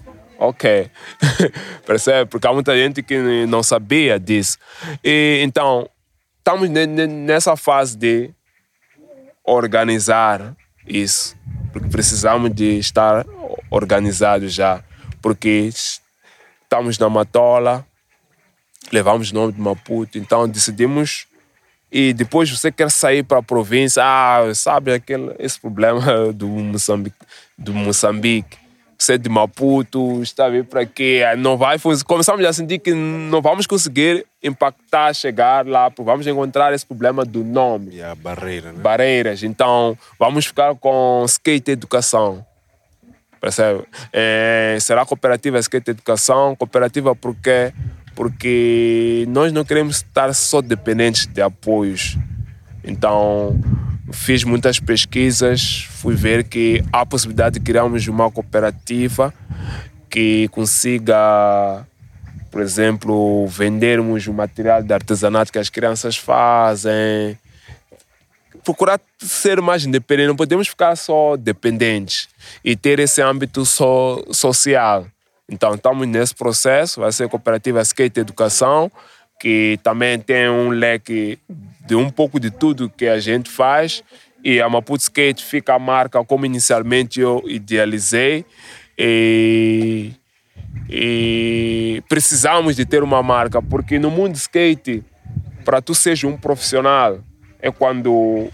Ok. 0.43 0.91
Percebe? 1.87 2.29
Porque 2.29 2.45
há 2.45 2.51
muita 2.51 2.75
gente 2.75 3.01
que 3.01 3.45
não 3.45 3.63
sabia 3.63 4.19
disso. 4.19 4.57
E, 5.01 5.39
então, 5.41 5.89
estamos 6.37 6.69
ne- 6.69 6.85
ne- 6.85 7.07
nessa 7.07 7.55
fase 7.55 7.95
de 7.97 8.29
organizar 9.41 10.53
isso. 10.85 11.33
Porque 11.71 11.87
precisamos 11.87 12.53
de 12.53 12.77
estar 12.77 13.25
organizados 13.71 14.53
já. 14.53 14.83
Porque 15.21 15.69
estamos 16.61 16.99
na 16.99 17.09
Matola, 17.09 17.85
levamos 18.91 19.31
o 19.31 19.35
nome 19.35 19.53
de 19.53 19.61
Maputo, 19.61 20.17
então 20.17 20.45
decidimos. 20.45 21.25
E 21.89 22.11
depois 22.11 22.49
você 22.49 22.69
quer 22.69 22.91
sair 22.91 23.23
para 23.23 23.37
a 23.37 23.43
província, 23.43 24.03
ah, 24.03 24.53
sabe 24.53 24.91
aquele, 24.93 25.33
esse 25.39 25.57
problema 25.57 26.01
do 26.33 26.49
Moçambique, 26.49 27.15
do 27.57 27.73
Moçambique. 27.73 28.62
É 29.09 29.17
de 29.17 29.27
Maputo, 29.27 30.21
está 30.21 30.45
a 30.45 30.49
vir 30.49 30.63
para 30.63 30.81
aqui, 30.81 31.23
ah, 31.23 31.35
não 31.35 31.57
vai. 31.57 31.77
Começamos 32.05 32.45
a 32.45 32.53
sentir 32.53 32.79
que 32.79 32.93
não 32.93 33.41
vamos 33.41 33.67
conseguir 33.67 34.25
impactar, 34.41 35.13
chegar 35.13 35.67
lá, 35.67 35.91
porque 35.91 36.09
vamos 36.09 36.25
encontrar 36.25 36.73
esse 36.73 36.85
problema 36.85 37.25
do 37.25 37.43
nome. 37.43 37.95
E 37.95 38.01
a 38.01 38.15
barreira, 38.15 38.71
né? 38.71 38.79
Barreiras. 38.79 39.43
Então, 39.43 39.97
vamos 40.17 40.45
ficar 40.45 40.73
com 40.75 41.23
skate 41.27 41.71
educação. 41.71 42.45
Percebe? 43.41 43.83
É, 44.13 44.77
será 44.79 45.05
cooperativa 45.05 45.59
skate 45.59 45.91
educação? 45.91 46.55
Cooperativa 46.55 47.13
por 47.13 47.35
quê? 47.35 47.73
Porque 48.15 49.25
nós 49.27 49.51
não 49.51 49.65
queremos 49.65 49.97
estar 49.97 50.33
só 50.33 50.61
dependentes 50.61 51.25
de 51.25 51.41
apoios. 51.41 52.17
Então, 52.85 53.59
fiz 54.13 54.43
muitas 54.43 54.79
pesquisas, 54.79 55.87
fui 55.89 56.15
ver 56.15 56.43
que 56.43 56.83
há 56.93 57.01
a 57.01 57.05
possibilidade 57.05 57.59
de 57.59 57.65
criarmos 57.65 58.07
uma 58.07 58.31
cooperativa 58.31 59.33
que 60.09 60.47
consiga, 60.49 61.85
por 62.51 62.61
exemplo, 62.61 63.47
vendermos 63.47 64.27
o 64.27 64.33
material 64.33 64.83
de 64.83 64.93
artesanato 64.93 65.51
que 65.51 65.57
as 65.57 65.69
crianças 65.69 66.15
fazem, 66.15 67.37
procurar 68.63 68.99
ser 69.19 69.59
mais 69.61 69.85
independente, 69.85 70.27
não 70.27 70.35
podemos 70.35 70.67
ficar 70.67 70.95
só 70.95 71.35
dependentes 71.35 72.29
e 72.63 72.75
ter 72.75 72.99
esse 72.99 73.21
âmbito 73.21 73.65
so, 73.65 74.23
social. 74.31 75.05
Então, 75.49 75.75
estamos 75.75 76.07
nesse 76.07 76.33
processo, 76.33 77.01
vai 77.01 77.11
ser 77.11 77.25
a 77.25 77.29
cooperativa 77.29 77.81
Skate 77.81 78.19
Educação, 78.19 78.91
que 79.39 79.77
também 79.83 80.17
tem 80.19 80.49
um 80.49 80.69
leque 80.69 81.37
de 81.85 81.95
um 81.95 82.09
pouco 82.09 82.39
de 82.39 82.49
tudo 82.49 82.89
que 82.89 83.07
a 83.07 83.19
gente 83.19 83.49
faz. 83.49 84.03
E 84.43 84.61
a 84.61 84.69
Maputo 84.69 85.03
Skate 85.03 85.43
fica 85.43 85.75
a 85.75 85.79
marca 85.79 86.23
como 86.23 86.45
inicialmente 86.45 87.19
eu 87.19 87.43
idealizei. 87.45 88.45
E, 88.97 90.11
e 90.89 92.03
precisamos 92.09 92.75
de 92.75 92.85
ter 92.85 93.03
uma 93.03 93.23
marca, 93.23 93.61
porque 93.61 93.97
no 93.97 94.11
mundo 94.11 94.35
skate, 94.35 95.03
para 95.63 95.81
tu 95.81 95.95
seres 95.95 96.23
um 96.23 96.37
profissional, 96.37 97.19
é 97.59 97.71
quando 97.71 98.49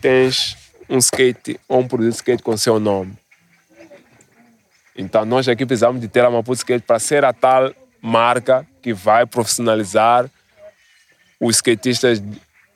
tens 0.00 0.56
um 0.88 0.98
skate 0.98 1.58
ou 1.66 1.80
um 1.80 1.88
produto 1.88 2.14
skate 2.14 2.42
com 2.42 2.56
seu 2.56 2.78
nome. 2.78 3.14
Então 4.96 5.24
nós 5.24 5.48
aqui 5.48 5.64
precisamos 5.64 6.00
de 6.00 6.08
ter 6.08 6.24
a 6.24 6.30
Maputo 6.30 6.58
Skate 6.58 6.84
para 6.86 6.98
ser 6.98 7.24
a 7.24 7.32
tal 7.32 7.72
marca 8.00 8.66
que 8.82 8.92
vai 8.92 9.24
profissionalizar 9.24 10.28
os 11.42 11.56
skatistas 11.56 12.22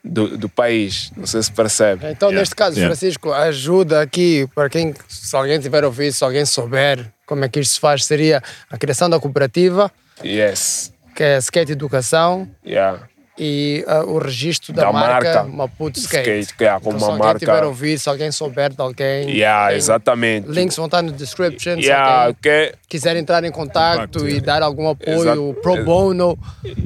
do, 0.05 0.37
do 0.37 0.49
país. 0.49 1.11
Não 1.17 1.27
sei 1.27 1.43
se 1.43 1.51
percebe. 1.53 2.07
Então, 2.11 2.31
neste 2.31 2.55
caso, 2.55 2.77
Yeah. 2.77 2.95
Francisco, 2.95 3.33
ajuda 3.33 4.01
aqui 4.03 4.49
para 4.55 4.69
quem, 4.69 4.95
se 5.09 5.35
alguém 5.35 5.59
tiver 5.61 5.85
ouvido, 5.85 6.13
se 6.13 6.23
alguém 6.25 6.45
souber 6.45 7.07
como 7.27 7.45
é 7.45 7.49
que 7.49 7.61
isto 7.61 7.75
se 7.75 7.81
faz, 7.81 8.05
seria 8.05 8.43
a 8.71 8.77
criação 8.79 9.09
da 9.11 9.19
cooperativa, 9.19 9.91
Yes. 10.25 10.93
que 11.15 11.23
é 11.23 11.39
Skate 11.39 11.73
Educação, 11.73 12.49
Yeah. 12.65 13.03
E 13.39 13.85
ah, 13.87 14.03
o 14.05 14.19
registro 14.19 14.73
da, 14.73 14.85
Da 14.85 14.93
marca, 14.93 15.35
marca 15.35 15.45
Maputo 15.45 15.99
Skate. 15.99 16.31
Skate, 16.41 16.55
que 16.57 16.65
é 16.65 16.71
como 16.81 16.97
então, 16.97 16.99
se 16.99 17.05
uma 17.05 17.13
alguém 17.13 17.25
marca- 17.27 17.39
tiver 17.39 17.65
ouvido, 17.65 17.99
se 17.99 18.09
alguém 18.09 18.33
souber 18.33 18.71
de 18.73 18.81
alguém, 18.81 19.31
Yeah, 19.31 19.69
tem- 19.69 19.77
exatamente. 19.77 20.49
links 20.49 20.77
vão 20.77 20.87
estar 20.87 21.03
no 21.03 21.13
description. 21.13 21.79
Yeah, 21.79 22.07
se 22.07 22.27
alguém 22.29 22.37
que, 22.43 22.75
quiser 22.89 23.17
entrar 23.17 23.45
em 23.45 23.51
contato 23.53 23.99
Contacto, 24.01 24.29
e 24.29 24.41
dar 24.41 24.63
algum 24.63 24.89
apoio 24.89 25.23
Exato. 25.51 25.59
pro 25.63 25.85
bono, 25.85 26.39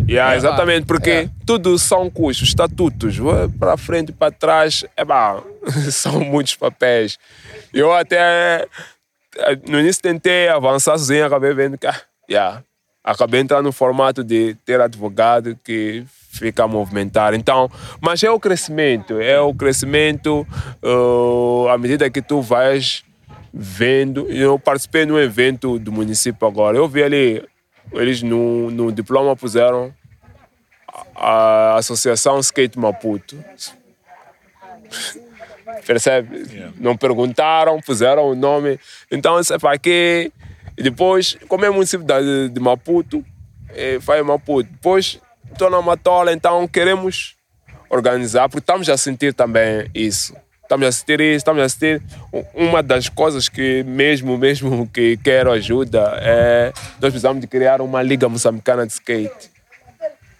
yeah, 0.09 0.37
exatamente, 0.37 0.87
porque 0.87 1.11
Yeah. 1.11 1.31
tudo 1.47 1.79
são 1.79 2.11
custos, 2.11 2.49
estatutos, 2.49 3.17
para 3.59 3.77
frente 3.77 4.09
e 4.11 4.13
para 4.13 4.33
trás, 4.33 4.85
é 4.97 5.05
bah, 5.05 5.43
são 5.91 6.21
muitos 6.21 6.55
papéis. 6.57 7.19
Eu 7.73 7.93
até 7.93 8.67
no 9.69 9.79
início 9.79 10.03
tentei 10.03 10.49
avançar 10.49 10.99
sozinho, 10.99 11.25
acabei 11.25 11.55
vendo 11.55 11.79
que 11.79 11.87
ah, 11.87 12.01
yeah, 12.29 12.63
acabei 13.05 13.41
entrando 13.41 13.65
no 13.67 13.73
formato 13.73 14.25
de 14.25 14.55
ter 14.67 14.81
advogado 14.81 15.57
que 15.65 16.05
fica 16.31 16.65
a 16.65 16.69
movimentar. 16.69 17.35
Então, 17.35 17.71
mas 18.01 18.23
é 18.23 18.31
o 18.31 18.39
crescimento, 18.39 19.21
é 19.21 19.41
o 19.41 19.53
crescimento 19.53 20.47
uh, 20.83 21.69
à 21.69 21.77
medida 21.77 22.09
que 22.09 22.23
tu 22.23 22.41
vais 22.41 23.05
vendo. 23.53 24.31
Eu 24.31 24.59
participei 24.59 25.05
de 25.05 25.13
um 25.13 25.19
evento 25.19 25.79
do 25.79 25.91
município 25.91 26.47
agora. 26.47 26.77
Eu 26.77 26.89
vi 26.89 27.03
ali, 27.03 27.45
eles 27.93 28.23
no, 28.23 28.71
no 28.71 28.93
diploma 28.93 29.35
puseram 29.35 29.93
a, 31.17 31.75
a 31.75 31.77
Associação 31.77 32.39
Skate 32.39 32.79
Maputo. 32.79 33.37
Percebe? 35.87 36.73
Não 36.79 36.97
perguntaram, 36.97 37.81
puseram 37.81 38.31
o 38.31 38.35
nome. 38.35 38.79
Então, 39.11 39.39
isso 39.41 39.53
é 39.53 39.59
para 39.59 39.79
quê? 39.79 40.33
E 40.77 40.83
depois, 40.83 41.37
como 41.49 41.65
é 41.65 41.71
município 41.71 42.07
de, 42.07 42.49
de 42.49 42.61
Maputo, 42.61 43.25
eh, 43.71 43.99
faz 44.01 44.25
Maputo. 44.25 44.69
Depois, 44.71 45.21
estou 45.53 45.71
na 45.71 45.81
Matola, 45.83 46.33
então 46.33 46.67
queremos 46.67 47.35
organizar, 47.89 48.49
porque 48.49 48.61
estamos 48.61 48.89
a 48.89 48.97
sentir 48.97 49.35
também 49.35 49.91
isso. 49.95 50.35
Estamos 50.63 50.87
a 50.87 50.93
sentir 50.93 51.21
isso, 51.21 51.39
estamos 51.39 51.63
a 51.63 51.69
sentir. 51.69 52.01
Uma 52.55 52.81
das 52.83 53.09
coisas 53.09 53.49
que 53.49 53.83
mesmo, 53.83 54.39
mesmo 54.39 54.87
que 54.89 55.17
quero 55.17 55.51
ajuda 55.51 56.17
é 56.23 56.73
nós 57.01 57.11
precisamos 57.11 57.41
de 57.41 57.49
criar 57.49 57.81
uma 57.81 58.01
liga 58.03 58.29
moçambicana 58.29 58.87
de 58.87 58.93
skate. 58.93 59.51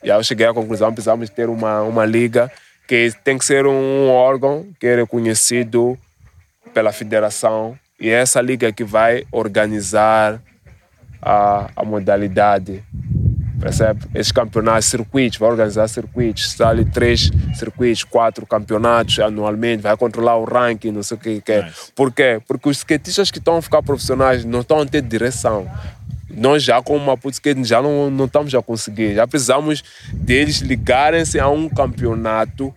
E 0.03 0.11
aí 0.11 0.17
eu 0.17 0.23
cheguei 0.23 0.47
à 0.47 0.55
conclusão 0.55 0.93
precisamos 0.93 1.29
ter 1.29 1.49
uma, 1.49 1.83
uma 1.83 2.07
liga 2.07 2.51
que 2.87 3.13
tem 3.25 3.37
que 3.37 3.45
ser 3.45 3.67
um 3.67 4.09
órgão 4.09 4.69
que 4.79 4.87
é 4.87 4.97
reconhecido 4.97 5.99
pela 6.73 6.93
federação 6.93 7.77
e 7.99 8.09
é 8.09 8.15
essa 8.15 8.41
liga 8.41 8.73
que 8.73 8.85
vai 8.85 9.25
organizar 9.33 10.41
a, 11.21 11.71
a 11.77 11.85
modalidade. 11.85 12.83
Percebe? 13.61 14.01
Esses 14.15 14.33
campeonatos, 14.33 14.87
circuitos, 14.87 15.39
vai 15.39 15.51
organizar 15.51 15.87
circuitos, 15.87 16.47
está 16.47 16.71
ali 16.71 16.85
três 16.85 17.31
circuitos, 17.55 18.03
quatro 18.05 18.47
campeonatos 18.47 19.19
anualmente, 19.19 19.83
vai 19.83 19.95
controlar 19.97 20.37
o 20.37 20.45
ranking, 20.45 20.91
não 20.91 21.03
sei 21.03 21.17
o 21.17 21.21
que 21.21 21.43
é. 21.53 21.63
Nice. 21.65 21.93
Por 21.95 22.11
quê? 22.11 22.41
Porque 22.49 22.69
os 22.69 22.79
skatistas 22.79 23.31
que 23.31 23.39
estão 23.39 23.59
a 23.59 23.63
ficar 23.63 23.83
profissionais 23.83 24.45
não 24.45 24.61
estão 24.61 24.81
a 24.81 24.87
ter 24.87 25.03
direção. 25.03 25.71
Nós 26.31 26.63
já 26.63 26.81
como 26.81 27.05
Maputo 27.05 27.35
Skate 27.35 27.65
já 27.65 27.83
não, 27.83 28.11
não 28.11 28.25
estamos 28.25 28.55
a 28.55 28.63
conseguir. 28.63 29.15
Já 29.15 29.27
precisamos 29.27 29.83
deles 30.13 30.61
ligarem-se 30.61 31.39
a 31.39 31.49
um 31.49 31.69
campeonato 31.69 32.73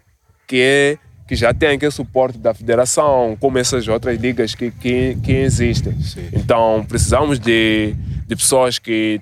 que, 0.47 0.59
é, 0.59 0.97
que 1.27 1.35
já 1.35 1.53
tem 1.53 1.69
aquele 1.69 1.91
suporte 1.91 2.37
da 2.37 2.53
federação, 2.53 3.37
como 3.39 3.57
essas 3.57 3.87
outras 3.87 4.19
ligas 4.19 4.53
que, 4.53 4.71
que, 4.71 5.15
que 5.23 5.31
existem. 5.31 5.95
Então 6.33 6.83
precisamos 6.89 7.39
de, 7.39 7.93
de 8.27 8.35
pessoas 8.35 8.79
que 8.79 9.21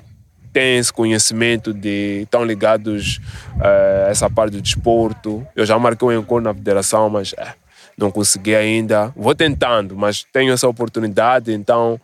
têm 0.53 0.78
esse 0.78 0.91
conhecimento 0.91 1.73
de 1.73 2.22
estão 2.23 2.44
ligados 2.44 3.19
eh, 3.61 4.06
a 4.07 4.10
essa 4.10 4.30
parte 4.30 4.53
do 4.53 4.61
desporto. 4.61 5.45
Eu 5.56 5.65
já 5.65 5.78
marquei 5.80 6.07
um 6.07 6.19
encontro 6.19 6.45
na 6.45 6.53
federação, 6.53 7.10
mas 7.10 7.34
eh, 7.38 7.53
não 7.98 8.11
consegui 8.11 8.56
ainda. 8.56 9.11
Vou 9.15 9.34
tentando, 9.36 9.95
mas 9.95 10.23
tenho 10.32 10.53
essa 10.53 10.68
oportunidade, 10.68 11.53
então 11.53 11.99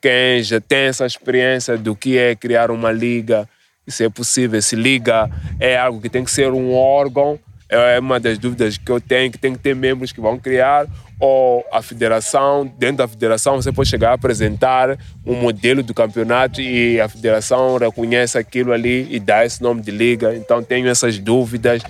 quem 0.00 0.42
já 0.42 0.60
tem 0.60 0.86
essa 0.86 1.06
experiência 1.06 1.76
do 1.76 1.96
que 1.96 2.18
é 2.18 2.34
criar 2.34 2.70
uma 2.70 2.92
liga, 2.92 3.48
se 3.88 4.04
é 4.04 4.08
possível, 4.08 4.60
se 4.60 4.76
liga 4.76 5.30
é 5.58 5.76
algo 5.78 6.00
que 6.00 6.08
tem 6.08 6.24
que 6.24 6.30
ser 6.30 6.52
um 6.52 6.74
órgão 6.74 7.38
É 7.68 7.98
uma 7.98 8.20
das 8.20 8.38
dúvidas 8.38 8.78
que 8.78 8.90
eu 8.90 9.00
tenho, 9.00 9.30
que 9.32 9.38
tem 9.38 9.52
que 9.52 9.58
ter 9.58 9.74
membros 9.74 10.12
que 10.12 10.20
vão 10.20 10.38
criar 10.38 10.86
ou 11.18 11.64
a 11.72 11.80
federação, 11.80 12.66
dentro 12.78 12.98
da 12.98 13.08
federação 13.08 13.56
você 13.56 13.72
pode 13.72 13.88
chegar 13.88 14.10
a 14.10 14.14
apresentar 14.14 14.98
um 15.24 15.34
modelo 15.34 15.82
do 15.82 15.94
campeonato 15.94 16.60
e 16.60 17.00
a 17.00 17.08
federação 17.08 17.78
reconhece 17.78 18.36
aquilo 18.36 18.72
ali 18.72 19.06
e 19.10 19.18
dá 19.18 19.44
esse 19.44 19.62
nome 19.62 19.80
de 19.80 19.90
liga. 19.90 20.34
Então 20.36 20.62
tenho 20.62 20.88
essas 20.88 21.18
dúvidas 21.18 21.82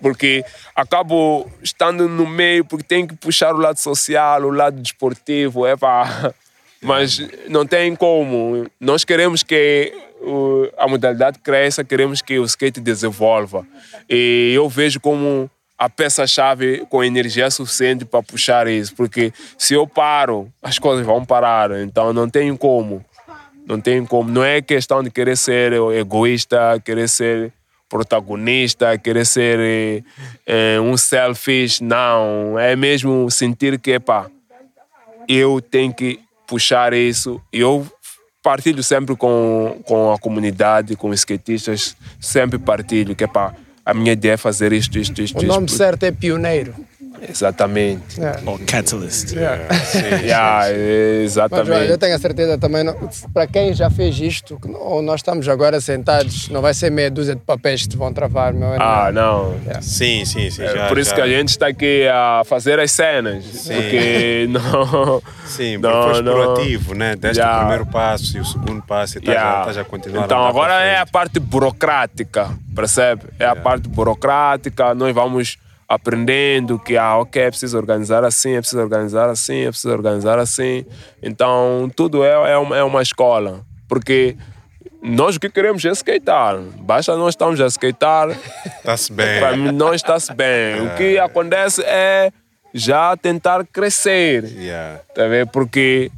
porque 0.00 0.44
acabo 0.74 1.50
estando 1.62 2.08
no 2.08 2.26
meio 2.26 2.64
porque 2.64 2.84
tenho 2.84 3.08
que 3.08 3.16
puxar 3.16 3.54
o 3.54 3.58
lado 3.58 3.78
social, 3.78 4.42
o 4.42 4.50
lado 4.50 4.80
desportivo, 4.80 5.66
é 5.66 5.76
pá. 5.76 6.32
Mas 6.80 7.26
não 7.48 7.66
tem 7.66 7.96
como. 7.96 8.66
Nós 8.78 9.02
queremos 9.02 9.42
que 9.42 9.92
a 10.78 10.86
modalidade 10.86 11.38
cresça, 11.40 11.82
queremos 11.82 12.22
que 12.22 12.38
o 12.38 12.44
skate 12.44 12.80
desenvolva. 12.80 13.66
E 14.08 14.52
eu 14.54 14.68
vejo 14.68 15.00
como 15.00 15.50
a 15.78 15.88
peça-chave 15.88 16.86
com 16.88 17.04
energia 17.04 17.50
suficiente 17.50 18.04
para 18.04 18.22
puxar 18.22 18.66
isso, 18.66 18.94
porque 18.94 19.32
se 19.58 19.74
eu 19.74 19.86
paro, 19.86 20.50
as 20.62 20.78
coisas 20.78 21.04
vão 21.04 21.24
parar, 21.24 21.70
então 21.80 22.12
não 22.12 22.28
tem 22.28 22.56
como. 22.56 23.04
Não 23.66 23.80
tem 23.80 24.06
como. 24.06 24.30
Não 24.30 24.44
é 24.44 24.62
questão 24.62 25.02
de 25.02 25.10
querer 25.10 25.36
ser 25.36 25.72
egoísta, 25.72 26.80
querer 26.84 27.08
ser 27.08 27.52
protagonista, 27.88 28.96
querer 28.96 29.26
ser 29.26 30.04
é, 30.46 30.80
um 30.80 30.96
selfish, 30.96 31.80
não. 31.80 32.58
É 32.58 32.76
mesmo 32.76 33.28
sentir 33.30 33.78
que, 33.78 33.98
pá, 33.98 34.30
eu 35.28 35.60
tenho 35.60 35.92
que 35.92 36.20
puxar 36.46 36.92
isso. 36.92 37.40
Eu 37.52 37.86
partilho 38.40 38.82
sempre 38.84 39.16
com, 39.16 39.80
com 39.84 40.12
a 40.12 40.18
comunidade, 40.18 40.94
com 40.94 41.08
os 41.08 41.18
skatistas, 41.20 41.96
sempre 42.20 42.58
partilho 42.58 43.16
que, 43.16 43.26
pá, 43.26 43.52
a 43.86 43.94
minha 43.94 44.12
ideia 44.12 44.32
é 44.32 44.36
fazer 44.36 44.72
isto, 44.72 44.98
isto, 44.98 45.22
isto. 45.22 45.38
O 45.38 45.42
nome 45.44 45.66
isto. 45.66 45.76
certo 45.76 46.02
é 46.02 46.10
pioneiro. 46.10 46.74
Exatamente. 47.28 48.18
Yeah. 48.20 48.40
Ou 48.46 48.58
catalyst. 48.58 49.32
Yeah. 49.32 49.64
Yeah, 50.26 50.58
Mas 50.68 50.76
exatamente. 51.22 51.70
olha, 51.70 51.84
eu 51.86 51.98
tenho 51.98 52.14
a 52.14 52.18
certeza 52.18 52.58
também, 52.58 52.84
para 53.32 53.46
quem 53.46 53.72
já 53.74 53.88
fez 53.90 54.18
isto, 54.18 54.58
não- 54.66 55.02
nós 55.02 55.20
estamos 55.20 55.48
agora 55.48 55.80
sentados, 55.80 56.48
não 56.48 56.60
vai 56.60 56.74
ser 56.74 56.90
meia 56.90 57.10
dúzia 57.10 57.34
de 57.34 57.40
papéis 57.42 57.82
que 57.82 57.88
te 57.90 57.96
vão 57.96 58.12
travar, 58.12 58.52
meu. 58.52 58.74
é 58.74 58.76
Ah, 58.80 59.10
não. 59.12 59.54
Sim, 59.80 60.24
sim, 60.24 60.50
sim. 60.50 60.62
É 60.62 60.72
já- 60.74 60.88
por 60.88 60.98
isso 60.98 61.10
já- 61.10 61.16
que 61.16 61.22
a 61.22 61.28
gente 61.28 61.48
está 61.50 61.66
aqui 61.68 62.06
a 62.08 62.42
fazer 62.44 62.78
as 62.80 62.90
cenas. 62.92 63.44
Porque 63.66 64.46
não. 64.50 65.22
Sim, 65.46 65.76
não, 65.78 65.90
porque 65.90 66.08
foste 66.08 66.22
não. 66.22 66.32
proativo, 66.32 66.94
né? 66.94 67.16
Deste 67.16 67.38
Yeah. 67.38 67.56
o 67.56 67.60
primeiro 67.60 67.86
passo 67.86 68.36
e 68.36 68.40
o 68.40 68.44
segundo 68.44 68.82
passo 68.82 69.16
e 69.16 69.18
estás 69.18 69.36
Yeah. 69.36 69.56
a, 69.58 69.60
estás 69.60 69.78
a 69.78 69.84
continuar 69.84 70.24
Então 70.24 70.44
agora 70.46 70.74
é 70.84 70.98
a 70.98 71.06
parte 71.06 71.38
burocrática, 71.38 72.50
percebe? 72.74 73.22
É 73.38 73.44
a 73.46 73.54
parte 73.56 73.88
burocrática, 73.88 74.94
nós 74.94 75.14
vamos 75.14 75.56
aprendendo 75.88 76.78
que 76.78 76.96
ah, 76.96 77.18
ok, 77.18 77.42
é 77.42 77.50
preciso 77.50 77.76
organizar 77.76 78.24
assim, 78.24 78.52
é 78.52 78.60
preciso 78.60 78.82
organizar 78.82 79.28
assim, 79.28 79.62
é 79.62 79.68
preciso 79.68 79.92
organizar 79.92 80.38
assim. 80.38 80.84
Então 81.22 81.90
tudo 81.94 82.24
é, 82.24 82.52
é, 82.52 82.56
uma, 82.56 82.76
é 82.76 82.82
uma 82.82 83.02
escola, 83.02 83.64
porque 83.88 84.36
nós 85.02 85.36
o 85.36 85.40
que 85.40 85.48
queremos 85.48 85.84
é 85.84 85.90
skatear. 85.90 86.58
Basta 86.80 87.16
nós 87.16 87.34
estamos 87.34 87.60
a 87.60 87.66
skatear, 87.66 88.30
Está-se 88.78 89.12
bem. 89.12 89.40
para 89.40 89.56
mim 89.56 89.70
nós 89.72 89.96
está-se 89.96 90.32
bem. 90.34 90.86
O 90.86 90.96
que 90.96 91.18
acontece 91.18 91.82
é 91.82 92.32
já 92.74 93.16
tentar 93.16 93.64
crescer. 93.66 94.44
Yeah. 94.44 95.00
Tá 95.14 95.26
vendo? 95.26 95.48
Porque 95.48 96.10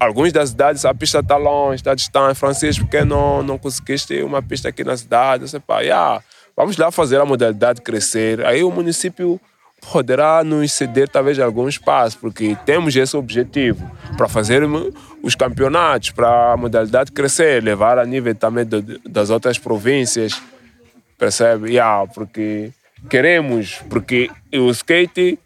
algumas 0.00 0.32
das 0.32 0.50
cidades 0.50 0.84
a 0.84 0.94
pista 0.94 1.18
está 1.18 1.36
longe, 1.36 1.76
está 1.76 1.94
distante. 1.94 2.38
Francisco, 2.38 2.84
por 2.84 2.90
que 2.90 3.04
não, 3.04 3.42
não 3.42 3.58
conseguiste 3.58 4.22
uma 4.22 4.42
pista 4.42 4.68
aqui 4.68 4.84
na 4.84 4.96
cidade? 4.96 5.48
Sei, 5.48 5.60
pá, 5.60 5.80
yeah, 5.80 6.22
vamos 6.58 6.76
lá 6.76 6.90
fazer 6.90 7.20
a 7.20 7.24
modalidade 7.24 7.80
crescer. 7.80 8.44
Aí 8.44 8.64
o 8.64 8.70
município 8.72 9.40
poderá 9.92 10.42
nos 10.42 10.72
ceder 10.72 11.08
talvez 11.08 11.38
algum 11.38 11.68
espaço, 11.68 12.18
porque 12.18 12.56
temos 12.66 12.96
esse 12.96 13.16
objetivo 13.16 13.88
para 14.16 14.26
fazer 14.28 14.64
os 15.22 15.36
campeonatos, 15.36 16.10
para 16.10 16.54
a 16.54 16.56
modalidade 16.56 17.12
crescer, 17.12 17.62
levar 17.62 17.96
a 17.96 18.04
nível 18.04 18.34
também 18.34 18.66
do- 18.66 18.98
das 19.08 19.30
outras 19.30 19.56
províncias, 19.56 20.42
percebe? 21.16 21.70
Yeah, 21.70 22.08
porque 22.12 22.72
queremos, 23.08 23.80
porque 23.88 24.28
o 24.52 24.68
skate 24.72 25.38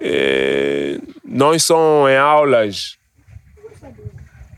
eh, 0.00 0.98
nós 1.24 1.62
só 1.62 2.08
em 2.08 2.16
aulas 2.16 2.98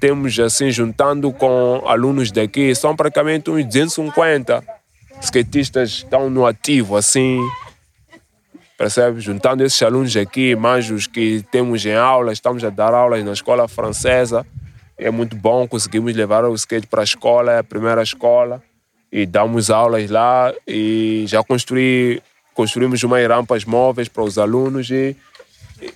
temos 0.01 0.39
assim 0.41 0.71
juntando 0.71 1.31
com 1.33 1.83
alunos 1.87 2.33
daqui 2.33 2.75
são 2.75 2.97
praticamente 2.97 3.51
uns 3.51 3.63
250 3.67 4.80
skatistas 5.21 5.91
estão 5.91 6.31
no 6.31 6.47
ativo 6.47 6.97
assim 6.97 7.39
percebe 8.77 9.21
juntando 9.21 9.65
esses 9.65 9.81
alunos 9.83 10.17
aqui 10.17 10.57
mais 10.57 10.91
os 10.91 11.07
que 11.07 11.45
temos 11.51 11.85
em 11.85 11.95
aulas 11.95 12.35
estamos 12.35 12.65
a 12.65 12.71
dar 12.71 12.95
aulas 12.95 13.25
na 13.25 13.33
escola 13.33 13.69
francesa 13.69 14.47
é 14.97 15.11
muito 15.11 15.37
bom 15.37 15.67
conseguimos 15.69 16.15
levar 16.15 16.45
o 16.45 16.55
skate 16.55 16.87
para 16.87 17.03
a 17.03 17.05
escola 17.05 17.53
é 17.53 17.59
a 17.59 17.65
primeira 17.65 18.03
escola 18.03 18.63
e 19.13 19.27
damos 19.27 19.71
aulas 19.71 20.11
lá 20.11 20.53
e 20.67 21.25
já 21.27 21.43
construí 21.43 22.23
construímos 22.55 23.03
umas 23.03 23.27
rampas 23.27 23.65
móveis 23.65 24.09
para 24.09 24.23
os 24.23 24.39
alunos 24.39 24.91
e 24.91 25.17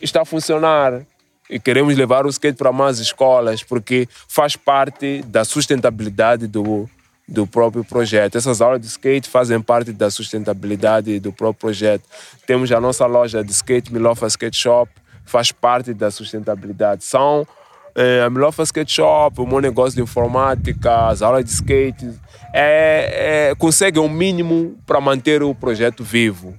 está 0.01 0.23
a 0.23 0.25
funcionar. 0.25 1.03
E 1.49 1.61
queremos 1.61 1.95
levar 1.97 2.25
o 2.25 2.31
skate 2.31 2.57
para 2.57 2.73
mais 2.73 2.99
escolas, 2.99 3.63
porque 3.63 4.09
faz 4.27 4.57
parte 4.57 5.23
da 5.27 5.45
sustentabilidade 5.45 6.47
do, 6.47 6.89
do 7.27 7.47
próprio 7.47 7.85
projeto. 7.85 8.37
Essas 8.37 8.61
aulas 8.61 8.81
de 8.81 8.87
skate 8.87 9.29
fazem 9.29 9.61
parte 9.61 9.93
da 9.93 10.11
sustentabilidade 10.11 11.19
do 11.21 11.33
próprio 11.33 11.61
projeto. 11.61 12.05
Temos 12.47 12.71
a 12.71 12.81
nossa 12.81 13.07
loja 13.07 13.43
de 13.43 13.51
skate, 13.51 13.93
Milofa 13.93 14.27
Skate 14.27 14.57
Shop, 14.57 14.91
faz 15.25 15.51
parte 15.51 15.95
da 15.95 16.11
sustentabilidade. 16.11 17.05
São 17.05 17.47
eh, 17.95 18.23
a 18.23 18.29
Milofa 18.29 18.63
Skate 18.63 18.93
Shop, 18.93 19.41
o 19.41 19.47
meu 19.47 19.61
negócio 19.61 19.97
de 19.97 20.03
informática, 20.03 21.09
as 21.09 21.23
aulas 21.23 21.45
de 21.45 21.51
skate, 21.51 22.11
é, 22.53 23.49
é, 23.51 23.55
conseguem 23.55 24.03
o 24.03 24.09
mínimo 24.09 24.77
para 24.87 25.01
manter 25.01 25.43
o 25.43 25.55
projeto 25.55 26.05
vivo 26.05 26.55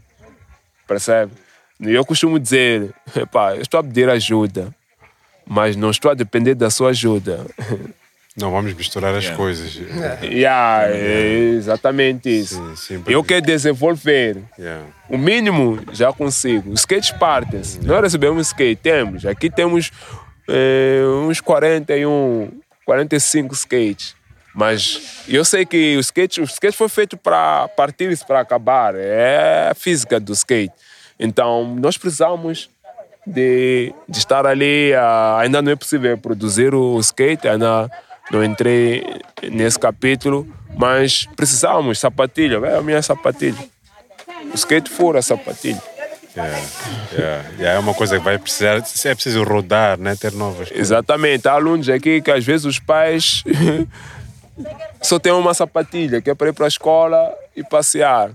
percebe? 0.88 1.32
Eu 1.80 2.06
costumo 2.06 2.40
dizer, 2.40 2.94
eu 3.16 3.62
estou 3.62 3.80
a 3.80 3.84
pedir 3.84 4.10
ajuda, 4.10 4.74
mas 5.46 5.76
não 5.76 5.90
estou 5.90 6.12
a 6.12 6.14
depender 6.14 6.56
da 6.56 6.70
sua 6.70 6.90
ajuda. 6.90 7.46
Não 8.38 8.52
vamos 8.52 8.74
misturar 8.74 9.16
as 9.16 9.30
coisas. 9.30 9.80
yeah, 10.22 10.88
é 10.90 11.54
exatamente 11.56 12.28
isso. 12.30 12.56
Sim, 12.76 12.98
sim, 12.98 13.04
eu 13.08 13.24
quero 13.24 13.46
desenvolver. 13.46 14.44
Yeah. 14.60 14.84
O 15.10 15.18
mínimo 15.18 15.82
já 15.94 16.12
consigo. 16.12 16.72
Os 16.72 16.82
skates 16.82 17.12
partem-se. 17.12 17.80
Nós 17.86 18.02
recebemos 18.02 18.48
skate, 18.48 18.82
temos. 18.82 19.26
Aqui 19.26 19.50
temos 19.50 19.90
eh, 20.50 21.02
uns 21.26 21.40
41, 21.40 22.52
45 22.86 23.54
skates. 23.54 24.16
Mas 24.54 25.24
eu 25.30 25.46
sei 25.46 25.66
que 25.66 25.96
o 25.96 26.00
skate, 26.02 26.42
o 26.42 26.44
skate 26.44 26.76
foi 26.76 26.90
feito 26.90 27.16
para 27.16 27.70
partir 27.70 28.18
para 28.26 28.42
acabar. 28.42 28.96
É 28.96 29.70
a 29.72 29.76
física 29.76 30.20
do 30.20 30.34
skate. 30.34 30.74
Então, 31.18 31.76
nós 31.76 31.98
precisamos 31.98 32.70
de, 33.26 33.94
de 34.08 34.18
estar 34.18 34.46
ali. 34.46 34.94
ah, 34.94 35.40
ainda 35.40 35.62
não 35.62 35.72
é 35.72 35.76
possível 35.76 36.18
produzir 36.18 36.74
o 36.74 37.00
skate, 37.00 37.48
ainda 37.48 37.90
não 38.32 38.44
entrei 38.44 39.22
nesse 39.52 39.80
capítulo, 39.80 40.48
mas 40.78 41.28
precisamos. 41.36 42.00
Sapatilha, 42.00 42.58
é 42.66 42.78
a 42.78 42.82
minha 42.82 43.02
sapatilha. 43.02 43.58
O 44.52 44.56
skate 44.56 44.90
fura 44.90 45.20
a 45.20 45.22
sapatilha. 45.22 45.82
Yeah. 46.36 46.62
Yeah. 47.14 47.50
Yeah, 47.58 47.74
É 47.76 47.80
uma 47.80 47.94
coisa 47.94 48.18
que 48.18 48.24
vai 48.24 48.38
precisar. 48.38 48.84
É 49.06 49.16
preciso 49.16 49.44
rodar, 49.44 49.98
né? 49.98 50.16
Ter 50.16 50.34
novas 50.34 50.68
coisas. 50.68 50.78
Exatamente. 50.78 51.48
Há 51.48 51.54
alunos 51.54 51.88
aqui 51.88 52.22
que 52.22 52.30
às 52.30 52.44
vezes 52.44 52.66
os 52.66 52.78
pais 52.78 53.44
só 55.02 55.18
têm 55.18 55.32
uma 55.32 55.54
sapatilha, 55.54 56.22
que 56.22 56.30
é 56.30 56.36
para 56.36 56.50
ir 56.50 56.54
para 56.54 56.66
a 56.66 56.68
escola 56.68 57.34
e 57.56 57.64
passear. 57.64 58.32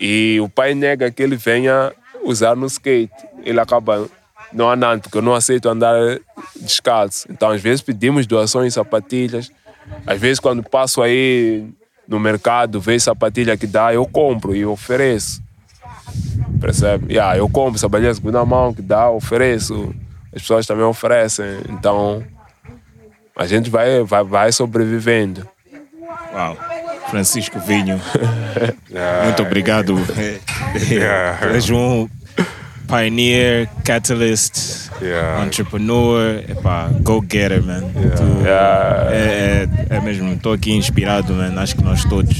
E 0.00 0.38
o 0.40 0.48
pai 0.48 0.74
nega 0.74 1.10
que 1.10 1.22
ele 1.22 1.36
venha 1.36 1.92
usar 2.22 2.56
no 2.56 2.66
skate. 2.66 3.12
Ele 3.44 3.60
acaba 3.60 4.08
não 4.52 4.70
andando, 4.70 5.02
porque 5.02 5.18
eu 5.18 5.22
não 5.22 5.34
aceito 5.34 5.68
andar 5.68 5.94
descalço. 6.56 7.26
Então, 7.30 7.50
às 7.50 7.60
vezes, 7.60 7.80
pedimos 7.80 8.26
doações 8.26 8.74
sapatilhas. 8.74 9.50
Às 10.06 10.20
vezes, 10.20 10.40
quando 10.40 10.62
passo 10.62 11.02
aí 11.02 11.64
no 12.06 12.18
mercado, 12.18 12.80
vejo 12.80 13.04
sapatilha 13.04 13.56
que 13.56 13.66
dá, 13.66 13.94
eu 13.94 14.06
compro 14.06 14.54
e 14.54 14.64
ofereço. 14.64 15.42
Percebe? 16.60 17.12
Yeah, 17.12 17.38
eu 17.38 17.48
compro 17.48 17.78
sapatilha 17.78 18.12
segunda 18.14 18.44
mão 18.44 18.74
que 18.74 18.82
dá, 18.82 19.08
ofereço. 19.10 19.94
As 20.34 20.42
pessoas 20.42 20.66
também 20.66 20.84
oferecem. 20.84 21.60
Então, 21.68 22.22
a 23.36 23.46
gente 23.46 23.70
vai, 23.70 24.02
vai, 24.02 24.24
vai 24.24 24.52
sobrevivendo. 24.52 25.48
Uau. 26.32 26.56
Francisco 27.08 27.58
Vinho, 27.58 28.00
muito 29.24 29.42
obrigado. 29.42 29.96
Yeah. 30.88 31.52
És 31.52 31.68
um 31.68 32.08
pioneer, 32.90 33.68
catalyst, 33.84 34.90
Yeah. 35.00 35.44
entrepreneur, 35.46 36.44
epá, 36.48 36.88
go-getter, 37.00 37.62
man. 37.62 37.80
Tu- 37.92 38.40
Yeah. 38.44 39.10
É, 39.14 39.68
é, 39.90 39.96
é 39.96 40.00
mesmo, 40.00 40.32
estou 40.34 40.52
aqui 40.52 40.72
inspirado, 40.72 41.32
man. 41.32 41.54
Acho 41.60 41.76
que 41.76 41.82
nós 41.84 42.04
todos 42.04 42.36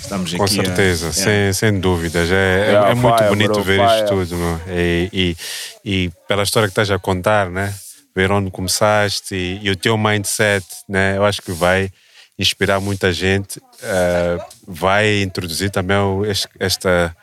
estamos 0.00 0.32
Com 0.34 0.44
aqui. 0.44 0.60
a- 0.60 0.64
certeza, 0.64 1.06
Yeah. 1.16 1.52
sem, 1.52 1.52
sem 1.70 1.80
dúvidas. 1.80 2.30
É, 2.30 2.34
é- 2.34 2.66
Yeah, 2.70 2.90
é 2.90 2.94
muito 2.94 3.16
fire, 3.18 3.28
bonito 3.28 3.52
bro, 3.52 3.62
ver 3.62 3.78
fire. 3.80 3.96
isto 4.04 4.08
tudo, 4.08 4.36
meu. 4.36 4.60
E, 4.68 5.08
e, 5.12 5.36
e 5.84 6.10
pela 6.26 6.42
história 6.42 6.66
que 6.68 6.72
estás 6.72 6.90
a 6.90 6.98
contar, 6.98 7.50
né? 7.50 7.72
Ver 8.16 8.32
onde 8.32 8.50
começaste 8.50 9.34
e, 9.34 9.60
e 9.62 9.70
o 9.70 9.76
teu 9.76 9.96
mindset, 9.96 10.64
né? 10.88 11.16
Eu 11.16 11.24
acho 11.24 11.40
que 11.42 11.52
vai 11.52 11.90
inspirar 12.38 12.80
muita 12.80 13.12
gente, 13.12 13.60
eh, 13.82 14.38
vai 14.66 15.22
introduzir 15.22 15.70
também 15.70 15.96
o- 15.96 16.24
es- 16.24 16.46
esta 16.58 17.14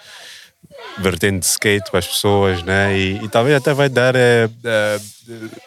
vertente 0.98 1.40
de 1.40 1.46
skate 1.46 1.90
para 1.90 2.00
as 2.00 2.08
pessoas, 2.08 2.64
né? 2.64 2.98
E, 2.98 3.24
e 3.24 3.30
talvez 3.30 3.56
até 3.56 3.74
vai 3.74 3.90
dar. 3.90 4.16
eh, 4.16 4.50
eh, 4.64 5.00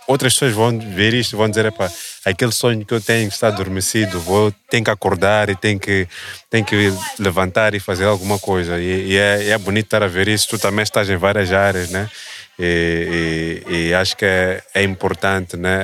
outras 0.06 0.32
pessoas 0.34 0.52
vão 0.52 0.78
ver 0.78 1.14
isto 1.14 1.36
vão 1.36 1.48
dizer: 1.48 1.66
Epá, 1.66 1.90
aquele 2.24 2.52
sonho 2.52 2.84
que 2.84 2.94
eu 2.94 3.00
tenho 3.00 3.28
está 3.28 3.48
adormecido, 3.48 4.20
vou, 4.20 4.52
tenho 4.70 4.84
que 4.84 4.90
acordar 4.90 5.48
e 5.50 5.56
tenho 5.56 5.78
que, 5.78 6.06
tenho 6.50 6.64
que 6.64 6.92
levantar 7.18 7.74
e 7.74 7.80
fazer 7.80 8.04
alguma 8.04 8.38
coisa. 8.38 8.78
E, 8.78 9.12
e 9.12 9.16
é, 9.16 9.48
é 9.50 9.58
bonito 9.58 9.86
estar 9.86 10.02
a 10.02 10.06
ver 10.08 10.28
isso. 10.28 10.48
Tu 10.48 10.58
também 10.58 10.82
estás 10.82 11.08
em 11.10 11.16
várias 11.16 11.52
áreas, 11.52 11.90
né? 11.90 12.08
E, 12.58 13.62
e- 13.68 13.94
acho 13.94 14.16
que 14.16 14.24
é, 14.24 14.62
é 14.74 14.82
importante, 14.82 15.56
né? 15.56 15.80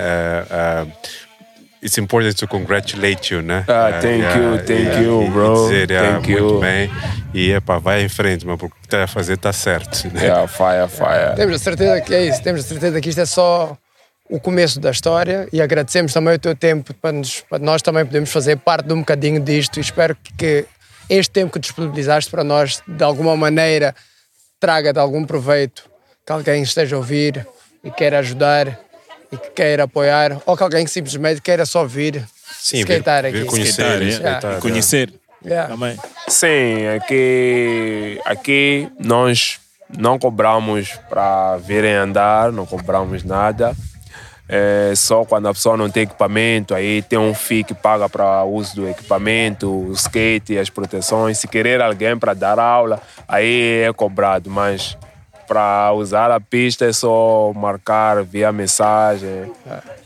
It's 1.85 1.99
important 1.99 2.37
to 2.39 2.49
congratulate 2.49 3.33
you, 3.35 3.43
né? 3.43 3.65
Ah, 3.69 3.99
thank 4.01 4.23
yeah, 4.23 4.37
you, 4.39 4.59
thank 4.65 4.81
yeah, 4.89 5.01
you, 5.01 5.31
bro. 5.31 5.69
dizer, 5.69 5.91
yeah, 5.91 6.15
Thank 6.15 6.31
muito 6.33 6.55
you. 6.55 6.61
bem. 6.61 6.91
E 7.35 7.53
epá, 7.53 7.79
vai 7.79 8.03
em 8.03 8.09
frente, 8.09 8.47
mas 8.47 8.59
porque 8.59 8.75
o 8.77 8.81
que 8.81 8.87
está 8.87 9.05
a 9.05 9.07
fazer 9.07 9.35
está 9.35 9.53
certo. 9.53 10.09
Né? 10.13 10.23
Yeah, 10.25 10.47
fire, 10.49 10.89
fire. 10.89 11.37
Temos 11.37 11.57
a 11.57 11.59
certeza 11.59 12.01
que 12.01 12.15
é 12.15 12.25
isso, 12.27 12.43
temos 12.43 12.65
a 12.65 12.69
certeza 12.69 13.01
que 13.01 13.09
isto 13.09 13.21
é 13.21 13.27
só 13.27 13.77
o 14.31 14.41
começo 14.41 14.81
da 14.81 14.91
história 14.91 15.47
e 15.53 15.61
agradecemos 15.61 16.13
também 16.13 16.35
o 16.35 16.39
teu 16.39 16.55
tempo 16.57 16.95
para, 16.95 17.13
nos- 17.13 17.41
para 17.43 17.59
nós 17.59 17.83
também 17.83 18.07
podermos 18.07 18.33
fazer 18.33 18.57
parte 18.57 18.87
de 18.87 18.95
um 18.95 19.01
bocadinho 19.01 19.39
disto 19.41 19.77
e 19.77 19.81
espero 19.81 20.17
que 20.39 20.65
este 21.11 21.31
tempo 21.31 21.53
que 21.53 21.59
disponibilizaste 21.59 22.31
para 22.31 22.43
nós 22.43 22.83
de 22.89 23.05
alguma 23.05 23.37
maneira 23.37 23.95
traga 24.59 24.93
de 24.95 24.99
algum 24.99 25.25
proveito, 25.27 25.85
que 26.27 26.33
alguém 26.33 26.63
esteja 26.63 26.97
a 26.97 26.99
ouvir 26.99 27.47
e 27.83 27.91
queira 27.91 28.21
ajudar 28.21 28.81
e 29.35 29.37
que 29.39 29.51
queira 29.51 29.85
apoiar 29.85 30.39
ou 30.47 30.57
que 30.57 30.63
alguém 30.63 30.87
simplesmente 30.87 31.41
queira 31.43 31.67
só 31.67 31.85
vir 31.85 32.23
Sim, 32.59 32.79
skatear 32.79 33.25
vir- 33.25 33.33
vir 33.33 33.39
aqui. 33.41 33.47
conhecer, 33.51 33.71
Skatear, 33.83 34.03
yeah. 34.03 34.25
skatear, 34.31 34.59
E 34.59 34.61
conhecer 34.61 35.13
Yeah. 35.45 35.69
também. 35.69 35.99
Sim, 36.27 36.87
aqui, 36.97 38.19
aqui 38.25 38.89
nós 38.99 39.59
não 39.99 40.19
cobramos 40.19 40.93
para 41.11 41.59
virem 41.59 41.93
andar, 41.95 42.51
não 42.51 42.65
cobramos 42.65 43.23
nada. 43.23 43.75
É 44.49 44.93
só 44.97 45.25
quando 45.25 45.49
a 45.49 45.55
pessoa 45.55 45.77
não 45.77 45.89
tem 45.91 46.03
equipamento, 46.03 46.75
aí 46.75 47.01
tem 47.03 47.19
um 47.19 47.35
FII 47.35 47.65
que 47.65 47.75
paga 47.75 48.09
para 48.09 48.43
o 48.45 48.55
uso 48.55 48.77
do 48.77 48.89
equipamento, 48.89 49.71
o 49.71 49.93
skate, 49.93 50.59
as 50.59 50.69
proteções. 50.71 51.39
Se 51.39 51.49
querer 51.49 51.81
alguém 51.83 52.17
para 52.19 52.35
dar 52.35 52.59
aula, 52.59 53.01
aí 53.29 53.83
é 53.87 53.93
cobrado, 53.93 54.51
mas 54.51 54.97
para 55.47 55.93
usar 55.93 56.31
a 56.31 56.41
pista 56.41 56.85
é 56.85 56.93
só 56.93 57.53
marcar 57.55 58.23
via 58.23 58.53
mensagem 58.53 59.53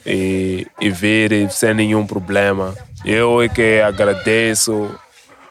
e, 0.05 0.67
e 0.81 0.91
vir 0.91 1.51
sem 1.51 1.75
nenhum 1.75 2.07
problema. 2.07 2.75
Eu 3.05 3.41
é 3.41 3.49
que 3.49 3.81
agradeço 3.81 4.91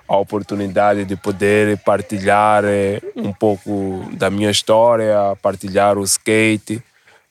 a 0.08 0.16
oportunidade 0.18 1.04
de 1.04 1.16
poder 1.16 1.78
partilhar 1.80 2.64
eh, 2.66 3.02
um 3.16 3.34
pouco 3.34 4.06
da 4.14 4.30
minha 4.30 4.50
história, 4.50 5.36
partilhar 5.42 5.98
o 5.98 6.04
skate, 6.04 6.82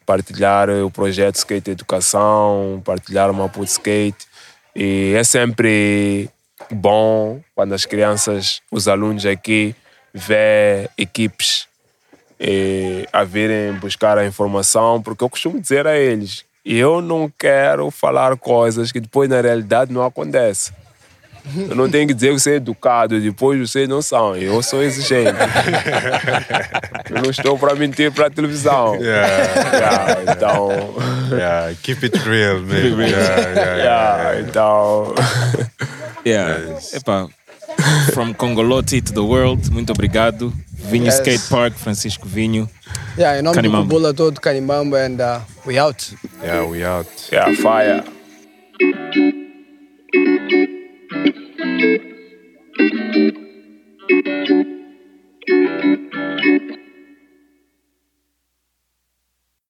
partilhar 0.04 0.68
eh, 0.68 0.82
o 0.82 0.90
projeto 0.90 1.36
Skate 1.36 1.70
Educação, 1.70 2.82
partilhar 2.84 3.30
o 3.30 3.34
Maputo 3.34 3.64
Skate. 3.64 4.26
E 4.74 5.14
é 5.16 5.24
sempre 5.24 6.28
bom 6.70 7.40
quando 7.54 7.72
as 7.72 7.86
crianças, 7.86 8.60
os 8.70 8.88
alunos 8.88 9.24
aqui, 9.24 9.74
vê 10.12 10.88
equipes 10.98 11.66
eh, 12.38 13.06
a 13.12 13.24
virem 13.24 13.72
buscar 13.74 14.18
a 14.18 14.26
informação, 14.26 15.02
porque 15.02 15.24
eu 15.24 15.30
costumo 15.30 15.60
dizer 15.60 15.86
a 15.86 15.96
eles, 15.96 16.44
eu 16.64 17.00
não 17.00 17.30
quero 17.38 17.90
falar 17.90 18.36
coisas 18.36 18.90
que 18.90 19.00
depois 19.00 19.28
na 19.28 19.40
realidade 19.40 19.92
não 19.92 20.04
acontecem. 20.04 20.74
Eu 21.68 21.76
não 21.76 21.88
tenho 21.88 22.08
que 22.08 22.14
dizer 22.14 22.34
que 22.34 22.40
você 22.40 22.52
é 22.52 22.54
educado, 22.56 23.20
depois 23.20 23.70
vocês 23.70 23.88
não 23.88 24.02
são. 24.02 24.34
Eu 24.34 24.60
sou 24.62 24.82
exigente. 24.82 25.30
Eu 27.08 27.22
não 27.22 27.30
estou 27.30 27.56
para 27.56 27.72
mentir 27.76 28.10
para 28.10 28.26
a 28.26 28.30
televisão. 28.30 28.96
Yeah. 28.96 29.28
Yeah, 29.72 30.32
então, 30.32 30.68
Yeah, 31.30 31.74
keep 31.82 32.02
it 32.04 32.18
real, 32.28 32.58
man. 32.60 32.76
Yeah, 32.76 33.00
yeah, 33.00 33.50
yeah, 33.50 33.76
yeah, 33.76 34.40
então, 34.40 35.14
Yeah. 36.26 36.78
Epá, 36.92 37.28
from 38.12 38.34
Congolote 38.34 39.00
to 39.02 39.12
the 39.12 39.22
world. 39.22 39.70
Muito 39.70 39.92
obrigado. 39.92 40.52
Vinho 40.72 41.06
yes. 41.06 41.16
Skate 41.18 41.48
Park, 41.48 41.74
Francisco 41.76 42.26
Vinho. 42.28 42.68
Yeah, 43.18 43.38
em 43.38 43.42
nome 43.42 43.54
Canimamba. 43.54 43.84
do 43.84 43.88
Bula 43.88 44.14
todo, 44.14 44.40
Canimamba, 44.40 45.04
and 45.04 45.20
uh, 45.20 45.40
we 45.64 45.78
out. 45.78 46.14
Yeah, 46.42 46.64
we 46.64 46.84
out. 46.84 47.08
Yeah, 47.32 47.54
fire. 47.56 48.04